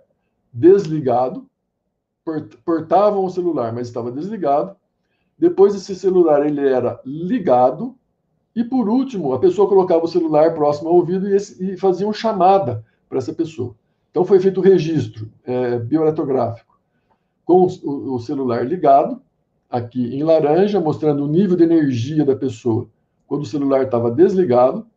desligado, 0.53 1.47
portavam 2.63 3.25
o 3.25 3.29
celular, 3.31 3.73
mas 3.73 3.87
estava 3.87 4.11
desligado. 4.11 4.75
Depois 5.35 5.73
esse 5.73 5.95
celular 5.95 6.45
ele 6.45 6.61
era 6.61 7.01
ligado 7.03 7.96
e 8.59 8.63
por 8.63 8.89
último 8.89 9.33
a 9.33 9.39
pessoa 9.39 9.67
colocava 9.67 10.05
o 10.05 10.07
celular 10.07 10.53
próximo 10.53 10.89
ao 10.89 10.95
ouvido 10.95 11.27
e, 11.29 11.35
esse, 11.35 11.63
e 11.63 11.77
fazia 11.77 12.07
uma 12.07 12.13
chamada 12.13 12.83
para 13.07 13.17
essa 13.17 13.33
pessoa. 13.33 13.75
Então 14.09 14.25
foi 14.25 14.39
feito 14.39 14.59
o 14.59 14.63
registro 14.63 15.29
é, 15.45 15.79
com 17.45 17.67
o, 17.83 18.15
o 18.15 18.19
celular 18.19 18.65
ligado, 18.65 19.21
aqui 19.69 20.15
em 20.15 20.23
laranja, 20.23 20.79
mostrando 20.79 21.23
o 21.23 21.27
nível 21.27 21.55
de 21.55 21.63
energia 21.63 22.25
da 22.25 22.35
pessoa 22.35 22.87
quando 23.27 23.43
o 23.43 23.45
celular 23.45 23.83
estava 23.83 24.09
desligado. 24.09 24.87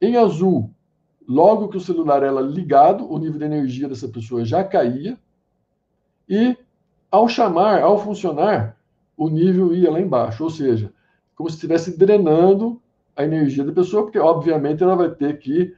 Em 0.00 0.16
azul, 0.16 0.70
Logo 1.28 1.68
que 1.68 1.76
o 1.76 1.80
celular 1.80 2.22
era 2.22 2.40
ligado, 2.40 3.06
o 3.12 3.18
nível 3.18 3.38
de 3.38 3.44
energia 3.44 3.86
dessa 3.86 4.08
pessoa 4.08 4.46
já 4.46 4.64
caía. 4.64 5.18
E 6.26 6.56
ao 7.10 7.28
chamar, 7.28 7.82
ao 7.82 7.98
funcionar, 7.98 8.78
o 9.14 9.28
nível 9.28 9.74
ia 9.74 9.90
lá 9.90 10.00
embaixo. 10.00 10.42
Ou 10.42 10.48
seja, 10.48 10.90
como 11.38 11.48
se 11.48 11.54
estivesse 11.54 11.96
drenando 11.96 12.82
a 13.16 13.22
energia 13.22 13.62
da 13.62 13.70
pessoa, 13.70 14.02
porque 14.02 14.18
obviamente 14.18 14.82
ela 14.82 14.96
vai 14.96 15.08
ter 15.08 15.38
que 15.38 15.72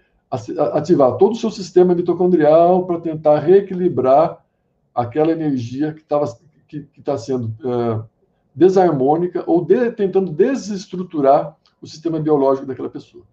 ativar 0.73 1.19
todo 1.19 1.32
o 1.32 1.37
seu 1.37 1.51
sistema 1.51 1.95
mitocondrial 1.95 2.87
para 2.87 2.99
tentar 2.99 3.41
reequilibrar 3.41 4.43
aquela 4.95 5.32
energia 5.32 5.93
que 5.93 6.01
estava 6.01 6.24
que 6.66 6.89
está 6.97 7.19
sendo 7.19 7.49
uh, 7.65 8.09
desarmônica 8.55 9.45
ou 9.47 9.62
de, 9.65 9.91
tentando 9.93 10.32
desestruturar 10.32 11.55
o 11.82 11.87
sistema 11.87 12.19
biológico 12.19 12.66
daquela 12.66 12.89
pessoa. 12.89 13.24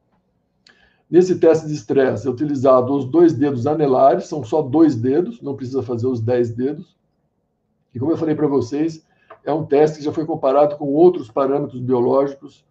Nesse 1.10 1.40
teste 1.40 1.68
de 1.68 1.74
estresse 1.74 2.28
é 2.28 2.32
utilizado 2.32 2.94
os 2.94 3.06
dois 3.06 3.34
dedos 3.34 3.66
anelares, 3.66 4.26
são 4.26 4.44
só 4.44 4.62
dois 4.62 4.96
dedos, 4.96 5.42
não 5.42 5.56
precisa 5.56 5.82
fazer 5.82 6.08
os 6.08 6.20
dez 6.20 6.50
dedos. 6.50 6.98
E 7.96 8.00
como 8.00 8.12
eu 8.12 8.18
falei 8.18 8.36
para 8.36 8.48
vocês, 8.48 9.07
é 9.48 9.54
um 9.54 9.66
teste 9.66 10.00
que 10.00 10.04
já 10.04 10.12
foi 10.12 10.26
comparado 10.26 10.76
com 10.76 10.86
outros 10.94 11.32
parâmetros 11.32 11.80
biológicos 11.82 12.66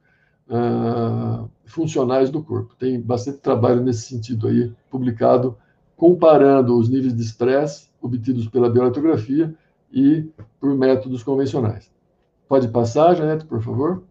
uh, 0.48 1.48
funcionais 1.65 2.31
do 2.31 2.43
corpo. 2.43 2.74
Tem 2.78 3.01
bastante 3.01 3.39
trabalho 3.39 3.82
nesse 3.82 4.03
sentido 4.03 4.47
aí, 4.47 4.73
publicado, 4.90 5.57
comparando 5.97 6.78
os 6.78 6.89
níveis 6.89 7.15
de 7.15 7.23
estresse 7.23 7.89
obtidos 8.01 8.47
pela 8.48 8.70
bioeletrografia 8.70 9.55
e 9.90 10.28
por 10.61 10.74
métodos 10.74 11.23
convencionais. 11.23 11.90
Pode 12.48 12.69
passar, 12.69 13.16
Janete, 13.16 13.47
por 13.47 13.62
favor? 13.62 14.03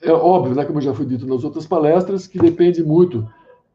é 0.00 0.12
óbvio, 0.12 0.54
né, 0.54 0.64
como 0.64 0.80
já 0.80 0.94
foi 0.94 1.06
dito 1.06 1.26
nas 1.26 1.44
outras 1.44 1.66
palestras, 1.66 2.26
que 2.26 2.38
depende 2.38 2.82
muito 2.82 3.28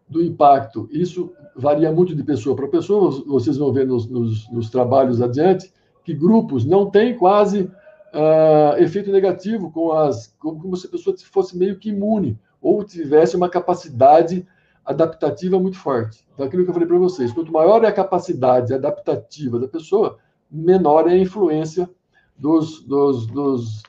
do 0.07 0.21
impacto. 0.21 0.87
Isso 0.91 1.31
varia 1.55 1.91
muito 1.91 2.15
de 2.15 2.23
pessoa 2.23 2.55
para 2.55 2.67
pessoa. 2.67 3.11
Vocês 3.27 3.57
vão 3.57 3.71
ver 3.71 3.85
nos, 3.85 4.07
nos, 4.07 4.49
nos, 4.51 4.69
trabalhos 4.69 5.21
adiante 5.21 5.71
que 6.03 6.13
grupos 6.13 6.65
não 6.65 6.89
têm 6.89 7.17
quase 7.17 7.63
uh, 7.63 8.77
efeito 8.77 9.11
negativo 9.11 9.71
com 9.71 9.91
as, 9.93 10.35
como 10.39 10.75
se 10.75 10.87
a 10.87 10.89
pessoa 10.89 11.15
fosse 11.17 11.57
meio 11.57 11.77
que 11.77 11.89
imune 11.89 12.37
ou 12.61 12.83
tivesse 12.83 13.35
uma 13.35 13.49
capacidade 13.49 14.45
adaptativa 14.85 15.59
muito 15.59 15.77
forte. 15.77 16.25
Então, 16.33 16.45
aquilo 16.45 16.63
que 16.63 16.69
eu 16.69 16.73
falei 16.73 16.87
para 16.87 16.97
vocês, 16.97 17.31
quanto 17.31 17.51
maior 17.51 17.83
é 17.83 17.87
a 17.87 17.93
capacidade 17.93 18.73
adaptativa 18.73 19.59
da 19.59 19.67
pessoa, 19.67 20.17
menor 20.51 21.07
é 21.07 21.13
a 21.13 21.17
influência 21.17 21.89
dos, 22.37 22.81
dos, 22.83 23.25
dos 23.27 23.83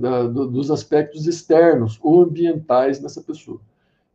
da, 0.00 0.26
dos 0.26 0.70
aspectos 0.70 1.26
externos 1.26 1.98
ou 2.02 2.22
ambientais 2.22 3.00
nessa 3.00 3.20
pessoa. 3.22 3.60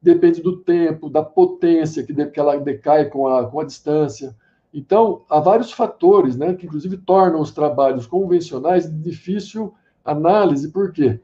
Depende 0.02 0.42
do 0.42 0.58
tempo, 0.58 1.10
da 1.10 1.24
potência 1.24 2.04
que, 2.04 2.14
de, 2.14 2.26
que 2.28 2.40
ela 2.40 2.58
decai 2.58 3.06
com 3.06 3.28
a, 3.28 3.50
com 3.50 3.60
a 3.60 3.66
distância. 3.66 4.36
Então, 4.78 5.24
há 5.28 5.40
vários 5.40 5.72
fatores, 5.72 6.38
né, 6.38 6.54
que 6.54 6.68
inclusive 6.68 6.98
tornam 6.98 7.42
os 7.42 7.52
trabalhos 7.52 8.06
convencionais 8.06 8.88
de 8.88 8.96
difícil 8.96 9.74
análise, 10.06 10.72
por 10.72 10.92
quê? 10.92 11.20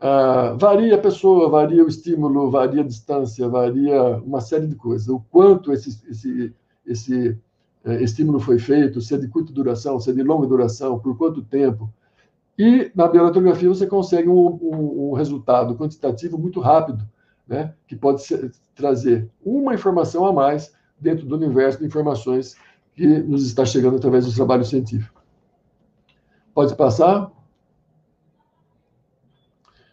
Ah, 0.00 0.54
varia 0.58 0.94
a 0.94 0.98
pessoa, 0.98 1.50
varia 1.50 1.84
o 1.84 1.88
estímulo, 1.88 2.50
varia 2.50 2.80
a 2.80 2.86
distância, 2.86 3.46
varia 3.46 4.16
uma 4.24 4.40
série 4.40 4.66
de 4.66 4.74
coisas. 4.74 5.06
O 5.06 5.20
quanto 5.30 5.70
esse, 5.70 6.00
esse, 6.08 6.54
esse 6.86 7.38
eh, 7.84 8.02
estímulo 8.02 8.40
foi 8.40 8.58
feito, 8.58 9.02
se 9.02 9.14
é 9.14 9.18
de 9.18 9.28
curta 9.28 9.52
duração, 9.52 10.00
se 10.00 10.08
é 10.08 10.14
de 10.14 10.22
longa 10.22 10.46
duração, 10.46 10.98
por 10.98 11.14
quanto 11.18 11.42
tempo. 11.42 11.92
E 12.58 12.90
na 12.94 13.06
bioeletrografia 13.06 13.68
você 13.68 13.86
consegue 13.86 14.30
um, 14.30 14.58
um, 14.62 15.10
um 15.10 15.12
resultado 15.12 15.76
quantitativo 15.76 16.38
muito 16.38 16.58
rápido, 16.58 17.06
né, 17.46 17.74
que 17.86 17.94
pode 17.94 18.22
ser, 18.22 18.50
trazer 18.74 19.28
uma 19.44 19.74
informação 19.74 20.24
a 20.24 20.32
mais 20.32 20.72
dentro 20.98 21.26
do 21.26 21.36
universo 21.36 21.80
de 21.80 21.84
informações 21.84 22.56
que 22.98 23.06
nos 23.06 23.46
está 23.46 23.64
chegando 23.64 23.96
através 23.96 24.26
do 24.26 24.34
trabalho 24.34 24.64
científico. 24.64 25.22
Pode 26.52 26.74
passar? 26.74 27.30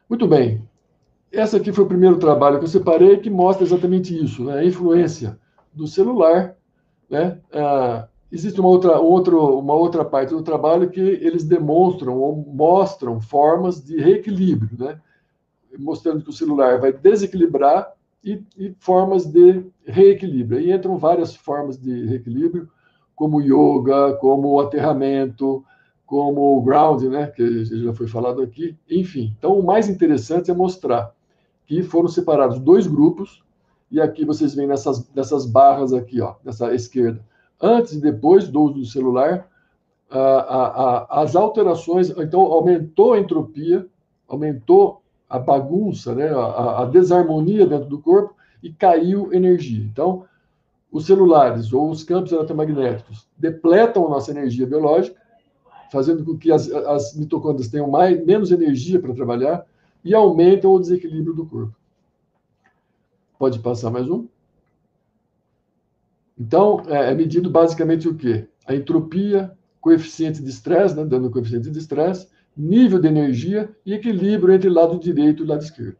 Muito 0.09 0.27
bem. 0.27 0.67
Esse 1.31 1.55
aqui 1.55 1.71
foi 1.71 1.83
o 1.83 1.87
primeiro 1.87 2.17
trabalho 2.17 2.57
que 2.57 2.65
eu 2.65 2.69
separei 2.69 3.17
que 3.17 3.29
mostra 3.29 3.63
exatamente 3.63 4.19
isso, 4.19 4.45
né? 4.45 4.57
a 4.57 4.65
influência 4.65 5.39
do 5.71 5.85
celular. 5.85 6.55
Né? 7.07 7.39
Ah, 7.53 8.07
existe 8.31 8.59
uma 8.59 8.69
outra, 8.69 8.99
uma 8.99 9.75
outra 9.75 10.03
parte 10.03 10.31
do 10.31 10.41
trabalho 10.41 10.89
que 10.89 10.99
eles 10.99 11.43
demonstram 11.43 12.17
ou 12.17 12.35
mostram 12.35 13.21
formas 13.21 13.85
de 13.85 14.01
reequilíbrio, 14.01 14.75
né? 14.79 14.99
mostrando 15.77 16.23
que 16.23 16.29
o 16.31 16.33
celular 16.33 16.79
vai 16.79 16.91
desequilibrar 16.91 17.93
e, 18.23 18.41
e 18.57 18.73
formas 18.79 19.27
de 19.27 19.63
reequilíbrio. 19.85 20.59
E 20.59 20.71
entram 20.71 20.97
várias 20.97 21.35
formas 21.35 21.77
de 21.77 22.07
reequilíbrio, 22.07 22.67
como 23.15 23.41
yoga, 23.41 24.13
como 24.19 24.59
aterramento, 24.59 25.63
como 26.05 26.61
ground, 26.61 27.03
né, 27.03 27.27
que 27.27 27.65
já 27.65 27.93
foi 27.93 28.07
falado 28.07 28.41
aqui. 28.41 28.77
Enfim, 28.89 29.33
então 29.37 29.57
o 29.57 29.65
mais 29.65 29.89
interessante 29.89 30.51
é 30.51 30.53
mostrar 30.53 31.13
que 31.65 31.81
foram 31.81 32.07
separados 32.07 32.59
dois 32.59 32.85
grupos, 32.85 33.43
e 33.89 33.99
aqui 33.99 34.25
vocês 34.25 34.53
veem 34.53 34.67
nessas, 34.67 35.09
nessas 35.13 35.45
barras 35.45 35.93
aqui, 35.93 36.21
ó, 36.21 36.35
nessa 36.43 36.73
esquerda, 36.73 37.21
antes 37.61 37.93
e 37.93 38.01
depois 38.01 38.47
do 38.47 38.61
uso 38.61 38.73
do 38.75 38.85
celular, 38.85 39.49
a, 40.09 40.19
a, 40.19 40.67
a, 40.67 41.21
as 41.21 41.35
alterações, 41.35 42.09
então 42.11 42.41
aumentou 42.41 43.13
a 43.13 43.19
entropia, 43.19 43.87
aumentou 44.27 45.01
a 45.29 45.39
bagunça, 45.39 46.13
né, 46.13 46.29
a, 46.29 46.85
desarmonia 46.85 47.65
dentro 47.65 47.87
do 47.87 47.99
corpo 47.99 48.35
e 48.61 48.71
caiu 48.71 49.33
energia. 49.33 49.83
Então, 49.83 50.25
os 50.95 51.05
celulares 51.05 51.73
ou 51.73 51.89
os 51.89 52.05
campos 52.05 52.31
eletromagnéticos 52.31 53.27
depletam 53.37 54.07
a 54.07 54.09
nossa 54.11 54.31
energia 54.31 54.65
biológica, 54.65 55.21
fazendo 55.91 56.23
com 56.23 56.37
que 56.37 56.49
as, 56.49 56.71
as 56.71 57.13
mitocôndrias 57.17 57.67
tenham 57.67 57.89
mais, 57.89 58.25
menos 58.25 58.49
energia 58.49 58.97
para 58.97 59.13
trabalhar, 59.13 59.65
e 60.05 60.15
aumentam 60.15 60.71
o 60.71 60.79
desequilíbrio 60.79 61.33
do 61.33 61.45
corpo. 61.45 61.75
Pode 63.37 63.59
passar 63.59 63.91
mais 63.91 64.09
um? 64.09 64.25
Então, 66.39 66.81
é, 66.87 67.11
é 67.11 67.13
medido 67.13 67.49
basicamente 67.49 68.07
o 68.07 68.15
quê? 68.15 68.47
A 68.65 68.73
entropia, 68.73 69.51
coeficiente 69.81 70.41
de 70.41 70.49
estresse, 70.49 70.95
né, 70.95 71.03
dando 71.03 71.29
coeficiente 71.29 71.69
de 71.69 71.77
estresse, 71.77 72.29
nível 72.55 73.01
de 73.01 73.09
energia 73.09 73.69
e 73.85 73.93
equilíbrio 73.93 74.53
entre 74.53 74.69
lado 74.69 74.97
direito 74.97 75.43
e 75.43 75.45
lado 75.45 75.61
esquerdo. 75.61 75.97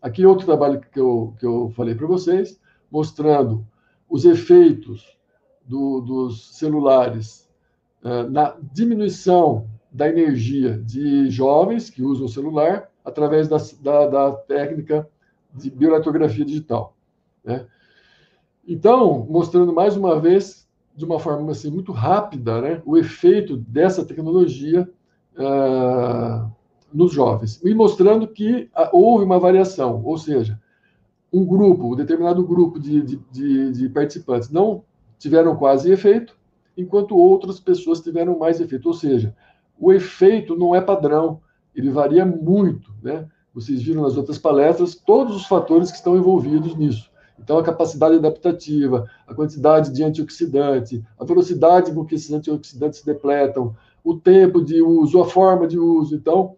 Aqui 0.00 0.24
outro 0.24 0.46
trabalho 0.46 0.80
que 0.80 1.00
eu, 1.00 1.34
que 1.40 1.44
eu 1.44 1.72
falei 1.74 1.96
para 1.96 2.06
vocês, 2.06 2.60
mostrando 2.88 3.66
os 4.08 4.24
efeitos 4.24 5.18
do, 5.64 6.00
dos 6.00 6.56
celulares 6.56 7.48
uh, 8.02 8.28
na 8.30 8.56
diminuição 8.72 9.68
da 9.90 10.08
energia 10.08 10.78
de 10.78 11.30
jovens 11.30 11.90
que 11.90 12.02
usam 12.02 12.26
o 12.26 12.28
celular 12.28 12.90
através 13.04 13.48
da, 13.48 13.56
da, 13.80 14.06
da 14.06 14.32
técnica 14.32 15.08
de 15.54 15.70
bioeletrografia 15.70 16.44
digital. 16.44 16.94
Né? 17.44 17.66
Então, 18.66 19.26
mostrando 19.28 19.72
mais 19.72 19.96
uma 19.96 20.20
vez, 20.20 20.68
de 20.94 21.04
uma 21.04 21.18
forma 21.18 21.50
assim, 21.50 21.70
muito 21.70 21.90
rápida, 21.90 22.60
né, 22.60 22.82
o 22.84 22.96
efeito 22.98 23.56
dessa 23.56 24.04
tecnologia 24.04 24.88
uh, 25.36 26.50
nos 26.92 27.12
jovens, 27.12 27.62
e 27.64 27.72
mostrando 27.74 28.28
que 28.28 28.70
uh, 28.76 28.88
houve 28.92 29.24
uma 29.24 29.38
variação, 29.38 30.02
ou 30.04 30.18
seja, 30.18 30.60
um 31.32 31.44
grupo, 31.44 31.92
um 31.92 31.96
determinado 31.96 32.44
grupo 32.44 32.78
de, 32.78 33.02
de, 33.02 33.20
de, 33.30 33.72
de 33.72 33.88
participantes 33.88 34.50
não 34.50 34.82
tiveram 35.18 35.56
quase 35.56 35.90
efeito, 35.90 36.36
enquanto 36.76 37.16
outras 37.16 37.58
pessoas 37.58 38.00
tiveram 38.00 38.38
mais 38.38 38.60
efeito, 38.60 38.86
ou 38.86 38.94
seja, 38.94 39.34
o 39.78 39.92
efeito 39.92 40.56
não 40.56 40.74
é 40.74 40.80
padrão, 40.80 41.40
ele 41.74 41.90
varia 41.90 42.24
muito, 42.24 42.92
né? 43.02 43.28
Vocês 43.54 43.82
viram 43.82 44.02
nas 44.02 44.16
outras 44.16 44.38
palestras 44.38 44.94
todos 44.94 45.34
os 45.34 45.46
fatores 45.46 45.90
que 45.90 45.96
estão 45.96 46.16
envolvidos 46.16 46.76
nisso. 46.76 47.10
Então, 47.38 47.58
a 47.58 47.62
capacidade 47.62 48.16
adaptativa, 48.16 49.08
a 49.26 49.34
quantidade 49.34 49.92
de 49.92 50.02
antioxidante, 50.02 51.04
a 51.18 51.24
velocidade 51.24 51.92
com 51.92 52.04
que 52.04 52.14
esses 52.14 52.32
antioxidantes 52.32 53.00
se 53.00 53.06
depletam, 53.06 53.76
o 54.02 54.16
tempo 54.16 54.62
de 54.62 54.82
uso, 54.82 55.20
a 55.20 55.26
forma 55.26 55.66
de 55.66 55.78
uso. 55.78 56.14
Então, 56.14 56.56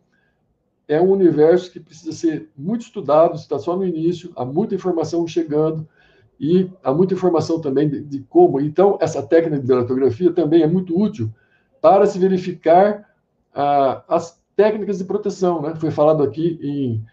é 0.91 1.01
um 1.01 1.13
universo 1.13 1.71
que 1.71 1.79
precisa 1.79 2.11
ser 2.11 2.51
muito 2.59 2.81
estudado, 2.83 3.37
está 3.37 3.61
só 3.61 3.77
no 3.77 3.87
início, 3.87 4.33
há 4.35 4.45
muita 4.45 4.75
informação 4.75 5.25
chegando 5.25 5.87
e 6.39 6.69
há 6.83 6.93
muita 6.93 7.15
informação 7.15 7.61
também 7.61 7.89
de, 7.89 8.01
de 8.03 8.21
como. 8.29 8.61
Então, 8.61 8.99
essa 9.01 9.23
técnica 9.23 9.63
de 9.63 9.71
eletografia 9.71 10.33
também 10.33 10.63
é 10.63 10.67
muito 10.67 11.01
útil 11.01 11.31
para 11.81 12.07
se 12.07 12.19
verificar 12.19 13.09
ah, 13.55 14.03
as 14.09 14.43
técnicas 14.57 14.99
de 14.99 15.05
proteção, 15.05 15.63
né? 15.63 15.77
Foi 15.77 15.93
falado 15.93 16.25
aqui 16.25 16.59
em, 16.61 17.07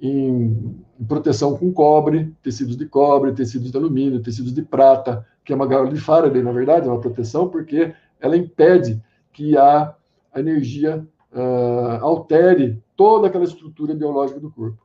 em, 0.00 0.76
em, 1.00 1.04
proteção 1.04 1.58
com 1.58 1.72
cobre, 1.72 2.32
tecidos 2.40 2.76
de 2.76 2.86
cobre, 2.86 3.32
tecidos 3.32 3.72
de 3.72 3.76
alumínio, 3.76 4.22
tecidos 4.22 4.54
de 4.54 4.62
prata, 4.62 5.26
que 5.44 5.52
é 5.52 5.56
uma 5.56 5.66
gaiola 5.66 5.90
de 5.90 6.00
Faraday, 6.00 6.40
na 6.40 6.52
verdade, 6.52 6.86
é 6.86 6.90
uma 6.90 7.00
proteção 7.00 7.48
porque 7.48 7.92
ela 8.20 8.36
impede 8.36 9.02
que 9.32 9.56
a 9.56 9.92
energia 10.36 11.04
uh, 11.34 12.02
altere 12.02 12.82
toda 12.96 13.26
aquela 13.26 13.44
estrutura 13.44 13.94
biológica 13.94 14.40
do 14.40 14.50
corpo. 14.50 14.78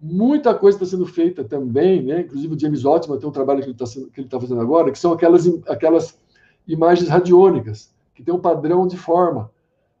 Muita 0.00 0.54
coisa 0.54 0.76
está 0.76 0.86
sendo 0.86 1.06
feita 1.06 1.44
também, 1.44 2.02
né? 2.02 2.20
inclusive 2.20 2.54
o 2.54 2.58
James 2.58 2.84
Otman 2.84 3.18
tem 3.18 3.28
um 3.28 3.32
trabalho 3.32 3.60
que 3.60 3.66
ele 3.66 3.72
está 3.72 4.36
tá 4.36 4.40
fazendo 4.40 4.60
agora, 4.60 4.92
que 4.92 4.98
são 4.98 5.12
aquelas, 5.12 5.46
aquelas 5.68 6.18
imagens 6.66 7.08
radiônicas, 7.08 7.92
que 8.14 8.22
tem 8.22 8.32
um 8.32 8.40
padrão 8.40 8.86
de 8.86 8.96
forma 8.96 9.50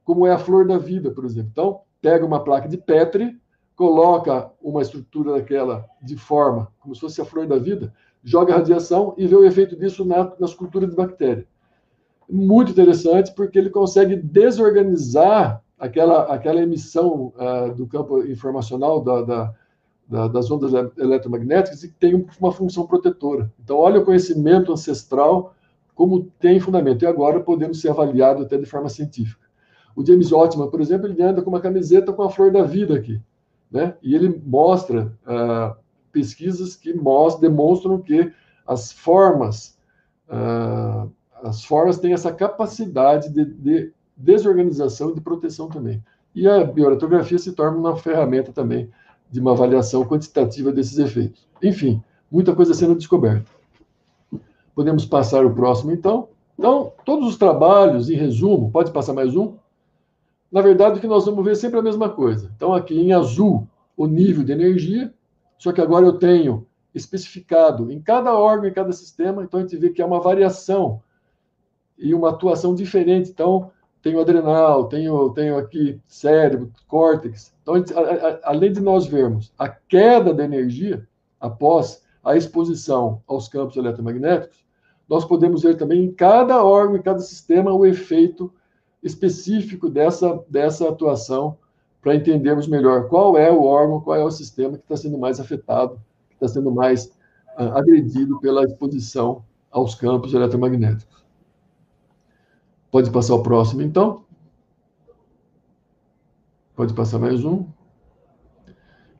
como 0.04 0.26
é 0.26 0.32
a 0.32 0.38
flor 0.38 0.66
da 0.66 0.78
vida, 0.78 1.10
por 1.10 1.24
exemplo. 1.24 1.50
Então, 1.52 1.80
pega 2.00 2.24
uma 2.24 2.42
placa 2.42 2.68
de 2.68 2.78
Petri, 2.78 3.38
coloca 3.76 4.50
uma 4.62 4.82
estrutura 4.82 5.32
daquela 5.32 5.84
de 6.02 6.16
forma, 6.16 6.72
como 6.80 6.94
se 6.94 7.00
fosse 7.00 7.20
a 7.20 7.24
flor 7.24 7.46
da 7.46 7.58
vida, 7.58 7.92
joga 8.24 8.54
radiação 8.54 9.14
e 9.18 9.26
vê 9.26 9.36
o 9.36 9.44
efeito 9.44 9.76
disso 9.76 10.04
na, 10.04 10.32
nas 10.38 10.54
culturas 10.54 10.90
de 10.90 10.96
bactéria. 10.96 11.46
Muito 12.28 12.72
interessante, 12.72 13.32
porque 13.34 13.58
ele 13.58 13.70
consegue 13.70 14.16
desorganizar 14.16 15.62
aquela, 15.78 16.24
aquela 16.24 16.62
emissão 16.62 17.32
uh, 17.36 17.74
do 17.74 17.86
campo 17.86 18.22
informacional 18.24 19.00
da, 19.02 19.22
da, 19.22 19.54
da, 20.08 20.28
das 20.28 20.50
ondas 20.50 20.72
eletromagnéticas 20.98 21.82
e 21.84 21.88
tem 21.92 22.26
uma 22.40 22.52
função 22.52 22.86
protetora. 22.86 23.50
Então, 23.62 23.76
olha 23.76 24.00
o 24.00 24.04
conhecimento 24.04 24.72
ancestral 24.72 25.54
como 25.94 26.30
tem 26.38 26.60
fundamento. 26.60 27.02
E 27.02 27.06
agora 27.06 27.40
podemos 27.40 27.80
ser 27.80 27.90
avaliado 27.90 28.42
até 28.42 28.56
de 28.56 28.66
forma 28.66 28.88
científica. 28.88 29.48
O 29.96 30.06
James 30.06 30.30
Otman, 30.30 30.70
por 30.70 30.80
exemplo, 30.80 31.08
ele 31.08 31.20
anda 31.20 31.42
com 31.42 31.50
uma 31.50 31.60
camiseta 31.60 32.12
com 32.12 32.22
a 32.22 32.30
flor 32.30 32.52
da 32.52 32.62
vida 32.62 32.94
aqui, 32.94 33.20
né? 33.68 33.96
E 34.00 34.14
ele 34.14 34.40
mostra 34.46 35.12
uh, 35.26 35.76
pesquisas 36.12 36.76
que 36.76 36.94
mostram, 36.94 37.50
demonstram 37.50 38.00
que 38.00 38.32
as 38.64 38.92
formas, 38.92 39.76
uh, 40.28 41.10
as 41.42 41.64
formas 41.64 41.98
têm 41.98 42.12
essa 42.12 42.32
capacidade 42.32 43.30
de, 43.30 43.44
de 43.44 43.92
desorganização 44.16 45.10
e 45.10 45.14
de 45.14 45.20
proteção 45.20 45.68
também. 45.68 46.02
E 46.34 46.46
a 46.46 46.64
bioretografia 46.64 47.38
se 47.38 47.52
torna 47.52 47.78
uma 47.78 47.96
ferramenta 47.96 48.52
também 48.52 48.90
de 49.30 49.40
uma 49.40 49.52
avaliação 49.52 50.04
quantitativa 50.04 50.72
desses 50.72 50.98
efeitos. 50.98 51.46
Enfim, 51.62 52.02
muita 52.30 52.54
coisa 52.54 52.74
sendo 52.74 52.94
descoberta. 52.94 53.50
Podemos 54.74 55.04
passar 55.04 55.44
o 55.44 55.54
próximo, 55.54 55.92
então. 55.92 56.28
Então, 56.58 56.92
todos 57.04 57.28
os 57.28 57.36
trabalhos, 57.36 58.10
em 58.10 58.14
resumo, 58.14 58.70
pode 58.70 58.90
passar 58.90 59.12
mais 59.12 59.36
um? 59.36 59.56
na 60.50 60.62
verdade, 60.62 60.98
o 60.98 61.00
que 61.00 61.06
nós 61.06 61.26
vamos 61.26 61.44
ver 61.44 61.52
é 61.52 61.54
sempre 61.54 61.78
a 61.78 61.82
mesma 61.82 62.08
coisa. 62.08 62.50
Então, 62.56 62.72
aqui 62.72 62.98
em 62.98 63.12
azul, 63.12 63.68
o 63.96 64.06
nível 64.06 64.42
de 64.42 64.52
energia, 64.52 65.12
só 65.58 65.72
que 65.72 65.80
agora 65.80 66.06
eu 66.06 66.14
tenho 66.14 66.66
especificado 66.94 67.92
em 67.92 68.00
cada 68.00 68.34
órgão, 68.34 68.68
em 68.68 68.72
cada 68.72 68.92
sistema, 68.92 69.44
então 69.44 69.60
a 69.60 69.62
gente 69.62 69.76
vê 69.76 69.90
que 69.90 70.00
há 70.00 70.06
uma 70.06 70.20
variação 70.20 71.02
e 71.98 72.14
uma 72.14 72.30
atuação 72.30 72.74
diferente. 72.74 73.30
Então, 73.30 73.70
tenho 74.02 74.20
adrenal, 74.20 74.88
tenho, 74.88 75.30
tenho 75.30 75.58
aqui 75.58 76.00
cérebro, 76.06 76.70
córtex. 76.86 77.52
Então, 77.62 77.74
a, 77.74 78.00
a, 78.00 78.40
além 78.44 78.72
de 78.72 78.80
nós 78.80 79.06
vermos 79.06 79.52
a 79.58 79.68
queda 79.68 80.32
da 80.32 80.44
energia 80.44 81.06
após 81.40 82.02
a 82.24 82.36
exposição 82.36 83.22
aos 83.26 83.48
campos 83.48 83.76
eletromagnéticos, 83.76 84.64
nós 85.08 85.24
podemos 85.24 85.62
ver 85.62 85.76
também 85.76 86.04
em 86.04 86.12
cada 86.12 86.62
órgão, 86.62 86.96
em 86.96 87.02
cada 87.02 87.20
sistema, 87.20 87.72
o 87.72 87.86
efeito 87.86 88.52
específico 89.02 89.88
dessa, 89.88 90.44
dessa 90.48 90.88
atuação 90.88 91.56
para 92.00 92.14
entendermos 92.14 92.68
melhor 92.68 93.08
qual 93.08 93.36
é 93.36 93.50
o 93.50 93.64
órgão, 93.64 94.00
qual 94.00 94.16
é 94.16 94.24
o 94.24 94.30
sistema 94.30 94.76
que 94.76 94.84
está 94.84 94.96
sendo 94.96 95.18
mais 95.18 95.40
afetado, 95.40 96.00
que 96.28 96.34
está 96.34 96.48
sendo 96.48 96.70
mais 96.70 97.06
uh, 97.58 97.74
agredido 97.74 98.38
pela 98.40 98.64
exposição 98.64 99.42
aos 99.70 99.94
campos 99.94 100.34
eletromagnéticos. 100.34 101.24
Pode 102.90 103.10
passar 103.10 103.34
o 103.34 103.42
próximo, 103.42 103.82
então. 103.82 104.24
Pode 106.74 106.94
passar 106.94 107.18
mais 107.18 107.44
um. 107.44 107.66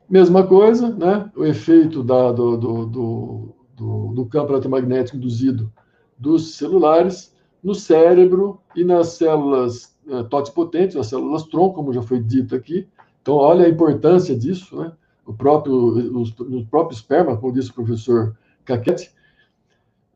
Mesma 0.08 0.46
coisa, 0.46 0.88
né? 0.88 1.30
o 1.36 1.44
efeito 1.44 2.02
da, 2.02 2.32
do, 2.32 2.56
do, 2.56 2.86
do, 2.86 3.54
do, 3.76 4.12
do 4.14 4.26
campo 4.26 4.52
eletromagnético 4.52 5.18
induzido 5.18 5.70
dos 6.16 6.54
celulares 6.54 7.36
no 7.62 7.74
cérebro 7.74 8.60
e 8.74 8.84
nas 8.84 9.08
células 9.08 9.96
uh, 10.06 10.24
totipotentes, 10.24 10.96
as 10.96 11.08
células 11.08 11.42
tronco, 11.44 11.74
como 11.74 11.92
já 11.92 12.00
foi 12.00 12.20
dito 12.20 12.54
aqui. 12.54 12.88
Então, 13.20 13.34
olha 13.34 13.66
a 13.66 13.68
importância 13.68 14.36
disso, 14.36 14.76
né? 14.76 14.92
O 15.26 15.34
próprio, 15.34 15.74
os, 16.18 16.34
no 16.38 16.64
próprio 16.66 16.96
esperma, 16.96 17.36
como 17.36 17.52
disse 17.52 17.70
o 17.70 17.74
professor 17.74 18.34
Caquete, 18.64 19.12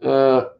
uh, 0.00 0.50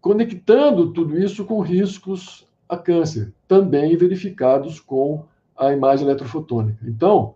conectando 0.00 0.92
tudo 0.92 1.18
isso 1.18 1.44
com 1.44 1.60
riscos 1.60 2.46
a 2.68 2.76
câncer, 2.76 3.32
também 3.46 3.96
verificados 3.96 4.78
com 4.78 5.24
a 5.56 5.72
imagem 5.72 6.06
eletrofotônica. 6.06 6.78
Então, 6.86 7.34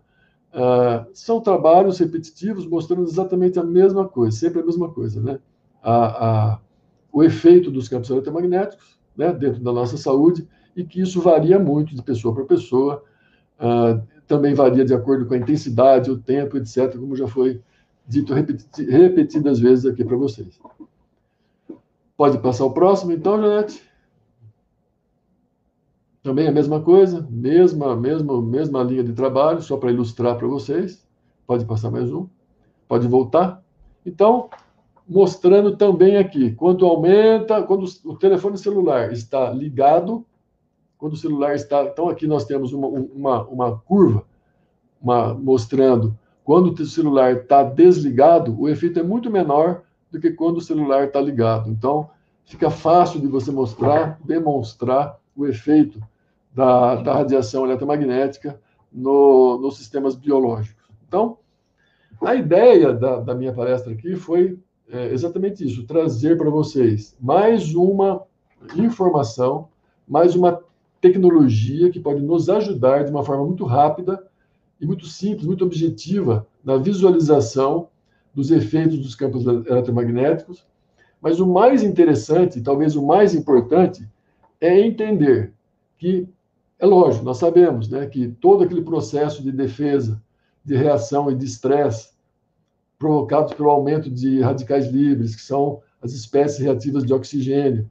uh, 0.53 1.07
são 1.13 1.41
trabalhos 1.41 1.99
repetitivos 1.99 2.67
mostrando 2.67 3.03
exatamente 3.05 3.59
a 3.59 3.65
mesma 3.65 4.07
coisa, 4.07 4.37
sempre 4.37 4.61
a 4.61 4.65
mesma 4.65 4.89
coisa, 4.91 5.21
né? 5.21 5.39
A, 5.83 6.27
a, 6.53 6.59
o 7.13 7.25
efeito 7.25 7.71
dos 7.71 7.89
campos 7.89 8.09
eletromagnéticos 8.09 8.99
né, 9.17 9.33
dentro 9.33 9.61
da 9.63 9.73
nossa 9.73 9.97
saúde 9.97 10.47
e 10.77 10.85
que 10.85 11.01
isso 11.01 11.21
varia 11.21 11.59
muito 11.59 11.95
de 11.95 12.03
pessoa 12.03 12.35
para 12.35 12.45
pessoa, 12.45 13.03
uh, 13.59 14.01
também 14.27 14.55
varia 14.55 14.85
de 14.85 14.95
acordo 14.95 15.27
com 15.27 15.35
a 15.35 15.39
intensidade, 15.39 16.11
o 16.11 16.17
tempo, 16.17 16.57
etc., 16.57 16.97
como 16.97 17.17
já 17.17 17.27
foi 17.27 17.61
dito 18.07 18.33
repeti 18.33 18.85
repetidas 18.85 19.59
vezes 19.59 19.87
aqui 19.87 20.05
para 20.05 20.17
vocês. 20.17 20.59
Pode 22.23 22.39
passar 22.39 22.65
o 22.67 22.71
próximo, 22.71 23.11
então, 23.11 23.43
Janete? 23.43 23.83
Também 26.23 26.47
a 26.47 26.53
mesma 26.53 26.81
coisa, 26.81 27.27
mesma, 27.29 27.97
mesma, 27.97 28.41
mesma 28.41 28.81
linha 28.85 29.03
de 29.03 29.13
trabalho, 29.13 29.61
só 29.61 29.77
para 29.77 29.91
ilustrar 29.91 30.39
para 30.39 30.47
vocês. 30.47 31.05
Pode 31.45 31.65
passar 31.65 31.91
mais 31.91 32.13
um. 32.13 32.29
Pode 32.87 33.09
voltar. 33.09 33.61
Então, 34.07 34.49
mostrando 35.05 35.77
também 35.77 36.17
aqui, 36.17 36.53
quando 36.53 36.87
aumenta, 36.87 37.61
quando 37.65 37.87
o 38.05 38.17
telefone 38.17 38.57
celular 38.57 39.11
está 39.11 39.51
ligado, 39.51 40.25
quando 40.97 41.15
o 41.15 41.17
celular 41.17 41.57
está. 41.57 41.83
Então, 41.83 42.09
aqui 42.09 42.29
nós 42.29 42.45
temos 42.45 42.73
uma, 42.73 42.87
uma, 42.87 43.43
uma 43.49 43.79
curva 43.79 44.25
uma, 45.03 45.35
mostrando 45.35 46.17
quando 46.45 46.69
o 46.69 46.87
celular 46.87 47.33
está 47.33 47.65
desligado, 47.65 48.57
o 48.57 48.69
efeito 48.69 49.01
é 49.01 49.03
muito 49.03 49.29
menor 49.29 49.83
do 50.09 50.21
que 50.21 50.31
quando 50.31 50.59
o 50.59 50.63
celular 50.63 51.07
está 51.09 51.21
ligado. 51.21 51.69
Então, 51.69 52.12
fica 52.45 52.71
fácil 52.71 53.21
de 53.21 53.27
você 53.27 53.51
mostrar, 53.51 54.19
demonstrar 54.25 55.19
o 55.37 55.47
efeito 55.47 56.01
da, 56.55 56.97
da 56.97 57.15
radiação 57.15 57.65
eletromagnética 57.65 58.61
no, 58.93 59.59
nos 59.59 59.77
sistemas 59.77 60.15
biológicos. 60.15 60.85
Então, 61.09 61.39
a 62.21 62.35
ideia 62.35 62.93
da, 62.93 63.21
da 63.21 63.35
minha 63.35 63.53
palestra 63.53 63.93
aqui 63.93 64.17
foi 64.17 64.59
é, 64.91 65.13
exatamente 65.13 65.65
isso: 65.65 65.87
trazer 65.87 66.37
para 66.37 66.51
vocês 66.51 67.17
mais 67.21 67.75
uma 67.75 68.23
informação, 68.77 69.69
mais 70.07 70.37
uma 70.37 70.63
tecnologia 71.01 71.91
que 71.91 71.99
pode 71.99 72.23
nos 72.23 72.49
ajudar 72.49 73.05
de 73.05 73.11
uma 73.11 73.25
forma 73.25 73.45
muito 73.45 73.65
rápida 73.65 74.25
e 74.81 74.87
muito 74.87 75.07
simples, 75.07 75.47
muito 75.47 75.65
objetiva 75.65 76.47
na 76.63 76.77
visualização 76.77 77.89
dos 78.35 78.51
efeitos 78.51 78.99
dos 78.99 79.15
campos 79.15 79.45
eletromagnéticos. 79.45 80.65
Mas 81.23 81.39
o 81.41 81.47
mais 81.47 81.83
interessante, 81.83 82.61
talvez 82.61 82.97
o 82.97 83.07
mais 83.07 83.35
importante, 83.35 84.07
é 84.61 84.81
entender 84.81 85.53
que 85.97 86.29
é 86.79 86.85
lógico, 86.85 87.25
nós 87.25 87.39
sabemos 87.39 87.89
né, 87.89 88.07
que 88.07 88.29
todo 88.29 88.65
aquele 88.65 88.83
processo 88.83 89.41
de 89.43 89.53
defesa, 89.53 90.21
de 90.65 90.77
reação 90.77 91.31
e 91.31 91.35
de 91.35 91.45
estresse 91.45 92.11
provocados 92.99 93.55
pelo 93.55 93.71
aumento 93.71 94.11
de 94.11 94.41
radicais 94.41 94.89
livres, 94.89 95.37
que 95.37 95.43
são 95.43 95.81
as 96.03 96.13
espécies 96.13 96.59
reativas 96.59 97.05
de 97.05 97.15
oxigênio, 97.15 97.89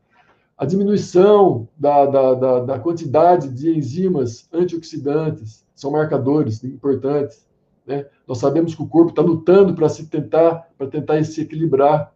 a 0.57 0.65
diminuição 0.65 1.67
da, 1.75 2.05
da, 2.05 2.33
da, 2.33 2.59
da 2.59 2.79
quantidade 2.79 3.49
de 3.49 3.75
enzimas 3.75 4.47
antioxidantes, 4.53 5.65
são 5.73 5.89
marcadores 5.89 6.63
importantes. 6.63 7.47
Né? 7.85 8.05
Nós 8.27 8.37
sabemos 8.37 8.75
que 8.75 8.83
o 8.83 8.87
corpo 8.87 9.09
está 9.09 9.23
lutando 9.23 9.73
para 9.73 9.89
se 9.89 10.05
tentar 10.05 10.67
para 10.77 10.85
tentar 10.85 11.23
se 11.23 11.41
equilibrar. 11.41 12.13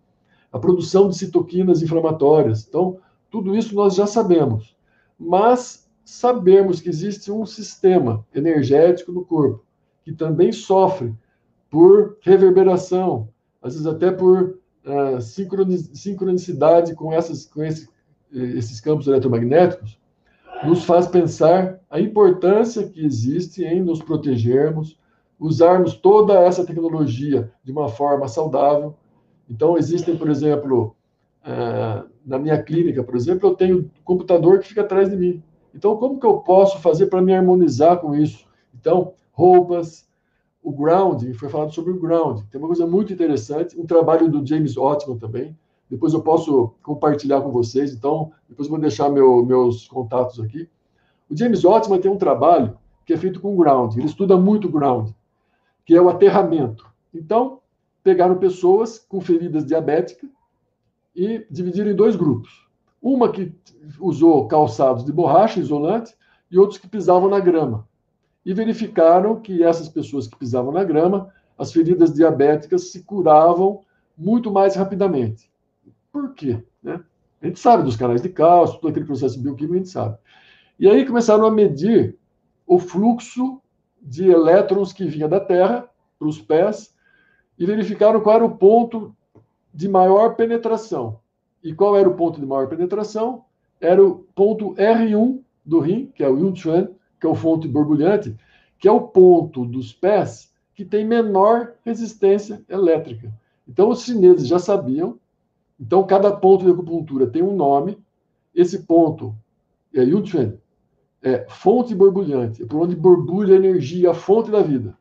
A 0.56 0.60
produção 0.60 1.10
de 1.10 1.18
citoquinas 1.18 1.82
inflamatórias. 1.82 2.66
Então, 2.68 2.98
tudo 3.30 3.56
isso 3.56 3.76
nós 3.76 3.96
já 3.96 4.08
sabemos. 4.08 4.76
Mas 5.20 5.90
sabermos 6.06 6.80
que 6.80 6.90
existe 6.90 7.32
um 7.32 7.46
sistema 7.46 8.26
energético 8.34 9.12
no 9.12 9.26
corpo 9.26 9.66
que 10.06 10.14
também 10.14 10.52
sofre 10.52 11.14
por 11.70 12.18
reverberação, 12.22 13.28
às 13.62 13.74
vezes 13.74 13.88
até 13.88 14.12
por 14.12 14.60
uh, 14.86 15.20
sincronicidade 15.20 16.94
com, 16.94 17.12
essas, 17.12 17.48
com 17.48 17.64
esse, 17.64 17.90
esses 18.32 18.80
campos 18.80 19.08
eletromagnéticos, 19.08 19.98
nos 20.64 20.86
faz 20.86 21.08
pensar 21.08 21.80
a 21.90 22.00
importância 22.00 22.88
que 22.88 23.04
existe 23.04 23.64
em 23.64 23.82
nos 23.82 24.02
protegermos, 24.02 24.98
usarmos 25.40 25.96
toda 25.96 26.40
essa 26.40 26.66
tecnologia 26.66 27.52
de 27.64 27.72
uma 27.72 27.90
forma 27.90 28.28
saudável. 28.28 28.96
Então, 29.50 29.78
existem, 29.78 30.18
por 30.18 30.30
exemplo, 30.30 30.96
uh, 31.44 32.10
na 32.26 32.40
minha 32.40 32.62
clínica, 32.62 33.04
por 33.04 33.16
exemplo, 33.16 33.50
eu 33.50 33.56
tenho 33.56 33.80
um 33.80 33.90
computador 34.04 34.60
que 34.60 34.68
fica 34.68 34.82
atrás 34.82 35.10
de 35.10 35.16
mim. 35.16 35.44
Então, 35.74 35.96
como 35.98 36.20
que 36.20 36.26
eu 36.26 36.38
posso 36.38 36.80
fazer 36.80 37.08
para 37.08 37.22
me 37.22 37.34
harmonizar 37.34 37.98
com 37.98 38.16
isso? 38.16 38.46
Então, 38.74 39.14
roupas, 39.32 40.08
o 40.64 40.72
grounding, 40.72 41.34
foi 41.34 41.48
falado 41.48 41.74
sobre 41.74 41.92
o 41.92 42.00
grounding. 42.00 42.46
Tem 42.50 42.60
uma 42.60 42.68
coisa 42.68 42.88
muito 42.88 43.14
interessante, 43.14 43.80
um 43.80 43.86
trabalho 43.86 44.30
do 44.30 44.46
James 44.46 44.76
Ottman 44.78 45.20
também. 45.20 45.56
Depois 45.90 46.14
eu 46.14 46.22
posso 46.22 46.74
compartilhar 46.82 47.42
com 47.42 47.52
vocês. 47.52 47.94
Então, 47.94 48.32
depois 48.50 48.68
eu 48.68 48.72
vou 48.72 48.80
deixar 48.80 49.10
meu, 49.10 49.46
meus 49.46 49.88
contatos 49.88 50.40
aqui. 50.40 50.68
O 51.30 51.38
James 51.38 51.64
Ottman 51.64 52.00
tem 52.00 52.10
um 52.10 52.18
trabalho 52.18 52.78
que 53.06 53.14
é 53.14 53.18
feito 53.18 53.40
com 53.40 53.56
grounding. 53.56 54.00
Ele 54.00 54.08
estuda 54.08 54.36
muito 54.38 54.68
grounding, 54.68 55.14
que 55.86 55.96
é 55.96 56.02
o 56.02 56.10
aterramento. 56.10 56.90
Então, 57.14 57.60
pegaram 58.06 58.38
pessoas 58.38 59.00
com 59.00 59.20
feridas 59.20 59.66
diabéticas 59.66 60.30
e 61.16 61.44
dividiram 61.50 61.90
em 61.90 61.96
dois 61.96 62.16
grupos. 62.16 62.70
Uma 63.02 63.32
que 63.32 63.52
usou 64.00 64.48
calçados 64.48 65.04
de 65.04 65.12
borracha 65.12 65.60
isolante 65.60 66.14
e 66.52 66.60
outros 66.60 66.78
que 66.78 66.88
pisavam 66.88 67.28
na 67.28 67.40
grama. 67.40 67.88
E 68.46 68.54
verificaram 68.54 69.42
que 69.42 69.64
essas 69.64 69.90
pessoas 69.90 70.28
que 70.28 70.38
pisavam 70.38 70.72
na 70.72 70.84
grama, 70.84 71.34
as 71.58 71.74
feridas 71.74 72.14
diabéticas 72.14 72.92
se 72.92 73.02
curavam 73.02 73.82
muito 74.16 74.52
mais 74.52 74.76
rapidamente. 74.76 75.50
Por 76.12 76.36
quê? 76.36 76.64
Né? 76.84 77.04
A 77.42 77.48
gente 77.48 77.60
sabe 77.60 77.82
dos 77.82 77.96
canais 77.96 78.22
de 78.22 78.30
cálcio, 78.30 78.80
todo 78.80 78.92
aquele 78.92 79.06
processo 79.06 79.42
bioquímico, 79.42 79.74
a 79.74 79.78
gente 79.78 79.90
sabe. 79.90 80.16
E 80.78 80.88
aí 80.88 81.08
começaram 81.08 81.48
a 81.48 81.52
medir 81.52 82.16
o 82.68 82.78
fluxo 82.78 83.60
de 84.00 84.30
elétrons 84.30 84.94
que 84.94 85.06
vinha 85.06 85.28
da 85.28 85.40
Terra 85.40 85.90
para 86.20 86.28
os 86.28 86.40
pés 86.40 86.95
e 87.58 87.66
verificaram 87.66 88.22
qual 88.22 88.36
era 88.36 88.46
o 88.46 88.58
ponto 88.58 89.16
de 89.74 89.88
maior 89.88 90.36
penetração. 90.36 91.20
E 91.64 91.74
qual 91.74 91.98
era 91.98 92.08
o 92.08 92.16
ponto 92.16 92.40
de 92.40 92.46
maior 92.46 92.68
penetração? 92.68 93.46
Era 93.80 94.04
o 94.04 94.26
ponto 94.36 94.74
R1 94.76 95.40
do 95.66 95.80
rim, 95.80 96.12
que 96.14 96.24
é 96.24 96.30
o 96.30 96.38
Yunchuan, 96.38 96.90
que 97.20 97.26
é 97.26 97.30
o 97.30 97.36
fonte 97.36 97.68
borbulhante, 97.68 98.36
que 98.78 98.88
é 98.88 98.92
o 98.92 99.02
ponto 99.02 99.66
dos 99.66 99.92
pés 99.92 100.54
que 100.74 100.86
tem 100.86 101.06
menor 101.06 101.74
resistência 101.84 102.64
elétrica. 102.70 103.34
Então, 103.68 103.90
os 103.90 104.04
chineses 104.04 104.48
já 104.48 104.60
sabiam. 104.60 105.18
Então, 105.80 106.06
cada 106.06 106.32
ponto 106.36 106.66
de 106.66 106.72
acupuntura 106.72 107.28
tem 107.28 107.42
um 107.42 107.56
nome. 107.56 107.98
Esse 108.54 108.84
ponto 108.84 109.36
é 109.94 110.04
Yunchuan, 110.04 110.54
é 111.22 111.46
fonte 111.50 111.96
borbulhante, 111.96 112.64
é 112.64 112.66
por 112.66 112.82
onde 112.82 112.96
borbulha 112.96 113.56
a 113.56 113.58
energia, 113.58 114.12
a 114.12 114.14
fonte 114.14 114.52
da 114.52 114.62
vida. 114.62 114.98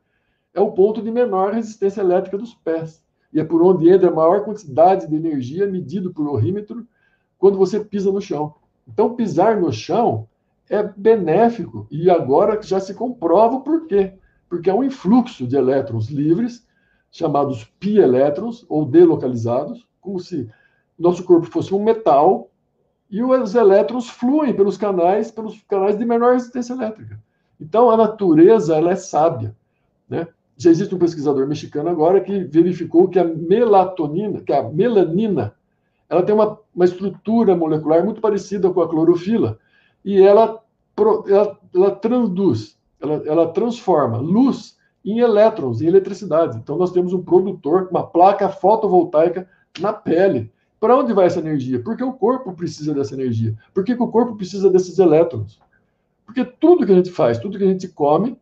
É 0.55 0.61
o 0.61 0.71
ponto 0.71 1.01
de 1.01 1.11
menor 1.11 1.53
resistência 1.53 1.99
elétrica 1.99 2.37
dos 2.37 2.53
pés 2.55 3.03
e 3.31 3.39
é 3.41 3.43
por 3.43 3.61
onde 3.61 3.89
entra 3.89 4.09
a 4.09 4.13
maior 4.13 4.45
quantidade 4.45 5.05
de 5.07 5.15
energia 5.15 5.67
medido 5.67 6.13
por 6.13 6.25
orímetro 6.29 6.87
quando 7.37 7.57
você 7.57 7.83
pisa 7.83 8.09
no 8.09 8.21
chão. 8.21 8.55
Então, 8.87 9.13
pisar 9.13 9.59
no 9.59 9.73
chão 9.73 10.29
é 10.69 10.81
benéfico 10.81 11.85
e 11.91 12.09
agora 12.09 12.61
já 12.61 12.79
se 12.79 12.93
comprova 12.93 13.59
por 13.59 13.85
quê? 13.85 14.13
Porque 14.47 14.69
é 14.69 14.73
um 14.73 14.83
influxo 14.83 15.45
de 15.45 15.57
elétrons 15.57 16.07
livres, 16.07 16.65
chamados 17.11 17.65
pi-elétrons 17.77 18.65
ou 18.69 18.85
delocalizados, 18.85 19.85
como 19.99 20.17
se 20.19 20.49
nosso 20.97 21.23
corpo 21.25 21.47
fosse 21.47 21.73
um 21.73 21.83
metal 21.83 22.49
e 23.09 23.21
os 23.21 23.53
elétrons 23.53 24.09
fluem 24.09 24.55
pelos 24.55 24.77
canais, 24.77 25.29
pelos 25.29 25.61
canais 25.63 25.97
de 25.97 26.05
menor 26.05 26.33
resistência 26.33 26.73
elétrica. 26.73 27.21
Então, 27.59 27.91
a 27.91 27.97
natureza 27.97 28.75
ela 28.77 28.91
é 28.91 28.95
sábia, 28.95 29.53
né? 30.09 30.27
Já 30.57 30.69
existe 30.69 30.95
um 30.95 30.99
pesquisador 30.99 31.47
mexicano 31.47 31.89
agora 31.89 32.21
que 32.21 32.43
verificou 32.45 33.07
que 33.09 33.19
a 33.19 33.23
melatonina, 33.23 34.41
que 34.41 34.53
a 34.53 34.63
melanina, 34.63 35.53
ela 36.09 36.23
tem 36.23 36.33
uma, 36.33 36.57
uma 36.73 36.85
estrutura 36.85 37.55
molecular 37.55 38.03
muito 38.03 38.21
parecida 38.21 38.69
com 38.69 38.81
a 38.81 38.87
clorofila 38.87 39.59
e 40.03 40.21
ela, 40.21 40.61
ela, 41.27 41.59
ela 41.73 41.91
traduz, 41.91 42.77
ela, 43.01 43.23
ela 43.25 43.47
transforma 43.51 44.17
luz 44.17 44.77
em 45.03 45.19
elétrons, 45.19 45.81
em 45.81 45.87
eletricidade. 45.87 46.57
Então 46.57 46.77
nós 46.77 46.91
temos 46.91 47.13
um 47.13 47.21
produtor, 47.21 47.87
uma 47.91 48.05
placa 48.05 48.49
fotovoltaica 48.49 49.47
na 49.79 49.91
pele. 49.91 50.51
Para 50.79 50.97
onde 50.97 51.13
vai 51.13 51.25
essa 51.25 51.39
energia? 51.39 51.81
Porque 51.81 52.03
o 52.03 52.13
corpo 52.13 52.53
precisa 52.53 52.93
dessa 52.93 53.13
energia. 53.13 53.55
Por 53.73 53.83
que, 53.83 53.95
que 53.95 54.03
o 54.03 54.07
corpo 54.07 54.35
precisa 54.35 54.69
desses 54.69 54.99
elétrons? 54.99 55.59
Porque 56.25 56.43
tudo 56.43 56.85
que 56.85 56.91
a 56.91 56.95
gente 56.95 57.11
faz, 57.11 57.37
tudo 57.37 57.57
que 57.57 57.63
a 57.63 57.67
gente 57.67 57.87
come, 57.87 58.37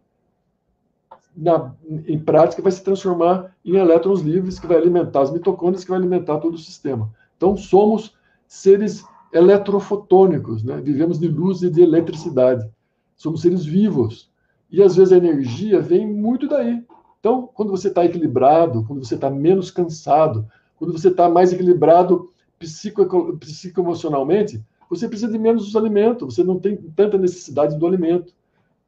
na, 1.35 1.73
em 2.07 2.19
prática, 2.19 2.61
vai 2.61 2.71
se 2.71 2.83
transformar 2.83 3.55
em 3.65 3.75
elétrons 3.75 4.21
livres, 4.21 4.59
que 4.59 4.67
vai 4.67 4.77
alimentar 4.77 5.21
as 5.21 5.31
mitocôndrias, 5.31 5.83
que 5.83 5.89
vai 5.89 5.99
alimentar 5.99 6.37
todo 6.39 6.53
o 6.53 6.59
sistema. 6.59 7.11
Então, 7.37 7.57
somos 7.57 8.15
seres 8.47 9.03
eletrofotônicos, 9.31 10.63
né? 10.63 10.79
vivemos 10.79 11.19
de 11.19 11.27
luz 11.27 11.63
e 11.63 11.69
de 11.69 11.81
eletricidade. 11.81 12.69
Somos 13.15 13.41
seres 13.41 13.65
vivos. 13.65 14.31
E 14.69 14.81
às 14.81 14.95
vezes 14.95 15.11
a 15.11 15.17
energia 15.17 15.79
vem 15.79 16.05
muito 16.07 16.47
daí. 16.47 16.83
Então, 17.19 17.49
quando 17.53 17.71
você 17.71 17.87
está 17.87 18.05
equilibrado, 18.05 18.83
quando 18.85 19.03
você 19.03 19.15
está 19.15 19.29
menos 19.29 19.71
cansado, 19.71 20.45
quando 20.77 20.91
você 20.91 21.07
está 21.07 21.29
mais 21.29 21.53
equilibrado 21.53 22.29
psico, 22.59 23.37
psicoemocionalmente, 23.37 24.63
você 24.89 25.07
precisa 25.07 25.31
de 25.31 25.39
menos 25.39 25.75
alimentos, 25.75 26.35
você 26.35 26.43
não 26.43 26.59
tem 26.59 26.75
tanta 26.75 27.17
necessidade 27.17 27.77
do 27.77 27.87
alimento. 27.87 28.33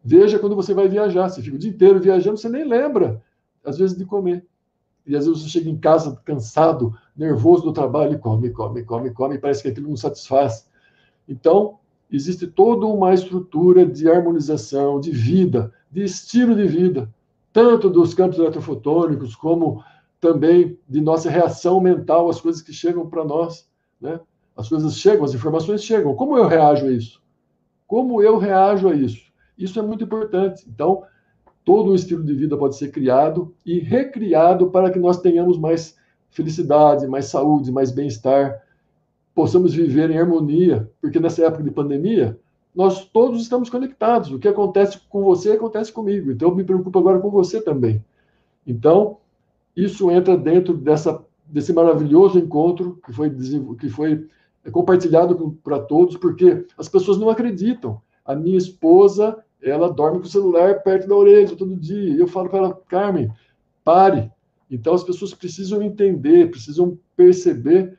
Veja 0.07 0.37
quando 0.37 0.55
você 0.55 0.71
vai 0.71 0.87
viajar, 0.87 1.27
você 1.27 1.41
fica 1.41 1.55
o 1.55 1.59
dia 1.59 1.71
inteiro 1.71 1.99
viajando, 1.99 2.37
você 2.37 2.47
nem 2.47 2.63
lembra, 2.63 3.23
às 3.63 3.79
vezes, 3.79 3.97
de 3.97 4.05
comer. 4.05 4.45
E 5.03 5.15
às 5.15 5.25
vezes 5.25 5.41
você 5.41 5.49
chega 5.49 5.67
em 5.67 5.77
casa 5.77 6.21
cansado, 6.23 6.93
nervoso 7.17 7.63
do 7.63 7.73
trabalho, 7.73 8.13
e 8.13 8.19
come, 8.19 8.51
come, 8.51 8.83
come, 8.83 9.09
come, 9.09 9.35
e 9.35 9.39
parece 9.39 9.63
que 9.63 9.69
aquilo 9.69 9.89
não 9.89 9.97
satisfaz. 9.97 10.69
Então, 11.27 11.79
existe 12.11 12.45
toda 12.45 12.85
uma 12.85 13.15
estrutura 13.15 13.83
de 13.83 14.07
harmonização, 14.07 14.99
de 14.99 15.09
vida, 15.09 15.73
de 15.89 16.03
estilo 16.03 16.55
de 16.55 16.67
vida, 16.67 17.11
tanto 17.51 17.89
dos 17.89 18.13
campos 18.13 18.37
eletrofotônicos, 18.37 19.35
como 19.35 19.83
também 20.21 20.77
de 20.87 21.01
nossa 21.01 21.31
reação 21.31 21.81
mental 21.81 22.29
às 22.29 22.39
coisas 22.39 22.61
que 22.61 22.71
chegam 22.71 23.09
para 23.09 23.25
nós. 23.25 23.67
Né? 23.99 24.19
As 24.55 24.69
coisas 24.69 24.95
chegam, 24.97 25.25
as 25.25 25.33
informações 25.33 25.83
chegam. 25.83 26.13
Como 26.13 26.37
eu 26.37 26.47
reajo 26.47 26.85
a 26.85 26.91
isso? 26.91 27.19
Como 27.87 28.21
eu 28.21 28.37
reajo 28.37 28.87
a 28.87 28.93
isso? 28.93 29.24
Isso 29.57 29.79
é 29.79 29.81
muito 29.81 30.03
importante. 30.03 30.65
Então, 30.67 31.03
todo 31.63 31.91
um 31.91 31.95
estilo 31.95 32.23
de 32.23 32.33
vida 32.33 32.55
pode 32.57 32.77
ser 32.77 32.91
criado 32.91 33.53
e 33.65 33.79
recriado 33.79 34.69
para 34.69 34.91
que 34.91 34.99
nós 34.99 35.19
tenhamos 35.19 35.57
mais 35.57 35.97
felicidade, 36.29 37.07
mais 37.07 37.25
saúde, 37.25 37.71
mais 37.71 37.91
bem-estar, 37.91 38.61
possamos 39.33 39.73
viver 39.73 40.09
em 40.09 40.17
harmonia, 40.17 40.89
porque 41.01 41.19
nessa 41.19 41.45
época 41.45 41.63
de 41.63 41.71
pandemia, 41.71 42.37
nós 42.73 43.05
todos 43.05 43.41
estamos 43.41 43.69
conectados. 43.69 44.31
O 44.31 44.39
que 44.39 44.47
acontece 44.47 44.99
com 45.09 45.23
você 45.23 45.51
acontece 45.51 45.91
comigo. 45.91 46.31
Então, 46.31 46.49
eu 46.49 46.55
me 46.55 46.63
preocupo 46.63 46.99
agora 46.99 47.19
com 47.19 47.29
você 47.29 47.61
também. 47.61 48.03
Então, 48.67 49.17
isso 49.75 50.11
entra 50.11 50.37
dentro 50.37 50.75
dessa, 50.75 51.23
desse 51.45 51.71
maravilhoso 51.73 52.37
encontro 52.37 52.99
que 53.05 53.13
foi, 53.13 53.29
que 53.79 53.89
foi 53.89 54.27
compartilhado 54.71 55.57
para 55.63 55.79
todos, 55.79 56.17
porque 56.17 56.65
as 56.77 56.89
pessoas 56.89 57.17
não 57.17 57.29
acreditam. 57.29 58.01
A 58.25 58.35
minha 58.35 58.57
esposa, 58.57 59.37
ela 59.69 59.91
dorme 59.91 60.19
com 60.19 60.25
o 60.25 60.29
celular 60.29 60.81
perto 60.83 61.07
da 61.07 61.15
orelha 61.15 61.55
todo 61.55 61.75
dia. 61.75 62.13
E 62.13 62.19
eu 62.19 62.27
falo 62.27 62.49
para 62.49 62.59
ela, 62.59 62.81
Carmen, 62.87 63.31
pare. 63.83 64.31
Então, 64.69 64.93
as 64.93 65.03
pessoas 65.03 65.33
precisam 65.33 65.81
entender, 65.81 66.49
precisam 66.49 66.97
perceber 67.15 67.97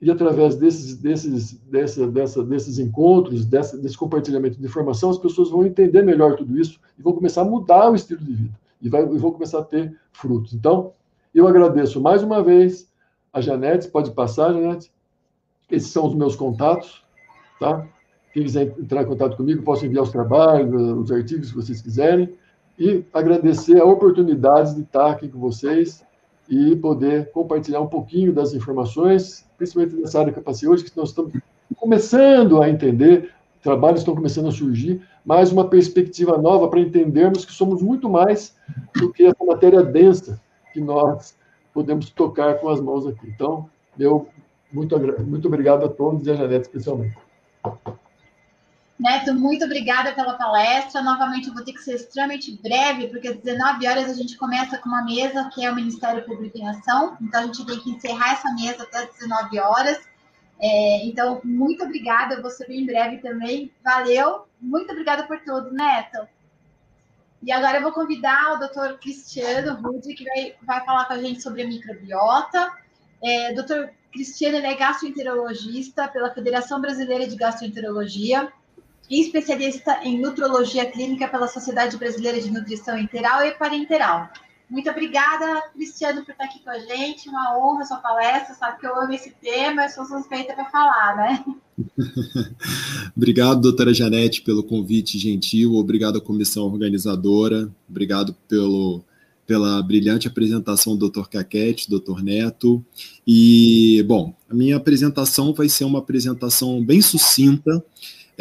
e 0.00 0.10
através 0.10 0.56
desses, 0.56 0.96
desses, 0.96 1.52
dessa, 1.52 2.06
dessa, 2.06 2.42
desses 2.42 2.78
encontros, 2.78 3.44
dessa, 3.44 3.76
desse 3.76 3.98
compartilhamento 3.98 4.58
de 4.58 4.64
informação, 4.64 5.10
as 5.10 5.18
pessoas 5.18 5.50
vão 5.50 5.66
entender 5.66 6.02
melhor 6.02 6.36
tudo 6.36 6.58
isso 6.58 6.80
e 6.98 7.02
vão 7.02 7.12
começar 7.12 7.42
a 7.42 7.44
mudar 7.44 7.90
o 7.90 7.94
estilo 7.94 8.20
de 8.20 8.32
vida 8.32 8.60
e, 8.80 8.88
vai, 8.88 9.02
e 9.02 9.18
vão 9.18 9.30
começar 9.30 9.58
a 9.58 9.64
ter 9.64 9.94
frutos. 10.10 10.54
Então, 10.54 10.94
eu 11.34 11.46
agradeço 11.46 12.00
mais 12.00 12.22
uma 12.22 12.42
vez 12.42 12.90
a 13.30 13.42
Janete, 13.42 13.88
pode 13.88 14.10
passar, 14.12 14.54
Janete. 14.54 14.90
Esses 15.70 15.90
são 15.90 16.06
os 16.06 16.14
meus 16.14 16.34
contatos, 16.34 17.04
tá? 17.60 17.86
Quem 18.32 18.44
quiser 18.44 18.74
entrar 18.78 19.02
em 19.02 19.06
contato 19.06 19.36
comigo, 19.36 19.62
posso 19.62 19.84
enviar 19.84 20.04
os 20.04 20.10
trabalhos, 20.10 20.98
os 20.98 21.10
artigos 21.10 21.50
que 21.50 21.56
vocês 21.56 21.80
quiserem. 21.80 22.32
E 22.78 23.04
agradecer 23.12 23.80
a 23.80 23.84
oportunidade 23.84 24.74
de 24.74 24.82
estar 24.82 25.10
aqui 25.10 25.28
com 25.28 25.38
vocês 25.38 26.04
e 26.48 26.74
poder 26.76 27.30
compartilhar 27.30 27.80
um 27.80 27.86
pouquinho 27.86 28.32
das 28.32 28.54
informações, 28.54 29.44
principalmente 29.58 29.96
nessa 29.96 30.20
área 30.20 30.34
hoje, 30.68 30.84
que 30.84 30.96
nós 30.96 31.10
estamos 31.10 31.32
começando 31.76 32.62
a 32.62 32.68
entender, 32.68 33.30
trabalhos 33.62 34.00
estão 34.00 34.14
começando 34.14 34.48
a 34.48 34.52
surgir, 34.52 35.02
mais 35.24 35.52
uma 35.52 35.68
perspectiva 35.68 36.38
nova 36.38 36.68
para 36.68 36.80
entendermos 36.80 37.44
que 37.44 37.52
somos 37.52 37.82
muito 37.82 38.08
mais 38.08 38.56
do 38.96 39.12
que 39.12 39.26
essa 39.26 39.44
matéria 39.44 39.82
densa 39.82 40.40
que 40.72 40.80
nós 40.80 41.36
podemos 41.72 42.10
tocar 42.10 42.54
com 42.54 42.68
as 42.68 42.80
mãos 42.80 43.06
aqui. 43.06 43.28
Então, 43.28 43.68
meu 43.96 44.26
muito, 44.72 44.96
muito 45.24 45.48
obrigado 45.48 45.84
a 45.84 45.88
todos 45.88 46.26
e 46.26 46.30
a 46.30 46.34
Janete 46.34 46.62
especialmente. 46.62 47.16
Neto, 49.00 49.32
muito 49.32 49.64
obrigada 49.64 50.12
pela 50.12 50.34
palestra. 50.34 51.00
Novamente, 51.00 51.48
eu 51.48 51.54
vou 51.54 51.64
ter 51.64 51.72
que 51.72 51.82
ser 51.82 51.94
extremamente 51.94 52.52
breve, 52.60 53.08
porque 53.08 53.28
às 53.28 53.38
19 53.38 53.88
horas 53.88 54.10
a 54.10 54.12
gente 54.12 54.36
começa 54.36 54.76
com 54.76 54.90
uma 54.90 55.02
mesa 55.02 55.48
que 55.54 55.64
é 55.64 55.72
o 55.72 55.74
Ministério 55.74 56.22
Público 56.22 56.58
em 56.58 56.68
Ação. 56.68 57.16
Então, 57.18 57.40
a 57.40 57.46
gente 57.46 57.64
tem 57.64 57.80
que 57.80 57.90
encerrar 57.92 58.32
essa 58.32 58.52
mesa 58.52 58.82
até 58.82 58.98
às 58.98 59.10
19 59.14 59.58
horas. 59.58 59.98
É, 60.60 61.06
então, 61.06 61.40
muito 61.42 61.82
obrigada. 61.82 62.34
Eu 62.34 62.42
vou 62.42 62.50
ser 62.50 62.68
bem 62.68 62.84
breve 62.84 63.22
também. 63.22 63.72
Valeu. 63.82 64.46
Muito 64.60 64.90
obrigada 64.90 65.22
por 65.22 65.40
tudo, 65.40 65.72
Neto. 65.72 66.28
E 67.42 67.50
agora 67.50 67.78
eu 67.78 67.82
vou 67.82 67.92
convidar 67.92 68.52
o 68.52 68.58
doutor 68.58 68.98
Cristiano 68.98 69.80
Rude, 69.80 70.12
que 70.12 70.24
vai, 70.24 70.54
vai 70.62 70.84
falar 70.84 71.06
com 71.06 71.14
a 71.14 71.22
gente 71.22 71.42
sobre 71.42 71.62
a 71.62 71.66
microbiota. 71.66 72.70
É, 73.24 73.54
doutor 73.54 73.94
Cristiano 74.12 74.58
é 74.58 74.74
gastroenterologista 74.74 76.06
pela 76.06 76.34
Federação 76.34 76.82
Brasileira 76.82 77.26
de 77.26 77.36
Gastroenterologia 77.36 78.52
e 79.10 79.20
especialista 79.20 79.98
em 80.04 80.20
nutrologia 80.20 80.86
clínica 80.86 81.26
pela 81.26 81.48
Sociedade 81.48 81.96
Brasileira 81.96 82.40
de 82.40 82.50
Nutrição 82.50 82.96
Interal 82.96 83.44
e 83.44 83.50
Parenteral. 83.50 84.30
Muito 84.70 84.88
obrigada, 84.88 85.62
Cristiano, 85.74 86.24
por 86.24 86.30
estar 86.30 86.44
aqui 86.44 86.60
com 86.62 86.70
a 86.70 86.78
gente. 86.78 87.28
Uma 87.28 87.58
honra 87.58 87.84
sua 87.84 87.96
palestra. 87.96 88.54
Sabe 88.54 88.78
que 88.78 88.86
eu 88.86 88.96
amo 88.96 89.12
esse 89.12 89.34
tema, 89.42 89.82
eu 89.82 89.88
sou 89.88 90.04
suspeita 90.04 90.54
para 90.54 90.70
falar, 90.70 91.16
né? 91.16 91.44
obrigado, 93.16 93.60
doutora 93.60 93.92
Janete, 93.92 94.42
pelo 94.42 94.62
convite 94.62 95.18
gentil. 95.18 95.74
Obrigado 95.74 96.18
à 96.18 96.20
comissão 96.20 96.66
organizadora. 96.66 97.68
Obrigado 97.88 98.32
pelo, 98.46 99.02
pela 99.44 99.82
brilhante 99.82 100.28
apresentação 100.28 100.96
do 100.96 101.10
Dr. 101.10 101.26
Caquete, 101.26 101.90
Dr. 101.90 102.22
Neto. 102.22 102.84
E, 103.26 104.04
bom, 104.06 104.32
a 104.48 104.54
minha 104.54 104.76
apresentação 104.76 105.52
vai 105.52 105.68
ser 105.68 105.82
uma 105.82 105.98
apresentação 105.98 106.80
bem 106.80 107.02
sucinta 107.02 107.84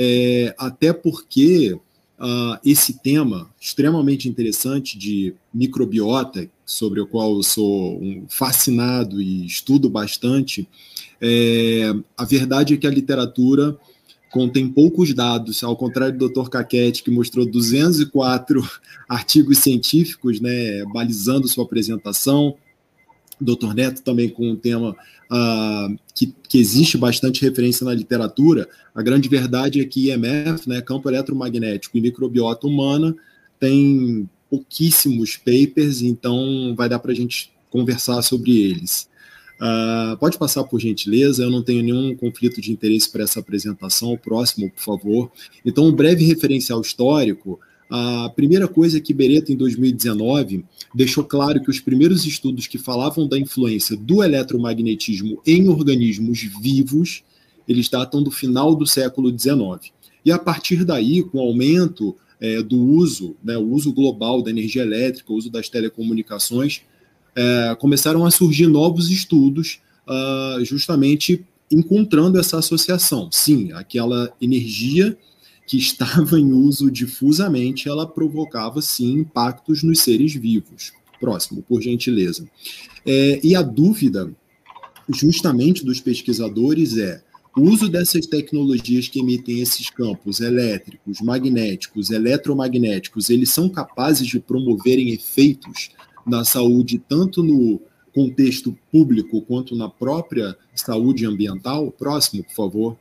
é, 0.02 0.56
até 0.58 0.94
porque 0.94 1.74
uh, 1.74 2.58
esse 2.64 3.00
tema 3.00 3.50
extremamente 3.60 4.30
interessante 4.30 4.98
de 4.98 5.36
microbiota, 5.54 6.50
sobre 6.66 7.02
o 7.02 7.08
qual 7.08 7.36
eu 7.36 7.44
sou 7.44 8.02
um 8.02 8.26
fascinado 8.30 9.22
e 9.22 9.46
estudo 9.46 9.90
bastante, 9.90 10.66
é, 11.20 11.94
a 12.16 12.24
verdade 12.24 12.76
é 12.76 12.78
que 12.78 12.88
a 12.88 12.92
literatura 12.92 13.78
contém 14.32 14.70
poucos 14.70 15.14
dados, 15.14 15.64
ao 15.64 15.76
contrário 15.76 16.18
do 16.18 16.30
Dr. 16.30 16.48
Caquete, 16.48 17.04
que 17.04 17.12
mostrou 17.12 17.46
204 17.46 18.62
artigos 19.10 19.58
científicos, 19.58 20.40
né, 20.40 20.86
balizando 20.94 21.46
sua 21.46 21.66
apresentação, 21.66 22.56
Dr. 23.42 23.74
Neto 23.74 24.02
também 24.02 24.30
com 24.30 24.50
um 24.50 24.56
tema 24.56 24.96
uh, 25.32 25.98
que, 26.14 26.34
que, 26.48 26.60
existe 26.60 26.98
bastante 26.98 27.42
referência 27.42 27.86
na 27.86 27.94
literatura, 27.94 28.68
a 28.94 29.02
grande 29.02 29.30
verdade 29.30 29.82
é 29.82 29.86
que 29.86 30.10
IMF, 30.10 30.68
né, 30.68 30.82
campo 30.82 31.10
eletromagnético 31.10 31.98
e 31.98 32.02
microbiota 32.02 32.68
humana, 32.68 33.16
tem 33.60 34.28
pouquíssimos 34.50 35.38
papers, 35.38 36.02
então 36.02 36.74
vai 36.76 36.90
dar 36.90 37.00
para 37.00 37.12
a 37.12 37.16
gente 37.16 37.52
conversar 37.70 38.22
sobre 38.22 38.58
eles. 38.58 39.08
Uh, 39.60 40.16
pode 40.18 40.38
passar 40.38 40.64
por 40.64 40.80
gentileza, 40.80 41.44
eu 41.44 41.52
não 41.52 41.62
tenho 41.62 41.84
nenhum 41.84 42.16
conflito 42.16 42.62
de 42.62 42.72
interesse 42.72 43.12
para 43.12 43.24
essa 43.24 43.42
apresentação. 43.42 44.14
O 44.14 44.18
próximo, 44.18 44.72
por 44.72 44.82
favor. 44.82 45.32
Então, 45.66 45.86
um 45.86 45.92
breve 45.92 46.24
referencial 46.24 46.80
histórico. 46.80 47.60
A 47.90 48.32
primeira 48.36 48.68
coisa 48.68 48.98
é 48.98 49.02
que 49.02 49.14
Bereto, 49.14 49.52
em 49.52 49.56
2019, 49.56 50.64
deixou 50.94 51.24
claro 51.24 51.62
que 51.62 51.72
os 51.72 51.80
primeiros 51.80 52.26
estudos 52.26 52.68
que 52.68 52.78
falavam 52.78 53.28
da 53.28 53.38
influência 53.38 53.98
do 53.98 54.24
eletromagnetismo 54.24 55.42
em 55.46 55.68
organismos 55.70 56.40
vivos, 56.62 57.24
eles 57.68 57.90
datam 57.90 58.22
do 58.22 58.30
final 58.30 58.76
do 58.76 58.86
século 58.86 59.36
XIX. 59.38 59.92
E 60.24 60.32
a 60.32 60.38
partir 60.38 60.86
daí, 60.86 61.24
com 61.24 61.40
o 61.40 61.42
aumento 61.42 62.16
é, 62.40 62.62
do 62.62 62.78
uso, 62.78 63.36
né, 63.44 63.58
o 63.58 63.68
uso 63.72 63.92
global 63.92 64.44
da 64.44 64.52
energia 64.52 64.84
elétrica, 64.84 65.34
o 65.34 65.36
uso 65.36 65.50
das 65.50 65.68
telecomunicações, 65.68 66.82
é, 67.36 67.76
começaram 67.80 68.26
a 68.26 68.32
surgir 68.32 68.68
novos 68.68 69.10
estudos 69.10 69.80
uh, 70.08 70.64
justamente 70.66 71.46
encontrando 71.72 72.40
essa 72.40 72.58
associação. 72.58 73.30
Sim, 73.32 73.72
aquela 73.74 74.34
energia 74.42 75.18
que 75.70 75.78
estava 75.78 76.40
em 76.40 76.52
uso 76.52 76.90
difusamente, 76.90 77.88
ela 77.88 78.08
provocava 78.08 78.82
sim 78.82 79.20
impactos 79.20 79.84
nos 79.84 80.00
seres 80.00 80.34
vivos. 80.34 80.94
Próximo, 81.20 81.62
por 81.62 81.80
gentileza. 81.80 82.50
É, 83.06 83.40
e 83.44 83.56
a 83.56 83.62
dúvida, 83.62 84.34
justamente 85.08 85.86
dos 85.86 86.02
pesquisadores, 86.02 86.98
é 86.98 87.22
O 87.56 87.62
uso 87.62 87.90
dessas 87.90 88.26
tecnologias 88.26 89.08
que 89.08 89.20
emitem 89.20 89.60
esses 89.60 89.90
campos 89.90 90.40
elétricos, 90.40 91.20
magnéticos, 91.20 92.10
eletromagnéticos, 92.10 93.30
eles 93.30 93.50
são 93.50 93.68
capazes 93.68 94.28
de 94.28 94.40
promoverem 94.40 95.10
efeitos 95.10 95.90
na 96.26 96.46
saúde, 96.46 97.02
tanto 97.10 97.44
no 97.44 97.82
contexto 98.14 98.78
público 98.92 99.42
quanto 99.42 99.76
na 99.76 99.90
própria 99.90 100.56
saúde 100.74 101.26
ambiental? 101.26 101.92
Próximo, 101.92 102.44
por 102.44 102.54
favor. 102.54 102.98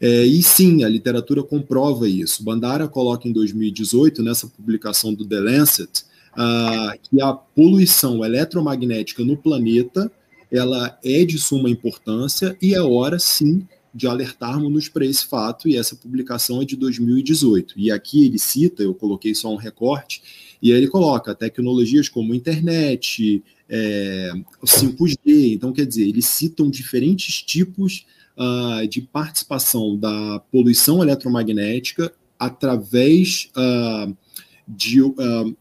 É, 0.00 0.24
e 0.24 0.42
sim, 0.42 0.82
a 0.82 0.88
literatura 0.88 1.42
comprova 1.42 2.08
isso. 2.08 2.42
Bandara 2.42 2.88
coloca 2.88 3.28
em 3.28 3.32
2018, 3.32 4.22
nessa 4.22 4.46
publicação 4.46 5.12
do 5.12 5.26
The 5.26 5.38
Lancet, 5.38 6.04
que 7.02 7.20
a 7.20 7.32
poluição 7.32 8.24
eletromagnética 8.24 9.22
no 9.22 9.36
planeta 9.36 10.10
ela 10.50 10.98
é 11.04 11.24
de 11.24 11.38
suma 11.38 11.70
importância 11.70 12.56
e 12.60 12.74
é 12.74 12.80
hora, 12.80 13.18
sim, 13.18 13.66
de 13.94 14.06
alertarmos-nos 14.06 14.88
para 14.88 15.04
esse 15.04 15.26
fato, 15.26 15.68
e 15.68 15.76
essa 15.76 15.96
publicação 15.96 16.62
é 16.62 16.64
de 16.64 16.76
2018. 16.76 17.74
E 17.76 17.90
aqui 17.90 18.24
ele 18.24 18.38
cita, 18.38 18.82
eu 18.82 18.94
coloquei 18.94 19.34
só 19.34 19.52
um 19.52 19.56
recorte, 19.56 20.22
e 20.62 20.72
aí 20.72 20.78
ele 20.78 20.88
coloca 20.88 21.34
tecnologias 21.34 22.08
como 22.08 22.34
internet, 22.34 23.42
é, 23.68 24.32
5G, 24.64 25.54
então 25.54 25.72
quer 25.72 25.86
dizer, 25.86 26.08
eles 26.08 26.26
citam 26.26 26.70
diferentes 26.70 27.42
tipos 27.42 28.04
uh, 28.40 28.88
de 28.88 29.02
participação 29.02 29.96
da 29.96 30.40
poluição 30.50 31.02
eletromagnética 31.02 32.12
através 32.38 33.50
uh, 33.54 34.16
de 34.66 35.02
uh, 35.02 35.56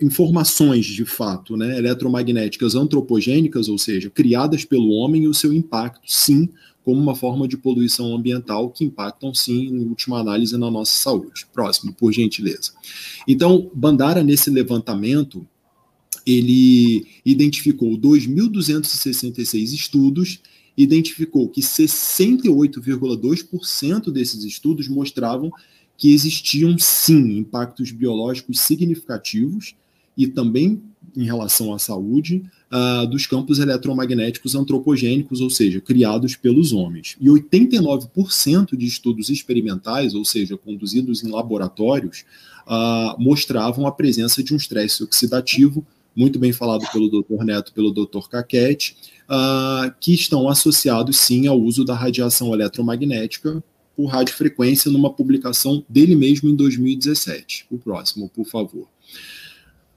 informações 0.00 0.86
de 0.86 1.04
fato 1.04 1.56
né, 1.56 1.78
eletromagnéticas 1.78 2.74
antropogênicas, 2.74 3.68
ou 3.68 3.78
seja, 3.78 4.10
criadas 4.10 4.64
pelo 4.64 4.90
homem 4.90 5.24
e 5.24 5.28
o 5.28 5.34
seu 5.34 5.52
impacto, 5.52 6.02
sim, 6.06 6.48
como 6.84 7.00
uma 7.00 7.14
forma 7.14 7.46
de 7.46 7.56
poluição 7.56 8.14
ambiental 8.14 8.68
que 8.70 8.84
impactam, 8.84 9.32
sim, 9.32 9.66
em 9.68 9.88
última 9.88 10.18
análise, 10.18 10.56
na 10.56 10.70
nossa 10.70 10.92
saúde. 10.92 11.46
Próximo, 11.52 11.94
por 11.94 12.12
gentileza. 12.12 12.72
Então, 13.26 13.70
Bandara, 13.72 14.24
nesse 14.24 14.50
levantamento, 14.50 15.46
ele 16.26 17.06
identificou 17.24 17.96
2.266 17.96 19.72
estudos, 19.72 20.40
identificou 20.76 21.48
que 21.48 21.60
68,2% 21.60 24.10
desses 24.10 24.42
estudos 24.44 24.88
mostravam 24.88 25.52
que 25.96 26.12
existiam, 26.12 26.76
sim, 26.78 27.38
impactos 27.38 27.92
biológicos 27.92 28.58
significativos 28.60 29.76
e 30.16 30.26
também 30.26 30.82
em 31.16 31.24
relação 31.24 31.74
à 31.74 31.78
saúde 31.78 32.42
uh, 32.72 33.06
dos 33.06 33.26
campos 33.26 33.58
eletromagnéticos 33.58 34.54
antropogênicos, 34.54 35.40
ou 35.40 35.50
seja, 35.50 35.80
criados 35.80 36.36
pelos 36.36 36.72
homens. 36.72 37.16
E 37.20 37.28
89% 37.28 38.76
de 38.76 38.86
estudos 38.86 39.28
experimentais, 39.28 40.14
ou 40.14 40.24
seja, 40.24 40.56
conduzidos 40.56 41.22
em 41.22 41.30
laboratórios, 41.30 42.24
uh, 42.66 43.20
mostravam 43.22 43.86
a 43.86 43.92
presença 43.92 44.42
de 44.42 44.54
um 44.54 44.56
estresse 44.56 45.02
oxidativo, 45.02 45.86
muito 46.14 46.38
bem 46.38 46.52
falado 46.52 46.84
pelo 46.92 47.08
Dr. 47.08 47.44
Neto, 47.44 47.72
pelo 47.72 47.90
Dr. 47.90 48.28
Caquete, 48.30 48.96
uh, 49.28 49.92
que 50.00 50.12
estão 50.12 50.48
associados 50.48 51.16
sim 51.18 51.46
ao 51.46 51.60
uso 51.60 51.84
da 51.84 51.94
radiação 51.94 52.52
eletromagnética 52.52 53.62
por 53.96 54.06
radiofrequência 54.06 54.90
numa 54.90 55.12
publicação 55.12 55.84
dele 55.88 56.14
mesmo 56.14 56.48
em 56.48 56.56
2017. 56.56 57.66
O 57.70 57.78
próximo, 57.78 58.28
por 58.28 58.46
favor. 58.46 58.88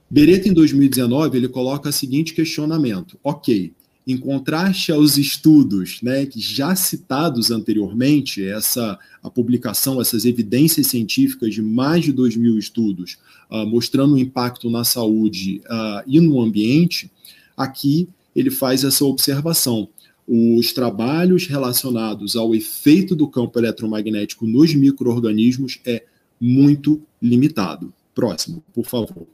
Beretta, 0.10 0.48
em 0.48 0.54
2019, 0.54 1.38
ele 1.38 1.48
coloca 1.48 1.90
o 1.90 1.94
seguinte 1.94 2.34
questionamento: 2.34 3.18
ok, 3.24 3.74
em 4.08 4.18
contraste 4.18 4.92
aos 4.92 5.18
estudos 5.18 6.00
né, 6.02 6.28
já 6.36 6.76
citados 6.76 7.50
anteriormente, 7.50 8.44
essa 8.44 9.00
a 9.24 9.30
publicação, 9.30 10.00
essas 10.00 10.26
evidências 10.26 10.88
científicas 10.88 11.54
de 11.54 11.62
mais 11.62 12.04
de 12.04 12.12
2 12.12 12.36
mil 12.36 12.60
estudos 12.60 13.18
uh, 13.50 13.66
mostrando 13.66 14.16
o 14.16 14.20
impacto 14.20 14.70
na 14.70 14.84
saúde 14.84 15.62
uh, 15.66 16.04
e 16.08 16.20
no 16.20 16.42
ambiente, 16.42 17.12
aqui 17.56 18.08
ele 18.36 18.52
faz 18.52 18.84
essa 18.84 19.06
observação. 19.06 19.88
Os 20.28 20.74
trabalhos 20.74 21.48
relacionados 21.48 22.36
ao 22.36 22.56
efeito 22.56 23.16
do 23.16 23.28
campo 23.28 23.60
eletromagnético 23.60 24.48
nos 24.48 24.74
micro-organismos 24.74 25.80
é 25.86 26.04
muito 26.40 27.02
limitado. 27.22 27.94
Próximo, 28.14 28.64
por 28.74 28.86
favor. 28.86 29.28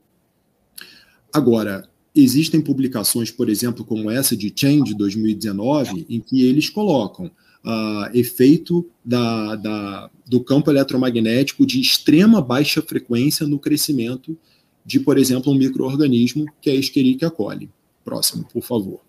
Agora, 1.32 1.88
existem 2.14 2.60
publicações, 2.60 3.32
por 3.32 3.50
exemplo, 3.50 3.86
como 3.86 4.12
essa 4.12 4.36
de 4.36 4.52
Change 4.54 4.94
2019, 4.94 6.06
em 6.10 6.20
que 6.20 6.44
eles 6.44 6.70
colocam 6.70 7.32
uh, 7.66 8.16
efeito 8.18 8.90
da, 9.04 9.56
da, 9.56 10.10
do 10.28 10.44
campo 10.44 10.70
eletromagnético 10.70 11.66
de 11.66 11.80
extrema 11.80 12.42
baixa 12.42 12.82
frequência 12.82 13.48
no 13.48 13.60
crescimento 13.60 14.38
de, 14.86 15.00
por 15.00 15.18
exemplo, 15.18 15.52
um 15.52 15.58
microorganismo 15.58 16.46
que 16.62 16.70
é 16.70 16.74
a 16.74 16.76
Escherichia 16.76 17.30
coli. 17.30 17.70
Próximo, 18.04 18.46
por 18.52 18.64
favor. 18.64 19.02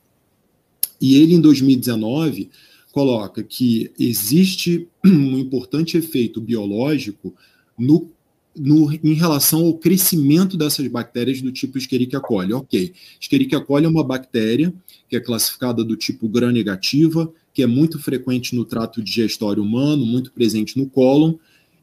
E 1.01 1.17
ele, 1.17 1.35
em 1.35 1.41
2019, 1.41 2.51
coloca 2.93 3.43
que 3.43 3.91
existe 3.99 4.87
um 5.05 5.39
importante 5.39 5.97
efeito 5.97 6.41
biológico 6.41 7.35
no 7.79 8.11
no, 8.55 8.93
em 8.93 9.15
relação 9.15 9.65
ao 9.65 9.75
crescimento 9.75 10.57
dessas 10.57 10.87
bactérias 10.87 11.41
do 11.41 11.51
tipo 11.51 11.79
Escherichia 11.79 12.21
coli. 12.21 12.53
Ok, 12.53 12.93
Escherichia 13.21 13.61
coli 13.61 13.87
é 13.87 13.89
uma 13.89 14.05
bactéria 14.05 14.73
que 15.09 15.17
é 15.17 15.21
classificada 15.21 15.83
do 15.83 15.97
tipo 15.97 16.29
gram-negativa, 16.29 17.33
que 17.53 17.63
é 17.63 17.67
muito 17.67 17.99
frequente 17.99 18.55
no 18.55 18.65
trato 18.65 19.03
digestório 19.03 19.63
humano, 19.63 20.07
muito 20.07 20.33
presente 20.33 20.79
no 20.79 20.89
cólon, 20.89 21.35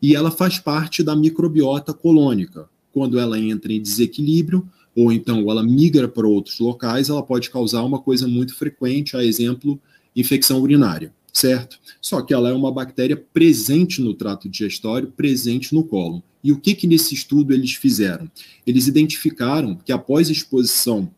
e 0.02 0.16
ela 0.16 0.32
faz 0.32 0.58
parte 0.58 1.04
da 1.04 1.16
microbiota 1.16 1.94
colônica. 1.94 2.70
Quando 2.92 3.20
ela 3.20 3.40
entra 3.40 3.72
em 3.72 3.82
desequilíbrio, 3.82 4.68
ou 4.96 5.12
então 5.12 5.50
ela 5.50 5.64
migra 5.64 6.08
para 6.08 6.28
outros 6.28 6.60
locais, 6.60 7.10
ela 7.10 7.22
pode 7.22 7.50
causar 7.50 7.84
uma 7.84 8.00
coisa 8.00 8.28
muito 8.28 8.56
frequente, 8.56 9.16
a 9.16 9.24
exemplo, 9.24 9.80
infecção 10.16 10.62
urinária 10.62 11.14
certo? 11.34 11.80
Só 12.02 12.22
que 12.22 12.34
ela 12.34 12.50
é 12.50 12.54
uma 12.54 12.72
bactéria 12.72 13.16
presente 13.16 14.02
no 14.02 14.14
trato 14.14 14.50
digestório, 14.50 15.12
presente 15.12 15.74
no 15.74 15.84
cólon. 15.84 16.22
E 16.44 16.52
o 16.52 16.60
que 16.60 16.74
que 16.74 16.88
nesse 16.88 17.14
estudo 17.14 17.54
eles 17.54 17.74
fizeram? 17.74 18.30
Eles 18.66 18.88
identificaram 18.88 19.76
que 19.76 19.92
após 19.92 20.30
exposição 20.30 21.10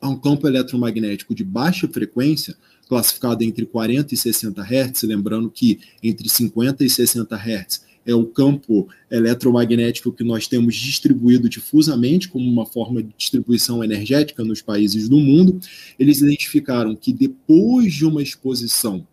a 0.00 0.08
um 0.08 0.18
campo 0.18 0.46
eletromagnético 0.46 1.34
de 1.34 1.44
baixa 1.44 1.88
frequência, 1.88 2.56
classificado 2.92 3.42
entre 3.42 3.64
40 3.64 4.12
e 4.12 4.16
60 4.18 4.60
Hz, 4.60 5.04
lembrando 5.04 5.48
que 5.48 5.80
entre 6.02 6.28
50 6.28 6.84
e 6.84 6.90
60 6.90 7.34
Hz 7.34 7.82
é 8.04 8.14
o 8.14 8.26
campo 8.26 8.86
eletromagnético 9.10 10.12
que 10.12 10.22
nós 10.22 10.46
temos 10.46 10.74
distribuído 10.74 11.48
difusamente 11.48 12.28
como 12.28 12.46
uma 12.46 12.66
forma 12.66 13.02
de 13.02 13.08
distribuição 13.16 13.82
energética 13.82 14.44
nos 14.44 14.60
países 14.60 15.08
do 15.08 15.16
mundo, 15.16 15.58
eles 15.98 16.20
identificaram 16.20 16.94
que 16.94 17.14
depois 17.14 17.94
de 17.94 18.04
uma 18.04 18.22
exposição 18.22 19.06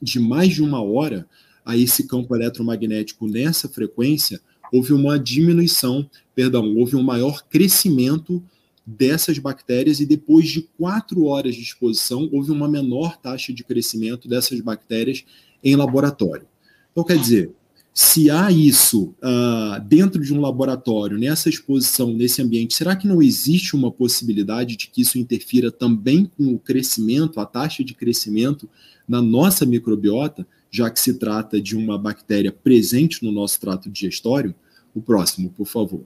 de 0.00 0.18
mais 0.18 0.54
de 0.54 0.62
uma 0.62 0.82
hora 0.82 1.28
a 1.66 1.76
esse 1.76 2.06
campo 2.06 2.34
eletromagnético 2.34 3.28
nessa 3.28 3.68
frequência, 3.68 4.40
houve 4.72 4.94
uma 4.94 5.18
diminuição, 5.18 6.08
perdão, 6.34 6.74
houve 6.76 6.96
um 6.96 7.02
maior 7.02 7.42
crescimento 7.46 8.42
dessas 8.86 9.38
bactérias 9.38 9.98
e 9.98 10.06
depois 10.06 10.48
de 10.48 10.62
quatro 10.78 11.24
horas 11.24 11.56
de 11.56 11.62
exposição 11.62 12.28
houve 12.32 12.52
uma 12.52 12.68
menor 12.68 13.16
taxa 13.16 13.52
de 13.52 13.64
crescimento 13.64 14.28
dessas 14.28 14.60
bactérias 14.60 15.24
em 15.64 15.74
laboratório. 15.74 16.46
Então, 16.92 17.02
quer 17.02 17.18
dizer, 17.18 17.50
se 17.92 18.30
há 18.30 18.52
isso 18.52 19.14
uh, 19.22 19.80
dentro 19.86 20.22
de 20.22 20.32
um 20.32 20.40
laboratório, 20.40 21.18
nessa 21.18 21.48
exposição, 21.48 22.12
nesse 22.12 22.40
ambiente, 22.40 22.74
será 22.74 22.94
que 22.94 23.08
não 23.08 23.22
existe 23.22 23.74
uma 23.74 23.90
possibilidade 23.90 24.76
de 24.76 24.88
que 24.88 25.00
isso 25.00 25.18
interfira 25.18 25.72
também 25.72 26.30
com 26.36 26.54
o 26.54 26.58
crescimento, 26.58 27.40
a 27.40 27.46
taxa 27.46 27.82
de 27.82 27.94
crescimento 27.94 28.68
na 29.08 29.20
nossa 29.22 29.64
microbiota, 29.64 30.46
já 30.70 30.90
que 30.90 31.00
se 31.00 31.14
trata 31.14 31.60
de 31.60 31.74
uma 31.74 31.98
bactéria 31.98 32.52
presente 32.52 33.24
no 33.24 33.32
nosso 33.32 33.58
trato 33.58 33.90
digestório? 33.90 34.54
O 34.94 35.00
próximo, 35.00 35.50
por 35.50 35.66
favor. 35.66 36.02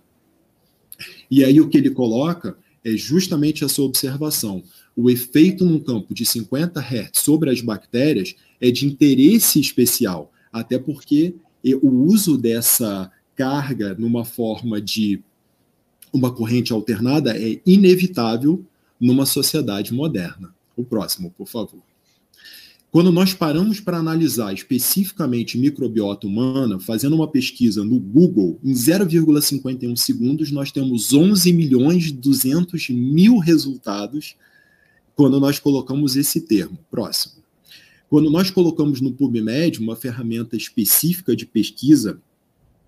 E 1.30 1.44
aí 1.44 1.60
o 1.60 1.68
que 1.68 1.76
ele 1.76 1.90
coloca 1.90 2.56
é 2.84 2.96
justamente 2.96 3.64
essa 3.64 3.82
observação. 3.82 4.62
O 4.96 5.10
efeito 5.10 5.64
num 5.64 5.78
campo 5.78 6.14
de 6.14 6.24
50 6.24 6.80
Hz 6.80 7.10
sobre 7.14 7.50
as 7.50 7.60
bactérias 7.60 8.34
é 8.60 8.70
de 8.70 8.86
interesse 8.86 9.60
especial, 9.60 10.32
até 10.52 10.78
porque 10.78 11.34
o 11.82 11.88
uso 11.88 12.38
dessa 12.38 13.10
carga 13.36 13.94
numa 13.94 14.24
forma 14.24 14.80
de 14.80 15.22
uma 16.12 16.32
corrente 16.32 16.72
alternada 16.72 17.36
é 17.36 17.60
inevitável 17.64 18.64
numa 18.98 19.24
sociedade 19.24 19.94
moderna. 19.94 20.54
O 20.76 20.84
próximo, 20.84 21.30
por 21.30 21.46
favor. 21.46 21.89
Quando 22.90 23.12
nós 23.12 23.32
paramos 23.32 23.78
para 23.78 23.98
analisar 23.98 24.52
especificamente 24.52 25.56
microbiota 25.56 26.26
humana, 26.26 26.80
fazendo 26.80 27.14
uma 27.14 27.28
pesquisa 27.28 27.84
no 27.84 28.00
Google, 28.00 28.58
em 28.64 28.72
0,51 28.72 29.94
segundos 29.96 30.50
nós 30.50 30.72
temos 30.72 31.12
11 31.12 31.52
milhões 31.52 32.06
e 32.06 32.12
200 32.12 32.88
mil 32.90 33.38
resultados 33.38 34.34
quando 35.14 35.38
nós 35.38 35.60
colocamos 35.60 36.16
esse 36.16 36.40
termo. 36.40 36.78
Próximo. 36.90 37.40
Quando 38.08 38.28
nós 38.28 38.50
colocamos 38.50 39.00
no 39.00 39.12
PubMed 39.12 39.78
uma 39.78 39.94
ferramenta 39.94 40.56
específica 40.56 41.36
de 41.36 41.46
pesquisa 41.46 42.20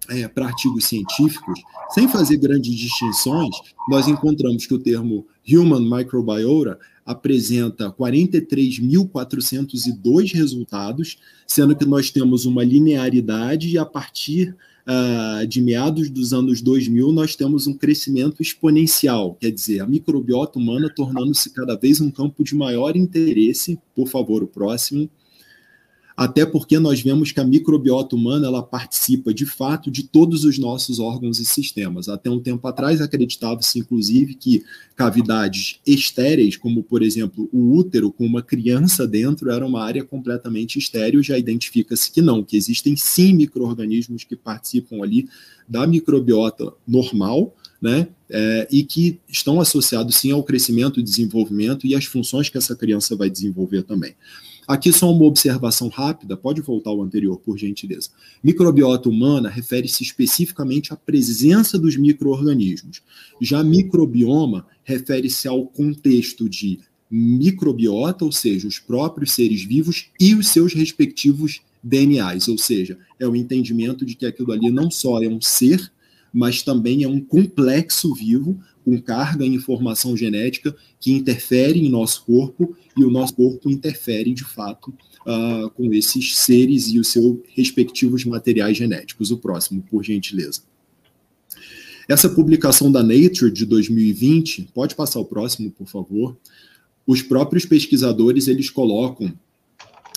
é, 0.09 0.27
para 0.27 0.47
artigos 0.47 0.85
científicos, 0.87 1.63
sem 1.91 2.09
fazer 2.09 2.39
grandes 2.39 2.75
distinções, 2.75 3.55
nós 3.89 4.09
encontramos 4.09 4.67
que 4.67 4.75
o 4.75 4.81
termo 4.81 5.25
Human 5.49 5.89
Microbiota 5.89 6.77
apresenta 7.05 7.91
43.402 7.91 10.35
resultados, 10.35 11.19
sendo 11.47 11.77
que 11.77 11.85
nós 11.85 12.11
temos 12.11 12.47
uma 12.47 12.65
linearidade 12.65 13.69
e 13.71 13.79
a 13.79 13.85
partir 13.85 14.57
uh, 14.87 15.47
de 15.47 15.61
meados 15.61 16.09
dos 16.09 16.33
anos 16.33 16.61
2000 16.61 17.13
nós 17.13 17.37
temos 17.37 17.67
um 17.67 17.75
crescimento 17.75 18.41
exponencial, 18.41 19.35
quer 19.35 19.51
dizer, 19.51 19.81
a 19.81 19.87
microbiota 19.87 20.59
humana 20.59 20.91
tornando-se 20.95 21.51
cada 21.51 21.77
vez 21.77 22.01
um 22.01 22.11
campo 22.11 22.45
de 22.45 22.55
maior 22.55 22.97
interesse. 22.97 23.79
Por 23.95 24.09
favor, 24.09 24.43
o 24.43 24.49
próximo 24.49 25.11
até 26.17 26.45
porque 26.45 26.79
nós 26.79 27.01
vemos 27.01 27.33
que 27.33 27.41
a 27.41 27.45
microbiota 27.45 28.15
humana 28.15 28.47
ela 28.47 28.63
participa 28.63 29.33
de 29.33 29.47
fato 29.47 29.91
de 29.91 30.05
todos 30.05 30.45
os 30.45 30.59
nossos 30.59 30.99
órgãos 30.99 31.41
e 31.41 31.45
sistemas. 31.45 32.09
Até 32.09 32.31
um 32.31 32.41
tempo 32.41 32.67
atrás 32.67 33.01
acreditava-se 33.01 33.79
inclusive 33.79 34.35
que 34.35 34.65
cavidades 34.95 35.81
estéreis, 35.87 36.57
como 36.57 36.83
por 36.83 37.03
exemplo 37.03 37.49
o 37.53 37.75
útero 37.75 38.13
com 38.13 38.27
uma 38.27 38.43
criança 38.43 39.07
dentro, 39.07 39.51
era 39.51 39.65
uma 39.65 39.83
área 39.83 40.05
completamente 40.05 40.79
estéril. 40.79 41.23
Já 41.23 41.39
identifica-se 41.39 42.11
que 42.11 42.21
não, 42.21 42.43
que 42.43 42.57
existem 42.57 42.97
sim 42.97 43.35
micro-organismos 43.35 44.25
que 44.25 44.37
participam 44.37 45.03
ali 45.03 45.29
da 45.69 45.87
microbiota 45.87 46.73
normal, 46.87 47.55
né? 47.81 48.09
É, 48.31 48.69
e 48.71 48.85
que 48.85 49.19
estão 49.29 49.61
associados 49.61 50.17
sim 50.17 50.31
ao 50.31 50.43
crescimento, 50.43 51.03
desenvolvimento 51.03 51.87
e 51.87 51.95
às 51.95 52.05
funções 52.05 52.49
que 52.49 52.57
essa 52.57 52.75
criança 52.75 53.15
vai 53.15 53.29
desenvolver 53.29 53.83
também. 53.83 54.15
Aqui 54.73 54.91
só 54.91 55.13
uma 55.13 55.27
observação 55.27 55.89
rápida, 55.89 56.35
pode 56.35 56.63
voltar 56.63 56.89
ao 56.89 57.03
anterior, 57.03 57.39
por 57.39 57.59
gentileza. 57.59 58.09
Microbiota 58.43 59.07
humana 59.07 59.51
refere-se 59.51 60.03
especificamente 60.03 60.95
à 60.95 60.97
presença 60.97 61.79
dos 61.79 61.95
micro-organismos. 61.95 63.03
Já 63.39 63.63
microbioma 63.63 64.67
refere-se 64.83 65.47
ao 65.47 65.67
contexto 65.67 66.49
de 66.49 66.81
microbiota, 67.11 68.25
ou 68.25 68.33
seja, 68.33 68.67
os 68.67 68.79
próprios 68.79 69.33
seres 69.33 69.63
vivos 69.63 70.07
e 70.19 70.35
os 70.35 70.49
seus 70.49 70.73
respectivos 70.73 71.61
DNAs, 71.83 72.49
ou 72.49 72.57
seja, 72.57 72.99
é 73.21 73.29
o 73.29 73.37
entendimento 73.37 74.07
de 74.07 74.15
que 74.15 74.25
aquilo 74.25 74.53
ali 74.53 74.71
não 74.71 74.91
só 74.91 75.23
é 75.23 75.29
um 75.29 75.39
ser, 75.39 75.93
mas 76.33 76.63
também 76.63 77.03
é 77.03 77.09
um 77.09 77.21
complexo 77.21 78.15
vivo 78.15 78.59
com 78.85 79.01
carga 79.01 79.45
e 79.45 79.55
informação 79.55 80.17
genética 80.17 80.75
que 80.99 81.13
interfere 81.13 81.79
em 81.79 81.89
nosso 81.89 82.25
corpo 82.25 82.77
e 82.97 83.05
o 83.05 83.11
nosso 83.11 83.35
corpo 83.35 83.71
interfere 83.71 84.33
de 84.33 84.45
fato 84.45 84.93
uh, 85.27 85.71
com 85.71 85.93
esses 85.93 86.37
seres 86.39 86.89
e 86.89 86.99
os 86.99 87.09
seus 87.09 87.39
respectivos 87.55 88.25
materiais 88.25 88.77
genéticos. 88.77 89.31
O 89.31 89.39
próximo, 89.39 89.83
por 89.89 90.03
gentileza. 90.03 90.63
Essa 92.09 92.29
publicação 92.29 92.91
da 92.91 93.03
Nature 93.03 93.51
de 93.51 93.65
2020, 93.65 94.69
pode 94.75 94.95
passar 94.95 95.21
o 95.21 95.25
próximo, 95.25 95.71
por 95.71 95.87
favor. 95.87 96.37
Os 97.07 97.23
próprios 97.23 97.65
pesquisadores 97.65 98.49
eles 98.49 98.71
colocam 98.71 99.33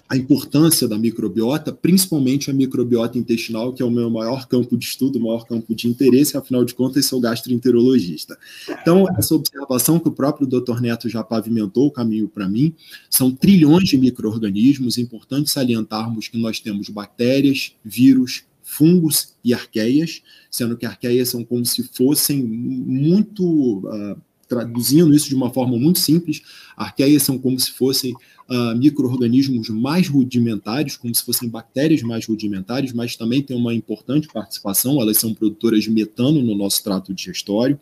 a 0.07 0.15
importância 0.15 0.87
da 0.87 0.97
microbiota, 0.97 1.73
principalmente 1.73 2.51
a 2.51 2.53
microbiota 2.53 3.17
intestinal, 3.17 3.73
que 3.73 3.81
é 3.81 3.85
o 3.85 3.89
meu 3.89 4.09
maior 4.09 4.47
campo 4.47 4.77
de 4.77 4.85
estudo, 4.85 5.17
o 5.17 5.21
maior 5.21 5.45
campo 5.45 5.73
de 5.73 5.87
interesse, 5.87 6.37
afinal 6.37 6.63
de 6.63 6.75
contas, 6.75 7.07
sou 7.07 7.19
gastroenterologista. 7.19 8.37
Então, 8.69 9.05
essa 9.17 9.33
observação 9.33 9.99
que 9.99 10.07
o 10.07 10.11
próprio 10.11 10.45
Dr. 10.45 10.79
Neto 10.79 11.09
já 11.09 11.23
pavimentou 11.23 11.87
o 11.87 11.91
caminho 11.91 12.27
para 12.27 12.47
mim, 12.47 12.75
são 13.09 13.31
trilhões 13.31 13.89
de 13.89 13.97
micro-organismos, 13.97 14.99
importante 14.99 15.49
salientarmos 15.49 16.27
que 16.27 16.37
nós 16.37 16.59
temos 16.59 16.87
bactérias, 16.89 17.73
vírus, 17.83 18.43
fungos 18.61 19.33
e 19.43 19.53
arqueias, 19.53 20.21
sendo 20.51 20.77
que 20.77 20.85
arqueias 20.85 21.29
são 21.29 21.43
como 21.43 21.65
se 21.65 21.83
fossem 21.83 22.43
muito. 22.43 23.79
Uh, 23.79 24.17
traduzindo 24.47 25.13
isso 25.13 25.29
de 25.29 25.35
uma 25.35 25.51
forma 25.51 25.77
muito 25.77 25.99
simples, 25.99 26.41
arqueias 26.75 27.23
são 27.23 27.37
como 27.37 27.59
se 27.59 27.71
fossem 27.71 28.13
uh, 28.13 28.75
micro-organismos 28.77 29.69
mais 29.69 30.07
rudimentares, 30.07 30.97
como 30.97 31.13
se 31.13 31.23
fossem 31.23 31.49
bactérias 31.49 32.01
mais 32.01 32.25
rudimentares, 32.25 32.93
mas 32.93 33.15
também 33.15 33.41
tem 33.41 33.57
uma 33.57 33.73
importante 33.73 34.27
participação, 34.27 35.01
elas 35.01 35.17
são 35.17 35.33
produtoras 35.33 35.83
de 35.83 35.91
metano 35.91 36.41
no 36.41 36.55
nosso 36.55 36.83
trato 36.83 37.13
digestório. 37.13 37.79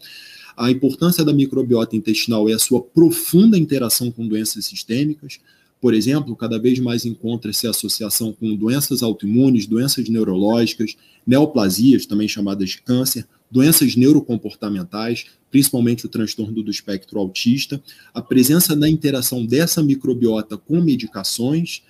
A 0.55 0.69
importância 0.69 1.25
da 1.25 1.33
microbiota 1.33 1.95
intestinal 1.95 2.47
é 2.47 2.53
a 2.53 2.59
sua 2.59 2.81
profunda 2.81 3.57
interação 3.57 4.11
com 4.11 4.27
doenças 4.27 4.65
sistêmicas. 4.65 5.39
Por 5.81 5.93
exemplo, 5.93 6.35
cada 6.35 6.59
vez 6.59 6.79
mais 6.79 7.05
encontra-se 7.05 7.67
associação 7.67 8.31
com 8.31 8.55
doenças 8.55 9.03
autoimunes, 9.03 9.65
doenças 9.65 10.07
neurológicas, 10.07 10.95
neoplasias, 11.25 12.05
também 12.05 12.27
chamadas 12.27 12.69
de 12.69 12.81
câncer, 12.81 13.27
doenças 13.53 13.95
neurocomportamentais, 13.95 15.27
principalmente 15.51 16.07
o 16.07 16.09
transtorno 16.09 16.63
do 16.63 16.71
espectro 16.71 17.19
autista, 17.19 17.81
a 18.11 18.19
presença 18.19 18.75
da 18.75 18.89
interação 18.89 19.45
dessa 19.45 19.83
microbiota 19.83 20.57
com 20.57 20.81
medicações, 20.81 21.83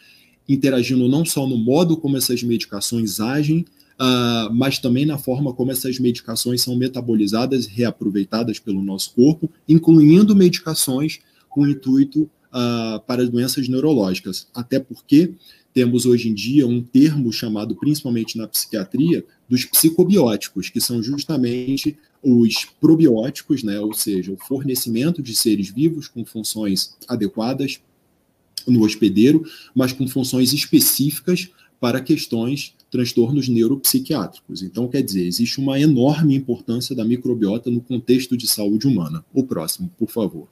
interagindo 0.48 1.08
não 1.08 1.24
só 1.24 1.48
no 1.48 1.58
modo 1.58 1.96
como 1.96 2.18
essas 2.18 2.44
medicações 2.44 3.22
agem, 3.22 3.60
uh, 3.94 4.54
mas 4.54 4.78
também 4.78 5.06
na 5.06 5.18
forma 5.18 5.54
como 5.54 5.72
essas 5.72 5.98
medicações 6.00 6.62
são 6.62 6.76
metabolizadas 6.76 7.66
e 7.66 7.70
reaproveitadas 7.70 8.60
pelo 8.60 8.84
nosso 8.84 9.14
corpo, 9.14 9.50
incluindo 9.68 10.36
medicações 10.36 11.20
com 11.48 11.66
intuito 11.66 12.24
uh, 12.24 13.00
para 13.08 13.26
doenças 13.26 13.70
neurológicas. 13.70 14.48
Até 14.54 14.82
porque 14.82 15.32
temos 15.74 16.06
hoje 16.06 16.30
em 16.30 16.34
dia 16.34 16.68
um 16.68 16.84
termo 16.84 17.32
chamado, 17.32 17.76
principalmente 17.76 18.38
na 18.38 18.48
psiquiatria, 18.48 19.26
dos 19.54 19.66
psicobióticos, 19.66 20.72
que 20.72 20.82
são 20.82 21.04
justamente 21.04 21.96
os 22.24 22.66
probióticos, 22.82 23.62
né, 23.62 23.80
ou 23.80 23.94
seja, 23.94 24.32
o 24.32 24.38
fornecimento 24.38 25.22
de 25.22 25.36
seres 25.36 25.70
vivos 25.70 26.08
com 26.08 26.26
funções 26.26 26.98
adequadas 27.08 27.80
no 28.66 28.82
hospedeiro, 28.82 29.46
mas 29.76 29.94
com 29.94 30.08
funções 30.08 30.54
específicas 30.54 31.52
para 31.80 32.02
questões, 32.02 32.74
transtornos 32.90 33.48
neuropsiquiátricos. 33.48 34.64
Então, 34.64 34.88
quer 34.88 35.04
dizer, 35.04 35.28
existe 35.28 35.60
uma 35.60 35.80
enorme 35.80 36.34
importância 36.34 36.96
da 36.96 37.06
microbiota 37.06 37.70
no 37.70 37.80
contexto 37.80 38.36
de 38.36 38.48
saúde 38.48 38.88
humana. 38.88 39.24
O 39.32 39.44
próximo, 39.44 39.92
por 40.00 40.10
favor. 40.10 40.48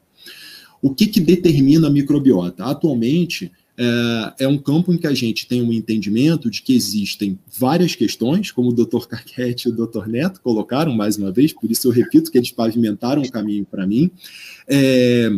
O 0.80 0.94
que, 0.94 1.08
que 1.08 1.20
determina 1.20 1.88
a 1.88 1.92
microbiota? 1.92 2.66
Atualmente, 2.66 3.52
é, 3.84 4.44
é, 4.44 4.48
um 4.48 4.60
campo 4.60 4.94
em 4.94 4.98
que 4.98 5.08
a 5.08 5.14
gente 5.14 5.48
tem 5.48 5.60
um 5.60 5.74
entendimento 5.74 6.52
de 6.52 6.62
que 6.62 6.76
existem 6.76 7.40
várias 7.52 7.96
questões, 7.96 8.52
como 8.52 8.70
o 8.70 8.74
Dr. 8.74 9.08
Carquete 9.08 9.68
e 9.68 9.72
o 9.72 9.76
Dr. 9.76 10.06
Neto 10.06 10.40
colocaram 10.40 10.94
mais 10.94 11.18
uma 11.18 11.32
vez, 11.32 11.52
por 11.52 11.72
isso 11.72 11.88
eu 11.88 11.92
repito 11.92 12.32
que 12.32 12.38
eles 12.38 12.52
pavimentaram 12.52 13.24
o 13.24 13.32
caminho 13.32 13.66
para 13.66 13.88
mim. 13.88 14.12
É, 14.68 15.32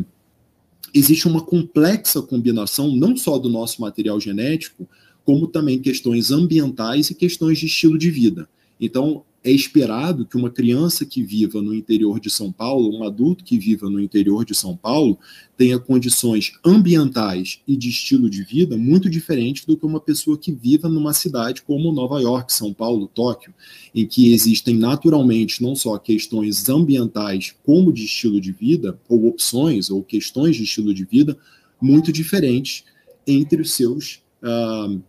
existe 0.94 1.26
uma 1.26 1.40
complexa 1.40 2.22
combinação, 2.22 2.94
não 2.94 3.16
só 3.16 3.38
do 3.38 3.48
nosso 3.48 3.80
material 3.80 4.20
genético, 4.20 4.90
como 5.24 5.48
também 5.48 5.80
questões 5.80 6.30
ambientais 6.30 7.10
e 7.10 7.16
questões 7.16 7.58
de 7.60 7.68
estilo 7.68 7.98
de 7.98 8.12
vida. 8.12 8.50
Então, 8.78 9.24
é 9.44 9.52
esperado 9.52 10.26
que 10.26 10.38
uma 10.38 10.50
criança 10.50 11.06
que 11.06 11.22
viva 11.22 11.62
no 11.62 11.74
interior 11.74 12.20
de 12.20 12.30
São 12.30 12.50
Paulo, 12.50 12.98
um 12.98 13.04
adulto 13.04 13.44
que 13.44 13.60
viva 13.60 13.90
no 13.90 14.00
interior 14.00 14.46
de 14.46 14.56
São 14.56 14.78
Paulo, 14.78 15.20
tenha 15.58 15.78
condições 15.78 16.54
ambientais 16.66 17.60
e 17.68 17.76
de 17.76 17.90
estilo 17.90 18.30
de 18.30 18.42
vida 18.44 18.78
muito 18.78 19.10
diferentes 19.10 19.66
do 19.66 19.76
que 19.76 19.86
uma 19.86 20.00
pessoa 20.00 20.38
que 20.38 20.52
viva 20.52 20.88
numa 20.88 21.12
cidade 21.12 21.62
como 21.62 21.92
Nova 21.92 22.22
York, 22.22 22.54
São 22.54 22.74
Paulo, 22.74 23.10
Tóquio, 23.14 23.54
em 23.94 24.08
que 24.08 24.34
existem 24.34 24.78
naturalmente 24.78 25.62
não 25.62 25.76
só 25.76 25.98
questões 25.98 26.70
ambientais 26.70 27.54
como 27.66 27.92
de 27.92 28.06
estilo 28.06 28.40
de 28.40 28.54
vida, 28.54 28.98
ou 29.10 29.28
opções 29.28 29.90
ou 29.90 30.02
questões 30.02 30.56
de 30.56 30.64
estilo 30.64 30.94
de 30.94 31.04
vida 31.04 31.38
muito 31.82 32.14
diferentes 32.14 32.86
entre 33.28 33.62
os 33.62 33.74
seus. 33.74 34.22
Uh, 34.42 35.02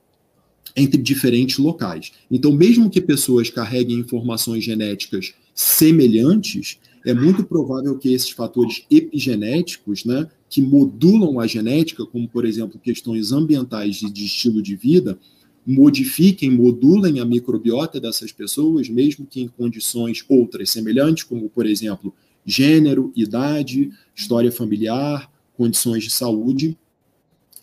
entre 0.76 1.00
diferentes 1.00 1.58
locais. 1.58 2.12
Então, 2.30 2.52
mesmo 2.52 2.90
que 2.90 3.00
pessoas 3.00 3.50
carreguem 3.50 3.98
informações 3.98 4.64
genéticas 4.64 5.34
semelhantes, 5.54 6.78
é 7.04 7.12
muito 7.12 7.44
provável 7.44 7.96
que 7.98 8.12
esses 8.12 8.30
fatores 8.30 8.84
epigenéticos, 8.90 10.04
né, 10.04 10.26
que 10.48 10.62
modulam 10.62 11.38
a 11.38 11.46
genética, 11.46 12.06
como 12.06 12.28
por 12.28 12.44
exemplo 12.44 12.80
questões 12.82 13.30
ambientais 13.30 13.96
de 13.96 14.24
estilo 14.24 14.62
de 14.62 14.74
vida, 14.74 15.18
modifiquem, 15.66 16.50
modulem 16.50 17.20
a 17.20 17.24
microbiota 17.24 18.00
dessas 18.00 18.32
pessoas, 18.32 18.88
mesmo 18.88 19.26
que 19.26 19.40
em 19.40 19.48
condições 19.48 20.24
outras 20.28 20.70
semelhantes, 20.70 21.24
como 21.24 21.48
por 21.48 21.66
exemplo 21.66 22.14
gênero, 22.44 23.12
idade, 23.16 23.90
história 24.14 24.52
familiar, 24.52 25.30
condições 25.56 26.04
de 26.04 26.10
saúde, 26.10 26.76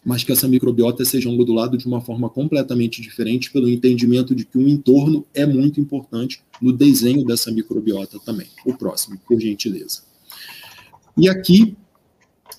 mas 0.04 0.24
que 0.24 0.32
essa 0.32 0.48
microbiota 0.48 1.06
seja 1.06 1.30
modulada 1.30 1.78
de 1.78 1.86
uma 1.86 2.02
forma 2.02 2.30
completamente 2.30 3.02
diferente 3.02 3.52
pelo 3.52 3.70
entendimento 3.70 4.34
de 4.34 4.46
que 4.46 4.58
o 4.58 4.68
entorno 4.68 5.26
é 5.34 5.46
muito 5.46 5.80
importante 5.80 6.42
no 6.62 6.74
desenho 6.74 7.24
dessa 7.26 7.52
microbiota 7.52 8.20
também. 8.26 8.48
O 8.66 8.74
próximo, 8.74 9.20
por 9.28 9.40
gentileza. 9.40 10.02
E 11.18 11.30
aqui 11.30 11.76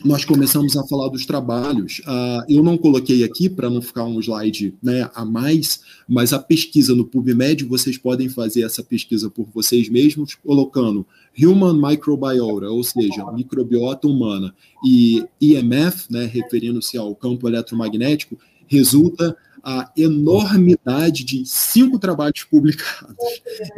nós 0.04 0.24
começamos 0.24 0.76
a 0.76 0.86
falar 0.86 1.08
dos 1.08 1.26
trabalhos. 1.26 2.00
Uh, 2.00 2.44
eu 2.48 2.62
não 2.62 2.76
coloquei 2.76 3.22
aqui 3.24 3.48
para 3.48 3.70
não 3.70 3.80
ficar 3.80 4.04
um 4.04 4.18
slide 4.20 4.74
né, 4.82 5.08
a 5.14 5.24
mais, 5.24 5.80
mas 6.08 6.32
a 6.32 6.38
pesquisa 6.38 6.94
no 6.94 7.04
PubMed, 7.04 7.64
vocês 7.64 7.96
podem 7.98 8.28
fazer 8.28 8.62
essa 8.62 8.82
pesquisa 8.82 9.30
por 9.30 9.46
vocês 9.54 9.88
mesmos, 9.88 10.34
colocando 10.34 11.06
Human 11.38 11.80
Microbiota, 11.80 12.68
ou 12.68 12.82
seja, 12.82 13.30
microbiota 13.32 14.08
humana, 14.08 14.54
e 14.84 15.24
EMF, 15.40 16.10
né, 16.10 16.24
referindo-se 16.24 16.98
ao 16.98 17.14
campo 17.14 17.48
eletromagnético, 17.48 18.36
resulta 18.66 19.36
a 19.62 19.92
enormidade 19.96 21.24
de 21.24 21.44
cinco 21.46 21.98
trabalhos 21.98 22.42
publicados. 22.44 23.16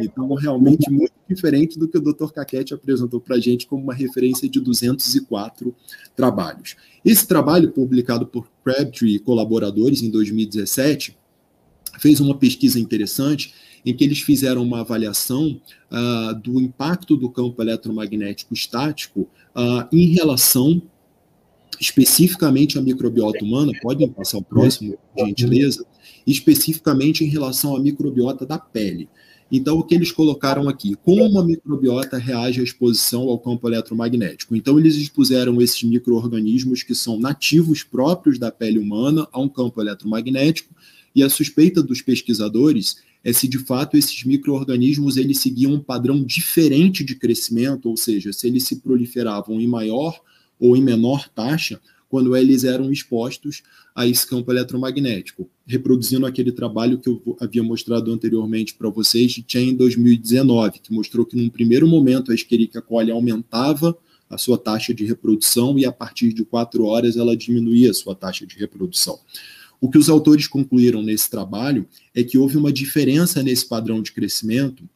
Então, 0.01 0.32
realmente 0.35 0.90
muito 0.90 1.12
diferente 1.28 1.78
do 1.78 1.86
que 1.86 1.98
o 1.98 2.01
Dr. 2.01 2.32
Caquete 2.32 2.73
apresentou 2.73 3.20
para 3.20 3.36
a 3.36 3.40
gente 3.40 3.66
como 3.66 3.82
uma 3.82 3.94
referência 3.94 4.48
de 4.48 4.61
204 4.61 5.74
trabalhos. 6.16 6.77
Esse 7.05 7.27
trabalho, 7.27 7.70
publicado 7.70 8.27
por 8.27 8.48
Crabtree 8.65 9.16
e 9.16 9.19
colaboradores 9.19 10.02
em 10.02 10.11
2017, 10.11 11.16
fez 11.98 12.19
uma 12.19 12.36
pesquisa 12.36 12.81
interessante 12.81 13.52
em 13.85 13.94
que 13.94 14.02
eles 14.02 14.20
fizeram 14.20 14.62
uma 14.62 14.81
avaliação 14.81 15.61
uh, 15.90 16.35
do 16.40 16.61
impacto 16.61 17.16
do 17.16 17.28
campo 17.28 17.61
eletromagnético 17.61 18.55
estático 18.55 19.28
uh, 19.55 19.86
em 19.93 20.15
relação 20.15 20.82
especificamente 21.80 22.78
a 22.78 22.82
microbiota 22.82 23.44
humana, 23.44 23.72
podem 23.82 24.09
passar 24.09 24.38
o 24.38 24.42
próximo, 24.42 24.98
gentileza, 25.18 25.84
especificamente 26.26 27.24
em 27.24 27.28
relação 27.28 27.76
à 27.76 27.80
microbiota 27.80 28.46
da 28.46 28.59
pele. 28.59 29.09
Então, 29.52 29.78
o 29.78 29.84
que 29.84 29.94
eles 29.94 30.10
colocaram 30.10 30.68
aqui? 30.68 30.96
Como 30.96 31.38
a 31.38 31.44
microbiota 31.44 32.16
reage 32.18 32.60
à 32.60 32.64
exposição 32.64 33.28
ao 33.28 33.38
campo 33.38 33.68
eletromagnético? 33.68 34.56
Então, 34.56 34.78
eles 34.78 34.96
expuseram 34.96 35.60
esses 35.60 35.82
micro-organismos 35.82 36.82
que 36.82 36.94
são 36.94 37.18
nativos 37.18 37.82
próprios 37.82 38.38
da 38.38 38.51
pele 38.51 38.78
humana 38.78 39.28
a 39.30 39.40
um 39.40 39.48
campo 39.48 39.80
eletromagnético, 39.80 40.74
e 41.14 41.22
a 41.22 41.30
suspeita 41.30 41.82
dos 41.82 42.02
pesquisadores 42.02 42.96
é 43.22 43.32
se 43.32 43.46
de 43.46 43.59
fato 43.59 43.96
esses 43.96 44.24
micro-organismos 44.24 45.16
eles 45.16 45.38
seguiam 45.38 45.72
um 45.72 45.80
padrão 45.80 46.22
diferente 46.22 47.05
de 47.05 47.14
crescimento, 47.14 47.88
ou 47.88 47.96
seja, 47.96 48.32
se 48.32 48.46
eles 48.46 48.64
se 48.64 48.80
proliferavam 48.80 49.60
em 49.60 49.66
maior 49.68 50.20
ou 50.59 50.76
em 50.76 50.82
menor 50.82 51.28
taxa 51.28 51.81
quando 52.09 52.36
eles 52.36 52.62
eram 52.62 52.93
expostos 52.93 53.62
a 53.94 54.06
esse 54.06 54.26
campo 54.26 54.52
eletromagnético, 54.52 55.51
reproduzindo 55.66 56.26
aquele 56.26 56.52
trabalho 56.52 56.98
que 56.98 57.09
eu 57.09 57.36
havia 57.40 57.62
mostrado 57.62 58.12
anteriormente 58.12 58.74
para 58.74 58.89
vocês 58.89 59.32
de 59.32 59.44
Chen 59.47 59.74
2019, 59.74 60.78
que 60.78 60.93
mostrou 60.93 61.26
que 61.26 61.36
num 61.36 61.48
primeiro 61.48 61.89
momento 61.89 62.31
a 62.31 62.35
Escherichia 62.35 62.81
coli 62.81 63.10
aumentava 63.10 63.97
a 64.31 64.39
sua 64.39 64.56
taxa 64.56 64.94
de 64.94 65.05
reprodução 65.05 65.78
e 65.78 65.85
a 65.85 65.93
partir 65.93 66.32
de 66.32 66.44
quatro 66.44 66.85
horas 66.85 67.16
ela 67.16 67.36
diminuía 67.36 67.90
a 67.90 67.94
sua 67.94 68.14
taxa 68.14 68.47
de 68.47 68.56
reprodução. 68.56 69.18
O 69.81 69.90
que 69.90 69.98
os 69.98 70.09
autores 70.09 70.47
concluíram 70.47 71.02
nesse 71.02 71.28
trabalho 71.28 71.86
é 72.14 72.22
que 72.22 72.39
houve 72.39 72.56
uma 72.56 72.72
diferença 72.72 73.43
nesse 73.43 73.68
padrão 73.68 74.01
de 74.01 74.12
crescimento 74.12 74.89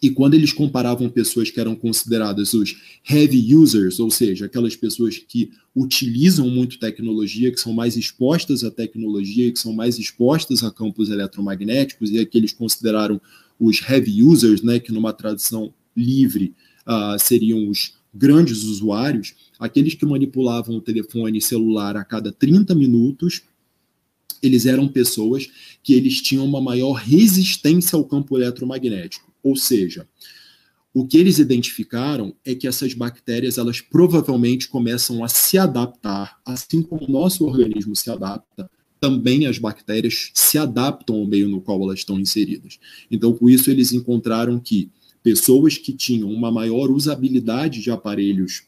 e 0.00 0.10
quando 0.10 0.34
eles 0.34 0.52
comparavam 0.52 1.08
pessoas 1.08 1.50
que 1.50 1.58
eram 1.58 1.74
consideradas 1.74 2.54
os 2.54 2.76
heavy 3.08 3.54
users, 3.54 3.98
ou 3.98 4.10
seja, 4.10 4.46
aquelas 4.46 4.76
pessoas 4.76 5.18
que 5.18 5.50
utilizam 5.74 6.48
muito 6.48 6.78
tecnologia, 6.78 7.50
que 7.50 7.60
são 7.60 7.72
mais 7.72 7.96
expostas 7.96 8.62
à 8.62 8.70
tecnologia, 8.70 9.50
que 9.50 9.58
são 9.58 9.72
mais 9.72 9.98
expostas 9.98 10.62
a 10.62 10.70
campos 10.70 11.10
eletromagnéticos, 11.10 12.10
e 12.10 12.18
aqueles 12.18 12.52
consideraram 12.52 13.20
os 13.58 13.80
heavy 13.88 14.22
users, 14.22 14.62
né, 14.62 14.78
que 14.78 14.92
numa 14.92 15.12
tradução 15.12 15.72
livre 15.96 16.54
uh, 16.86 17.18
seriam 17.18 17.68
os 17.68 17.94
grandes 18.14 18.62
usuários, 18.64 19.34
aqueles 19.58 19.94
que 19.94 20.06
manipulavam 20.06 20.76
o 20.76 20.80
telefone 20.80 21.40
celular 21.40 21.96
a 21.96 22.04
cada 22.04 22.32
30 22.32 22.74
minutos, 22.74 23.42
eles 24.42 24.66
eram 24.66 24.86
pessoas 24.86 25.48
que 25.82 25.94
eles 25.94 26.22
tinham 26.22 26.44
uma 26.44 26.60
maior 26.60 26.92
resistência 26.92 27.96
ao 27.96 28.04
campo 28.04 28.36
eletromagnético. 28.36 29.27
Ou 29.48 29.56
seja, 29.56 30.06
o 30.92 31.06
que 31.06 31.16
eles 31.16 31.38
identificaram 31.38 32.34
é 32.44 32.54
que 32.54 32.68
essas 32.68 32.92
bactérias 32.92 33.56
elas 33.56 33.80
provavelmente 33.80 34.68
começam 34.68 35.24
a 35.24 35.28
se 35.28 35.56
adaptar, 35.56 36.38
assim 36.44 36.82
como 36.82 37.06
o 37.06 37.10
nosso 37.10 37.46
organismo 37.46 37.96
se 37.96 38.10
adapta, 38.10 38.70
também 39.00 39.46
as 39.46 39.58
bactérias 39.58 40.30
se 40.34 40.58
adaptam 40.58 41.16
ao 41.16 41.26
meio 41.26 41.48
no 41.48 41.62
qual 41.62 41.80
elas 41.82 42.00
estão 42.00 42.20
inseridas. 42.20 42.78
Então, 43.10 43.32
com 43.32 43.48
isso, 43.48 43.70
eles 43.70 43.92
encontraram 43.92 44.60
que 44.60 44.90
pessoas 45.22 45.78
que 45.78 45.94
tinham 45.94 46.30
uma 46.30 46.50
maior 46.50 46.90
usabilidade 46.90 47.80
de 47.80 47.90
aparelhos 47.90 48.64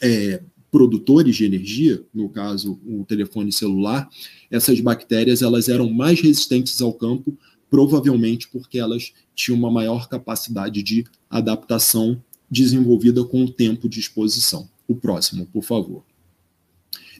é, 0.00 0.42
produtores 0.68 1.36
de 1.36 1.44
energia, 1.44 2.02
no 2.12 2.28
caso, 2.28 2.80
o 2.84 3.04
telefone 3.04 3.52
celular, 3.52 4.08
essas 4.50 4.80
bactérias 4.80 5.42
elas 5.42 5.68
eram 5.68 5.88
mais 5.90 6.20
resistentes 6.20 6.80
ao 6.80 6.92
campo 6.92 7.38
provavelmente 7.72 8.48
porque 8.48 8.78
elas 8.78 9.14
tinham 9.34 9.58
uma 9.58 9.70
maior 9.70 10.06
capacidade 10.06 10.82
de 10.82 11.06
adaptação 11.30 12.22
desenvolvida 12.50 13.24
com 13.24 13.44
o 13.44 13.50
tempo 13.50 13.88
de 13.88 13.98
exposição. 13.98 14.68
O 14.86 14.94
próximo, 14.94 15.46
por 15.46 15.64
favor. 15.64 16.04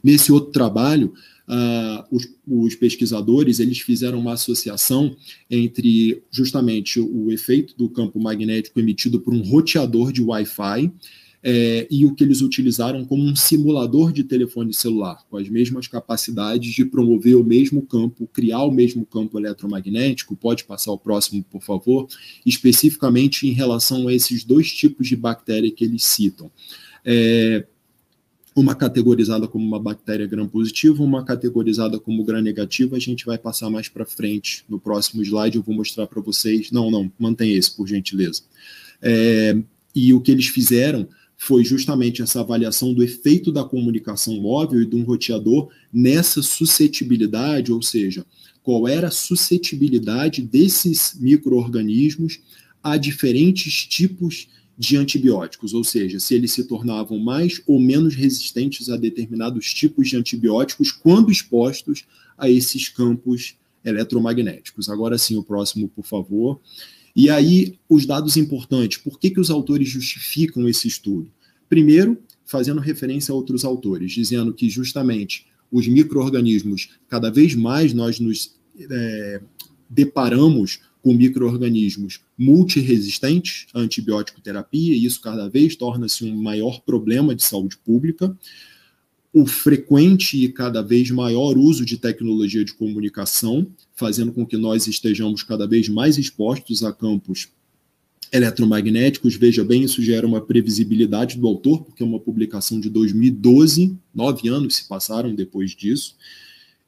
Nesse 0.04 0.30
outro 0.30 0.52
trabalho, 0.52 1.14
uh, 1.48 2.04
os, 2.14 2.28
os, 2.46 2.74
pesquisadores 2.74 3.60
eles 3.60 3.78
fizeram 3.80 4.18
uma 4.18 4.34
associação 4.34 5.16
entre 5.50 6.22
justamente 6.30 7.00
o 7.00 7.32
efeito 7.32 7.74
do 7.74 7.88
campo 7.88 8.20
magnético 8.20 8.78
emitido 8.78 9.20
por 9.20 9.32
um 9.32 9.40
roteador 9.40 10.12
de 10.12 10.20
Wi-Fi 10.20 10.92
é, 11.44 11.88
e 11.90 12.06
o 12.06 12.14
que 12.14 12.22
eles 12.22 12.40
utilizaram 12.40 13.04
como 13.04 13.24
um 13.24 13.34
simulador 13.34 14.12
de 14.12 14.22
telefone 14.22 14.72
celular, 14.72 15.24
com 15.28 15.36
as 15.36 15.48
mesmas 15.48 15.88
capacidades 15.88 16.72
de 16.72 16.84
promover 16.84 17.36
o 17.36 17.42
mesmo 17.42 17.82
campo, 17.82 18.28
criar 18.32 18.62
o 18.62 18.70
mesmo 18.70 19.04
campo 19.04 19.38
eletromagnético. 19.38 20.36
Pode 20.36 20.64
passar 20.64 20.92
o 20.92 20.98
próximo, 20.98 21.44
por 21.50 21.60
favor, 21.60 22.06
especificamente 22.46 23.48
em 23.48 23.52
relação 23.52 24.06
a 24.06 24.14
esses 24.14 24.44
dois 24.44 24.72
tipos 24.72 25.08
de 25.08 25.16
bactéria 25.16 25.70
que 25.70 25.84
eles 25.84 26.04
citam. 26.04 26.48
É, 27.04 27.66
uma 28.54 28.74
categorizada 28.74 29.48
como 29.48 29.66
uma 29.66 29.80
bactéria 29.80 30.26
gram-positiva, 30.26 31.02
uma 31.02 31.24
categorizada 31.24 31.98
como 31.98 32.22
gram-negativa, 32.22 32.96
a 32.96 33.00
gente 33.00 33.24
vai 33.26 33.38
passar 33.38 33.68
mais 33.68 33.88
para 33.88 34.04
frente. 34.04 34.64
No 34.68 34.78
próximo 34.78 35.22
slide 35.22 35.56
eu 35.56 35.62
vou 35.62 35.74
mostrar 35.74 36.06
para 36.06 36.20
vocês. 36.20 36.70
Não, 36.70 36.90
não, 36.90 37.10
mantém 37.18 37.54
esse, 37.54 37.74
por 37.74 37.88
gentileza. 37.88 38.42
É, 39.00 39.56
e 39.94 40.14
o 40.14 40.20
que 40.20 40.30
eles 40.30 40.46
fizeram 40.46 41.08
foi 41.36 41.64
justamente 41.64 42.22
essa 42.22 42.40
avaliação 42.40 42.94
do 42.94 43.02
efeito 43.02 43.50
da 43.50 43.64
comunicação 43.64 44.40
móvel 44.40 44.82
e 44.82 44.86
de 44.86 44.96
um 44.96 45.02
roteador 45.02 45.68
nessa 45.92 46.40
suscetibilidade, 46.42 47.72
ou 47.72 47.82
seja, 47.82 48.24
qual 48.62 48.86
era 48.86 49.08
a 49.08 49.10
suscetibilidade 49.10 50.40
desses 50.40 51.16
micro-organismos 51.18 52.40
a 52.82 52.96
diferentes 52.96 53.86
tipos 53.86 54.48
de 54.78 54.96
antibióticos, 54.96 55.74
ou 55.74 55.84
seja, 55.84 56.18
se 56.18 56.34
eles 56.34 56.52
se 56.52 56.64
tornavam 56.64 57.18
mais 57.18 57.60
ou 57.66 57.78
menos 57.78 58.14
resistentes 58.14 58.88
a 58.88 58.96
determinados 58.96 59.72
tipos 59.72 60.08
de 60.08 60.16
antibióticos 60.16 60.90
quando 60.90 61.30
expostos 61.30 62.04
a 62.38 62.48
esses 62.48 62.88
campos 62.88 63.56
eletromagnéticos. 63.84 64.88
Agora 64.88 65.18
sim, 65.18 65.36
o 65.36 65.42
próximo, 65.42 65.88
por 65.88 66.04
favor. 66.04 66.60
E 67.14 67.28
aí, 67.28 67.78
os 67.88 68.06
dados 68.06 68.36
importantes, 68.36 68.98
por 68.98 69.18
que, 69.18 69.30
que 69.30 69.40
os 69.40 69.50
autores 69.50 69.88
justificam 69.88 70.68
esse 70.68 70.88
estudo? 70.88 71.30
Primeiro, 71.68 72.18
fazendo 72.44 72.80
referência 72.80 73.32
a 73.32 73.34
outros 73.34 73.64
autores, 73.64 74.12
dizendo 74.12 74.52
que 74.52 74.68
justamente 74.68 75.46
os 75.70 75.86
micro-organismos, 75.86 76.90
cada 77.08 77.30
vez 77.30 77.54
mais 77.54 77.92
nós 77.92 78.18
nos 78.18 78.54
é, 78.78 79.40
deparamos 79.88 80.80
com 81.02 81.12
micro-organismos 81.12 82.20
multiresistentes 82.38 83.66
à 83.74 83.80
antibiótico 83.80 84.40
terapia, 84.40 84.94
e 84.94 85.04
isso 85.04 85.20
cada 85.20 85.48
vez 85.48 85.74
torna-se 85.76 86.24
um 86.24 86.36
maior 86.36 86.80
problema 86.80 87.34
de 87.34 87.42
saúde 87.42 87.76
pública 87.78 88.36
o 89.32 89.46
frequente 89.46 90.36
e 90.36 90.48
cada 90.50 90.82
vez 90.82 91.10
maior 91.10 91.56
uso 91.56 91.86
de 91.86 91.96
tecnologia 91.96 92.64
de 92.64 92.74
comunicação, 92.74 93.66
fazendo 94.02 94.32
com 94.32 94.44
que 94.44 94.56
nós 94.56 94.88
estejamos 94.88 95.44
cada 95.44 95.64
vez 95.64 95.88
mais 95.88 96.18
expostos 96.18 96.82
a 96.82 96.92
campos 96.92 97.48
eletromagnéticos. 98.32 99.36
Veja 99.36 99.62
bem, 99.62 99.84
isso 99.84 100.02
gera 100.02 100.26
uma 100.26 100.40
previsibilidade 100.40 101.38
do 101.38 101.46
autor, 101.46 101.84
porque 101.84 102.02
é 102.02 102.06
uma 102.06 102.18
publicação 102.18 102.80
de 102.80 102.90
2012, 102.90 103.96
nove 104.12 104.48
anos 104.48 104.74
se 104.74 104.88
passaram 104.88 105.32
depois 105.32 105.70
disso. 105.70 106.16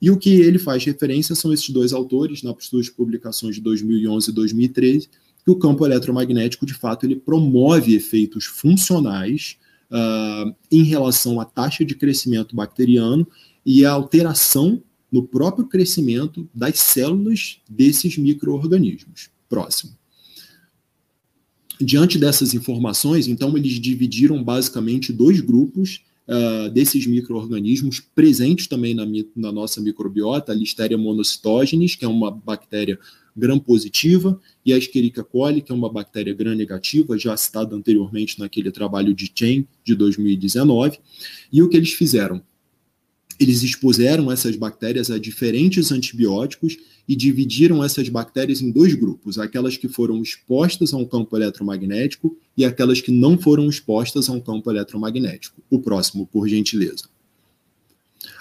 E 0.02 0.10
o 0.10 0.18
que 0.18 0.40
ele 0.40 0.58
faz 0.58 0.84
referência 0.84 1.36
são 1.36 1.52
esses 1.52 1.70
dois 1.70 1.92
autores, 1.92 2.42
nas 2.42 2.56
suas 2.64 2.88
publicações 2.88 3.54
de 3.54 3.60
2011 3.60 4.28
e 4.28 4.34
2013, 4.34 5.08
que 5.44 5.50
o 5.52 5.56
campo 5.56 5.86
eletromagnético, 5.86 6.66
de 6.66 6.74
fato, 6.74 7.06
ele 7.06 7.14
promove 7.14 7.94
efeitos 7.94 8.46
funcionais 8.46 9.56
uh, 9.88 10.52
em 10.68 10.82
relação 10.82 11.40
à 11.40 11.44
taxa 11.44 11.84
de 11.84 11.94
crescimento 11.94 12.56
bacteriano 12.56 13.24
e 13.64 13.84
a 13.84 13.92
alteração 13.92 14.82
no 15.14 15.22
próprio 15.22 15.68
crescimento 15.68 16.48
das 16.52 16.80
células 16.80 17.58
desses 17.70 18.18
micro-organismos. 18.18 19.30
Próximo. 19.48 19.92
Diante 21.80 22.18
dessas 22.18 22.52
informações, 22.52 23.28
então, 23.28 23.56
eles 23.56 23.74
dividiram 23.74 24.42
basicamente 24.42 25.12
dois 25.12 25.40
grupos 25.40 26.02
uh, 26.26 26.68
desses 26.70 27.06
micro-organismos 27.06 28.00
presentes 28.00 28.66
também 28.66 28.92
na, 28.92 29.06
na, 29.36 29.52
nossa 29.52 29.80
microbiota, 29.80 30.50
a 30.50 30.54
Listeria 30.54 30.98
monocytogenes, 30.98 31.94
que 31.94 32.04
é 32.04 32.08
uma 32.08 32.32
bactéria 32.32 32.98
gram-positiva, 33.36 34.40
e 34.66 34.72
a 34.72 34.78
Escherichia 34.78 35.22
coli, 35.22 35.62
que 35.62 35.70
é 35.70 35.74
uma 35.76 35.88
bactéria 35.88 36.34
gram-negativa, 36.34 37.16
já 37.16 37.36
citada 37.36 37.76
anteriormente 37.76 38.40
naquele 38.40 38.72
trabalho 38.72 39.14
de 39.14 39.30
Chen, 39.32 39.64
de 39.84 39.94
2019. 39.94 40.98
E 41.52 41.62
o 41.62 41.68
que 41.68 41.76
eles 41.76 41.92
fizeram? 41.92 42.42
Eles 43.38 43.62
expuseram 43.62 44.30
essas 44.30 44.56
bactérias 44.56 45.10
a 45.10 45.18
diferentes 45.18 45.90
antibióticos 45.90 46.76
e 47.06 47.14
dividiram 47.14 47.82
essas 47.84 48.08
bactérias 48.08 48.60
em 48.60 48.70
dois 48.70 48.94
grupos: 48.94 49.38
aquelas 49.38 49.76
que 49.76 49.88
foram 49.88 50.22
expostas 50.22 50.94
a 50.94 50.96
um 50.96 51.04
campo 51.04 51.36
eletromagnético 51.36 52.36
e 52.56 52.64
aquelas 52.64 53.00
que 53.00 53.10
não 53.10 53.36
foram 53.38 53.68
expostas 53.68 54.28
a 54.28 54.32
um 54.32 54.40
campo 54.40 54.70
eletromagnético. 54.70 55.60
O 55.70 55.78
próximo, 55.78 56.26
por 56.26 56.48
gentileza. 56.48 57.04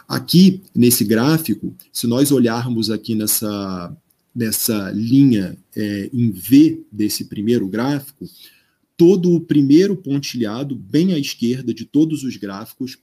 Aqui, 0.07 0.61
nesse 0.75 1.03
gráfico, 1.03 1.73
se 1.91 2.07
nós 2.07 2.31
olharmos 2.31 2.89
aqui 2.89 3.15
nessa, 3.15 3.95
nessa 4.35 4.91
linha 4.91 5.57
é, 5.75 6.09
em 6.13 6.29
V 6.29 6.83
desse 6.91 7.25
primeiro 7.25 7.67
gráfico, 7.67 8.25
todo 8.97 9.33
o 9.33 9.41
primeiro 9.41 9.95
pontilhado, 9.95 10.75
bem 10.75 11.13
à 11.13 11.17
esquerda 11.17 11.73
de 11.73 11.85
todos 11.85 12.23
os 12.23 12.37
gráficos, 12.37 12.97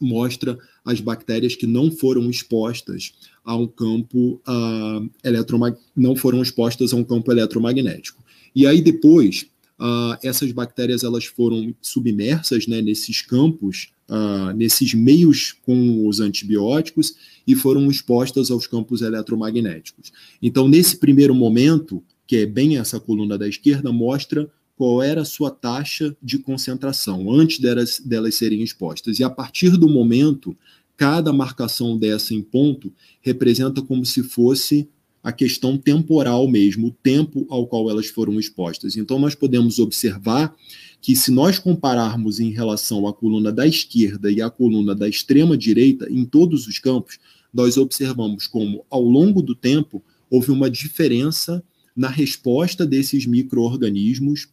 mostra 0.00 0.58
as 0.84 1.00
bactérias 1.00 1.54
que 1.54 1.66
não 1.66 1.90
foram 1.90 2.28
expostas 2.28 3.12
a 3.44 3.56
um 3.56 3.66
campo 3.66 4.40
uh, 4.46 5.10
eletromag... 5.22 5.76
não 5.96 6.16
foram 6.16 6.42
expostas 6.42 6.92
a 6.92 6.96
um 6.96 7.04
campo 7.04 7.30
eletromagnético. 7.30 8.22
E 8.54 8.66
aí 8.66 8.80
depois 8.80 9.46
uh, 9.78 10.16
essas 10.22 10.50
bactérias 10.52 11.04
elas 11.04 11.24
foram 11.24 11.74
submersas 11.80 12.66
né, 12.66 12.80
nesses 12.80 13.22
campos, 13.22 13.90
uh, 14.08 14.54
nesses 14.56 14.94
meios 14.94 15.52
com 15.62 16.06
os 16.06 16.20
antibióticos 16.20 17.14
e 17.46 17.54
foram 17.54 17.90
expostas 17.90 18.50
aos 18.50 18.66
campos 18.66 19.02
eletromagnéticos. 19.02 20.12
Então 20.42 20.68
nesse 20.68 20.96
primeiro 20.96 21.34
momento, 21.34 22.02
que 22.26 22.36
é 22.36 22.46
bem 22.46 22.78
essa 22.78 22.98
coluna 22.98 23.36
da 23.36 23.48
esquerda, 23.48 23.92
mostra 23.92 24.48
qual 24.76 25.02
era 25.02 25.22
a 25.22 25.24
sua 25.24 25.50
taxa 25.50 26.16
de 26.22 26.38
concentração 26.38 27.30
antes 27.30 27.58
delas, 27.58 28.00
delas 28.00 28.34
serem 28.34 28.62
expostas. 28.62 29.18
E 29.18 29.24
a 29.24 29.30
partir 29.30 29.70
do 29.76 29.88
momento, 29.88 30.56
cada 30.96 31.32
marcação 31.32 31.96
dessa 31.96 32.34
em 32.34 32.42
ponto 32.42 32.92
representa 33.20 33.82
como 33.82 34.04
se 34.04 34.22
fosse 34.22 34.88
a 35.22 35.32
questão 35.32 35.78
temporal 35.78 36.46
mesmo, 36.46 36.88
o 36.88 36.90
tempo 36.90 37.46
ao 37.48 37.66
qual 37.66 37.88
elas 37.88 38.08
foram 38.08 38.38
expostas. 38.38 38.94
Então, 38.94 39.18
nós 39.18 39.34
podemos 39.34 39.78
observar 39.78 40.54
que, 41.00 41.16
se 41.16 41.30
nós 41.30 41.58
compararmos 41.58 42.40
em 42.40 42.50
relação 42.50 43.06
à 43.06 43.12
coluna 43.12 43.50
da 43.50 43.66
esquerda 43.66 44.30
e 44.30 44.42
à 44.42 44.50
coluna 44.50 44.94
da 44.94 45.08
extrema 45.08 45.56
direita, 45.56 46.06
em 46.10 46.26
todos 46.26 46.66
os 46.66 46.78
campos, 46.78 47.18
nós 47.52 47.78
observamos 47.78 48.46
como, 48.46 48.84
ao 48.90 49.02
longo 49.02 49.40
do 49.40 49.54
tempo, 49.54 50.04
houve 50.28 50.50
uma 50.50 50.68
diferença 50.68 51.64
na 51.96 52.08
resposta 52.08 52.84
desses 52.84 53.24
micro-organismos 53.24 54.48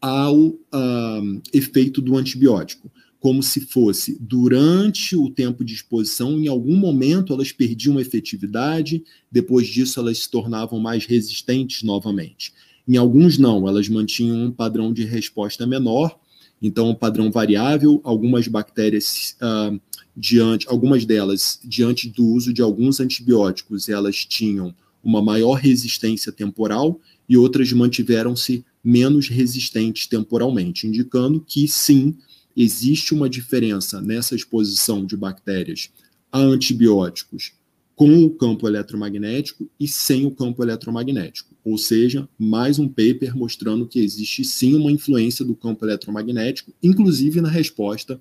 ao 0.00 0.36
uh, 0.36 1.42
efeito 1.52 2.00
do 2.00 2.16
antibiótico, 2.16 2.90
como 3.18 3.42
se 3.42 3.60
fosse 3.60 4.16
durante 4.20 5.16
o 5.16 5.30
tempo 5.30 5.64
de 5.64 5.74
exposição, 5.74 6.38
em 6.38 6.48
algum 6.48 6.76
momento 6.76 7.32
elas 7.32 7.50
perdiam 7.50 7.98
efetividade, 7.98 9.02
depois 9.30 9.66
disso 9.66 9.98
elas 9.98 10.18
se 10.18 10.30
tornavam 10.30 10.78
mais 10.78 11.06
resistentes 11.06 11.82
novamente. 11.82 12.52
Em 12.86 12.96
alguns 12.96 13.36
não, 13.36 13.66
elas 13.66 13.88
mantinham 13.88 14.44
um 14.44 14.52
padrão 14.52 14.92
de 14.92 15.04
resposta 15.04 15.66
menor, 15.66 16.16
então 16.62 16.90
um 16.90 16.94
padrão 16.94 17.30
variável, 17.30 18.00
algumas 18.04 18.46
bactérias 18.46 19.36
uh, 19.42 19.80
diante, 20.16 20.66
algumas 20.68 21.04
delas 21.04 21.58
diante 21.64 22.08
do 22.08 22.24
uso 22.26 22.52
de 22.52 22.62
alguns 22.62 23.00
antibióticos, 23.00 23.88
elas 23.88 24.24
tinham 24.24 24.74
uma 25.02 25.22
maior 25.22 25.54
resistência 25.54 26.32
temporal 26.32 27.00
e 27.28 27.36
outras 27.36 27.72
mantiveram-se 27.72 28.64
menos 28.82 29.28
resistentes 29.28 30.06
temporalmente, 30.06 30.86
indicando 30.86 31.40
que 31.40 31.66
sim, 31.66 32.16
existe 32.56 33.12
uma 33.12 33.28
diferença 33.28 34.00
nessa 34.00 34.34
exposição 34.34 35.04
de 35.04 35.16
bactérias 35.16 35.90
a 36.32 36.38
antibióticos 36.38 37.52
com 37.96 38.24
o 38.24 38.30
campo 38.30 38.68
eletromagnético 38.68 39.68
e 39.80 39.88
sem 39.88 40.26
o 40.26 40.30
campo 40.30 40.62
eletromagnético. 40.62 41.54
Ou 41.64 41.78
seja, 41.78 42.28
mais 42.38 42.78
um 42.78 42.86
paper 42.86 43.34
mostrando 43.34 43.86
que 43.86 43.98
existe 43.98 44.44
sim 44.44 44.74
uma 44.74 44.92
influência 44.92 45.44
do 45.44 45.54
campo 45.54 45.84
eletromagnético, 45.84 46.72
inclusive 46.82 47.40
na 47.40 47.48
resposta 47.48 48.20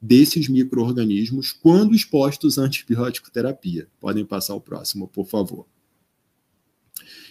desses 0.00 0.48
micro-organismos 0.48 1.52
quando 1.52 1.94
expostos 1.94 2.58
à 2.58 2.62
antibiótico 2.62 3.30
terapia. 3.30 3.86
Podem 4.00 4.24
passar 4.24 4.54
o 4.54 4.60
próximo, 4.60 5.06
por 5.06 5.26
favor. 5.26 5.66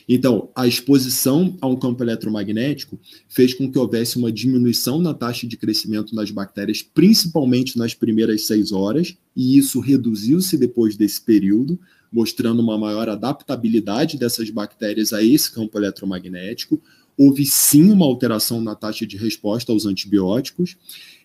Então, 0.08 0.50
a 0.56 0.68
exposição 0.68 1.58
a 1.62 1.68
um 1.68 1.76
campo 1.76 2.04
eletromagnético 2.04 3.00
fez 3.28 3.54
com 3.54 3.72
que 3.72 3.78
houvesse 3.78 4.18
uma 4.18 4.32
diminuição 4.32 5.00
na 5.00 5.14
taxa 5.14 5.48
de 5.48 5.58
crescimento 5.58 6.16
das 6.16 6.32
bactérias, 6.32 6.82
principalmente 6.82 7.78
nas 7.78 7.94
primeiras 7.94 8.46
seis 8.46 8.72
horas, 8.72 9.16
e 9.36 9.58
isso 9.58 9.80
reduziu-se 9.80 10.58
depois 10.58 10.96
desse 10.96 11.22
período, 11.22 11.80
mostrando 12.12 12.62
uma 12.62 12.78
maior 12.78 13.08
adaptabilidade 13.08 14.18
dessas 14.18 14.50
bactérias 14.50 15.14
a 15.14 15.24
esse 15.24 15.52
campo 15.52 15.78
eletromagnético. 15.78 16.82
Houve 17.18 17.46
sim 17.46 17.92
uma 17.92 18.06
alteração 18.06 18.62
na 18.62 18.76
taxa 18.76 19.06
de 19.06 19.18
resposta 19.18 19.72
aos 19.72 19.86
antibióticos, 19.86 20.76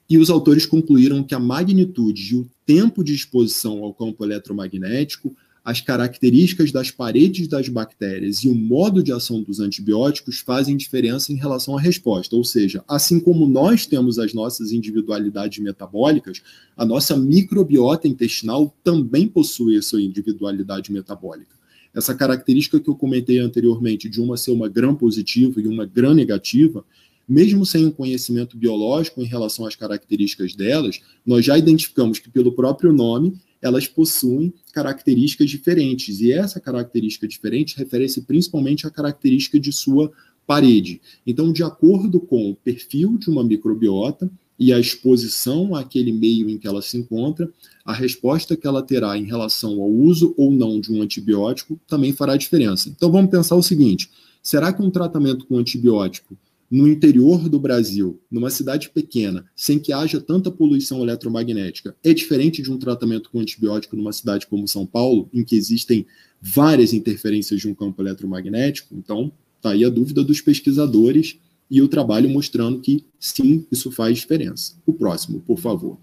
e 0.09 0.19
os 0.19 0.31
autores 0.31 0.65
concluíram 0.65 1.25
que 1.25 1.35
a 1.35 1.41
magnitude 1.41 2.35
e 2.35 2.39
o 2.39 2.49
tempo 2.65 3.03
de 3.03 3.13
exposição 3.13 3.83
ao 3.83 3.93
campo 3.93 4.25
eletromagnético 4.25 5.35
as 5.67 5.81
características 5.81 6.71
das 6.71 6.93
paredes 6.93 7.49
das 7.49 7.69
bactérias 7.69 8.45
e 8.45 8.49
o 8.49 8.55
modo 8.55 9.03
de 9.03 9.13
ação 9.13 9.43
dos 9.43 9.59
antibióticos 9.59 10.39
fazem 10.39 10.77
diferença 10.77 11.33
em 11.33 11.35
relação 11.35 11.77
à 11.77 11.81
resposta. 11.81 12.37
Ou 12.37 12.45
seja, 12.45 12.85
assim 12.87 13.19
como 13.19 13.49
nós 13.49 13.85
temos 13.85 14.17
as 14.17 14.33
nossas 14.33 14.71
individualidades 14.71 15.59
metabólicas, 15.59 16.41
a 16.77 16.87
nossa 16.87 17.17
microbiota 17.17 18.07
intestinal 18.07 18.73
também 18.85 19.27
possui 19.27 19.77
a 19.77 19.83
sua 19.83 20.01
individualidade 20.01 20.93
metabólica. 20.93 21.57
Essa 21.93 22.15
característica 22.15 22.79
que 22.79 22.89
eu 22.89 22.95
comentei 22.95 23.41
anteriormente, 23.41 24.09
de 24.09 24.21
uma 24.21 24.37
ser 24.37 24.53
uma 24.53 24.69
gram 24.69 24.95
positiva 24.95 25.61
e 25.61 25.67
uma 25.67 25.85
gram 25.85 26.15
negativa, 26.15 26.85
mesmo 27.29 27.67
sem 27.67 27.85
um 27.85 27.91
conhecimento 27.91 28.57
biológico 28.57 29.21
em 29.21 29.27
relação 29.27 29.67
às 29.67 29.75
características 29.75 30.55
delas, 30.55 31.01
nós 31.27 31.45
já 31.45 31.59
identificamos 31.59 32.21
que, 32.21 32.31
pelo 32.31 32.53
próprio 32.53 32.93
nome, 32.93 33.37
elas 33.67 33.87
possuem 33.87 34.53
características 34.73 35.51
diferentes. 35.51 36.21
E 36.21 36.33
essa 36.33 36.61
característica 36.61 37.27
diferente 37.27 37.77
refere-se 37.77 38.23
principalmente 38.23 38.87
à 38.87 38.91
característica 38.91 39.59
de 39.59 39.73
sua 39.73 40.11
parede. 40.47 41.01
Então, 41.27 41.53
de 41.53 41.63
acordo 41.63 42.21
com 42.21 42.51
o 42.51 42.57
perfil 42.57 43.19
de 43.19 43.29
uma 43.29 43.43
microbiota 43.43 44.31
e 44.59 44.73
a 44.73 44.79
exposição 44.79 45.75
àquele 45.75 46.13
meio 46.13 46.49
em 46.49 46.57
que 46.57 46.67
ela 46.67 46.81
se 46.81 46.97
encontra, 46.97 47.51
a 47.85 47.93
resposta 47.93 48.57
que 48.57 48.67
ela 48.67 48.83
terá 48.83 49.19
em 49.19 49.25
relação 49.25 49.81
ao 49.83 49.91
uso 49.91 50.35
ou 50.37 50.51
não 50.51 50.81
de 50.81 50.93
um 50.93 51.03
antibiótico 51.03 51.79
também 51.87 52.13
fará 52.13 52.37
diferença. 52.37 52.89
Então, 52.89 53.11
vamos 53.11 53.31
pensar 53.31 53.57
o 53.57 53.63
seguinte: 53.63 54.09
será 54.43 54.73
que 54.73 54.83
um 54.83 54.91
tratamento 54.91 55.47
com 55.47 55.59
antibiótico 55.59 56.37
no 56.71 56.89
interior 56.89 57.49
do 57.49 57.61
Brasil, 57.61 58.21
numa 58.31 58.51
cidade 58.51 58.91
pequena, 58.91 59.45
sem 59.55 59.79
que 59.79 59.93
haja 59.93 60.21
tanta 60.21 60.51
poluição 60.51 61.03
eletromagnética, 61.03 61.97
é 62.03 62.13
diferente 62.13 62.61
de 62.61 62.73
um 62.73 62.79
tratamento 62.79 63.31
com 63.31 63.39
antibiótico 63.39 63.97
numa 63.97 64.13
cidade 64.13 64.47
como 64.47 64.67
São 64.67 64.85
Paulo, 64.85 65.29
em 65.33 65.45
que 65.45 65.55
existem 65.55 66.07
várias 66.41 66.93
interferências 66.93 67.61
de 67.61 67.69
um 67.69 67.75
campo 67.75 68.03
eletromagnético? 68.03 68.95
Então, 68.97 69.33
está 69.57 69.71
aí 69.71 69.85
a 69.85 69.89
dúvida 69.89 70.25
dos 70.25 70.41
pesquisadores 70.41 71.39
e 71.71 71.81
o 71.81 71.89
trabalho 71.89 72.29
mostrando 72.29 72.81
que 72.81 73.05
sim, 73.19 73.67
isso 73.71 73.91
faz 73.91 74.19
diferença. 74.19 74.75
O 74.85 74.93
próximo, 74.93 75.41
por 75.41 75.59
favor. 75.59 75.99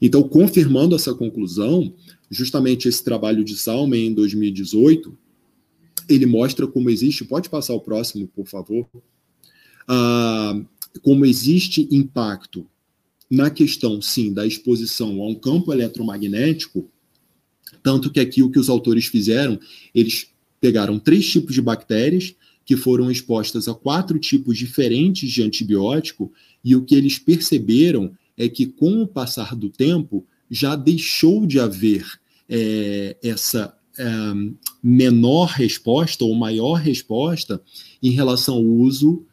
Então, 0.00 0.22
confirmando 0.22 0.96
essa 0.96 1.14
conclusão, 1.14 1.92
justamente 2.30 2.88
esse 2.88 3.04
trabalho 3.04 3.44
de 3.44 3.56
Salmen 3.56 4.06
em 4.06 4.14
2018 4.14 5.16
ele 6.08 6.26
mostra 6.26 6.66
como 6.66 6.90
existe. 6.90 7.24
Pode 7.24 7.48
passar 7.48 7.74
o 7.74 7.80
próximo, 7.80 8.26
por 8.26 8.46
favor. 8.46 8.88
Ah, 9.92 10.56
como 11.02 11.26
existe 11.26 11.88
impacto 11.90 12.64
na 13.28 13.50
questão, 13.50 14.00
sim, 14.00 14.32
da 14.32 14.46
exposição 14.46 15.20
a 15.20 15.26
um 15.26 15.34
campo 15.34 15.72
eletromagnético, 15.72 16.88
tanto 17.82 18.08
que 18.08 18.20
aqui 18.20 18.40
o 18.40 18.50
que 18.50 18.58
os 18.60 18.68
autores 18.68 19.06
fizeram, 19.06 19.58
eles 19.92 20.28
pegaram 20.60 20.96
três 20.96 21.28
tipos 21.28 21.52
de 21.52 21.60
bactérias 21.60 22.36
que 22.64 22.76
foram 22.76 23.10
expostas 23.10 23.66
a 23.66 23.74
quatro 23.74 24.16
tipos 24.20 24.56
diferentes 24.56 25.28
de 25.28 25.42
antibiótico, 25.42 26.32
e 26.62 26.76
o 26.76 26.84
que 26.84 26.94
eles 26.94 27.18
perceberam 27.18 28.12
é 28.36 28.48
que, 28.48 28.66
com 28.66 29.02
o 29.02 29.08
passar 29.08 29.56
do 29.56 29.68
tempo, 29.68 30.24
já 30.48 30.76
deixou 30.76 31.48
de 31.48 31.58
haver 31.58 32.06
é, 32.48 33.16
essa 33.24 33.76
é, 33.98 34.04
menor 34.80 35.48
resposta 35.48 36.24
ou 36.24 36.32
maior 36.36 36.74
resposta 36.74 37.60
em 38.00 38.10
relação 38.10 38.54
ao 38.54 38.64
uso 38.64 39.26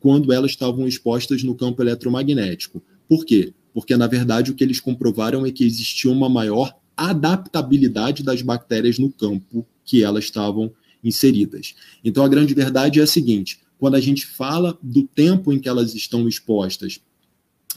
quando 0.00 0.32
elas 0.32 0.52
estavam 0.52 0.86
expostas 0.86 1.42
no 1.42 1.54
campo 1.54 1.82
eletromagnético. 1.82 2.82
Por 3.08 3.24
quê? 3.24 3.52
Porque, 3.74 3.96
na 3.96 4.06
verdade, 4.06 4.50
o 4.50 4.54
que 4.54 4.64
eles 4.64 4.80
comprovaram 4.80 5.44
é 5.44 5.50
que 5.50 5.64
existia 5.64 6.10
uma 6.10 6.28
maior 6.28 6.74
adaptabilidade 6.96 8.22
das 8.22 8.42
bactérias 8.42 8.98
no 8.98 9.10
campo 9.10 9.66
que 9.84 10.02
elas 10.02 10.24
estavam 10.24 10.72
inseridas. 11.02 11.74
Então, 12.04 12.24
a 12.24 12.28
grande 12.28 12.54
verdade 12.54 13.00
é 13.00 13.02
a 13.02 13.06
seguinte: 13.06 13.60
quando 13.78 13.94
a 13.94 14.00
gente 14.00 14.26
fala 14.26 14.76
do 14.82 15.04
tempo 15.04 15.52
em 15.52 15.58
que 15.58 15.68
elas 15.68 15.94
estão 15.94 16.28
expostas 16.28 17.00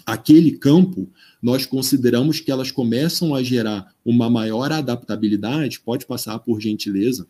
àquele 0.06 0.52
campo, 0.54 1.08
nós 1.42 1.66
consideramos 1.66 2.40
que 2.40 2.52
elas 2.52 2.72
começam 2.72 3.36
a 3.36 3.44
gerar 3.44 3.94
uma 4.04 4.30
maior 4.30 4.72
adaptabilidade. 4.72 5.80
Pode 5.80 6.06
passar, 6.06 6.40
por 6.40 6.60
gentileza. 6.60 7.28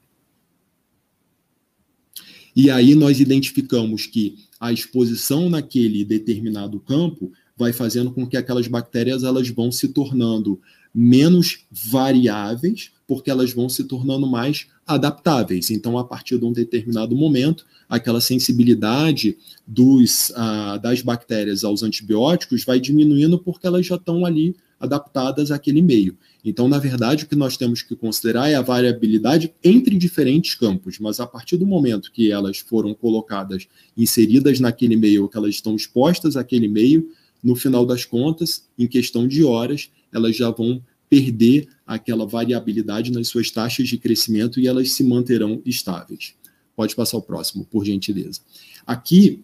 E 2.55 2.69
aí 2.69 2.95
nós 2.95 3.19
identificamos 3.19 4.05
que 4.05 4.37
a 4.59 4.71
exposição 4.71 5.49
naquele 5.49 6.03
determinado 6.03 6.79
campo 6.79 7.31
vai 7.57 7.71
fazendo 7.71 8.11
com 8.11 8.25
que 8.27 8.37
aquelas 8.37 8.67
bactérias 8.67 9.23
elas 9.23 9.49
vão 9.49 9.71
se 9.71 9.89
tornando 9.89 10.59
menos 10.93 11.59
variáveis, 11.71 12.91
porque 13.07 13.31
elas 13.31 13.53
vão 13.53 13.69
se 13.69 13.83
tornando 13.85 14.27
mais 14.27 14.67
adaptáveis. 14.85 15.69
Então, 15.69 15.97
a 15.97 16.03
partir 16.03 16.37
de 16.37 16.45
um 16.45 16.51
determinado 16.51 17.15
momento, 17.15 17.65
aquela 17.87 18.19
sensibilidade 18.19 19.37
dos, 19.65 20.31
ah, 20.35 20.77
das 20.77 21.01
bactérias 21.01 21.63
aos 21.63 21.83
antibióticos 21.83 22.65
vai 22.65 22.79
diminuindo 22.79 23.39
porque 23.39 23.67
elas 23.67 23.85
já 23.85 23.95
estão 23.95 24.25
ali 24.25 24.55
adaptadas 24.81 25.51
àquele 25.51 25.81
meio. 25.81 26.17
Então, 26.43 26.67
na 26.67 26.79
verdade, 26.79 27.23
o 27.23 27.27
que 27.27 27.35
nós 27.35 27.55
temos 27.55 27.81
que 27.81 27.95
considerar 27.95 28.49
é 28.49 28.55
a 28.55 28.61
variabilidade 28.61 29.53
entre 29.63 29.95
diferentes 29.95 30.55
campos, 30.55 30.97
mas 30.99 31.19
a 31.19 31.27
partir 31.27 31.55
do 31.55 31.67
momento 31.67 32.11
que 32.11 32.31
elas 32.31 32.57
foram 32.57 32.93
colocadas, 32.93 33.67
inseridas 33.95 34.59
naquele 34.59 34.95
meio, 34.95 35.29
que 35.29 35.37
elas 35.37 35.55
estão 35.55 35.75
expostas 35.75 36.35
àquele 36.35 36.67
meio, 36.67 37.09
no 37.43 37.55
final 37.55 37.85
das 37.85 38.05
contas, 38.05 38.67
em 38.77 38.87
questão 38.87 39.27
de 39.27 39.43
horas, 39.43 39.89
elas 40.11 40.35
já 40.35 40.49
vão 40.49 40.81
perder 41.09 41.67
aquela 41.85 42.25
variabilidade 42.25 43.11
nas 43.11 43.27
suas 43.27 43.51
taxas 43.51 43.87
de 43.87 43.97
crescimento 43.97 44.59
e 44.59 44.67
elas 44.67 44.93
se 44.93 45.03
manterão 45.03 45.61
estáveis. 45.65 46.35
Pode 46.75 46.95
passar 46.95 47.17
o 47.17 47.21
próximo, 47.21 47.65
por 47.65 47.85
gentileza. 47.85 48.39
Aqui, 48.85 49.43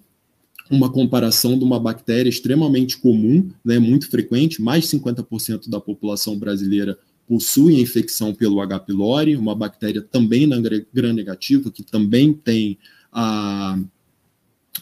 uma 0.69 0.91
comparação 0.91 1.57
de 1.57 1.63
uma 1.63 1.79
bactéria 1.79 2.29
extremamente 2.29 2.97
comum, 2.97 3.49
né, 3.63 3.79
muito 3.79 4.09
frequente, 4.09 4.61
mais 4.61 4.83
de 4.83 4.97
50% 4.97 5.69
da 5.69 5.79
população 5.79 6.37
brasileira 6.37 6.97
possui 7.27 7.75
a 7.75 7.79
infecção 7.79 8.33
pelo 8.33 8.61
H. 8.61 8.79
pylori, 8.79 9.35
uma 9.35 9.53
bactéria 9.53 10.01
também 10.01 10.47
na 10.47 10.57
gram-negativa, 10.93 11.69
que 11.69 11.83
também 11.83 12.33
tem 12.33 12.77
a, 13.11 13.77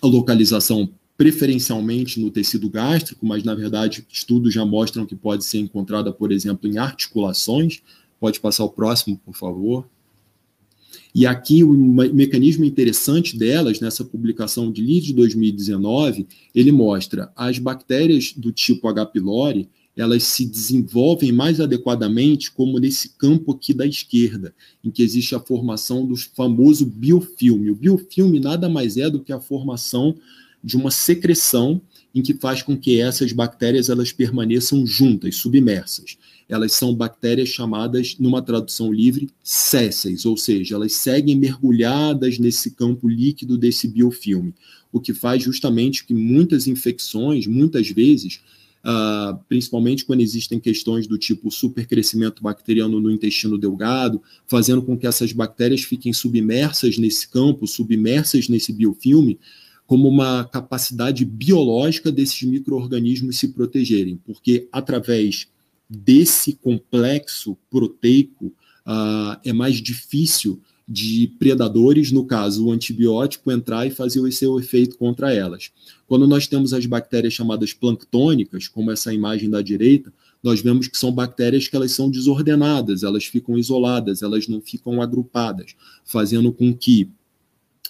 a 0.01 0.07
localização 0.07 0.89
preferencialmente 1.17 2.19
no 2.19 2.29
tecido 2.29 2.69
gástrico, 2.69 3.25
mas 3.25 3.43
na 3.43 3.55
verdade 3.55 4.05
estudos 4.09 4.53
já 4.53 4.65
mostram 4.65 5.05
que 5.05 5.15
pode 5.15 5.45
ser 5.45 5.59
encontrada, 5.59 6.11
por 6.11 6.31
exemplo, 6.31 6.69
em 6.69 6.77
articulações. 6.77 7.81
Pode 8.19 8.39
passar 8.39 8.63
o 8.63 8.69
próximo, 8.69 9.19
por 9.25 9.35
favor. 9.35 9.87
E 11.15 11.25
aqui 11.25 11.63
o 11.63 11.71
mecanismo 11.71 12.65
interessante 12.65 13.37
delas, 13.37 13.79
nessa 13.79 14.03
publicação 14.03 14.69
de 14.69 14.81
Lead 14.81 15.05
de 15.07 15.13
2019, 15.13 16.27
ele 16.53 16.73
mostra 16.73 17.31
as 17.37 17.57
bactérias 17.57 18.33
do 18.35 18.51
tipo 18.51 18.85
H. 18.89 19.05
pylori, 19.05 19.69
elas 19.95 20.23
se 20.23 20.45
desenvolvem 20.45 21.31
mais 21.31 21.61
adequadamente 21.61 22.51
como 22.51 22.79
nesse 22.79 23.15
campo 23.17 23.53
aqui 23.53 23.73
da 23.73 23.87
esquerda, 23.87 24.53
em 24.83 24.91
que 24.91 25.01
existe 25.01 25.33
a 25.33 25.39
formação 25.39 26.05
do 26.05 26.17
famoso 26.17 26.85
biofilme. 26.85 27.71
O 27.71 27.75
biofilme 27.75 28.41
nada 28.41 28.67
mais 28.67 28.97
é 28.97 29.09
do 29.09 29.21
que 29.21 29.31
a 29.31 29.39
formação 29.39 30.17
de 30.61 30.75
uma 30.75 30.91
secreção 30.91 31.81
em 32.13 32.21
que 32.21 32.33
faz 32.33 32.61
com 32.61 32.75
que 32.75 32.99
essas 32.99 33.31
bactérias 33.31 33.89
elas 33.89 34.11
permaneçam 34.11 34.85
juntas, 34.85 35.37
submersas. 35.37 36.17
Elas 36.47 36.73
são 36.73 36.93
bactérias 36.93 37.49
chamadas, 37.49 38.15
numa 38.19 38.41
tradução 38.41 38.93
livre, 38.93 39.29
sésseis, 39.43 40.25
ou 40.25 40.37
seja, 40.37 40.75
elas 40.75 40.93
seguem 40.93 41.35
mergulhadas 41.35 42.37
nesse 42.37 42.71
campo 42.71 43.07
líquido 43.07 43.57
desse 43.57 43.87
biofilme, 43.87 44.53
o 44.91 44.99
que 44.99 45.13
faz 45.13 45.43
justamente 45.43 46.05
que 46.05 46.13
muitas 46.13 46.67
infecções, 46.67 47.47
muitas 47.47 47.89
vezes, 47.89 48.41
uh, 48.85 49.37
principalmente 49.49 50.05
quando 50.05 50.21
existem 50.21 50.59
questões 50.59 51.07
do 51.07 51.17
tipo 51.17 51.49
supercrescimento 51.49 52.43
bacteriano 52.43 52.99
no 52.99 53.11
intestino 53.11 53.57
delgado, 53.57 54.21
fazendo 54.45 54.83
com 54.83 54.95
que 54.95 55.07
essas 55.07 55.31
bactérias 55.31 55.81
fiquem 55.81 56.13
submersas 56.13 56.97
nesse 56.97 57.27
campo, 57.27 57.65
submersas 57.65 58.47
nesse 58.47 58.71
biofilme, 58.71 59.39
como 59.87 60.07
uma 60.07 60.45
capacidade 60.45 61.25
biológica 61.25 62.11
desses 62.11 62.41
micro-organismos 62.43 63.37
se 63.37 63.49
protegerem, 63.49 64.19
porque 64.25 64.67
através 64.71 65.47
desse 65.89 66.53
complexo 66.53 67.57
proteico 67.69 68.47
uh, 68.85 69.37
é 69.43 69.53
mais 69.53 69.75
difícil 69.75 70.61
de 70.87 71.27
predadores, 71.39 72.11
no 72.11 72.25
caso 72.25 72.67
o 72.67 72.71
antibiótico, 72.71 73.51
entrar 73.51 73.87
e 73.87 73.91
fazer 73.91 74.19
o 74.19 74.31
seu 74.31 74.59
efeito 74.59 74.97
contra 74.97 75.33
elas. 75.33 75.71
Quando 76.07 76.27
nós 76.27 76.45
temos 76.45 76.73
as 76.73 76.85
bactérias 76.85 77.33
chamadas 77.33 77.73
planctônicas, 77.73 78.67
como 78.67 78.91
essa 78.91 79.11
imagem 79.11 79.49
da 79.49 79.61
direita, 79.61 80.13
nós 80.43 80.61
vemos 80.61 80.87
que 80.87 80.97
são 80.97 81.11
bactérias 81.11 81.67
que 81.67 81.75
elas 81.75 81.91
são 81.91 82.09
desordenadas, 82.09 83.01
elas 83.01 83.25
ficam 83.25 83.57
isoladas, 83.57 84.21
elas 84.21 84.47
não 84.47 84.61
ficam 84.61 85.01
agrupadas, 85.01 85.75
fazendo 86.03 86.53
com 86.53 86.71
que 86.71 87.09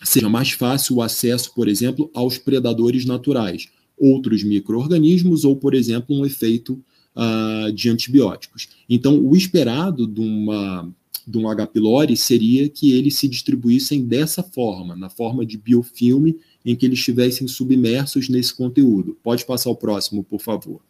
seja 0.01 0.29
mais 0.29 0.51
fácil 0.51 0.97
o 0.97 1.01
acesso, 1.01 1.53
por 1.53 1.67
exemplo, 1.67 2.09
aos 2.13 2.37
predadores 2.37 3.05
naturais, 3.05 3.67
outros 3.97 4.41
micro-organismos 4.41 5.43
ou, 5.43 5.57
por 5.57 5.73
exemplo, 5.73 6.17
um 6.17 6.25
efeito 6.25 6.81
uh, 7.15 7.71
de 7.71 7.89
antibióticos. 7.89 8.67
Então, 8.89 9.19
o 9.19 9.35
esperado 9.35 10.05
de, 10.05 10.21
uma, 10.21 10.91
de 11.25 11.37
um 11.37 11.49
H. 11.49 11.67
pylori 11.67 12.15
seria 12.15 12.67
que 12.69 12.93
eles 12.93 13.15
se 13.15 13.27
distribuíssem 13.27 14.05
dessa 14.05 14.43
forma, 14.43 14.95
na 14.95 15.09
forma 15.09 15.45
de 15.45 15.57
biofilme, 15.57 16.37
em 16.65 16.75
que 16.75 16.85
eles 16.85 16.99
estivessem 16.99 17.47
submersos 17.47 18.27
nesse 18.29 18.53
conteúdo. 18.53 19.17
Pode 19.23 19.45
passar 19.45 19.69
o 19.69 19.75
próximo, 19.75 20.23
por 20.23 20.41
favor. 20.41 20.81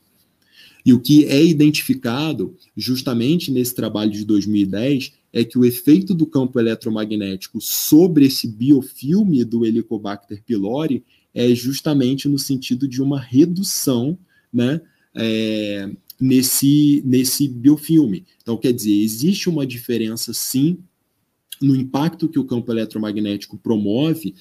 E 0.85 0.93
o 0.93 0.99
que 0.99 1.26
é 1.26 1.43
identificado 1.43 2.56
justamente 2.77 3.52
nesse 3.52 3.73
trabalho 3.73 4.11
de 4.11 4.23
2010 4.23 5.14
é 5.34 5.43
que 5.43 5.57
o 5.57 5.65
efeito 5.65 6.14
do 6.14 6.27
campo 6.27 6.60
eletromagnético 6.60 7.60
sobre 7.60 8.27
esse 8.27 8.47
biofilme 8.47 9.43
do 9.43 9.65
Helicobacter 9.65 10.43
pylori 10.45 11.03
é 11.34 11.53
justamente 11.53 12.30
no 12.30 12.38
sentido 12.38 12.88
de 12.88 13.02
uma 13.02 13.19
redução 13.19 14.18
né, 14.53 14.80
é, 15.14 15.89
nesse, 16.19 17.01
nesse 17.05 17.47
biofilme. 17.47 18.25
Então, 18.41 18.57
quer 18.57 18.71
dizer, 18.71 18.93
existe 18.93 19.49
uma 19.49 19.65
diferença, 19.65 20.33
sim, 20.33 20.77
no 21.61 21.75
impacto 21.75 22.27
que 22.27 22.39
o 22.39 22.45
campo 22.45 22.71
eletromagnético 22.71 23.57
promove 23.57 24.35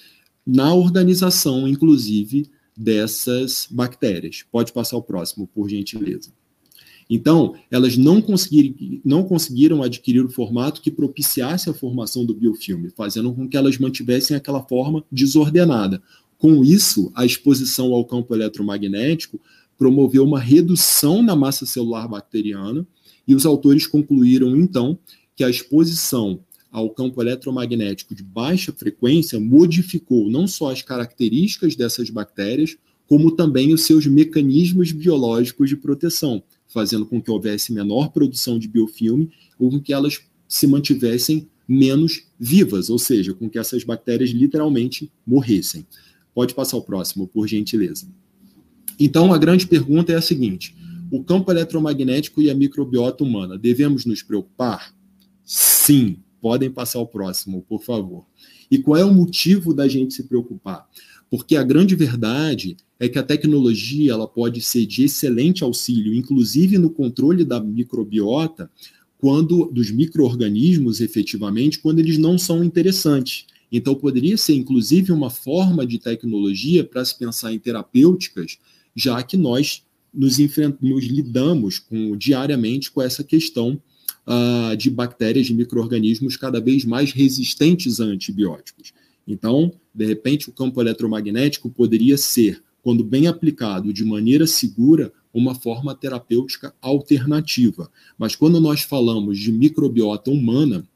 na 0.46 0.74
organização, 0.74 1.66
inclusive, 1.66 2.50
dessas 2.76 3.68
bactérias. 3.70 4.44
Pode 4.50 4.72
passar 4.72 4.96
o 4.96 5.02
próximo, 5.02 5.46
por 5.46 5.68
gentileza. 5.68 6.32
Então, 7.08 7.54
elas 7.70 7.96
não, 7.96 8.20
conseguiram, 8.20 9.00
não 9.04 9.24
conseguiram 9.24 9.82
adquirir 9.82 10.24
o 10.24 10.30
formato 10.30 10.80
que 10.80 10.90
propiciasse 10.90 11.68
a 11.68 11.74
formação 11.74 12.24
do 12.24 12.34
biofilme, 12.34 12.90
fazendo 12.90 13.32
com 13.32 13.48
que 13.48 13.56
elas 13.56 13.78
mantivessem 13.78 14.36
aquela 14.36 14.62
forma 14.62 15.04
desordenada. 15.12 16.02
Com 16.38 16.64
isso, 16.64 17.12
a 17.14 17.24
exposição 17.24 17.92
ao 17.92 18.04
campo 18.04 18.34
eletromagnético 18.34 19.40
promoveu 19.84 20.24
uma 20.24 20.40
redução 20.40 21.22
na 21.22 21.36
massa 21.36 21.66
celular 21.66 22.08
bacteriana, 22.08 22.86
e 23.28 23.34
os 23.34 23.44
autores 23.44 23.86
concluíram, 23.86 24.56
então, 24.56 24.98
que 25.36 25.44
a 25.44 25.50
exposição 25.50 26.40
ao 26.72 26.88
campo 26.88 27.20
eletromagnético 27.20 28.14
de 28.14 28.22
baixa 28.22 28.72
frequência 28.72 29.38
modificou 29.38 30.30
não 30.30 30.46
só 30.46 30.72
as 30.72 30.80
características 30.80 31.76
dessas 31.76 32.08
bactérias, 32.08 32.78
como 33.06 33.30
também 33.30 33.74
os 33.74 33.82
seus 33.82 34.06
mecanismos 34.06 34.90
biológicos 34.90 35.68
de 35.68 35.76
proteção, 35.76 36.42
fazendo 36.66 37.04
com 37.04 37.20
que 37.20 37.30
houvesse 37.30 37.70
menor 37.70 38.08
produção 38.08 38.58
de 38.58 38.66
biofilme 38.66 39.30
ou 39.58 39.68
com 39.68 39.78
que 39.78 39.92
elas 39.92 40.22
se 40.48 40.66
mantivessem 40.66 41.46
menos 41.68 42.22
vivas, 42.40 42.88
ou 42.88 42.98
seja, 42.98 43.34
com 43.34 43.50
que 43.50 43.58
essas 43.58 43.84
bactérias 43.84 44.30
literalmente 44.30 45.12
morressem. 45.26 45.86
Pode 46.34 46.54
passar 46.54 46.78
o 46.78 46.82
próximo, 46.82 47.28
por 47.28 47.46
gentileza. 47.46 48.08
Então, 48.98 49.32
a 49.32 49.38
grande 49.38 49.66
pergunta 49.66 50.12
é 50.12 50.16
a 50.16 50.22
seguinte: 50.22 50.74
o 51.10 51.22
campo 51.22 51.50
eletromagnético 51.50 52.40
e 52.42 52.50
a 52.50 52.54
microbiota 52.54 53.24
humana, 53.24 53.58
devemos 53.58 54.04
nos 54.04 54.22
preocupar? 54.22 54.94
Sim. 55.44 56.18
Podem 56.40 56.70
passar 56.70 56.98
o 56.98 57.06
próximo, 57.06 57.64
por 57.66 57.82
favor. 57.82 58.26
E 58.70 58.78
qual 58.78 58.98
é 58.98 59.04
o 59.04 59.14
motivo 59.14 59.72
da 59.72 59.88
gente 59.88 60.12
se 60.12 60.24
preocupar? 60.24 60.86
Porque 61.30 61.56
a 61.56 61.62
grande 61.62 61.94
verdade 61.94 62.76
é 63.00 63.08
que 63.08 63.18
a 63.18 63.22
tecnologia 63.22 64.12
ela 64.12 64.28
pode 64.28 64.60
ser 64.60 64.84
de 64.86 65.04
excelente 65.04 65.64
auxílio, 65.64 66.14
inclusive 66.14 66.76
no 66.76 66.90
controle 66.90 67.44
da 67.44 67.60
microbiota, 67.60 68.70
quando 69.18 69.70
dos 69.72 69.90
microorganismos 69.90 71.00
efetivamente, 71.00 71.78
quando 71.78 71.98
eles 71.98 72.18
não 72.18 72.36
são 72.36 72.62
interessantes. 72.62 73.46
Então, 73.72 73.94
poderia 73.94 74.36
ser, 74.36 74.54
inclusive, 74.54 75.12
uma 75.12 75.30
forma 75.30 75.86
de 75.86 75.98
tecnologia 75.98 76.84
para 76.84 77.04
se 77.04 77.18
pensar 77.18 77.52
em 77.52 77.58
terapêuticas, 77.58 78.58
já 78.94 79.22
que 79.22 79.36
nós 79.36 79.82
nos, 80.12 80.38
nos 80.38 81.04
lidamos 81.04 81.78
com, 81.78 82.16
diariamente 82.16 82.90
com 82.90 83.02
essa 83.02 83.24
questão 83.24 83.80
uh, 84.26 84.76
de 84.76 84.90
bactérias, 84.90 85.46
de 85.46 85.54
micro-organismos 85.54 86.36
cada 86.36 86.60
vez 86.60 86.84
mais 86.84 87.12
resistentes 87.12 88.00
a 88.00 88.04
antibióticos. 88.04 88.92
Então, 89.26 89.72
de 89.94 90.06
repente, 90.06 90.48
o 90.48 90.52
campo 90.52 90.80
eletromagnético 90.80 91.70
poderia 91.70 92.16
ser, 92.16 92.62
quando 92.82 93.02
bem 93.02 93.26
aplicado 93.26 93.92
de 93.92 94.04
maneira 94.04 94.46
segura, 94.46 95.12
uma 95.32 95.54
forma 95.54 95.94
terapêutica 95.94 96.74
alternativa. 96.80 97.90
Mas 98.16 98.36
quando 98.36 98.60
nós 98.60 98.82
falamos 98.82 99.38
de 99.38 99.50
microbiota 99.50 100.30
humana, 100.30 100.86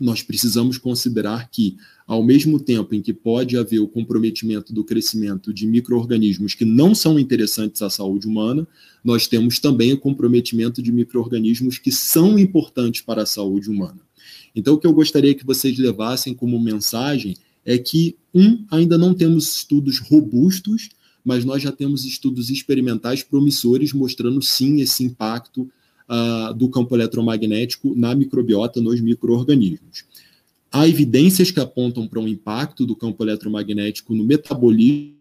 nós 0.00 0.22
precisamos 0.22 0.78
considerar 0.78 1.50
que, 1.50 1.76
ao 2.06 2.22
mesmo 2.22 2.60
tempo 2.60 2.94
em 2.94 3.02
que 3.02 3.12
pode 3.12 3.56
haver 3.56 3.80
o 3.80 3.88
comprometimento 3.88 4.72
do 4.72 4.84
crescimento 4.84 5.52
de 5.52 5.66
micro-organismos 5.66 6.54
que 6.54 6.64
não 6.64 6.94
são 6.94 7.18
interessantes 7.18 7.82
à 7.82 7.90
saúde 7.90 8.28
humana, 8.28 8.66
nós 9.02 9.26
temos 9.26 9.58
também 9.58 9.92
o 9.92 9.98
comprometimento 9.98 10.80
de 10.80 10.92
micro-organismos 10.92 11.78
que 11.78 11.90
são 11.90 12.38
importantes 12.38 13.00
para 13.00 13.22
a 13.22 13.26
saúde 13.26 13.68
humana. 13.68 13.98
Então, 14.54 14.74
o 14.74 14.78
que 14.78 14.86
eu 14.86 14.92
gostaria 14.92 15.34
que 15.34 15.44
vocês 15.44 15.76
levassem 15.78 16.32
como 16.32 16.60
mensagem 16.60 17.36
é 17.64 17.76
que, 17.76 18.16
um, 18.32 18.64
ainda 18.70 18.96
não 18.96 19.12
temos 19.12 19.56
estudos 19.56 19.98
robustos, 19.98 20.90
mas 21.24 21.44
nós 21.44 21.60
já 21.60 21.72
temos 21.72 22.04
estudos 22.04 22.50
experimentais 22.50 23.24
promissores 23.24 23.92
mostrando 23.92 24.40
sim 24.40 24.80
esse 24.80 25.02
impacto 25.02 25.68
uh, 26.08 26.54
do 26.54 26.68
campo 26.68 26.94
eletromagnético 26.94 27.94
na 27.96 28.14
microbiota, 28.14 28.80
nos 28.80 29.00
micro-organismos. 29.00 30.04
Há 30.76 30.86
evidências 30.86 31.50
que 31.50 31.58
apontam 31.58 32.06
para 32.06 32.20
um 32.20 32.28
impacto 32.28 32.84
do 32.84 32.94
campo 32.94 33.24
eletromagnético 33.24 34.14
no 34.14 34.22
metabolismo 34.22 35.16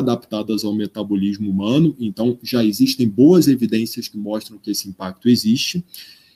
adaptadas 0.00 0.64
ao 0.64 0.72
metabolismo 0.72 1.50
humano, 1.50 1.96
então 1.98 2.38
já 2.40 2.64
existem 2.64 3.08
boas 3.08 3.48
evidências 3.48 4.06
que 4.06 4.16
mostram 4.16 4.58
que 4.58 4.70
esse 4.70 4.88
impacto 4.88 5.28
existe, 5.28 5.84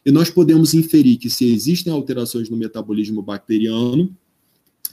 e 0.04 0.10
nós 0.10 0.30
podemos 0.30 0.74
inferir 0.74 1.16
que 1.16 1.30
se 1.30 1.44
existem 1.44 1.92
alterações 1.92 2.50
no 2.50 2.56
metabolismo 2.56 3.22
bacteriano, 3.22 4.12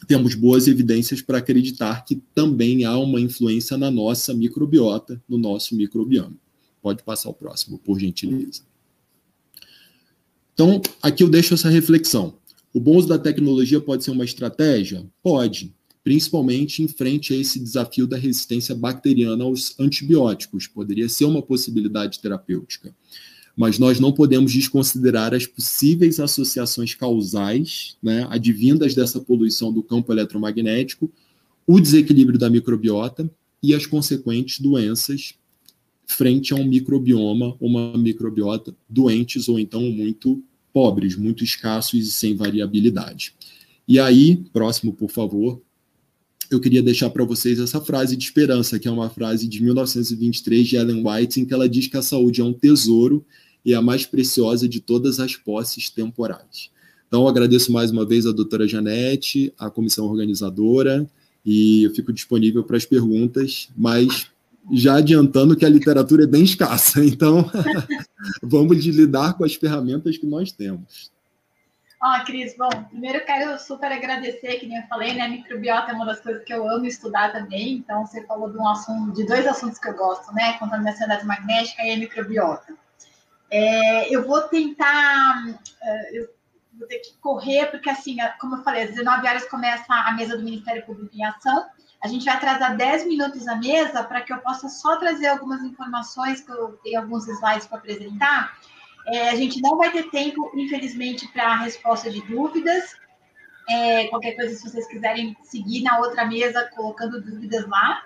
temos 0.08 0.36
boas 0.36 0.68
evidências 0.68 1.24
para 1.24 1.40
acreditar 1.40 2.06
que 2.06 2.22
também 2.36 2.86
há 2.86 2.96
uma 2.96 3.20
influência 3.20 3.76
na 3.76 3.90
nossa 3.90 4.36
microbiota, 4.36 5.20
no 5.28 5.40
nosso 5.40 5.76
microbioma. 5.76 6.36
Pode 6.80 7.02
passar 7.02 7.30
o 7.30 7.34
próximo, 7.34 7.80
por 7.80 8.00
gentileza. 8.00 8.62
Então, 10.56 10.82
aqui 11.02 11.22
eu 11.22 11.28
deixo 11.28 11.54
essa 11.54 11.70
reflexão. 11.70 12.34
O 12.74 12.80
bom 12.80 12.96
uso 12.96 13.10
da 13.10 13.20
tecnologia 13.20 13.82
pode 13.82 14.06
ser 14.06 14.12
uma 14.12 14.24
estratégia? 14.24 15.06
Pode, 15.22 15.76
principalmente 16.02 16.82
em 16.82 16.88
frente 16.88 17.34
a 17.34 17.38
esse 17.38 17.60
desafio 17.60 18.08
da 18.08 18.16
resistência 18.16 18.74
bacteriana 18.74 19.44
aos 19.44 19.78
antibióticos. 19.78 20.66
Poderia 20.66 21.10
ser 21.10 21.26
uma 21.26 21.42
possibilidade 21.42 22.22
terapêutica. 22.22 22.96
Mas 23.54 23.78
nós 23.78 24.00
não 24.00 24.14
podemos 24.14 24.54
desconsiderar 24.54 25.34
as 25.34 25.46
possíveis 25.46 26.22
associações 26.22 26.96
causais, 26.96 27.98
né, 28.02 28.26
advindas 28.30 28.96
dessa 28.96 29.20
poluição 29.20 29.74
do 29.74 29.84
campo 29.84 30.14
eletromagnético, 30.14 31.12
o 31.68 31.82
desequilíbrio 31.82 32.40
da 32.40 32.50
microbiota 32.50 33.30
e 33.62 33.76
as 33.76 33.86
consequentes 33.86 34.62
doenças 34.62 35.36
frente 36.06 36.54
a 36.54 36.56
um 36.56 36.66
microbioma, 36.66 37.56
uma 37.60 37.98
microbiota 37.98 38.76
doentes 38.90 39.50
ou 39.50 39.60
então 39.60 39.82
muito 39.82 40.44
pobres, 40.74 41.16
muito 41.16 41.44
escassos 41.44 42.08
e 42.08 42.12
sem 42.12 42.36
variabilidade. 42.36 43.34
E 43.88 44.00
aí, 44.00 44.44
próximo, 44.52 44.94
por 44.94 45.10
favor, 45.10 45.62
eu 46.50 46.60
queria 46.60 46.82
deixar 46.82 47.10
para 47.10 47.24
vocês 47.24 47.60
essa 47.60 47.82
frase 47.82 48.16
de 48.16 48.24
esperança, 48.24 48.78
que 48.78 48.88
é 48.88 48.92
uma 48.92 49.10
frase 49.10 49.48
de 49.48 49.64
1923 49.64 50.68
de 50.68 50.76
Ellen 50.76 51.04
White, 51.06 51.40
em 51.40 51.46
que 51.46 51.54
ela 51.54 51.68
diz 51.68 51.88
que 51.88 51.98
a 51.98 52.02
saúde 52.02 52.42
é 52.42 52.44
um 52.44 52.54
tesouro 52.54 53.26
e 53.64 53.74
a 53.74 53.82
mais 53.82 54.06
preciosa 54.06 54.68
de 54.68 54.80
todas 54.80 55.20
as 55.20 55.36
posses 55.36 55.90
temporais. 55.90 56.70
Então, 57.08 57.28
agradeço 57.28 57.72
mais 57.72 57.92
uma 57.92 58.06
vez 58.06 58.26
a 58.26 58.32
doutora 58.32 58.68
Janete, 58.68 59.54
a 59.58 59.70
comissão 59.70 60.06
organizadora, 60.06 61.10
e 61.46 61.84
eu 61.84 61.94
fico 61.94 62.12
disponível 62.12 62.64
para 62.64 62.78
as 62.78 62.86
perguntas, 62.86 63.70
mas 63.78 64.28
já 64.72 64.96
adiantando 64.96 65.56
que 65.56 65.66
a 65.66 65.70
literatura 65.70 66.24
é 66.24 66.28
bem 66.28 66.44
escassa, 66.44 67.04
então 67.06 67.50
vamos 68.42 68.86
lidar 68.86 69.34
com 69.34 69.44
as 69.44 69.56
ferramentas 69.56 70.18
que 70.18 70.26
nós 70.26 70.52
temos. 70.52 71.14
Ó, 72.02 72.08
oh, 72.08 72.26
Cris, 72.26 72.56
bom, 72.56 72.70
primeiro 72.90 73.18
eu 73.18 73.26
quero 73.26 73.58
super 73.58 73.92
agradecer, 73.92 74.60
que 74.60 74.68
nem 74.68 74.78
eu 74.78 74.88
falei, 74.88 75.14
né? 75.14 75.28
Microbiota 75.28 75.92
é 75.92 75.96
uma 75.96 76.06
das 76.06 76.20
coisas 76.20 76.44
que 76.44 76.54
eu 76.54 76.70
amo 76.70 76.86
estudar 76.86 77.32
também. 77.32 77.78
Então, 77.78 78.06
você 78.06 78.24
falou 78.28 78.52
de 78.52 78.58
um 78.58 78.68
assunto, 78.68 79.14
de 79.14 79.26
dois 79.26 79.48
assuntos 79.48 79.80
que 79.80 79.90
eu 79.90 79.96
gosto, 79.96 80.32
né? 80.34 80.54
Contaminação 80.60 81.08
eletromagnética 81.08 81.82
e 81.84 81.94
a 81.94 81.98
microbiota. 81.98 82.76
É, 83.50 84.14
eu 84.14 84.28
vou 84.28 84.42
tentar, 84.42 85.46
é, 85.82 86.20
eu 86.20 86.30
vou 86.78 86.88
ter 86.88 87.00
que 87.00 87.18
correr, 87.20 87.68
porque 87.72 87.90
assim, 87.90 88.18
como 88.40 88.58
eu 88.58 88.64
falei, 88.64 88.84
às 88.84 88.90
19 88.92 89.28
horas 89.28 89.50
começa 89.50 89.92
a 89.92 90.12
mesa 90.12 90.38
do 90.38 90.44
Ministério 90.44 90.86
Público 90.86 91.16
em 91.16 91.26
ação. 91.26 91.66
A 92.06 92.08
gente 92.08 92.24
vai 92.24 92.36
atrasar 92.36 92.78
10 92.78 93.08
minutos 93.08 93.48
a 93.48 93.56
mesa 93.56 94.04
para 94.04 94.22
que 94.22 94.32
eu 94.32 94.38
possa 94.38 94.70
só 94.70 94.96
trazer 94.98 95.26
algumas 95.26 95.64
informações, 95.64 96.40
que 96.40 96.52
eu 96.52 96.80
tenho 96.84 97.00
alguns 97.00 97.28
slides 97.28 97.66
para 97.66 97.80
apresentar. 97.80 98.56
É, 99.08 99.30
a 99.30 99.36
gente 99.36 99.60
não 99.60 99.76
vai 99.76 99.92
ter 99.92 100.12
tempo, 100.12 100.52
infelizmente, 100.54 101.28
para 101.30 101.54
a 101.54 101.56
resposta 101.56 102.12
de 102.12 102.22
dúvidas. 102.22 102.96
É, 103.68 104.06
qualquer 104.10 104.36
coisa, 104.36 104.56
se 104.56 104.70
vocês 104.70 104.88
quiserem 104.88 105.36
seguir 105.42 105.82
na 105.82 105.98
outra 105.98 106.28
mesa, 106.28 106.70
colocando 106.76 107.20
dúvidas 107.20 107.68
lá. 107.68 108.04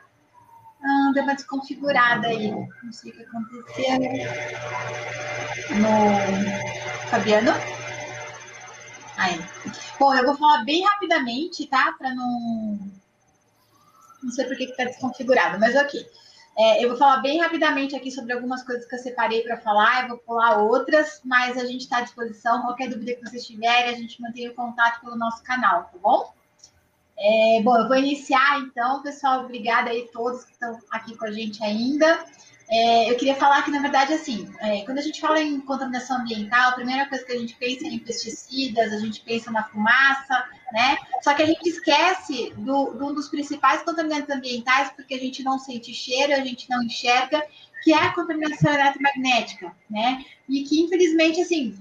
Ah, 0.81 1.11
deu 1.13 1.23
uma 1.23 1.35
desconfigurada 1.35 2.29
aí. 2.29 2.51
Não 2.51 2.93
sei 2.93 3.11
o 3.11 3.15
que 3.15 3.23
aconteceu. 3.23 3.99
No 5.75 7.09
Fabiano. 7.09 7.51
Aí. 9.17 9.37
Bom, 9.99 10.15
eu 10.15 10.25
vou 10.25 10.37
falar 10.37 10.63
bem 10.63 10.85
rapidamente, 10.85 11.67
tá? 11.67 11.93
Para 11.99 12.15
não 12.15 12.97
não 14.23 14.31
sei 14.31 14.45
por 14.45 14.57
que 14.57 14.65
está 14.65 14.85
desconfigurado, 14.85 15.59
mas 15.59 15.75
ok. 15.75 16.05
É, 16.57 16.83
eu 16.83 16.89
vou 16.89 16.97
falar 16.97 17.17
bem 17.21 17.39
rapidamente 17.39 17.95
aqui 17.95 18.11
sobre 18.11 18.33
algumas 18.33 18.63
coisas 18.63 18.85
que 18.85 18.93
eu 18.93 18.99
separei 18.99 19.43
para 19.43 19.57
falar, 19.57 20.03
eu 20.03 20.09
vou 20.09 20.17
pular 20.17 20.57
outras, 20.57 21.21
mas 21.23 21.57
a 21.57 21.65
gente 21.65 21.81
está 21.81 21.99
à 21.99 22.01
disposição. 22.01 22.61
Qualquer 22.63 22.89
dúvida 22.89 23.13
que 23.15 23.21
vocês 23.21 23.45
tiverem, 23.45 23.93
a 23.93 23.97
gente 23.97 24.21
mantém 24.21 24.49
o 24.49 24.53
contato 24.53 24.99
pelo 24.99 25.15
nosso 25.15 25.41
canal, 25.43 25.83
tá 25.83 25.97
bom? 26.01 26.33
É, 27.17 27.61
bom, 27.63 27.77
eu 27.77 27.87
vou 27.87 27.97
iniciar 27.97 28.59
então, 28.59 29.01
pessoal. 29.01 29.45
Obrigada 29.45 29.89
aí 29.89 30.07
a 30.09 30.11
todos 30.11 30.43
que 30.43 30.51
estão 30.51 30.77
aqui 30.91 31.15
com 31.15 31.25
a 31.25 31.31
gente 31.31 31.63
ainda. 31.63 32.25
É, 32.71 33.09
eu 33.09 33.17
queria 33.17 33.35
falar 33.35 33.63
que, 33.63 33.71
na 33.71 33.81
verdade, 33.81 34.13
assim, 34.13 34.47
é, 34.59 34.81
quando 34.85 34.99
a 34.99 35.01
gente 35.01 35.19
fala 35.19 35.41
em 35.41 35.59
contaminação 35.59 36.17
ambiental, 36.21 36.69
a 36.69 36.73
primeira 36.73 37.07
coisa 37.07 37.25
que 37.25 37.31
a 37.31 37.39
gente 37.39 37.55
pensa 37.55 37.85
é 37.85 37.89
em 37.89 37.97
pesticidas, 37.97 38.93
a 38.93 38.99
gente 38.99 39.21
pensa 39.21 39.49
na 39.49 39.63
fumaça, 39.63 40.45
né? 40.71 40.97
Só 41.23 41.33
que 41.33 41.41
a 41.41 41.47
gente 41.47 41.67
esquece 41.67 42.53
do, 42.57 42.93
de 42.93 43.03
um 43.03 43.13
dos 43.13 43.27
principais 43.27 43.81
contaminantes 43.81 44.29
ambientais, 44.29 44.91
porque 44.95 45.15
a 45.15 45.19
gente 45.19 45.41
não 45.41 45.57
sente 45.57 45.91
cheiro, 45.95 46.33
a 46.33 46.41
gente 46.41 46.69
não 46.69 46.83
enxerga, 46.83 47.43
que 47.83 47.91
é 47.91 47.97
a 47.97 48.13
contaminação 48.13 48.71
eletromagnética, 48.71 49.75
né? 49.89 50.23
E 50.47 50.63
que, 50.63 50.79
infelizmente, 50.79 51.41
assim, 51.41 51.75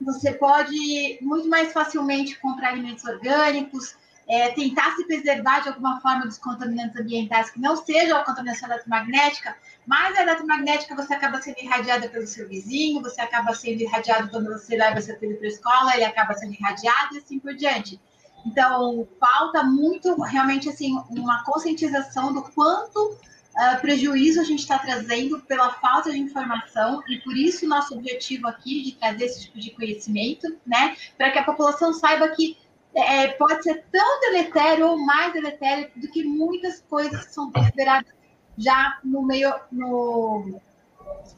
você 0.00 0.32
pode 0.32 1.18
muito 1.20 1.48
mais 1.48 1.72
facilmente 1.72 2.36
comprar 2.40 2.70
alimentos 2.70 3.04
orgânicos, 3.04 3.94
é, 4.28 4.50
tentar 4.50 4.94
se 4.96 5.04
preservar 5.06 5.60
de 5.60 5.68
alguma 5.68 6.00
forma 6.00 6.26
dos 6.26 6.38
contaminantes 6.38 7.00
ambientais 7.00 7.50
que 7.50 7.60
não 7.60 7.76
sejam 7.76 8.16
a 8.16 8.24
contaminação 8.24 8.68
eletromagnética, 8.68 9.56
mas 9.86 10.16
a 10.16 10.22
eletromagnética 10.22 10.94
você 10.94 11.14
acaba 11.14 11.40
sendo 11.40 11.58
irradiada 11.58 12.08
pelo 12.08 12.26
seu 12.26 12.48
vizinho, 12.48 13.02
você 13.02 13.20
acaba 13.20 13.54
sendo 13.54 13.80
irradiado 13.80 14.30
quando 14.30 14.48
você 14.50 14.76
leva 14.76 15.00
seu 15.00 15.18
filho 15.18 15.36
para 15.36 15.46
a 15.46 15.50
escola, 15.50 15.94
ele 15.94 16.04
acaba 16.04 16.34
sendo 16.34 16.54
irradiado 16.54 17.14
e 17.14 17.18
assim 17.18 17.38
por 17.38 17.54
diante. 17.54 18.00
Então, 18.44 19.06
falta 19.20 19.62
muito, 19.62 20.20
realmente, 20.22 20.68
assim, 20.68 20.92
uma 21.10 21.44
conscientização 21.44 22.32
do 22.32 22.42
quanto 22.42 23.16
uh, 23.56 23.80
prejuízo 23.80 24.40
a 24.40 24.44
gente 24.44 24.60
está 24.60 24.78
trazendo 24.78 25.40
pela 25.42 25.72
falta 25.74 26.10
de 26.10 26.18
informação 26.18 27.02
e 27.08 27.18
por 27.20 27.36
isso 27.36 27.68
nosso 27.68 27.94
objetivo 27.94 28.48
aqui 28.48 28.82
de 28.82 28.92
trazer 28.92 29.26
esse 29.26 29.42
tipo 29.42 29.58
de 29.58 29.70
conhecimento, 29.70 30.56
né, 30.66 30.96
para 31.16 31.30
que 31.30 31.38
a 31.38 31.44
população 31.44 31.92
saiba 31.92 32.28
que 32.28 32.56
é, 32.94 33.28
pode 33.28 33.62
ser 33.62 33.84
tão 33.90 34.20
deletério 34.20 34.88
ou 34.88 34.98
mais 34.98 35.32
deletério 35.32 35.90
do 35.96 36.08
que 36.08 36.24
muitas 36.24 36.80
coisas 36.82 37.26
que 37.26 37.32
são 37.32 37.50
consideradas 37.50 38.12
já 38.56 38.98
no 39.02 39.22
meio. 39.22 39.52
No... 39.70 40.60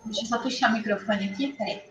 Deixa 0.07 0.23
eu 0.23 0.27
só 0.27 0.43
fechar 0.43 0.71
o 0.71 0.75
microfone 0.75 1.31
aqui, 1.31 1.53
peraí. 1.53 1.83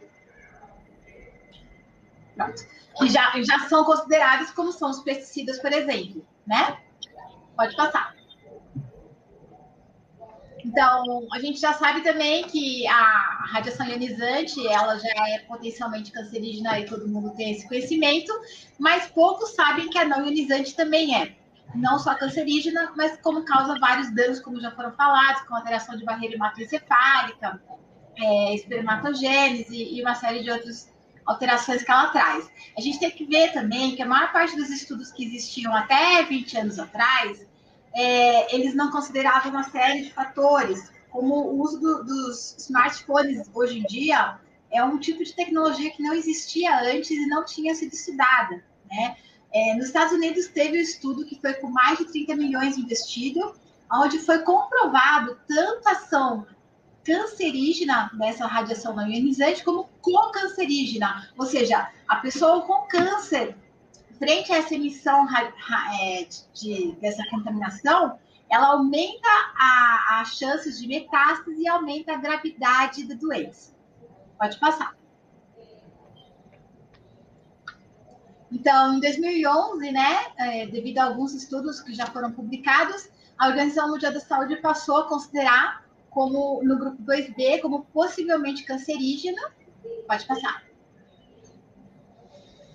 Pronto. 2.35 2.63
Que 2.97 3.09
já, 3.09 3.31
já 3.41 3.59
são 3.67 3.83
considerados 3.85 4.51
como 4.51 4.71
são 4.71 4.89
os 4.89 4.99
pesticidas, 5.01 5.59
por 5.59 5.71
exemplo, 5.71 6.25
né? 6.45 6.77
Pode 7.55 7.75
passar. 7.75 8.15
Então, 10.65 11.27
a 11.31 11.39
gente 11.39 11.59
já 11.59 11.73
sabe 11.73 12.01
também 12.01 12.43
que 12.45 12.87
a 12.87 13.45
radiação 13.51 13.85
ionizante, 13.85 14.65
ela 14.65 14.97
já 14.97 15.09
é 15.27 15.39
potencialmente 15.39 16.11
cancerígena 16.11 16.79
e 16.79 16.85
todo 16.85 17.07
mundo 17.07 17.31
tem 17.35 17.51
esse 17.51 17.67
conhecimento, 17.67 18.31
mas 18.79 19.07
poucos 19.07 19.53
sabem 19.55 19.89
que 19.89 19.97
a 19.97 20.05
não 20.05 20.25
ionizante 20.25 20.75
também 20.75 21.21
é. 21.21 21.35
Não 21.75 21.99
só 21.99 22.15
cancerígena, 22.15 22.93
mas 22.95 23.19
como 23.21 23.43
causa 23.43 23.77
vários 23.79 24.13
danos, 24.13 24.39
como 24.39 24.61
já 24.61 24.71
foram 24.71 24.91
falados, 24.93 25.41
com 25.41 25.55
alteração 25.55 25.97
de 25.97 26.05
barreira 26.05 26.35
hematoencefálica, 26.35 27.61
é, 28.15 28.55
espermatogênese 28.55 29.75
e 29.75 30.01
uma 30.01 30.15
série 30.15 30.43
de 30.43 30.51
outras 30.51 30.93
alterações 31.25 31.83
que 31.83 31.91
ela 31.91 32.07
traz. 32.07 32.49
A 32.77 32.81
gente 32.81 32.99
tem 32.99 33.11
que 33.11 33.25
ver 33.25 33.51
também 33.51 33.95
que 33.95 34.01
a 34.01 34.05
maior 34.05 34.31
parte 34.31 34.55
dos 34.55 34.69
estudos 34.69 35.11
que 35.11 35.25
existiam 35.25 35.75
até 35.75 36.23
20 36.23 36.57
anos 36.57 36.79
atrás 36.79 37.45
é, 37.95 38.55
eles 38.55 38.73
não 38.73 38.91
consideravam 38.91 39.51
uma 39.51 39.63
série 39.63 40.03
de 40.03 40.13
fatores, 40.13 40.91
como 41.09 41.35
o 41.35 41.61
uso 41.61 41.79
do, 41.79 42.03
dos 42.03 42.55
smartphones 42.57 43.47
hoje 43.53 43.79
em 43.79 43.83
dia 43.83 44.39
é 44.71 44.83
um 44.83 44.97
tipo 44.97 45.23
de 45.23 45.33
tecnologia 45.33 45.91
que 45.91 46.01
não 46.01 46.13
existia 46.13 46.79
antes 46.81 47.11
e 47.11 47.27
não 47.27 47.45
tinha 47.45 47.75
sido 47.75 47.93
estudada, 47.93 48.63
né? 48.89 49.15
É, 49.53 49.75
nos 49.75 49.85
Estados 49.85 50.11
Unidos 50.11 50.47
teve 50.47 50.79
um 50.79 50.81
estudo 50.81 51.25
que 51.25 51.39
foi 51.39 51.53
com 51.53 51.69
mais 51.69 51.99
de 51.99 52.05
30 52.05 52.35
milhões 52.35 52.75
investido, 52.75 53.53
onde 53.91 54.17
foi 54.17 54.39
comprovado 54.39 55.37
tanto 55.47 55.87
ação 55.87 56.47
cancerígena 57.03 58.09
dessa 58.13 58.47
radiação 58.47 58.95
não 58.95 59.07
ionizante 59.07 59.63
como 59.63 59.89
co-cancerígena, 60.01 61.29
ou 61.37 61.45
seja, 61.45 61.91
a 62.07 62.15
pessoa 62.15 62.61
com 62.61 62.87
câncer 62.87 63.55
frente 64.17 64.51
a 64.51 64.57
essa 64.57 64.75
emissão 64.75 65.27
é, 65.99 66.27
de, 66.53 66.91
dessa 67.01 67.23
contaminação, 67.29 68.17
ela 68.49 68.67
aumenta 68.67 69.29
as 70.09 70.37
chances 70.37 70.79
de 70.79 70.87
metástase 70.87 71.61
e 71.61 71.67
aumenta 71.67 72.13
a 72.13 72.17
gravidade 72.17 73.07
da 73.07 73.15
doença. 73.15 73.73
Pode 74.37 74.59
passar. 74.59 74.95
Então, 78.51 78.95
em 78.95 78.99
2011, 78.99 79.91
né, 79.91 80.25
é, 80.37 80.67
devido 80.67 80.99
a 80.99 81.05
alguns 81.05 81.33
estudos 81.33 81.81
que 81.81 81.93
já 81.93 82.05
foram 82.05 82.31
publicados, 82.31 83.09
a 83.37 83.47
Organização 83.47 83.89
Mundial 83.89 84.13
da 84.13 84.19
Saúde 84.19 84.57
passou 84.57 84.97
a 84.97 85.09
considerar 85.09 85.83
como 86.11 86.61
no 86.63 86.77
grupo 86.77 87.01
2B 87.01 87.59
como 87.61 87.85
possivelmente 87.85 88.63
cancerígena. 88.63 89.41
Pode 90.07 90.25
passar. 90.27 90.63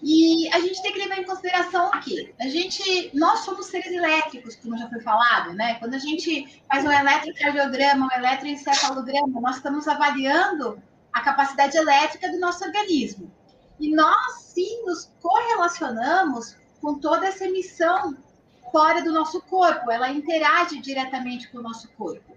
E 0.03 0.49
a 0.53 0.61
gente 0.61 0.81
tem 0.83 0.93
que 0.93 0.99
levar 0.99 1.19
em 1.19 1.25
consideração 1.25 1.91
que 2.03 2.33
a 2.41 2.49
gente, 2.49 3.11
nós 3.15 3.41
somos 3.41 3.67
seres 3.67 3.91
elétricos, 3.91 4.57
como 4.57 4.79
já 4.79 4.89
foi 4.89 5.01
falado, 5.01 5.53
né? 5.55 5.75
Quando 5.75 5.95
a 5.95 5.99
gente 5.99 6.63
faz 6.69 6.85
um 6.85 6.93
eletrocardiograma, 6.93 8.07
um 8.07 8.17
eletroencefalograma, 8.17 9.41
nós 9.41 9.57
estamos 9.57 9.89
avaliando 9.89 10.81
a 11.13 11.21
capacidade 11.21 11.77
elétrica 11.77 12.31
do 12.31 12.39
nosso 12.39 12.65
organismo. 12.65 13.31
E 13.81 13.95
nós 13.95 14.43
sim 14.43 14.85
nos 14.85 15.11
correlacionamos 15.21 16.57
com 16.81 16.99
toda 16.99 17.27
essa 17.27 17.45
emissão 17.45 18.17
fora 18.71 19.03
do 19.03 19.13
nosso 19.13 19.41
corpo, 19.43 19.91
ela 19.91 20.11
interage 20.11 20.81
diretamente 20.81 21.51
com 21.51 21.59
o 21.59 21.63
nosso 21.63 21.89
corpo. 21.93 22.37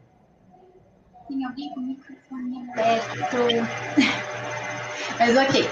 Tem 1.27 1.45
alguém 1.45 1.69
com 1.69 1.81
microfone 1.81 2.69
aberto? 2.71 3.37
Mas 5.17 5.37
ok. 5.37 5.63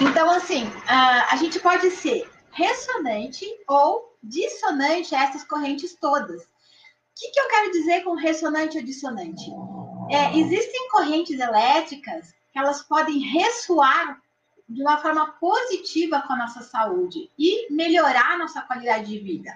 Então, 0.00 0.30
assim, 0.30 0.70
a 0.86 1.36
gente 1.36 1.58
pode 1.60 1.90
ser 1.90 2.28
ressonante 2.52 3.46
ou 3.68 4.16
dissonante 4.22 5.14
a 5.14 5.24
essas 5.24 5.44
correntes 5.44 5.94
todas. 6.00 6.42
O 6.42 6.48
que, 7.14 7.30
que 7.30 7.40
eu 7.40 7.48
quero 7.48 7.70
dizer 7.72 8.02
com 8.02 8.14
ressonante 8.14 8.78
ou 8.78 8.84
dissonante? 8.84 9.50
É, 10.10 10.38
existem 10.38 10.88
correntes 10.90 11.38
elétricas 11.40 12.32
que 12.52 12.58
elas 12.58 12.82
podem 12.82 13.18
ressoar 13.18 14.20
de 14.68 14.82
uma 14.82 14.98
forma 14.98 15.32
positiva 15.32 16.22
com 16.22 16.32
a 16.32 16.38
nossa 16.38 16.62
saúde 16.62 17.30
e 17.38 17.72
melhorar 17.72 18.32
a 18.32 18.38
nossa 18.38 18.62
qualidade 18.62 19.06
de 19.06 19.18
vida. 19.18 19.50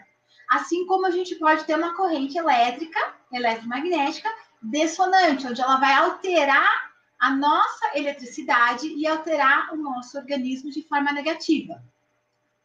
Assim 0.51 0.87
como 0.87 1.07
a 1.07 1.11
gente 1.11 1.35
pode 1.37 1.65
ter 1.65 1.77
uma 1.77 1.95
corrente 1.95 2.37
elétrica, 2.37 2.99
eletromagnética, 3.33 4.29
dissonante, 4.63 5.47
onde 5.47 5.61
ela 5.61 5.77
vai 5.77 5.95
alterar 5.95 6.90
a 7.21 7.31
nossa 7.37 7.99
eletricidade 7.99 8.89
e 8.89 9.07
alterar 9.07 9.75
o 9.75 9.77
nosso 9.77 10.17
organismo 10.17 10.71
de 10.71 10.83
forma 10.83 11.13
negativa. 11.13 11.85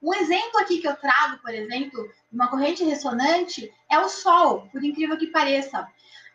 Um 0.01 0.13
exemplo 0.13 0.59
aqui 0.59 0.79
que 0.79 0.87
eu 0.87 0.95
trago, 0.95 1.41
por 1.41 1.53
exemplo, 1.53 2.09
uma 2.31 2.47
corrente 2.47 2.83
ressonante 2.83 3.69
é 3.89 3.99
o 3.99 4.07
Sol, 4.07 4.67
por 4.71 4.81
incrível 4.83 5.17
que 5.17 5.27
pareça. 5.27 5.85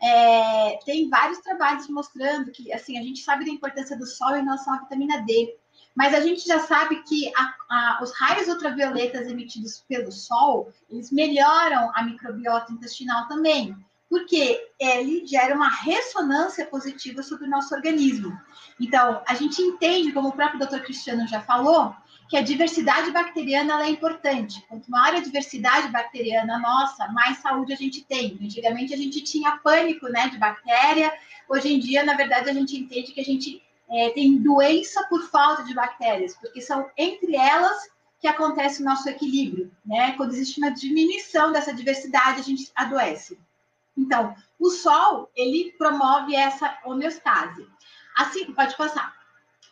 É, 0.03 0.79
tem 0.85 1.09
vários 1.09 1.39
trabalhos 1.39 1.89
mostrando 1.89 2.51
que, 2.51 2.71
assim, 2.73 2.99
a 2.99 3.03
gente 3.03 3.23
sabe 3.23 3.45
da 3.45 3.51
importância 3.51 3.97
do 3.97 4.07
Sol 4.07 4.37
em 4.37 4.45
relação 4.45 4.75
à 4.75 4.79
vitamina 4.81 5.23
D, 5.23 5.57
mas 5.95 6.15
a 6.15 6.21
gente 6.21 6.47
já 6.47 6.59
sabe 6.61 7.03
que 7.05 7.33
a, 7.35 7.55
a, 7.71 8.01
os 8.03 8.13
raios 8.13 8.49
ultravioletas 8.49 9.29
emitidos 9.29 9.85
pelo 9.89 10.13
Sol, 10.13 10.73
eles 10.91 11.11
melhoram 11.11 11.91
a 11.95 12.03
microbiota 12.03 12.73
intestinal 12.73 13.29
também 13.29 13.75
porque 14.11 14.61
ele 14.81 15.25
gera 15.25 15.55
uma 15.55 15.69
ressonância 15.69 16.67
positiva 16.67 17.23
sobre 17.23 17.47
o 17.47 17.49
nosso 17.51 17.73
organismo. 17.73 18.37
Então, 18.81 19.23
a 19.25 19.35
gente 19.37 19.63
entende, 19.63 20.11
como 20.11 20.29
o 20.29 20.33
próprio 20.33 20.59
doutor 20.59 20.81
Cristiano 20.81 21.29
já 21.29 21.41
falou, 21.41 21.95
que 22.29 22.37
a 22.37 22.43
diversidade 22.43 23.13
bacteriana 23.13 23.85
é 23.85 23.89
importante. 23.89 24.65
Quanto 24.69 24.91
maior 24.91 25.17
a 25.17 25.21
diversidade 25.21 25.89
bacteriana 25.93 26.59
nossa, 26.59 27.07
mais 27.09 27.39
saúde 27.39 27.73
a 27.73 27.77
gente 27.77 28.05
tem. 28.05 28.37
Antigamente 28.43 28.93
a 28.93 28.97
gente 28.97 29.23
tinha 29.23 29.59
pânico 29.59 30.09
né, 30.09 30.29
de 30.29 30.39
bactéria, 30.39 31.13
hoje 31.49 31.73
em 31.73 31.79
dia, 31.79 32.03
na 32.03 32.15
verdade, 32.15 32.51
a 32.51 32.53
gente 32.53 32.77
entende 32.77 33.13
que 33.13 33.21
a 33.21 33.25
gente 33.25 33.63
é, 33.89 34.11
tem 34.11 34.37
doença 34.39 35.05
por 35.05 35.23
falta 35.31 35.63
de 35.63 35.73
bactérias, 35.73 36.37
porque 36.37 36.61
são 36.61 36.91
entre 36.97 37.37
elas 37.37 37.89
que 38.21 38.27
acontece 38.27 38.83
o 38.83 38.85
nosso 38.85 39.09
equilíbrio. 39.09 39.71
Né? 39.87 40.15
Quando 40.17 40.33
existe 40.33 40.61
uma 40.61 40.71
diminuição 40.71 41.53
dessa 41.53 41.73
diversidade, 41.73 42.41
a 42.41 42.45
gente 42.45 42.71
adoece. 42.75 43.39
Então, 43.97 44.35
o 44.59 44.71
sol, 44.71 45.31
ele 45.35 45.73
promove 45.77 46.35
essa 46.35 46.79
homeostase. 46.85 47.67
Assim, 48.17 48.53
pode 48.53 48.77
passar. 48.77 49.15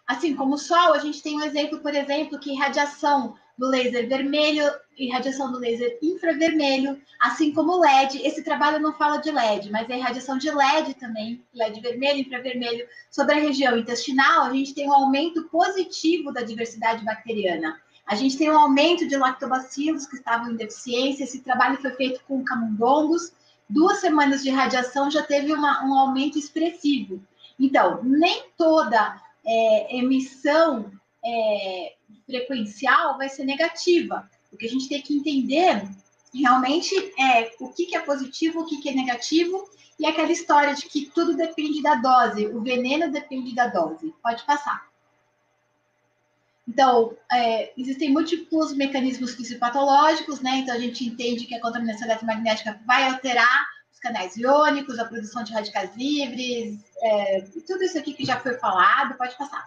Assim 0.07 0.35
como 0.35 0.55
o 0.55 0.59
sol, 0.59 0.95
a 0.95 0.99
gente 0.99 1.23
tem 1.23 1.37
um 1.37 1.43
exemplo, 1.43 1.81
por 1.81 1.95
exemplo, 1.95 2.39
que 2.39 2.55
radiação 2.55 3.35
do 3.59 3.67
laser 3.67 4.09
vermelho 4.09 4.65
e 4.97 5.11
radiação 5.11 5.51
do 5.51 5.59
laser 5.59 5.99
infravermelho, 6.01 7.01
assim 7.21 7.53
como 7.53 7.73
o 7.73 7.81
LED. 7.81 8.23
Esse 8.25 8.43
trabalho 8.43 8.79
não 8.79 8.95
fala 8.95 9.19
de 9.19 9.31
LED, 9.31 9.71
mas 9.71 9.91
é 9.91 9.99
radiação 9.99 10.39
de 10.39 10.51
LED 10.51 10.95
também, 10.95 11.45
LED 11.53 11.81
vermelho, 11.81 12.21
infravermelho. 12.21 12.87
Sobre 13.11 13.35
a 13.35 13.41
região 13.41 13.77
intestinal, 13.77 14.45
a 14.45 14.53
gente 14.53 14.75
tem 14.75 14.89
um 14.89 14.95
aumento 14.95 15.45
positivo 15.49 16.33
da 16.33 16.43
diversidade 16.43 17.05
bacteriana. 17.05 17.79
A 18.07 18.15
gente 18.15 18.39
tem 18.39 18.51
um 18.51 18.59
aumento 18.59 19.07
de 19.07 19.17
lactobacilos 19.17 20.07
que 20.07 20.17
estavam 20.17 20.53
em 20.53 20.57
deficiência. 20.57 21.25
Esse 21.25 21.41
trabalho 21.41 21.77
foi 21.79 21.91
feito 21.91 22.21
com 22.27 22.43
camundongos 22.45 23.33
duas 23.69 23.99
semanas 24.01 24.43
de 24.43 24.51
radiação 24.51 25.11
já 25.11 25.23
teve 25.23 25.53
uma, 25.53 25.85
um 25.85 25.95
aumento 25.95 26.39
expressivo. 26.39 27.23
Então, 27.59 28.03
nem 28.03 28.45
toda 28.57 29.21
é, 29.45 29.99
emissão 29.99 30.91
é, 31.25 31.95
frequencial 32.27 33.19
vai 33.19 33.29
ser 33.29 33.45
negativa. 33.45 34.29
O 34.53 34.57
que 34.57 34.67
a 34.67 34.71
gente 34.71 34.89
tem 34.89 35.03
que 35.03 35.17
entender 35.17 35.89
realmente 36.35 36.95
é 37.19 37.53
o 37.61 37.69
que, 37.73 37.87
que 37.87 37.97
é 37.97 38.01
positivo, 38.01 38.61
o 38.61 38.67
que, 38.67 38.81
que 38.81 38.89
é 38.91 38.93
negativo, 38.93 39.69
e 39.99 40.07
aquela 40.07 40.31
história 40.31 40.75
de 40.75 40.83
que 40.87 41.07
tudo 41.07 41.37
depende 41.37 41.83
da 41.83 41.97
dose, 41.97 42.47
o 42.47 42.61
veneno 42.61 43.11
depende 43.11 43.55
da 43.55 43.67
dose. 43.67 44.15
Pode 44.23 44.45
passar. 44.45 44.88
Então, 46.69 47.17
é, 47.33 47.73
existem 47.81 48.13
múltiplos 48.13 48.75
mecanismos 48.75 49.35
fisiopatológicos, 49.35 50.41
né? 50.41 50.59
Então, 50.59 50.75
a 50.75 50.79
gente 50.79 51.03
entende 51.03 51.47
que 51.47 51.55
a 51.55 51.61
contaminação 51.63 52.07
eletromagnética 52.07 52.79
vai 52.87 53.09
alterar 53.09 53.67
os 53.91 53.99
canais 53.99 54.37
iônicos, 54.37 54.99
a 54.99 55.07
produção 55.07 55.43
de 55.43 55.55
radicais 55.55 55.97
livres, 55.97 56.79
é, 57.03 57.41
tudo 57.67 57.83
isso 57.83 57.99
aqui 57.99 58.13
que 58.13 58.25
já 58.25 58.39
foi 58.39 58.59
falado, 58.59 59.17
pode 59.17 59.35
passar. 59.39 59.67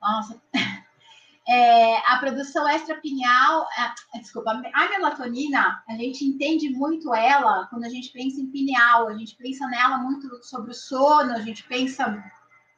Nossa. 0.00 0.40
É, 1.48 1.96
a 2.06 2.18
produção 2.18 2.68
extrapineal, 2.68 3.66
é, 4.14 4.20
desculpa, 4.20 4.52
a 4.52 4.88
melatonina, 4.88 5.82
a 5.88 5.94
gente 5.94 6.24
entende 6.24 6.70
muito 6.70 7.12
ela 7.12 7.66
quando 7.66 7.84
a 7.84 7.88
gente 7.88 8.10
pensa 8.12 8.40
em 8.40 8.46
pineal, 8.46 9.08
a 9.08 9.14
gente 9.14 9.34
pensa 9.34 9.66
nela 9.66 9.98
muito 9.98 10.40
sobre 10.44 10.70
o 10.70 10.74
sono, 10.74 11.32
a 11.32 11.40
gente 11.40 11.64
pensa 11.64 12.22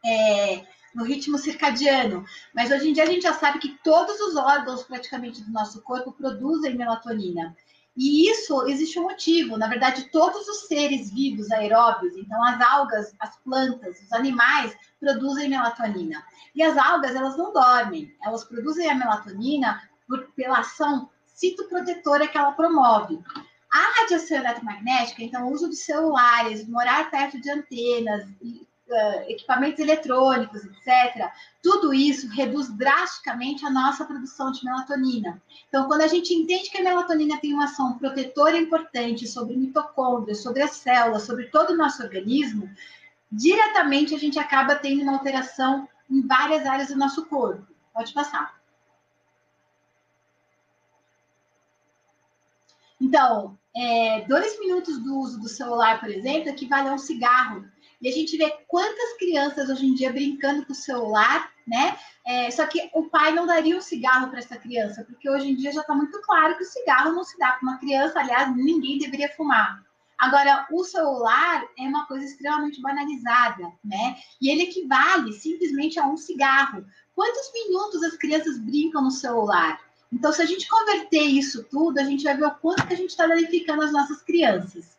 é, 0.03 0.65
no 0.95 1.05
ritmo 1.05 1.37
circadiano. 1.37 2.25
Mas 2.55 2.71
hoje 2.71 2.89
em 2.89 2.93
dia 2.93 3.03
a 3.03 3.07
gente 3.07 3.23
já 3.23 3.35
sabe 3.35 3.59
que 3.59 3.77
todos 3.83 4.19
os 4.21 4.37
órgãos 4.37 4.85
praticamente 4.85 5.43
do 5.43 5.51
nosso 5.51 5.83
corpo 5.83 6.13
produzem 6.13 6.77
melatonina. 6.77 7.57
E 7.97 8.29
isso 8.29 8.67
existe 8.67 8.99
um 8.99 9.05
motivo. 9.05 9.57
Na 9.57 9.69
verdade, 9.69 10.11
todos 10.11 10.49
os 10.49 10.67
seres 10.67 11.13
vivos 11.13 11.51
aeróbios, 11.51 12.17
então 12.17 12.43
as 12.45 12.61
algas, 12.61 13.15
as 13.21 13.37
plantas, 13.39 14.01
os 14.01 14.13
animais, 14.13 14.77
produzem 14.99 15.49
melatonina. 15.49 16.25
E 16.55 16.63
as 16.63 16.77
algas, 16.77 17.15
elas 17.15 17.37
não 17.37 17.53
dormem. 17.53 18.13
Elas 18.23 18.45
produzem 18.45 18.91
a 18.91 18.95
melatonina 18.95 19.81
por, 20.09 20.29
pela 20.33 20.59
ação 20.59 21.09
citoprotetora 21.25 22.27
que 22.27 22.37
ela 22.37 22.53
promove. 22.53 23.19
A 23.73 24.01
radiação 24.01 24.39
eletromagnética, 24.39 25.23
então, 25.23 25.49
o 25.49 25.53
uso 25.53 25.69
de 25.69 25.77
celulares, 25.77 26.67
morar 26.69 27.11
perto 27.11 27.41
de 27.41 27.51
antenas, 27.51 28.25
uh, 28.41 28.67
equipamentos 29.29 29.81
eletrônicos, 29.81 30.63
etc., 30.65 31.31
tudo 31.63 31.95
isso 31.95 32.29
reduz 32.29 32.69
drasticamente 32.77 33.65
a 33.65 33.71
nossa 33.71 34.05
produção 34.05 34.53
de 34.53 34.65
melatonina. 34.65 35.43
Então, 35.69 35.87
quando 35.87 36.03
a 36.03 36.07
gente 36.07 36.35
entende 36.35 36.71
que 36.71 36.79
a 36.79 36.83
melatonina 36.83 37.41
tem 37.41 37.55
uma 37.55 37.65
ação 37.65 37.99
protetora 37.99 38.57
importante 38.57 39.27
sobre 39.27 39.57
mitocôndrias, 39.57 40.43
sobre 40.43 40.63
as 40.63 40.73
células, 40.73 41.23
sobre 41.23 41.47
todo 41.47 41.71
o 41.71 41.77
nosso 41.77 42.03
organismo, 42.03 42.71
diretamente 43.31 44.15
a 44.15 44.19
gente 44.19 44.39
acaba 44.39 44.77
tendo 44.77 45.03
uma 45.03 45.15
alteração 45.15 45.89
em 46.11 46.27
várias 46.27 46.67
áreas 46.67 46.89
do 46.89 46.97
nosso 46.97 47.27
corpo. 47.27 47.67
Pode 47.93 48.13
passar. 48.13 48.55
Então, 53.01 53.59
é, 53.77 54.25
dois 54.27 54.59
minutos 54.61 54.99
do 54.99 55.19
uso 55.19 55.41
do 55.41 55.49
celular, 55.49 56.01
por 56.01 56.09
exemplo, 56.09 56.49
equivale 56.49 56.89
a 56.89 56.93
um 56.93 56.99
cigarro. 56.99 57.65
E 58.01 58.09
a 58.09 58.13
gente 58.13 58.37
vê 58.37 58.51
quantas 58.69 59.17
crianças 59.19 59.69
hoje 59.69 59.87
em 59.87 59.95
dia 59.95 60.13
brincando 60.13 60.65
com 60.67 60.73
o 60.73 60.77
celular, 60.77 61.51
né? 61.67 61.99
É, 62.27 62.51
só 62.51 62.67
que 62.67 62.91
o 62.95 63.05
pai 63.05 63.33
não 63.33 63.47
daria 63.47 63.77
um 63.77 63.81
cigarro 63.81 64.29
para 64.29 64.39
essa 64.39 64.57
criança, 64.57 65.05
porque 65.05 65.29
hoje 65.29 65.51
em 65.51 65.55
dia 65.55 65.73
já 65.73 65.81
está 65.81 65.95
muito 65.95 66.21
claro 66.23 66.57
que 66.57 66.63
o 66.63 66.67
cigarro 66.67 67.13
não 67.13 67.25
se 67.25 67.39
dá 67.39 67.53
para 67.53 67.63
uma 67.63 67.79
criança, 67.79 68.21
aliás, 68.21 68.55
ninguém 68.57 68.99
deveria 68.99 69.29
fumar. 69.31 69.83
Agora, 70.19 70.67
o 70.71 70.85
celular 70.85 71.65
é 71.79 71.83
uma 71.83 72.07
coisa 72.07 72.25
extremamente 72.25 72.81
banalizada, 72.81 73.71
né? 73.85 74.17
E 74.41 74.49
ele 74.49 74.63
equivale 74.63 75.33
simplesmente 75.33 75.99
a 75.99 76.07
um 76.07 76.17
cigarro. 76.17 76.85
Quantos 77.15 77.53
minutos 77.53 78.03
as 78.03 78.17
crianças 78.17 78.59
brincam 78.59 79.03
no 79.03 79.11
celular? 79.11 79.81
Então, 80.13 80.33
se 80.33 80.41
a 80.41 80.47
gente 80.47 80.69
converter 80.69 81.23
isso 81.23 81.65
tudo, 81.65 81.99
a 81.99 82.05
gente 82.05 82.23
vai 82.25 82.37
ver 82.37 82.47
o 82.47 82.55
quanto 82.55 82.87
que 82.87 82.95
a 82.95 82.97
gente 82.97 83.11
está 83.11 83.27
danificando 83.27 83.83
as 83.83 83.93
nossas 83.93 84.23
crianças. 84.23 84.97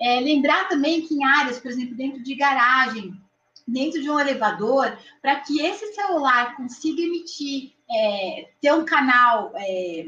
É, 0.00 0.20
lembrar 0.20 0.68
também 0.68 1.02
que 1.02 1.14
em 1.14 1.24
áreas, 1.24 1.58
por 1.58 1.70
exemplo, 1.70 1.96
dentro 1.96 2.22
de 2.22 2.34
garagem, 2.34 3.20
dentro 3.66 4.00
de 4.00 4.08
um 4.08 4.18
elevador, 4.18 4.96
para 5.20 5.36
que 5.40 5.60
esse 5.60 5.92
celular 5.92 6.56
consiga 6.56 7.02
emitir, 7.02 7.72
é, 7.90 8.50
ter 8.60 8.72
um 8.72 8.84
canal, 8.84 9.52
é, 9.56 10.06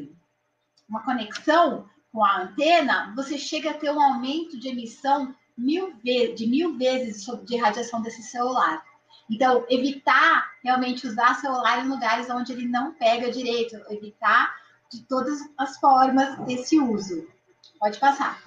uma 0.89 1.03
conexão 1.03 1.89
com 2.13 2.25
a 2.25 2.43
antena, 2.43 3.13
você 3.15 3.37
chega 3.37 3.71
a 3.71 3.75
ter 3.75 3.91
um 3.91 4.01
aumento 4.01 4.59
de 4.59 4.69
emissão 4.69 5.35
mil 5.57 5.93
de 6.03 6.47
mil 6.47 6.77
vezes 6.77 7.27
de 7.45 7.57
radiação 7.57 8.01
desse 8.01 8.23
celular. 8.23 8.83
Então, 9.31 9.65
evitar 9.69 10.51
realmente 10.65 11.07
usar 11.07 11.35
celular 11.35 11.85
em 11.85 11.89
lugares 11.89 12.29
onde 12.31 12.53
ele 12.53 12.67
não 12.67 12.93
pega 12.95 13.31
direito, 13.31 13.77
evitar 13.89 14.57
de 14.91 15.03
todas 15.03 15.39
as 15.57 15.79
formas 15.79 16.37
esse 16.49 16.81
uso. 16.81 17.29
Pode 17.79 17.99
passar. 18.01 18.43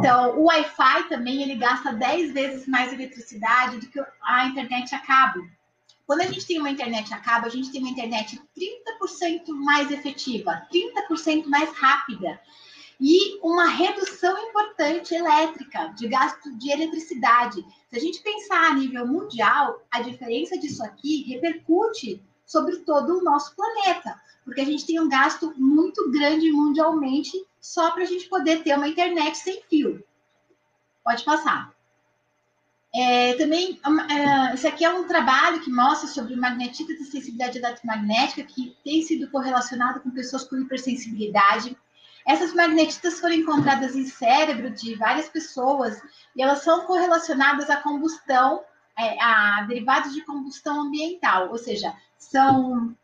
Então, 0.00 0.38
o 0.38 0.44
Wi-Fi 0.44 1.08
também 1.10 1.42
ele 1.42 1.56
gasta 1.56 1.92
10 1.92 2.32
vezes 2.32 2.66
mais 2.66 2.90
eletricidade 2.90 3.76
do 3.76 3.86
que 3.86 4.02
a 4.22 4.46
internet 4.46 4.94
a 4.94 4.98
cabo. 4.98 5.46
Quando 6.06 6.22
a 6.22 6.26
gente 6.26 6.46
tem 6.46 6.58
uma 6.58 6.70
internet 6.70 7.12
a 7.12 7.18
cabo, 7.18 7.46
a 7.46 7.50
gente 7.50 7.70
tem 7.70 7.82
uma 7.82 7.90
internet 7.90 8.40
30% 8.58 9.48
mais 9.48 9.90
efetiva, 9.90 10.66
30% 10.72 11.46
mais 11.46 11.70
rápida 11.76 12.40
e 12.98 13.38
uma 13.42 13.66
redução 13.66 14.38
importante 14.48 15.14
elétrica, 15.14 15.88
de 15.88 16.08
gasto 16.08 16.50
de 16.56 16.70
eletricidade. 16.70 17.62
Se 17.90 17.96
a 17.96 18.00
gente 18.00 18.22
pensar 18.22 18.70
a 18.70 18.74
nível 18.74 19.06
mundial, 19.06 19.82
a 19.90 20.00
diferença 20.00 20.58
disso 20.58 20.82
aqui 20.82 21.24
repercute 21.24 22.22
sobre 22.46 22.78
todo 22.78 23.18
o 23.18 23.22
nosso 23.22 23.54
planeta, 23.54 24.18
porque 24.44 24.62
a 24.62 24.64
gente 24.64 24.86
tem 24.86 24.98
um 24.98 25.08
gasto 25.08 25.52
muito 25.58 26.10
grande 26.10 26.50
mundialmente 26.50 27.36
só 27.60 27.90
para 27.90 28.02
a 28.02 28.06
gente 28.06 28.28
poder 28.28 28.62
ter 28.62 28.76
uma 28.76 28.88
internet 28.88 29.36
sem 29.36 29.62
fio. 29.68 30.04
Pode 31.04 31.24
passar. 31.24 31.72
É, 32.92 33.34
também, 33.34 33.78
é, 34.10 34.54
esse 34.54 34.66
aqui 34.66 34.84
é 34.84 34.92
um 34.92 35.06
trabalho 35.06 35.60
que 35.60 35.70
mostra 35.70 36.08
sobre 36.08 36.34
magnetismo 36.34 36.92
e 36.92 37.04
sensibilidade 37.04 37.58
eletromagnética, 37.58 38.42
que 38.42 38.76
tem 38.82 39.02
sido 39.02 39.30
correlacionado 39.30 40.00
com 40.00 40.10
pessoas 40.10 40.44
com 40.44 40.56
hipersensibilidade. 40.56 41.76
Essas 42.26 42.52
magnetistas 42.52 43.20
foram 43.20 43.34
encontradas 43.34 43.94
em 43.94 44.06
cérebro 44.06 44.70
de 44.70 44.96
várias 44.96 45.28
pessoas 45.28 46.02
e 46.34 46.42
elas 46.42 46.62
são 46.62 46.84
correlacionadas 46.84 47.70
à 47.70 47.76
combustão, 47.76 48.62
é, 48.98 49.22
a 49.22 49.62
derivados 49.68 50.12
de 50.12 50.24
combustão 50.24 50.82
ambiental, 50.82 51.50
ou 51.50 51.58
seja, 51.58 51.94
são 52.18 52.94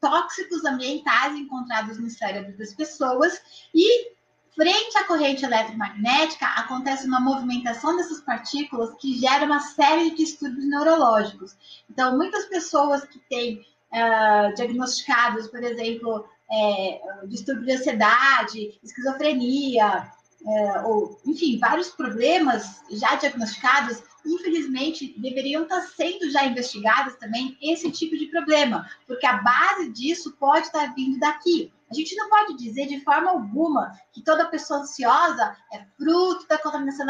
tóxicos 0.00 0.64
ambientais 0.64 1.36
encontrados 1.36 1.98
no 1.98 2.08
cérebro 2.08 2.56
das 2.56 2.72
pessoas 2.72 3.40
e 3.74 4.12
frente 4.54 4.98
à 4.98 5.04
corrente 5.04 5.44
eletromagnética 5.44 6.46
acontece 6.46 7.06
uma 7.06 7.20
movimentação 7.20 7.96
dessas 7.96 8.20
partículas 8.20 8.94
que 8.98 9.18
gera 9.18 9.44
uma 9.44 9.60
série 9.60 10.10
de 10.10 10.16
distúrbios 10.16 10.66
neurológicos. 10.66 11.56
Então, 11.88 12.16
muitas 12.16 12.46
pessoas 12.46 13.04
que 13.04 13.18
têm 13.28 13.64
uh, 13.92 14.54
diagnosticados, 14.54 15.46
por 15.48 15.62
exemplo, 15.62 16.28
é, 16.50 17.00
distúrbio 17.26 17.64
de 17.64 17.72
ansiedade, 17.72 18.78
esquizofrenia, 18.82 20.10
é, 20.46 20.80
ou, 20.82 21.20
enfim, 21.24 21.58
vários 21.58 21.90
problemas 21.90 22.82
já 22.90 23.14
diagnosticados, 23.14 24.02
infelizmente, 24.24 25.14
deveriam 25.18 25.62
estar 25.62 25.80
sendo 25.82 26.30
já 26.30 26.44
investigados 26.44 27.14
também 27.16 27.56
esse 27.60 27.90
tipo 27.90 28.16
de 28.16 28.26
problema, 28.26 28.88
porque 29.06 29.26
a 29.26 29.38
base 29.38 29.90
disso 29.90 30.36
pode 30.38 30.66
estar 30.66 30.94
vindo 30.94 31.18
daqui. 31.18 31.72
A 31.90 31.94
gente 31.94 32.14
não 32.14 32.28
pode 32.28 32.56
dizer 32.56 32.86
de 32.86 33.00
forma 33.00 33.30
alguma 33.30 33.98
que 34.12 34.22
toda 34.22 34.48
pessoa 34.48 34.80
ansiosa 34.80 35.56
é 35.72 35.84
fruto 35.96 36.46
da 36.46 36.58
contaminação 36.58 37.06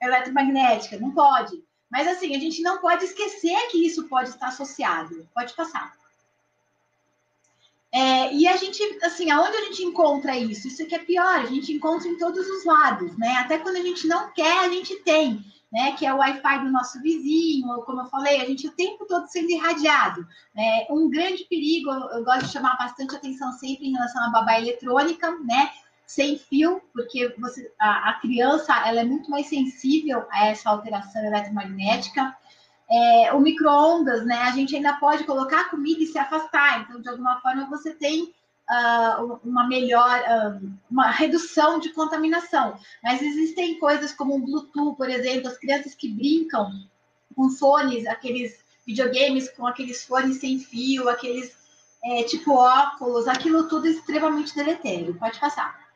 eletromagnética, 0.00 0.98
não 0.98 1.10
pode. 1.12 1.62
Mas 1.90 2.06
assim, 2.06 2.36
a 2.36 2.38
gente 2.38 2.62
não 2.62 2.78
pode 2.78 3.04
esquecer 3.04 3.56
que 3.70 3.84
isso 3.84 4.08
pode 4.08 4.28
estar 4.30 4.48
associado. 4.48 5.28
Pode 5.34 5.54
passar. 5.54 5.92
É, 7.90 8.34
e 8.34 8.46
a 8.46 8.56
gente, 8.56 8.82
assim, 9.02 9.30
aonde 9.30 9.56
a 9.56 9.64
gente 9.64 9.82
encontra 9.82 10.36
isso? 10.36 10.68
Isso 10.68 10.86
que 10.86 10.94
é 10.94 10.98
pior, 10.98 11.38
a 11.38 11.46
gente 11.46 11.72
encontra 11.72 12.06
em 12.06 12.18
todos 12.18 12.46
os 12.46 12.64
lados, 12.64 13.16
né? 13.16 13.36
Até 13.38 13.58
quando 13.58 13.76
a 13.76 13.82
gente 13.82 14.06
não 14.06 14.30
quer, 14.32 14.58
a 14.58 14.68
gente 14.68 14.94
tem, 14.96 15.42
né? 15.72 15.92
Que 15.92 16.06
é 16.06 16.12
o 16.12 16.18
Wi-Fi 16.18 16.64
do 16.64 16.70
nosso 16.70 17.00
vizinho, 17.00 17.82
como 17.82 18.00
eu 18.00 18.06
falei, 18.06 18.40
a 18.40 18.44
gente 18.44 18.66
o 18.66 18.72
tempo 18.72 19.06
todo 19.06 19.26
sendo 19.28 19.50
irradiado. 19.50 20.26
Né? 20.54 20.86
Um 20.90 21.08
grande 21.10 21.44
perigo, 21.44 21.90
eu 21.90 22.24
gosto 22.24 22.46
de 22.46 22.52
chamar 22.52 22.76
bastante 22.76 23.14
atenção 23.14 23.52
sempre 23.52 23.86
em 23.86 23.92
relação 23.92 24.22
à 24.24 24.30
babá 24.30 24.58
eletrônica, 24.58 25.30
né? 25.44 25.70
Sem 26.06 26.38
fio, 26.38 26.80
porque 26.94 27.34
você, 27.38 27.70
a, 27.78 28.10
a 28.10 28.14
criança 28.14 28.74
ela 28.86 29.00
é 29.00 29.04
muito 29.04 29.30
mais 29.30 29.46
sensível 29.46 30.24
a 30.30 30.46
essa 30.46 30.70
alteração 30.70 31.22
eletromagnética. 31.22 32.34
É, 32.90 33.34
o 33.34 33.40
micro-ondas, 33.40 34.24
né? 34.24 34.36
A 34.36 34.50
gente 34.52 34.74
ainda 34.74 34.94
pode 34.94 35.24
colocar 35.24 35.68
comida 35.68 36.02
e 36.02 36.06
se 36.06 36.18
afastar. 36.18 36.80
Então, 36.80 37.02
de 37.02 37.08
alguma 37.10 37.38
forma, 37.42 37.68
você 37.68 37.94
tem 37.94 38.32
uh, 38.70 39.40
uma 39.44 39.66
melhor, 39.66 40.20
uh, 40.20 40.70
uma 40.90 41.10
redução 41.10 41.78
de 41.78 41.90
contaminação. 41.90 42.78
Mas 43.02 43.22
existem 43.22 43.78
coisas 43.78 44.12
como 44.12 44.36
o 44.36 44.40
Bluetooth, 44.40 44.96
por 44.96 45.08
exemplo, 45.08 45.48
as 45.48 45.58
crianças 45.58 45.94
que 45.94 46.08
brincam 46.08 46.70
com 47.34 47.50
fones, 47.50 48.06
aqueles 48.06 48.58
videogames 48.86 49.50
com 49.50 49.66
aqueles 49.66 50.04
fones 50.04 50.38
sem 50.38 50.58
fio, 50.58 51.08
aqueles 51.08 51.56
é, 52.04 52.22
tipo 52.22 52.52
óculos, 52.52 53.26
aquilo 53.26 53.68
tudo 53.68 53.86
é 53.86 53.90
extremamente 53.90 54.54
deletério. 54.54 55.14
Pode 55.14 55.38
passar. 55.38 55.87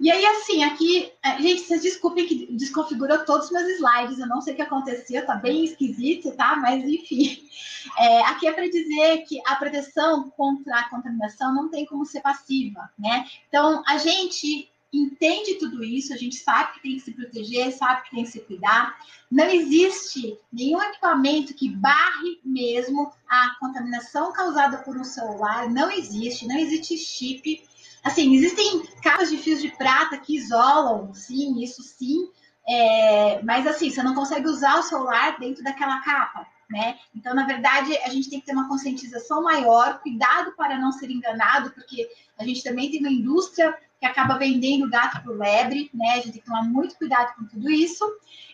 E 0.00 0.10
aí, 0.10 0.26
assim, 0.26 0.64
aqui, 0.64 1.12
é, 1.22 1.40
gente, 1.40 1.62
vocês 1.62 1.80
desculpem 1.80 2.26
que 2.26 2.52
desconfigurou 2.52 3.24
todos 3.24 3.46
os 3.46 3.52
meus 3.52 3.68
slides, 3.76 4.18
eu 4.18 4.26
não 4.26 4.40
sei 4.40 4.52
o 4.52 4.56
que 4.56 4.62
aconteceu, 4.62 5.24
tá 5.24 5.36
bem 5.36 5.64
esquisito, 5.64 6.32
tá? 6.32 6.56
Mas, 6.56 6.84
enfim, 6.84 7.48
é, 7.98 8.22
aqui 8.24 8.48
é 8.48 8.52
para 8.52 8.68
dizer 8.68 9.18
que 9.28 9.40
a 9.46 9.54
proteção 9.54 10.30
contra 10.30 10.80
a 10.80 10.90
contaminação 10.90 11.54
não 11.54 11.70
tem 11.70 11.86
como 11.86 12.04
ser 12.04 12.20
passiva, 12.22 12.90
né? 12.98 13.24
Então, 13.48 13.84
a 13.86 13.96
gente 13.98 14.68
entende 14.92 15.54
tudo 15.54 15.82
isso, 15.82 16.12
a 16.12 16.16
gente 16.16 16.36
sabe 16.36 16.74
que 16.74 16.82
tem 16.82 16.94
que 16.96 17.00
se 17.00 17.12
proteger, 17.12 17.72
sabe 17.72 18.02
que 18.02 18.10
tem 18.10 18.24
que 18.24 18.30
se 18.30 18.40
cuidar. 18.40 18.96
Não 19.30 19.46
existe 19.46 20.38
nenhum 20.52 20.82
equipamento 20.82 21.54
que 21.54 21.68
barre 21.68 22.40
mesmo 22.44 23.12
a 23.28 23.56
contaminação 23.60 24.32
causada 24.32 24.78
por 24.78 24.96
um 24.96 25.04
celular, 25.04 25.68
não 25.70 25.90
existe, 25.90 26.46
não 26.46 26.58
existe 26.58 26.96
chip 26.96 27.62
Assim, 28.04 28.34
existem 28.34 28.82
capas 29.02 29.30
de 29.30 29.38
fios 29.38 29.62
de 29.62 29.70
prata 29.70 30.18
que 30.18 30.36
isolam, 30.36 31.14
sim, 31.14 31.62
isso 31.62 31.82
sim, 31.82 32.28
é, 32.68 33.42
mas 33.42 33.66
assim, 33.66 33.90
você 33.90 34.02
não 34.02 34.14
consegue 34.14 34.46
usar 34.46 34.78
o 34.78 34.82
celular 34.82 35.38
dentro 35.38 35.64
daquela 35.64 36.00
capa, 36.00 36.46
né? 36.68 36.98
Então, 37.14 37.34
na 37.34 37.46
verdade, 37.46 37.96
a 37.98 38.10
gente 38.10 38.28
tem 38.28 38.40
que 38.40 38.46
ter 38.46 38.52
uma 38.52 38.68
conscientização 38.68 39.42
maior, 39.42 40.00
cuidado 40.00 40.52
para 40.52 40.78
não 40.78 40.92
ser 40.92 41.10
enganado, 41.10 41.70
porque 41.70 42.08
a 42.38 42.44
gente 42.44 42.62
também 42.62 42.90
tem 42.90 43.00
uma 43.00 43.10
indústria 43.10 43.74
que 43.98 44.06
acaba 44.06 44.38
vendendo 44.38 44.88
gato 44.88 45.22
por 45.22 45.38
lebre, 45.38 45.90
né? 45.94 46.10
A 46.10 46.16
gente 46.16 46.32
tem 46.32 46.40
que 46.40 46.46
tomar 46.46 46.64
muito 46.64 46.96
cuidado 46.96 47.34
com 47.36 47.46
tudo 47.46 47.70
isso. 47.70 48.04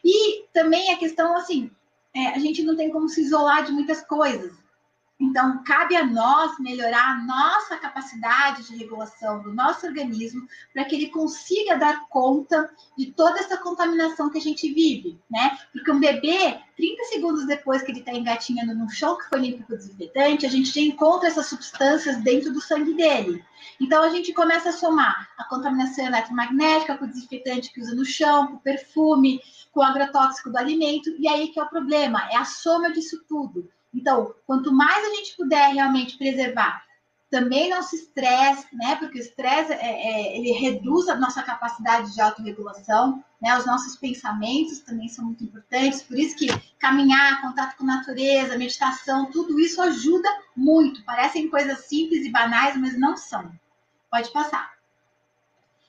E 0.05 0.45
também 0.53 0.93
a 0.93 0.99
questão, 0.99 1.37
assim, 1.37 1.71
é, 2.15 2.29
a 2.29 2.39
gente 2.39 2.63
não 2.63 2.77
tem 2.77 2.91
como 2.91 3.09
se 3.09 3.21
isolar 3.21 3.65
de 3.65 3.73
muitas 3.73 4.01
coisas. 4.03 4.53
Então, 5.21 5.63
cabe 5.65 5.95
a 5.95 6.07
nós 6.07 6.59
melhorar 6.59 7.11
a 7.11 7.19
nossa 7.19 7.77
capacidade 7.77 8.67
de 8.67 8.77
regulação 8.77 9.43
do 9.43 9.53
nosso 9.53 9.87
organismo 9.87 10.49
para 10.73 10.87
que 10.87 10.97
ele 10.97 11.09
consiga 11.09 11.77
dar 11.77 12.09
conta 12.09 12.71
de 12.97 13.13
toda 13.13 13.39
essa 13.39 13.59
contaminação 13.59 14.31
que 14.31 14.39
a 14.39 14.41
gente 14.41 14.73
vive, 14.73 15.21
né? 15.31 15.59
Porque 15.73 15.93
um 15.93 16.01
bebê, 16.01 16.59
30 16.75 17.05
segundos 17.05 17.47
depois 17.47 17.83
que 17.83 17.91
ele 17.91 17.99
está 17.99 18.13
engatinhando 18.13 18.75
num 18.75 18.89
chão 18.89 19.19
que 19.19 19.29
foi 19.29 19.41
limpo 19.41 19.67
com 19.67 19.77
desinfetante, 19.77 20.47
a 20.47 20.51
gente 20.51 20.73
já 20.73 20.81
encontra 20.81 21.29
essas 21.29 21.47
substâncias 21.47 22.17
dentro 22.23 22.51
do 22.51 22.61
sangue 22.63 22.95
dele. 22.95 23.45
Então, 23.79 24.03
a 24.03 24.09
gente 24.09 24.33
começa 24.33 24.71
a 24.71 24.73
somar 24.73 25.29
a 25.37 25.45
contaminação 25.45 26.07
eletromagnética 26.07 26.97
com 26.97 27.05
o 27.05 27.09
desinfetante 27.09 27.71
que 27.75 27.81
usa 27.83 27.95
no 27.95 28.07
chão, 28.07 28.47
com 28.47 28.55
o 28.55 28.61
perfume, 28.61 29.43
com 29.71 29.81
o 29.81 29.83
agrotóxico 29.83 30.49
do 30.49 30.57
alimento, 30.57 31.11
e 31.19 31.29
aí 31.29 31.49
que 31.49 31.61
é 31.61 31.63
o 31.63 31.69
problema, 31.69 32.27
é 32.31 32.37
a 32.37 32.45
soma 32.47 32.91
disso 32.91 33.23
tudo. 33.29 33.69
Então, 33.93 34.35
quanto 34.47 34.73
mais 34.73 35.05
a 35.05 35.15
gente 35.17 35.37
puder 35.37 35.73
realmente 35.73 36.17
preservar, 36.17 36.85
também 37.31 37.71
não 37.71 37.83
se 37.83 37.97
estresse, 37.97 38.67
né? 38.75 38.97
Porque 38.97 39.19
o 39.19 39.23
estresse 39.23 39.73
é, 39.73 39.77
é, 39.77 40.37
ele 40.37 40.51
reduz 40.53 41.09
a 41.09 41.15
nossa 41.15 41.43
capacidade 41.43 42.13
de 42.13 42.21
autorregulação, 42.21 43.25
né? 43.41 43.57
Os 43.57 43.65
nossos 43.65 43.97
pensamentos 43.97 44.81
também 44.81 45.09
são 45.09 45.25
muito 45.27 45.45
importantes. 45.45 46.03
Por 46.03 46.19
isso 46.19 46.37
que 46.37 46.49
caminhar, 46.79 47.41
contato 47.41 47.77
com 47.77 47.85
a 47.85 47.97
natureza, 47.97 48.59
meditação, 48.59 49.31
tudo 49.31 49.61
isso 49.61 49.81
ajuda 49.81 50.29
muito. 50.57 51.05
Parecem 51.05 51.49
coisas 51.49 51.87
simples 51.87 52.27
e 52.27 52.31
banais, 52.31 52.77
mas 52.77 52.99
não 52.99 53.17
são. 53.17 53.51
Pode 54.11 54.33
passar. 54.33 54.73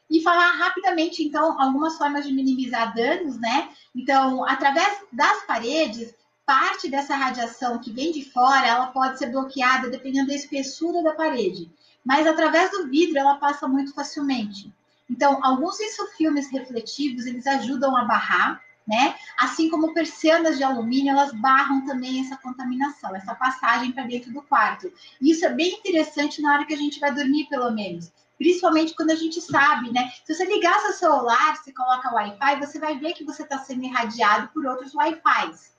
E 0.08 0.22
falar 0.22 0.52
rapidamente, 0.52 1.24
então, 1.24 1.60
algumas 1.60 1.98
formas 1.98 2.28
de 2.28 2.34
minimizar 2.34 2.94
danos, 2.94 3.40
né? 3.40 3.70
Então, 3.96 4.46
através 4.48 5.02
das 5.12 5.46
paredes, 5.46 6.14
parte 6.52 6.90
dessa 6.90 7.16
radiação 7.16 7.80
que 7.80 7.94
vem 7.94 8.12
de 8.12 8.30
fora, 8.30 8.68
ela 8.68 8.88
pode 8.88 9.18
ser 9.18 9.28
bloqueada 9.28 9.90
dependendo 9.90 10.28
da 10.28 10.36
espessura 10.36 11.02
da 11.02 11.14
parede, 11.14 11.72
mas 12.04 12.28
através 12.28 12.70
do 12.72 12.90
vidro 12.90 13.18
ela 13.18 13.38
passa 13.38 13.70
muito 13.70 13.94
facilmente. 13.94 14.70
Então, 15.10 15.40
alguns 15.42 15.80
isofilmes 15.80 16.52
refletivos, 16.52 17.26
eles 17.26 17.48
ajudam 17.48 17.96
a 17.96 18.04
barrar, 18.04 18.62
né? 18.86 19.16
Assim 19.40 19.70
como 19.70 19.94
persianas 19.94 20.58
de 20.58 20.64
alumínio, 20.66 21.12
elas 21.12 21.32
barram 21.32 21.86
também 21.86 22.20
essa 22.20 22.36
contaminação, 22.36 23.16
essa 23.16 23.34
passagem 23.34 23.94
para 23.94 24.04
dentro 24.04 24.34
do 24.34 24.42
quarto. 24.42 24.92
E 25.22 25.32
isso 25.32 25.46
é 25.46 25.54
bem 25.54 25.76
interessante 25.76 26.42
na 26.42 26.54
hora 26.54 26.66
que 26.66 26.74
a 26.74 26.78
gente 26.78 27.00
vai 27.00 27.14
dormir, 27.14 27.48
pelo 27.48 27.72
menos. 27.72 28.12
Principalmente 28.38 28.94
quando 28.94 29.12
a 29.12 29.16
gente 29.16 29.40
sabe, 29.40 29.90
né? 29.94 30.12
Se 30.26 30.36
você 30.36 30.44
ligar 30.44 30.82
seu 30.82 30.92
celular, 30.92 31.56
você 31.56 31.72
coloca 31.72 32.14
Wi-Fi, 32.14 32.60
você 32.60 32.78
vai 32.78 33.00
ver 33.00 33.14
que 33.14 33.24
você 33.24 33.44
está 33.44 33.58
sendo 33.60 33.86
irradiado 33.86 34.50
por 34.50 34.66
outros 34.66 34.94
Wi-Fis. 34.94 35.72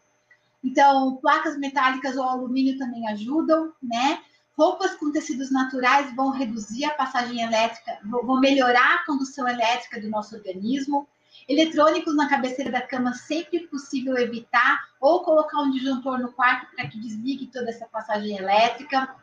Então, 0.62 1.16
placas 1.16 1.58
metálicas 1.58 2.16
ou 2.16 2.22
alumínio 2.22 2.78
também 2.78 3.08
ajudam, 3.08 3.72
né? 3.82 4.20
Roupas 4.56 4.94
com 4.96 5.10
tecidos 5.10 5.50
naturais 5.50 6.14
vão 6.14 6.30
reduzir 6.30 6.84
a 6.84 6.94
passagem 6.94 7.40
elétrica, 7.40 7.98
vão 8.04 8.38
melhorar 8.38 8.96
a 8.96 9.04
condução 9.06 9.48
elétrica 9.48 10.00
do 10.00 10.10
nosso 10.10 10.36
organismo. 10.36 11.08
Eletrônicos 11.48 12.14
na 12.14 12.28
cabeceira 12.28 12.70
da 12.70 12.82
cama 12.82 13.14
sempre 13.14 13.66
possível 13.66 14.16
evitar 14.16 14.88
ou 15.00 15.24
colocar 15.24 15.60
um 15.62 15.70
disjuntor 15.70 16.18
no 16.18 16.32
quarto 16.32 16.70
para 16.76 16.86
que 16.86 17.00
desligue 17.00 17.48
toda 17.48 17.70
essa 17.70 17.86
passagem 17.86 18.36
elétrica. 18.36 19.16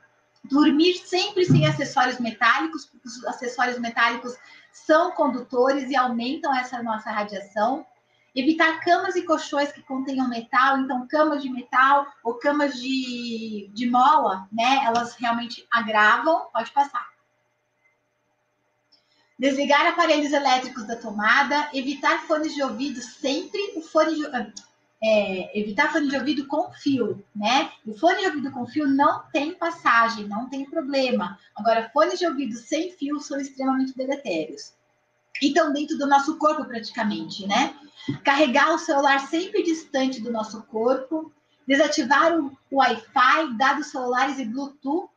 Dormir 0.43 0.95
sempre 0.95 1.45
sem 1.45 1.67
acessórios 1.67 2.19
metálicos, 2.19 2.85
porque 2.85 3.07
os 3.07 3.23
acessórios 3.25 3.79
metálicos 3.79 4.35
são 4.71 5.11
condutores 5.11 5.89
e 5.89 5.95
aumentam 5.95 6.53
essa 6.55 6.81
nossa 6.81 7.11
radiação. 7.11 7.85
Evitar 8.35 8.79
camas 8.81 9.15
e 9.15 9.23
colchões 9.23 9.71
que 9.71 9.81
contenham 9.81 10.29
metal, 10.29 10.77
então 10.77 11.07
camas 11.07 11.41
de 11.41 11.49
metal 11.49 12.05
ou 12.23 12.35
camas 12.35 12.79
de, 12.79 13.69
de 13.73 13.89
mola, 13.89 14.47
né? 14.51 14.81
Elas 14.85 15.15
realmente 15.15 15.65
agravam, 15.71 16.47
pode 16.53 16.71
passar. 16.71 17.07
Desligar 19.37 19.87
aparelhos 19.87 20.33
elétricos 20.33 20.85
da 20.85 20.97
tomada, 20.97 21.69
evitar 21.73 22.23
fones 22.23 22.53
de 22.53 22.61
ouvido 22.61 23.01
sempre, 23.01 23.73
o 23.75 23.81
fone 23.81 24.15
de, 24.15 24.25
é, 25.01 25.59
evitar 25.59 25.91
fone 25.91 26.09
de 26.09 26.17
ouvido 26.17 26.45
com 26.45 26.71
fio, 26.73 27.25
né? 27.33 27.71
O 27.85 27.97
fone 27.97 28.19
de 28.19 28.27
ouvido 28.27 28.51
com 28.51 28.67
fio 28.67 28.85
não 28.85 29.23
tem 29.31 29.53
passagem, 29.53 30.27
não 30.27 30.49
tem 30.49 30.69
problema. 30.69 31.39
Agora, 31.55 31.89
fones 31.93 32.19
de 32.19 32.27
ouvido 32.27 32.55
sem 32.57 32.91
fio 32.91 33.19
são 33.19 33.39
extremamente 33.39 33.95
deletérios. 33.95 34.73
Então, 35.41 35.71
dentro 35.71 35.97
do 35.97 36.07
nosso 36.07 36.37
corpo, 36.37 36.65
praticamente, 36.65 37.47
né? 37.47 37.75
Carregar 38.23 38.73
o 38.73 38.79
celular 38.79 39.19
sempre 39.27 39.63
distante 39.63 40.21
do 40.21 40.31
nosso 40.31 40.63
corpo, 40.63 41.31
desativar 41.67 42.37
o 42.37 42.51
Wi-Fi, 42.71 43.57
dados 43.57 43.87
celulares 43.87 44.39
e 44.39 44.45
Bluetooth. 44.45 45.09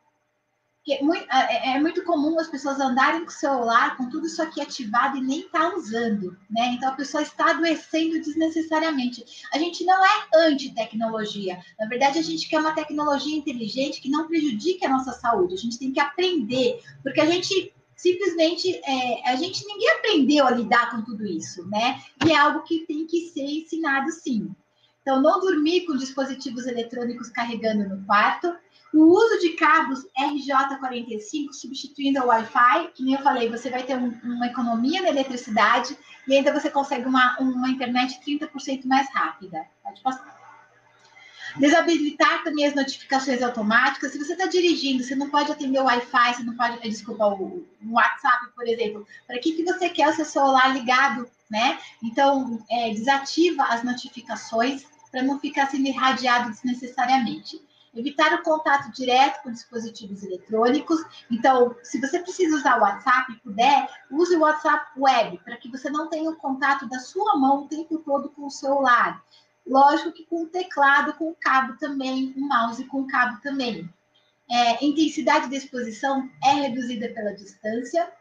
É, 0.87 1.01
muito, 1.01 1.25
é, 1.31 1.75
é, 1.75 1.79
muito 1.79 2.03
comum 2.03 2.37
as 2.37 2.49
pessoas 2.49 2.77
andarem 2.77 3.21
com 3.21 3.29
o 3.29 3.31
celular 3.31 3.95
com 3.95 4.09
tudo 4.09 4.27
isso 4.27 4.41
aqui 4.41 4.59
ativado 4.59 5.15
e 5.15 5.21
nem 5.21 5.47
tá 5.47 5.73
usando, 5.73 6.37
né? 6.49 6.73
Então 6.73 6.89
a 6.89 6.95
pessoa 6.95 7.23
está 7.23 7.51
adoecendo 7.51 8.19
desnecessariamente. 8.19 9.23
A 9.53 9.57
gente 9.57 9.85
não 9.85 10.05
é 10.05 10.27
anti-tecnologia. 10.35 11.57
Na 11.79 11.87
verdade, 11.87 12.19
a 12.19 12.21
gente 12.21 12.49
quer 12.49 12.59
uma 12.59 12.75
tecnologia 12.75 13.37
inteligente 13.37 14.01
que 14.01 14.09
não 14.09 14.27
prejudique 14.27 14.85
a 14.85 14.89
nossa 14.89 15.13
saúde. 15.13 15.53
A 15.53 15.57
gente 15.57 15.79
tem 15.79 15.93
que 15.93 16.01
aprender, 16.01 16.81
porque 17.01 17.21
a 17.21 17.25
gente 17.25 17.73
simplesmente 18.03 18.81
é, 18.83 19.31
a 19.31 19.37
gente 19.37 19.65
ninguém 19.65 19.89
aprendeu 19.91 20.45
a 20.45 20.51
lidar 20.51 20.91
com 20.91 21.01
tudo 21.03 21.25
isso, 21.25 21.65
né? 21.69 22.01
E 22.25 22.33
é 22.33 22.35
algo 22.35 22.63
que 22.63 22.85
tem 22.85 23.07
que 23.07 23.29
ser 23.29 23.45
ensinado 23.45 24.11
sim. 24.11 24.53
Então, 25.01 25.21
não 25.21 25.39
dormir 25.39 25.85
com 25.85 25.95
dispositivos 25.95 26.67
eletrônicos 26.67 27.29
carregando 27.29 27.87
no 27.87 28.05
quarto. 28.05 28.53
O 28.93 29.05
uso 29.05 29.39
de 29.39 29.51
cabos 29.51 30.05
RJ45 30.19 31.53
substituindo 31.53 32.21
o 32.21 32.27
Wi-Fi, 32.27 32.91
que 32.93 33.03
nem 33.03 33.15
eu 33.15 33.21
falei, 33.21 33.49
você 33.49 33.69
vai 33.69 33.83
ter 33.83 33.97
um, 33.97 34.13
uma 34.23 34.47
economia 34.47 35.01
na 35.01 35.09
eletricidade 35.09 35.97
e 36.27 36.35
ainda 36.35 36.53
você 36.53 36.69
consegue 36.69 37.05
uma, 37.05 37.37
uma 37.39 37.69
internet 37.69 38.19
30% 38.25 38.85
mais 38.85 39.09
rápida. 39.13 39.65
Pode 39.81 40.01
passar. 40.01 40.42
Desabilitar 41.57 42.43
também 42.43 42.65
as 42.65 42.75
notificações 42.75 43.41
automáticas. 43.41 44.11
Se 44.11 44.17
você 44.17 44.33
está 44.33 44.47
dirigindo, 44.47 45.03
você 45.03 45.15
não 45.15 45.29
pode 45.29 45.51
atender 45.51 45.79
o 45.79 45.85
Wi-Fi, 45.85 46.33
você 46.33 46.43
não 46.43 46.55
pode, 46.55 46.79
desculpa, 46.89 47.27
o, 47.27 47.65
o 47.83 47.91
WhatsApp, 47.91 48.47
por 48.55 48.67
exemplo. 48.67 49.05
Para 49.27 49.39
que, 49.39 49.53
que 49.53 49.63
você 49.63 49.89
quer 49.89 50.09
o 50.09 50.13
seu 50.13 50.25
celular 50.25 50.73
ligado, 50.73 51.29
né? 51.49 51.79
Então, 52.01 52.63
é, 52.69 52.89
desativa 52.91 53.63
as 53.63 53.83
notificações 53.83 54.85
para 55.11 55.21
não 55.21 55.39
ficar 55.39 55.69
sendo 55.69 55.87
irradiado 55.87 56.49
desnecessariamente. 56.49 57.61
Evitar 57.95 58.33
o 58.33 58.41
contato 58.41 58.91
direto 58.91 59.43
com 59.43 59.51
dispositivos 59.51 60.23
eletrônicos. 60.23 60.99
Então, 61.29 61.75
se 61.83 62.01
você 62.01 62.17
precisa 62.17 62.55
usar 62.55 62.79
o 62.79 62.81
WhatsApp 62.81 63.31
e 63.31 63.35
puder, 63.35 63.87
use 64.09 64.35
o 64.35 64.39
WhatsApp 64.39 64.87
Web, 64.97 65.37
para 65.45 65.57
que 65.57 65.69
você 65.69 65.91
não 65.91 66.09
tenha 66.09 66.27
o 66.31 66.35
contato 66.35 66.89
da 66.89 66.99
sua 66.99 67.37
mão 67.37 67.65
o 67.65 67.67
tempo 67.67 67.99
todo 67.99 68.29
com 68.29 68.47
o 68.47 68.49
celular. 68.49 69.23
Lógico 69.65 70.11
que 70.11 70.25
com 70.25 70.45
teclado, 70.45 71.13
com 71.13 71.33
cabo 71.33 71.77
também, 71.77 72.33
um 72.37 72.47
mouse 72.47 72.83
com 72.85 73.07
cabo 73.07 73.39
também. 73.41 73.89
É, 74.49 74.85
intensidade 74.85 75.49
de 75.49 75.55
exposição 75.55 76.29
é 76.43 76.53
reduzida 76.53 77.09
pela 77.09 77.33
distância. 77.33 78.11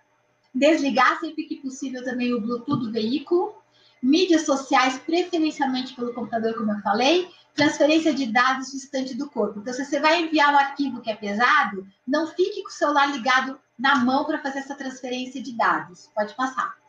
Desligar 0.54 1.18
sempre 1.18 1.44
que 1.44 1.56
possível 1.56 2.04
também 2.04 2.32
o 2.32 2.40
Bluetooth 2.40 2.80
do 2.80 2.92
veículo. 2.92 3.60
Mídias 4.02 4.42
sociais, 4.42 4.98
preferencialmente 4.98 5.94
pelo 5.94 6.14
computador, 6.14 6.54
como 6.54 6.72
eu 6.72 6.80
falei. 6.80 7.28
Transferência 7.54 8.14
de 8.14 8.26
dados 8.26 8.72
distante 8.72 9.14
do 9.14 9.28
corpo. 9.28 9.60
Então, 9.60 9.72
se 9.72 9.84
você 9.84 10.00
vai 10.00 10.22
enviar 10.22 10.52
um 10.52 10.58
arquivo 10.58 11.00
que 11.00 11.10
é 11.10 11.16
pesado, 11.16 11.86
não 12.06 12.26
fique 12.28 12.62
com 12.62 12.68
o 12.68 12.72
celular 12.72 13.06
ligado 13.06 13.60
na 13.78 13.96
mão 13.96 14.24
para 14.24 14.40
fazer 14.40 14.60
essa 14.60 14.74
transferência 14.74 15.42
de 15.42 15.56
dados. 15.56 16.10
Pode 16.14 16.34
passar. 16.34 16.81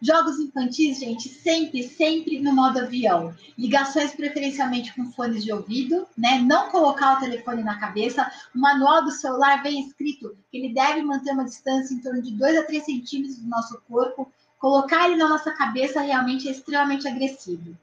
Jogos 0.00 0.38
infantis, 0.38 1.00
gente, 1.00 1.28
sempre, 1.28 1.82
sempre 1.82 2.40
no 2.40 2.52
modo 2.52 2.78
avião. 2.78 3.34
Ligações 3.58 4.12
preferencialmente 4.12 4.94
com 4.94 5.10
fones 5.10 5.42
de 5.42 5.52
ouvido, 5.52 6.06
né? 6.16 6.38
Não 6.38 6.70
colocar 6.70 7.16
o 7.16 7.20
telefone 7.20 7.62
na 7.62 7.78
cabeça. 7.78 8.30
O 8.54 8.58
manual 8.58 9.04
do 9.04 9.10
celular 9.10 9.62
vem 9.62 9.80
escrito 9.80 10.36
que 10.50 10.58
ele 10.58 10.72
deve 10.72 11.02
manter 11.02 11.32
uma 11.32 11.44
distância 11.44 11.92
em 11.92 11.98
torno 11.98 12.22
de 12.22 12.32
2 12.32 12.58
a 12.58 12.62
3 12.62 12.84
centímetros 12.84 13.38
do 13.38 13.48
nosso 13.48 13.80
corpo. 13.88 14.30
Colocar 14.58 15.06
ele 15.06 15.16
na 15.16 15.28
nossa 15.28 15.50
cabeça 15.50 16.00
realmente 16.00 16.48
é 16.48 16.52
extremamente 16.52 17.08
agressivo. 17.08 17.76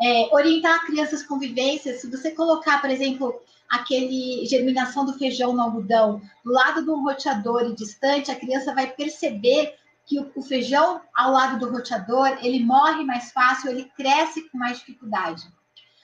É, 0.00 0.28
orientar 0.32 0.86
crianças 0.86 1.22
com 1.22 1.38
vivências, 1.38 2.00
se 2.00 2.10
você 2.10 2.30
colocar, 2.30 2.80
por 2.80 2.90
exemplo, 2.90 3.40
aquele 3.68 4.46
germinação 4.46 5.04
do 5.04 5.18
feijão 5.18 5.52
no 5.52 5.62
algodão 5.62 6.20
do 6.44 6.52
lado 6.52 6.82
de 6.82 6.90
um 6.90 7.02
roteador 7.02 7.62
e 7.66 7.74
distante, 7.74 8.30
a 8.30 8.36
criança 8.36 8.74
vai 8.74 8.88
perceber 8.88 9.74
que 10.08 10.18
o, 10.18 10.42
feijão 10.42 11.02
ao 11.14 11.32
lado 11.32 11.58
do 11.58 11.70
roteador, 11.70 12.38
ele 12.40 12.64
morre 12.64 13.04
mais 13.04 13.30
fácil, 13.30 13.70
ele 13.70 13.84
cresce 13.94 14.48
com 14.48 14.56
mais 14.56 14.78
dificuldade. 14.78 15.46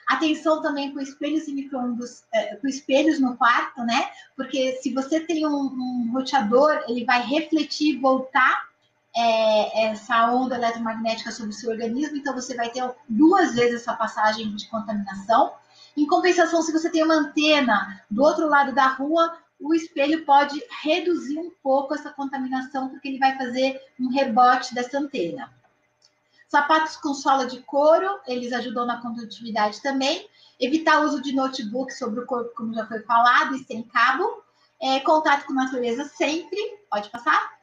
Atenção 0.06 0.60
também 0.60 0.92
com 0.92 1.00
espelhos 1.00 1.48
e 1.48 1.54
microondas, 1.54 2.22
é, 2.30 2.56
com 2.56 2.68
espelhos 2.68 3.18
no 3.18 3.34
quarto, 3.38 3.82
né? 3.82 4.10
Porque 4.36 4.72
se 4.82 4.92
você 4.92 5.20
tem 5.20 5.46
um, 5.46 5.50
um 5.50 6.10
roteador, 6.12 6.84
ele 6.86 7.06
vai 7.06 7.22
refletir 7.22 7.98
voltar 7.98 8.68
é, 9.16 9.86
essa 9.86 10.30
onda 10.30 10.56
eletromagnética 10.56 11.30
sobre 11.32 11.52
o 11.52 11.54
seu 11.54 11.70
organismo, 11.70 12.18
então 12.18 12.34
você 12.34 12.54
vai 12.54 12.68
ter 12.68 12.86
duas 13.08 13.54
vezes 13.54 13.80
essa 13.80 13.94
passagem 13.94 14.54
de 14.54 14.68
contaminação. 14.68 15.54
Em 15.96 16.06
compensação, 16.06 16.60
se 16.60 16.72
você 16.72 16.90
tem 16.90 17.02
uma 17.02 17.14
antena 17.14 18.02
do 18.10 18.22
outro 18.22 18.48
lado 18.48 18.74
da 18.74 18.88
rua, 18.88 19.38
o 19.60 19.74
espelho 19.74 20.24
pode 20.24 20.62
reduzir 20.82 21.38
um 21.38 21.50
pouco 21.62 21.94
essa 21.94 22.10
contaminação, 22.10 22.88
porque 22.88 23.08
ele 23.08 23.18
vai 23.18 23.36
fazer 23.36 23.80
um 23.98 24.08
rebote 24.08 24.74
dessa 24.74 24.98
antena. 24.98 25.52
Sapatos 26.48 26.96
com 26.96 27.14
sola 27.14 27.46
de 27.46 27.60
couro, 27.62 28.20
eles 28.26 28.52
ajudam 28.52 28.86
na 28.86 29.00
condutividade 29.00 29.82
também. 29.82 30.28
Evitar 30.60 31.00
o 31.00 31.06
uso 31.06 31.20
de 31.20 31.34
notebook 31.34 31.92
sobre 31.92 32.20
o 32.20 32.26
corpo, 32.26 32.54
como 32.54 32.74
já 32.74 32.86
foi 32.86 33.00
falado, 33.00 33.56
e 33.56 33.64
sem 33.64 33.82
cabo. 33.82 34.42
É, 34.80 35.00
contato 35.00 35.46
com 35.46 35.52
a 35.52 35.64
natureza 35.64 36.04
sempre. 36.04 36.58
Pode 36.90 37.10
passar. 37.10 37.54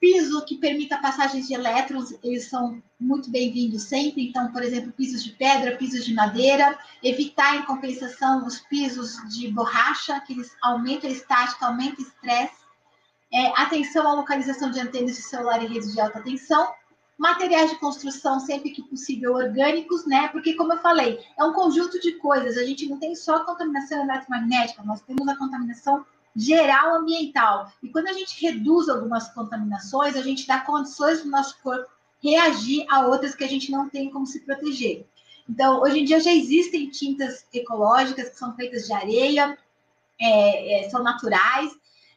Piso 0.00 0.44
que 0.44 0.56
permita 0.56 0.98
passagens 0.98 1.48
de 1.48 1.54
elétrons, 1.54 2.14
eles 2.22 2.48
são 2.48 2.80
muito 3.00 3.30
bem-vindos 3.30 3.82
sempre. 3.82 4.28
Então, 4.28 4.52
por 4.52 4.62
exemplo, 4.62 4.92
pisos 4.92 5.24
de 5.24 5.32
pedra, 5.32 5.76
pisos 5.76 6.04
de 6.04 6.14
madeira. 6.14 6.78
Evitar, 7.02 7.56
em 7.56 7.62
compensação, 7.62 8.46
os 8.46 8.60
pisos 8.60 9.16
de 9.34 9.48
borracha, 9.48 10.20
que 10.20 10.32
eles 10.32 10.50
aumentam 10.62 11.10
a 11.10 11.12
estática, 11.12 11.66
aumentam 11.66 12.04
o 12.04 12.08
estresse. 12.08 12.58
É, 13.32 13.48
atenção 13.60 14.06
à 14.06 14.14
localização 14.14 14.70
de 14.70 14.80
antenas 14.80 15.16
de 15.16 15.22
celular 15.22 15.62
e 15.62 15.66
redes 15.66 15.92
de 15.92 16.00
alta 16.00 16.20
tensão 16.22 16.72
materiais 17.18 17.70
de 17.70 17.78
construção 17.78 18.38
sempre 18.38 18.70
que 18.70 18.82
possível 18.82 19.34
orgânicos, 19.34 20.06
né? 20.06 20.28
Porque 20.28 20.54
como 20.54 20.72
eu 20.72 20.78
falei, 20.78 21.18
é 21.36 21.44
um 21.44 21.52
conjunto 21.52 22.00
de 22.00 22.12
coisas. 22.12 22.56
A 22.56 22.64
gente 22.64 22.88
não 22.88 22.98
tem 22.98 23.14
só 23.16 23.44
contaminação 23.44 24.04
eletromagnética, 24.04 24.84
nós 24.84 25.02
temos 25.02 25.26
a 25.26 25.36
contaminação 25.36 26.06
geral 26.38 26.94
ambiental. 26.94 27.72
E 27.82 27.88
quando 27.88 28.06
a 28.06 28.12
gente 28.12 28.40
reduz 28.40 28.88
algumas 28.88 29.28
contaminações, 29.34 30.16
a 30.16 30.22
gente 30.22 30.46
dá 30.46 30.60
condições 30.60 31.22
do 31.22 31.30
nosso 31.30 31.60
corpo 31.62 31.90
reagir 32.22 32.86
a 32.90 33.06
outras 33.06 33.34
que 33.34 33.44
a 33.44 33.48
gente 33.48 33.70
não 33.70 33.88
tem 33.88 34.10
como 34.10 34.26
se 34.26 34.40
proteger. 34.40 35.06
Então, 35.48 35.80
hoje 35.80 36.00
em 36.00 36.04
dia 36.04 36.20
já 36.20 36.32
existem 36.32 36.90
tintas 36.90 37.46
ecológicas 37.52 38.28
que 38.28 38.36
são 38.36 38.54
feitas 38.54 38.86
de 38.86 38.92
areia, 38.92 39.58
é, 40.20 40.86
é, 40.86 40.90
são 40.90 41.02
naturais. 41.02 41.72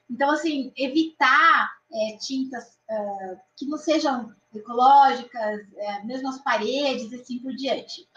Então, 0.10 0.30
assim, 0.32 0.72
evitar 0.76 1.72
é, 1.92 2.18
tintas 2.18 2.78
uh, 2.90 3.40
que 3.56 3.66
não 3.66 3.78
sejam 3.78 4.34
ecológicas, 4.54 5.62
é, 5.78 6.04
mesmo 6.04 6.30
as 6.30 6.40
paredes 6.40 7.12
e 7.12 7.16
assim 7.16 7.40
por 7.40 7.54
diante. 7.56 8.08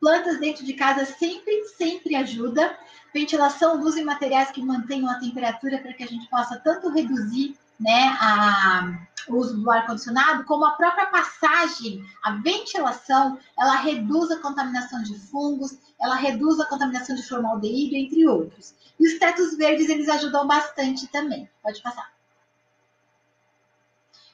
Plantas 0.00 0.40
dentro 0.40 0.64
de 0.64 0.72
casa 0.72 1.04
sempre, 1.04 1.64
sempre 1.76 2.16
ajuda. 2.16 2.76
Ventilação, 3.12 3.80
e 3.96 4.04
materiais 4.04 4.50
que 4.50 4.62
mantenham 4.62 5.10
a 5.10 5.18
temperatura 5.18 5.78
para 5.78 5.92
que 5.92 6.02
a 6.02 6.06
gente 6.06 6.28
possa 6.28 6.58
tanto 6.58 6.88
reduzir 6.88 7.56
né, 7.78 8.16
a, 8.20 9.06
o 9.28 9.36
uso 9.36 9.60
do 9.60 9.70
ar-condicionado, 9.70 10.44
como 10.44 10.64
a 10.64 10.72
própria 10.72 11.06
passagem, 11.06 12.04
a 12.22 12.32
ventilação, 12.36 13.38
ela 13.58 13.76
reduz 13.76 14.30
a 14.30 14.38
contaminação 14.38 15.02
de 15.02 15.18
fungos, 15.18 15.76
ela 16.00 16.14
reduz 16.14 16.58
a 16.60 16.66
contaminação 16.66 17.16
de 17.16 17.28
formaldeído, 17.28 17.96
entre 17.96 18.26
outros. 18.26 18.74
E 18.98 19.06
os 19.06 19.18
tetos 19.18 19.56
verdes, 19.56 19.88
eles 19.88 20.08
ajudam 20.08 20.46
bastante 20.46 21.06
também. 21.08 21.48
Pode 21.62 21.82
passar. 21.82 22.11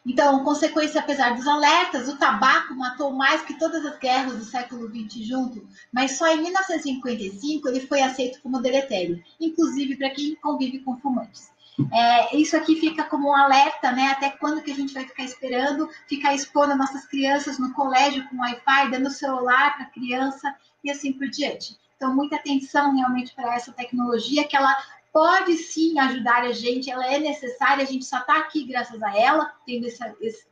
Então, 0.09 0.43
consequência, 0.43 1.01
apesar 1.01 1.37
dos 1.37 1.47
alertas, 1.47 2.09
o 2.09 2.17
tabaco 2.17 2.75
matou 2.75 3.12
mais 3.12 3.43
que 3.43 3.59
todas 3.59 3.85
as 3.85 3.99
guerras 3.99 4.39
do 4.39 4.45
século 4.45 4.89
XX 4.89 5.27
junto, 5.27 5.69
mas 5.93 6.12
só 6.17 6.27
em 6.28 6.41
1955 6.41 7.69
ele 7.69 7.87
foi 7.87 8.01
aceito 8.01 8.41
como 8.41 8.62
deletério, 8.62 9.23
inclusive 9.39 9.97
para 9.97 10.09
quem 10.09 10.35
convive 10.37 10.78
com 10.78 10.97
fumantes. 10.97 11.51
É, 11.93 12.35
isso 12.35 12.57
aqui 12.57 12.75
fica 12.75 13.05
como 13.05 13.28
um 13.28 13.37
alerta, 13.37 13.93
né? 13.93 14.09
Até 14.09 14.31
quando 14.31 14.62
que 14.62 14.73
a 14.73 14.75
gente 14.75 14.95
vai 14.95 15.05
ficar 15.05 15.25
esperando, 15.25 15.89
ficar 16.09 16.35
expondo 16.35 16.75
nossas 16.75 17.07
crianças 17.07 17.59
no 17.59 17.73
colégio 17.75 18.27
com 18.28 18.39
Wi-Fi, 18.39 18.91
dando 18.91 19.11
celular 19.11 19.77
para 19.77 19.85
a 19.85 19.91
criança 19.91 20.57
e 20.83 20.91
assim 20.91 21.12
por 21.12 21.28
diante. 21.28 21.78
Então, 21.97 22.15
muita 22.15 22.37
atenção 22.37 22.95
realmente 22.95 23.35
para 23.35 23.55
essa 23.55 23.73
tecnologia, 23.73 24.47
que 24.47 24.57
ela 24.57 24.75
pode 25.12 25.57
sim 25.57 25.99
ajudar 25.99 26.43
a 26.43 26.53
gente, 26.53 26.91
ela 26.91 27.07
é 27.07 27.19
necessária, 27.19 27.83
a 27.83 27.87
gente 27.87 28.05
só 28.05 28.19
está 28.19 28.39
aqui 28.39 28.65
graças 28.65 29.03
a 29.03 29.17
ela, 29.17 29.55
tendo 29.67 29.87
essa, 29.87 30.15
esse, 30.20 30.47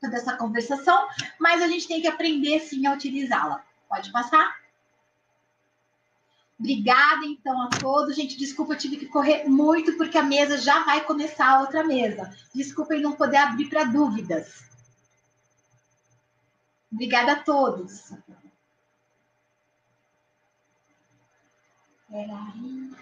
toda 0.00 0.16
essa 0.16 0.36
conversação, 0.36 1.08
mas 1.38 1.62
a 1.62 1.68
gente 1.68 1.88
tem 1.88 2.00
que 2.00 2.06
aprender 2.06 2.60
sim 2.60 2.86
a 2.86 2.92
utilizá-la. 2.92 3.64
Pode 3.88 4.10
passar? 4.10 4.64
Obrigada, 6.58 7.26
então, 7.26 7.60
a 7.62 7.68
todos. 7.68 8.16
Gente, 8.16 8.38
desculpa, 8.38 8.72
eu 8.72 8.78
tive 8.78 8.96
que 8.96 9.06
correr 9.06 9.44
muito, 9.44 9.96
porque 9.96 10.16
a 10.16 10.22
mesa 10.22 10.56
já 10.56 10.84
vai 10.84 11.04
começar 11.04 11.48
a 11.48 11.60
outra 11.60 11.84
mesa. 11.84 12.34
Desculpem 12.54 13.02
não 13.02 13.12
poder 13.12 13.36
abrir 13.38 13.68
para 13.68 13.84
dúvidas. 13.84 14.62
Obrigada 16.92 17.32
a 17.32 17.42
todos. 17.42 18.12
Wala 22.14 22.40
rin. 22.56 22.96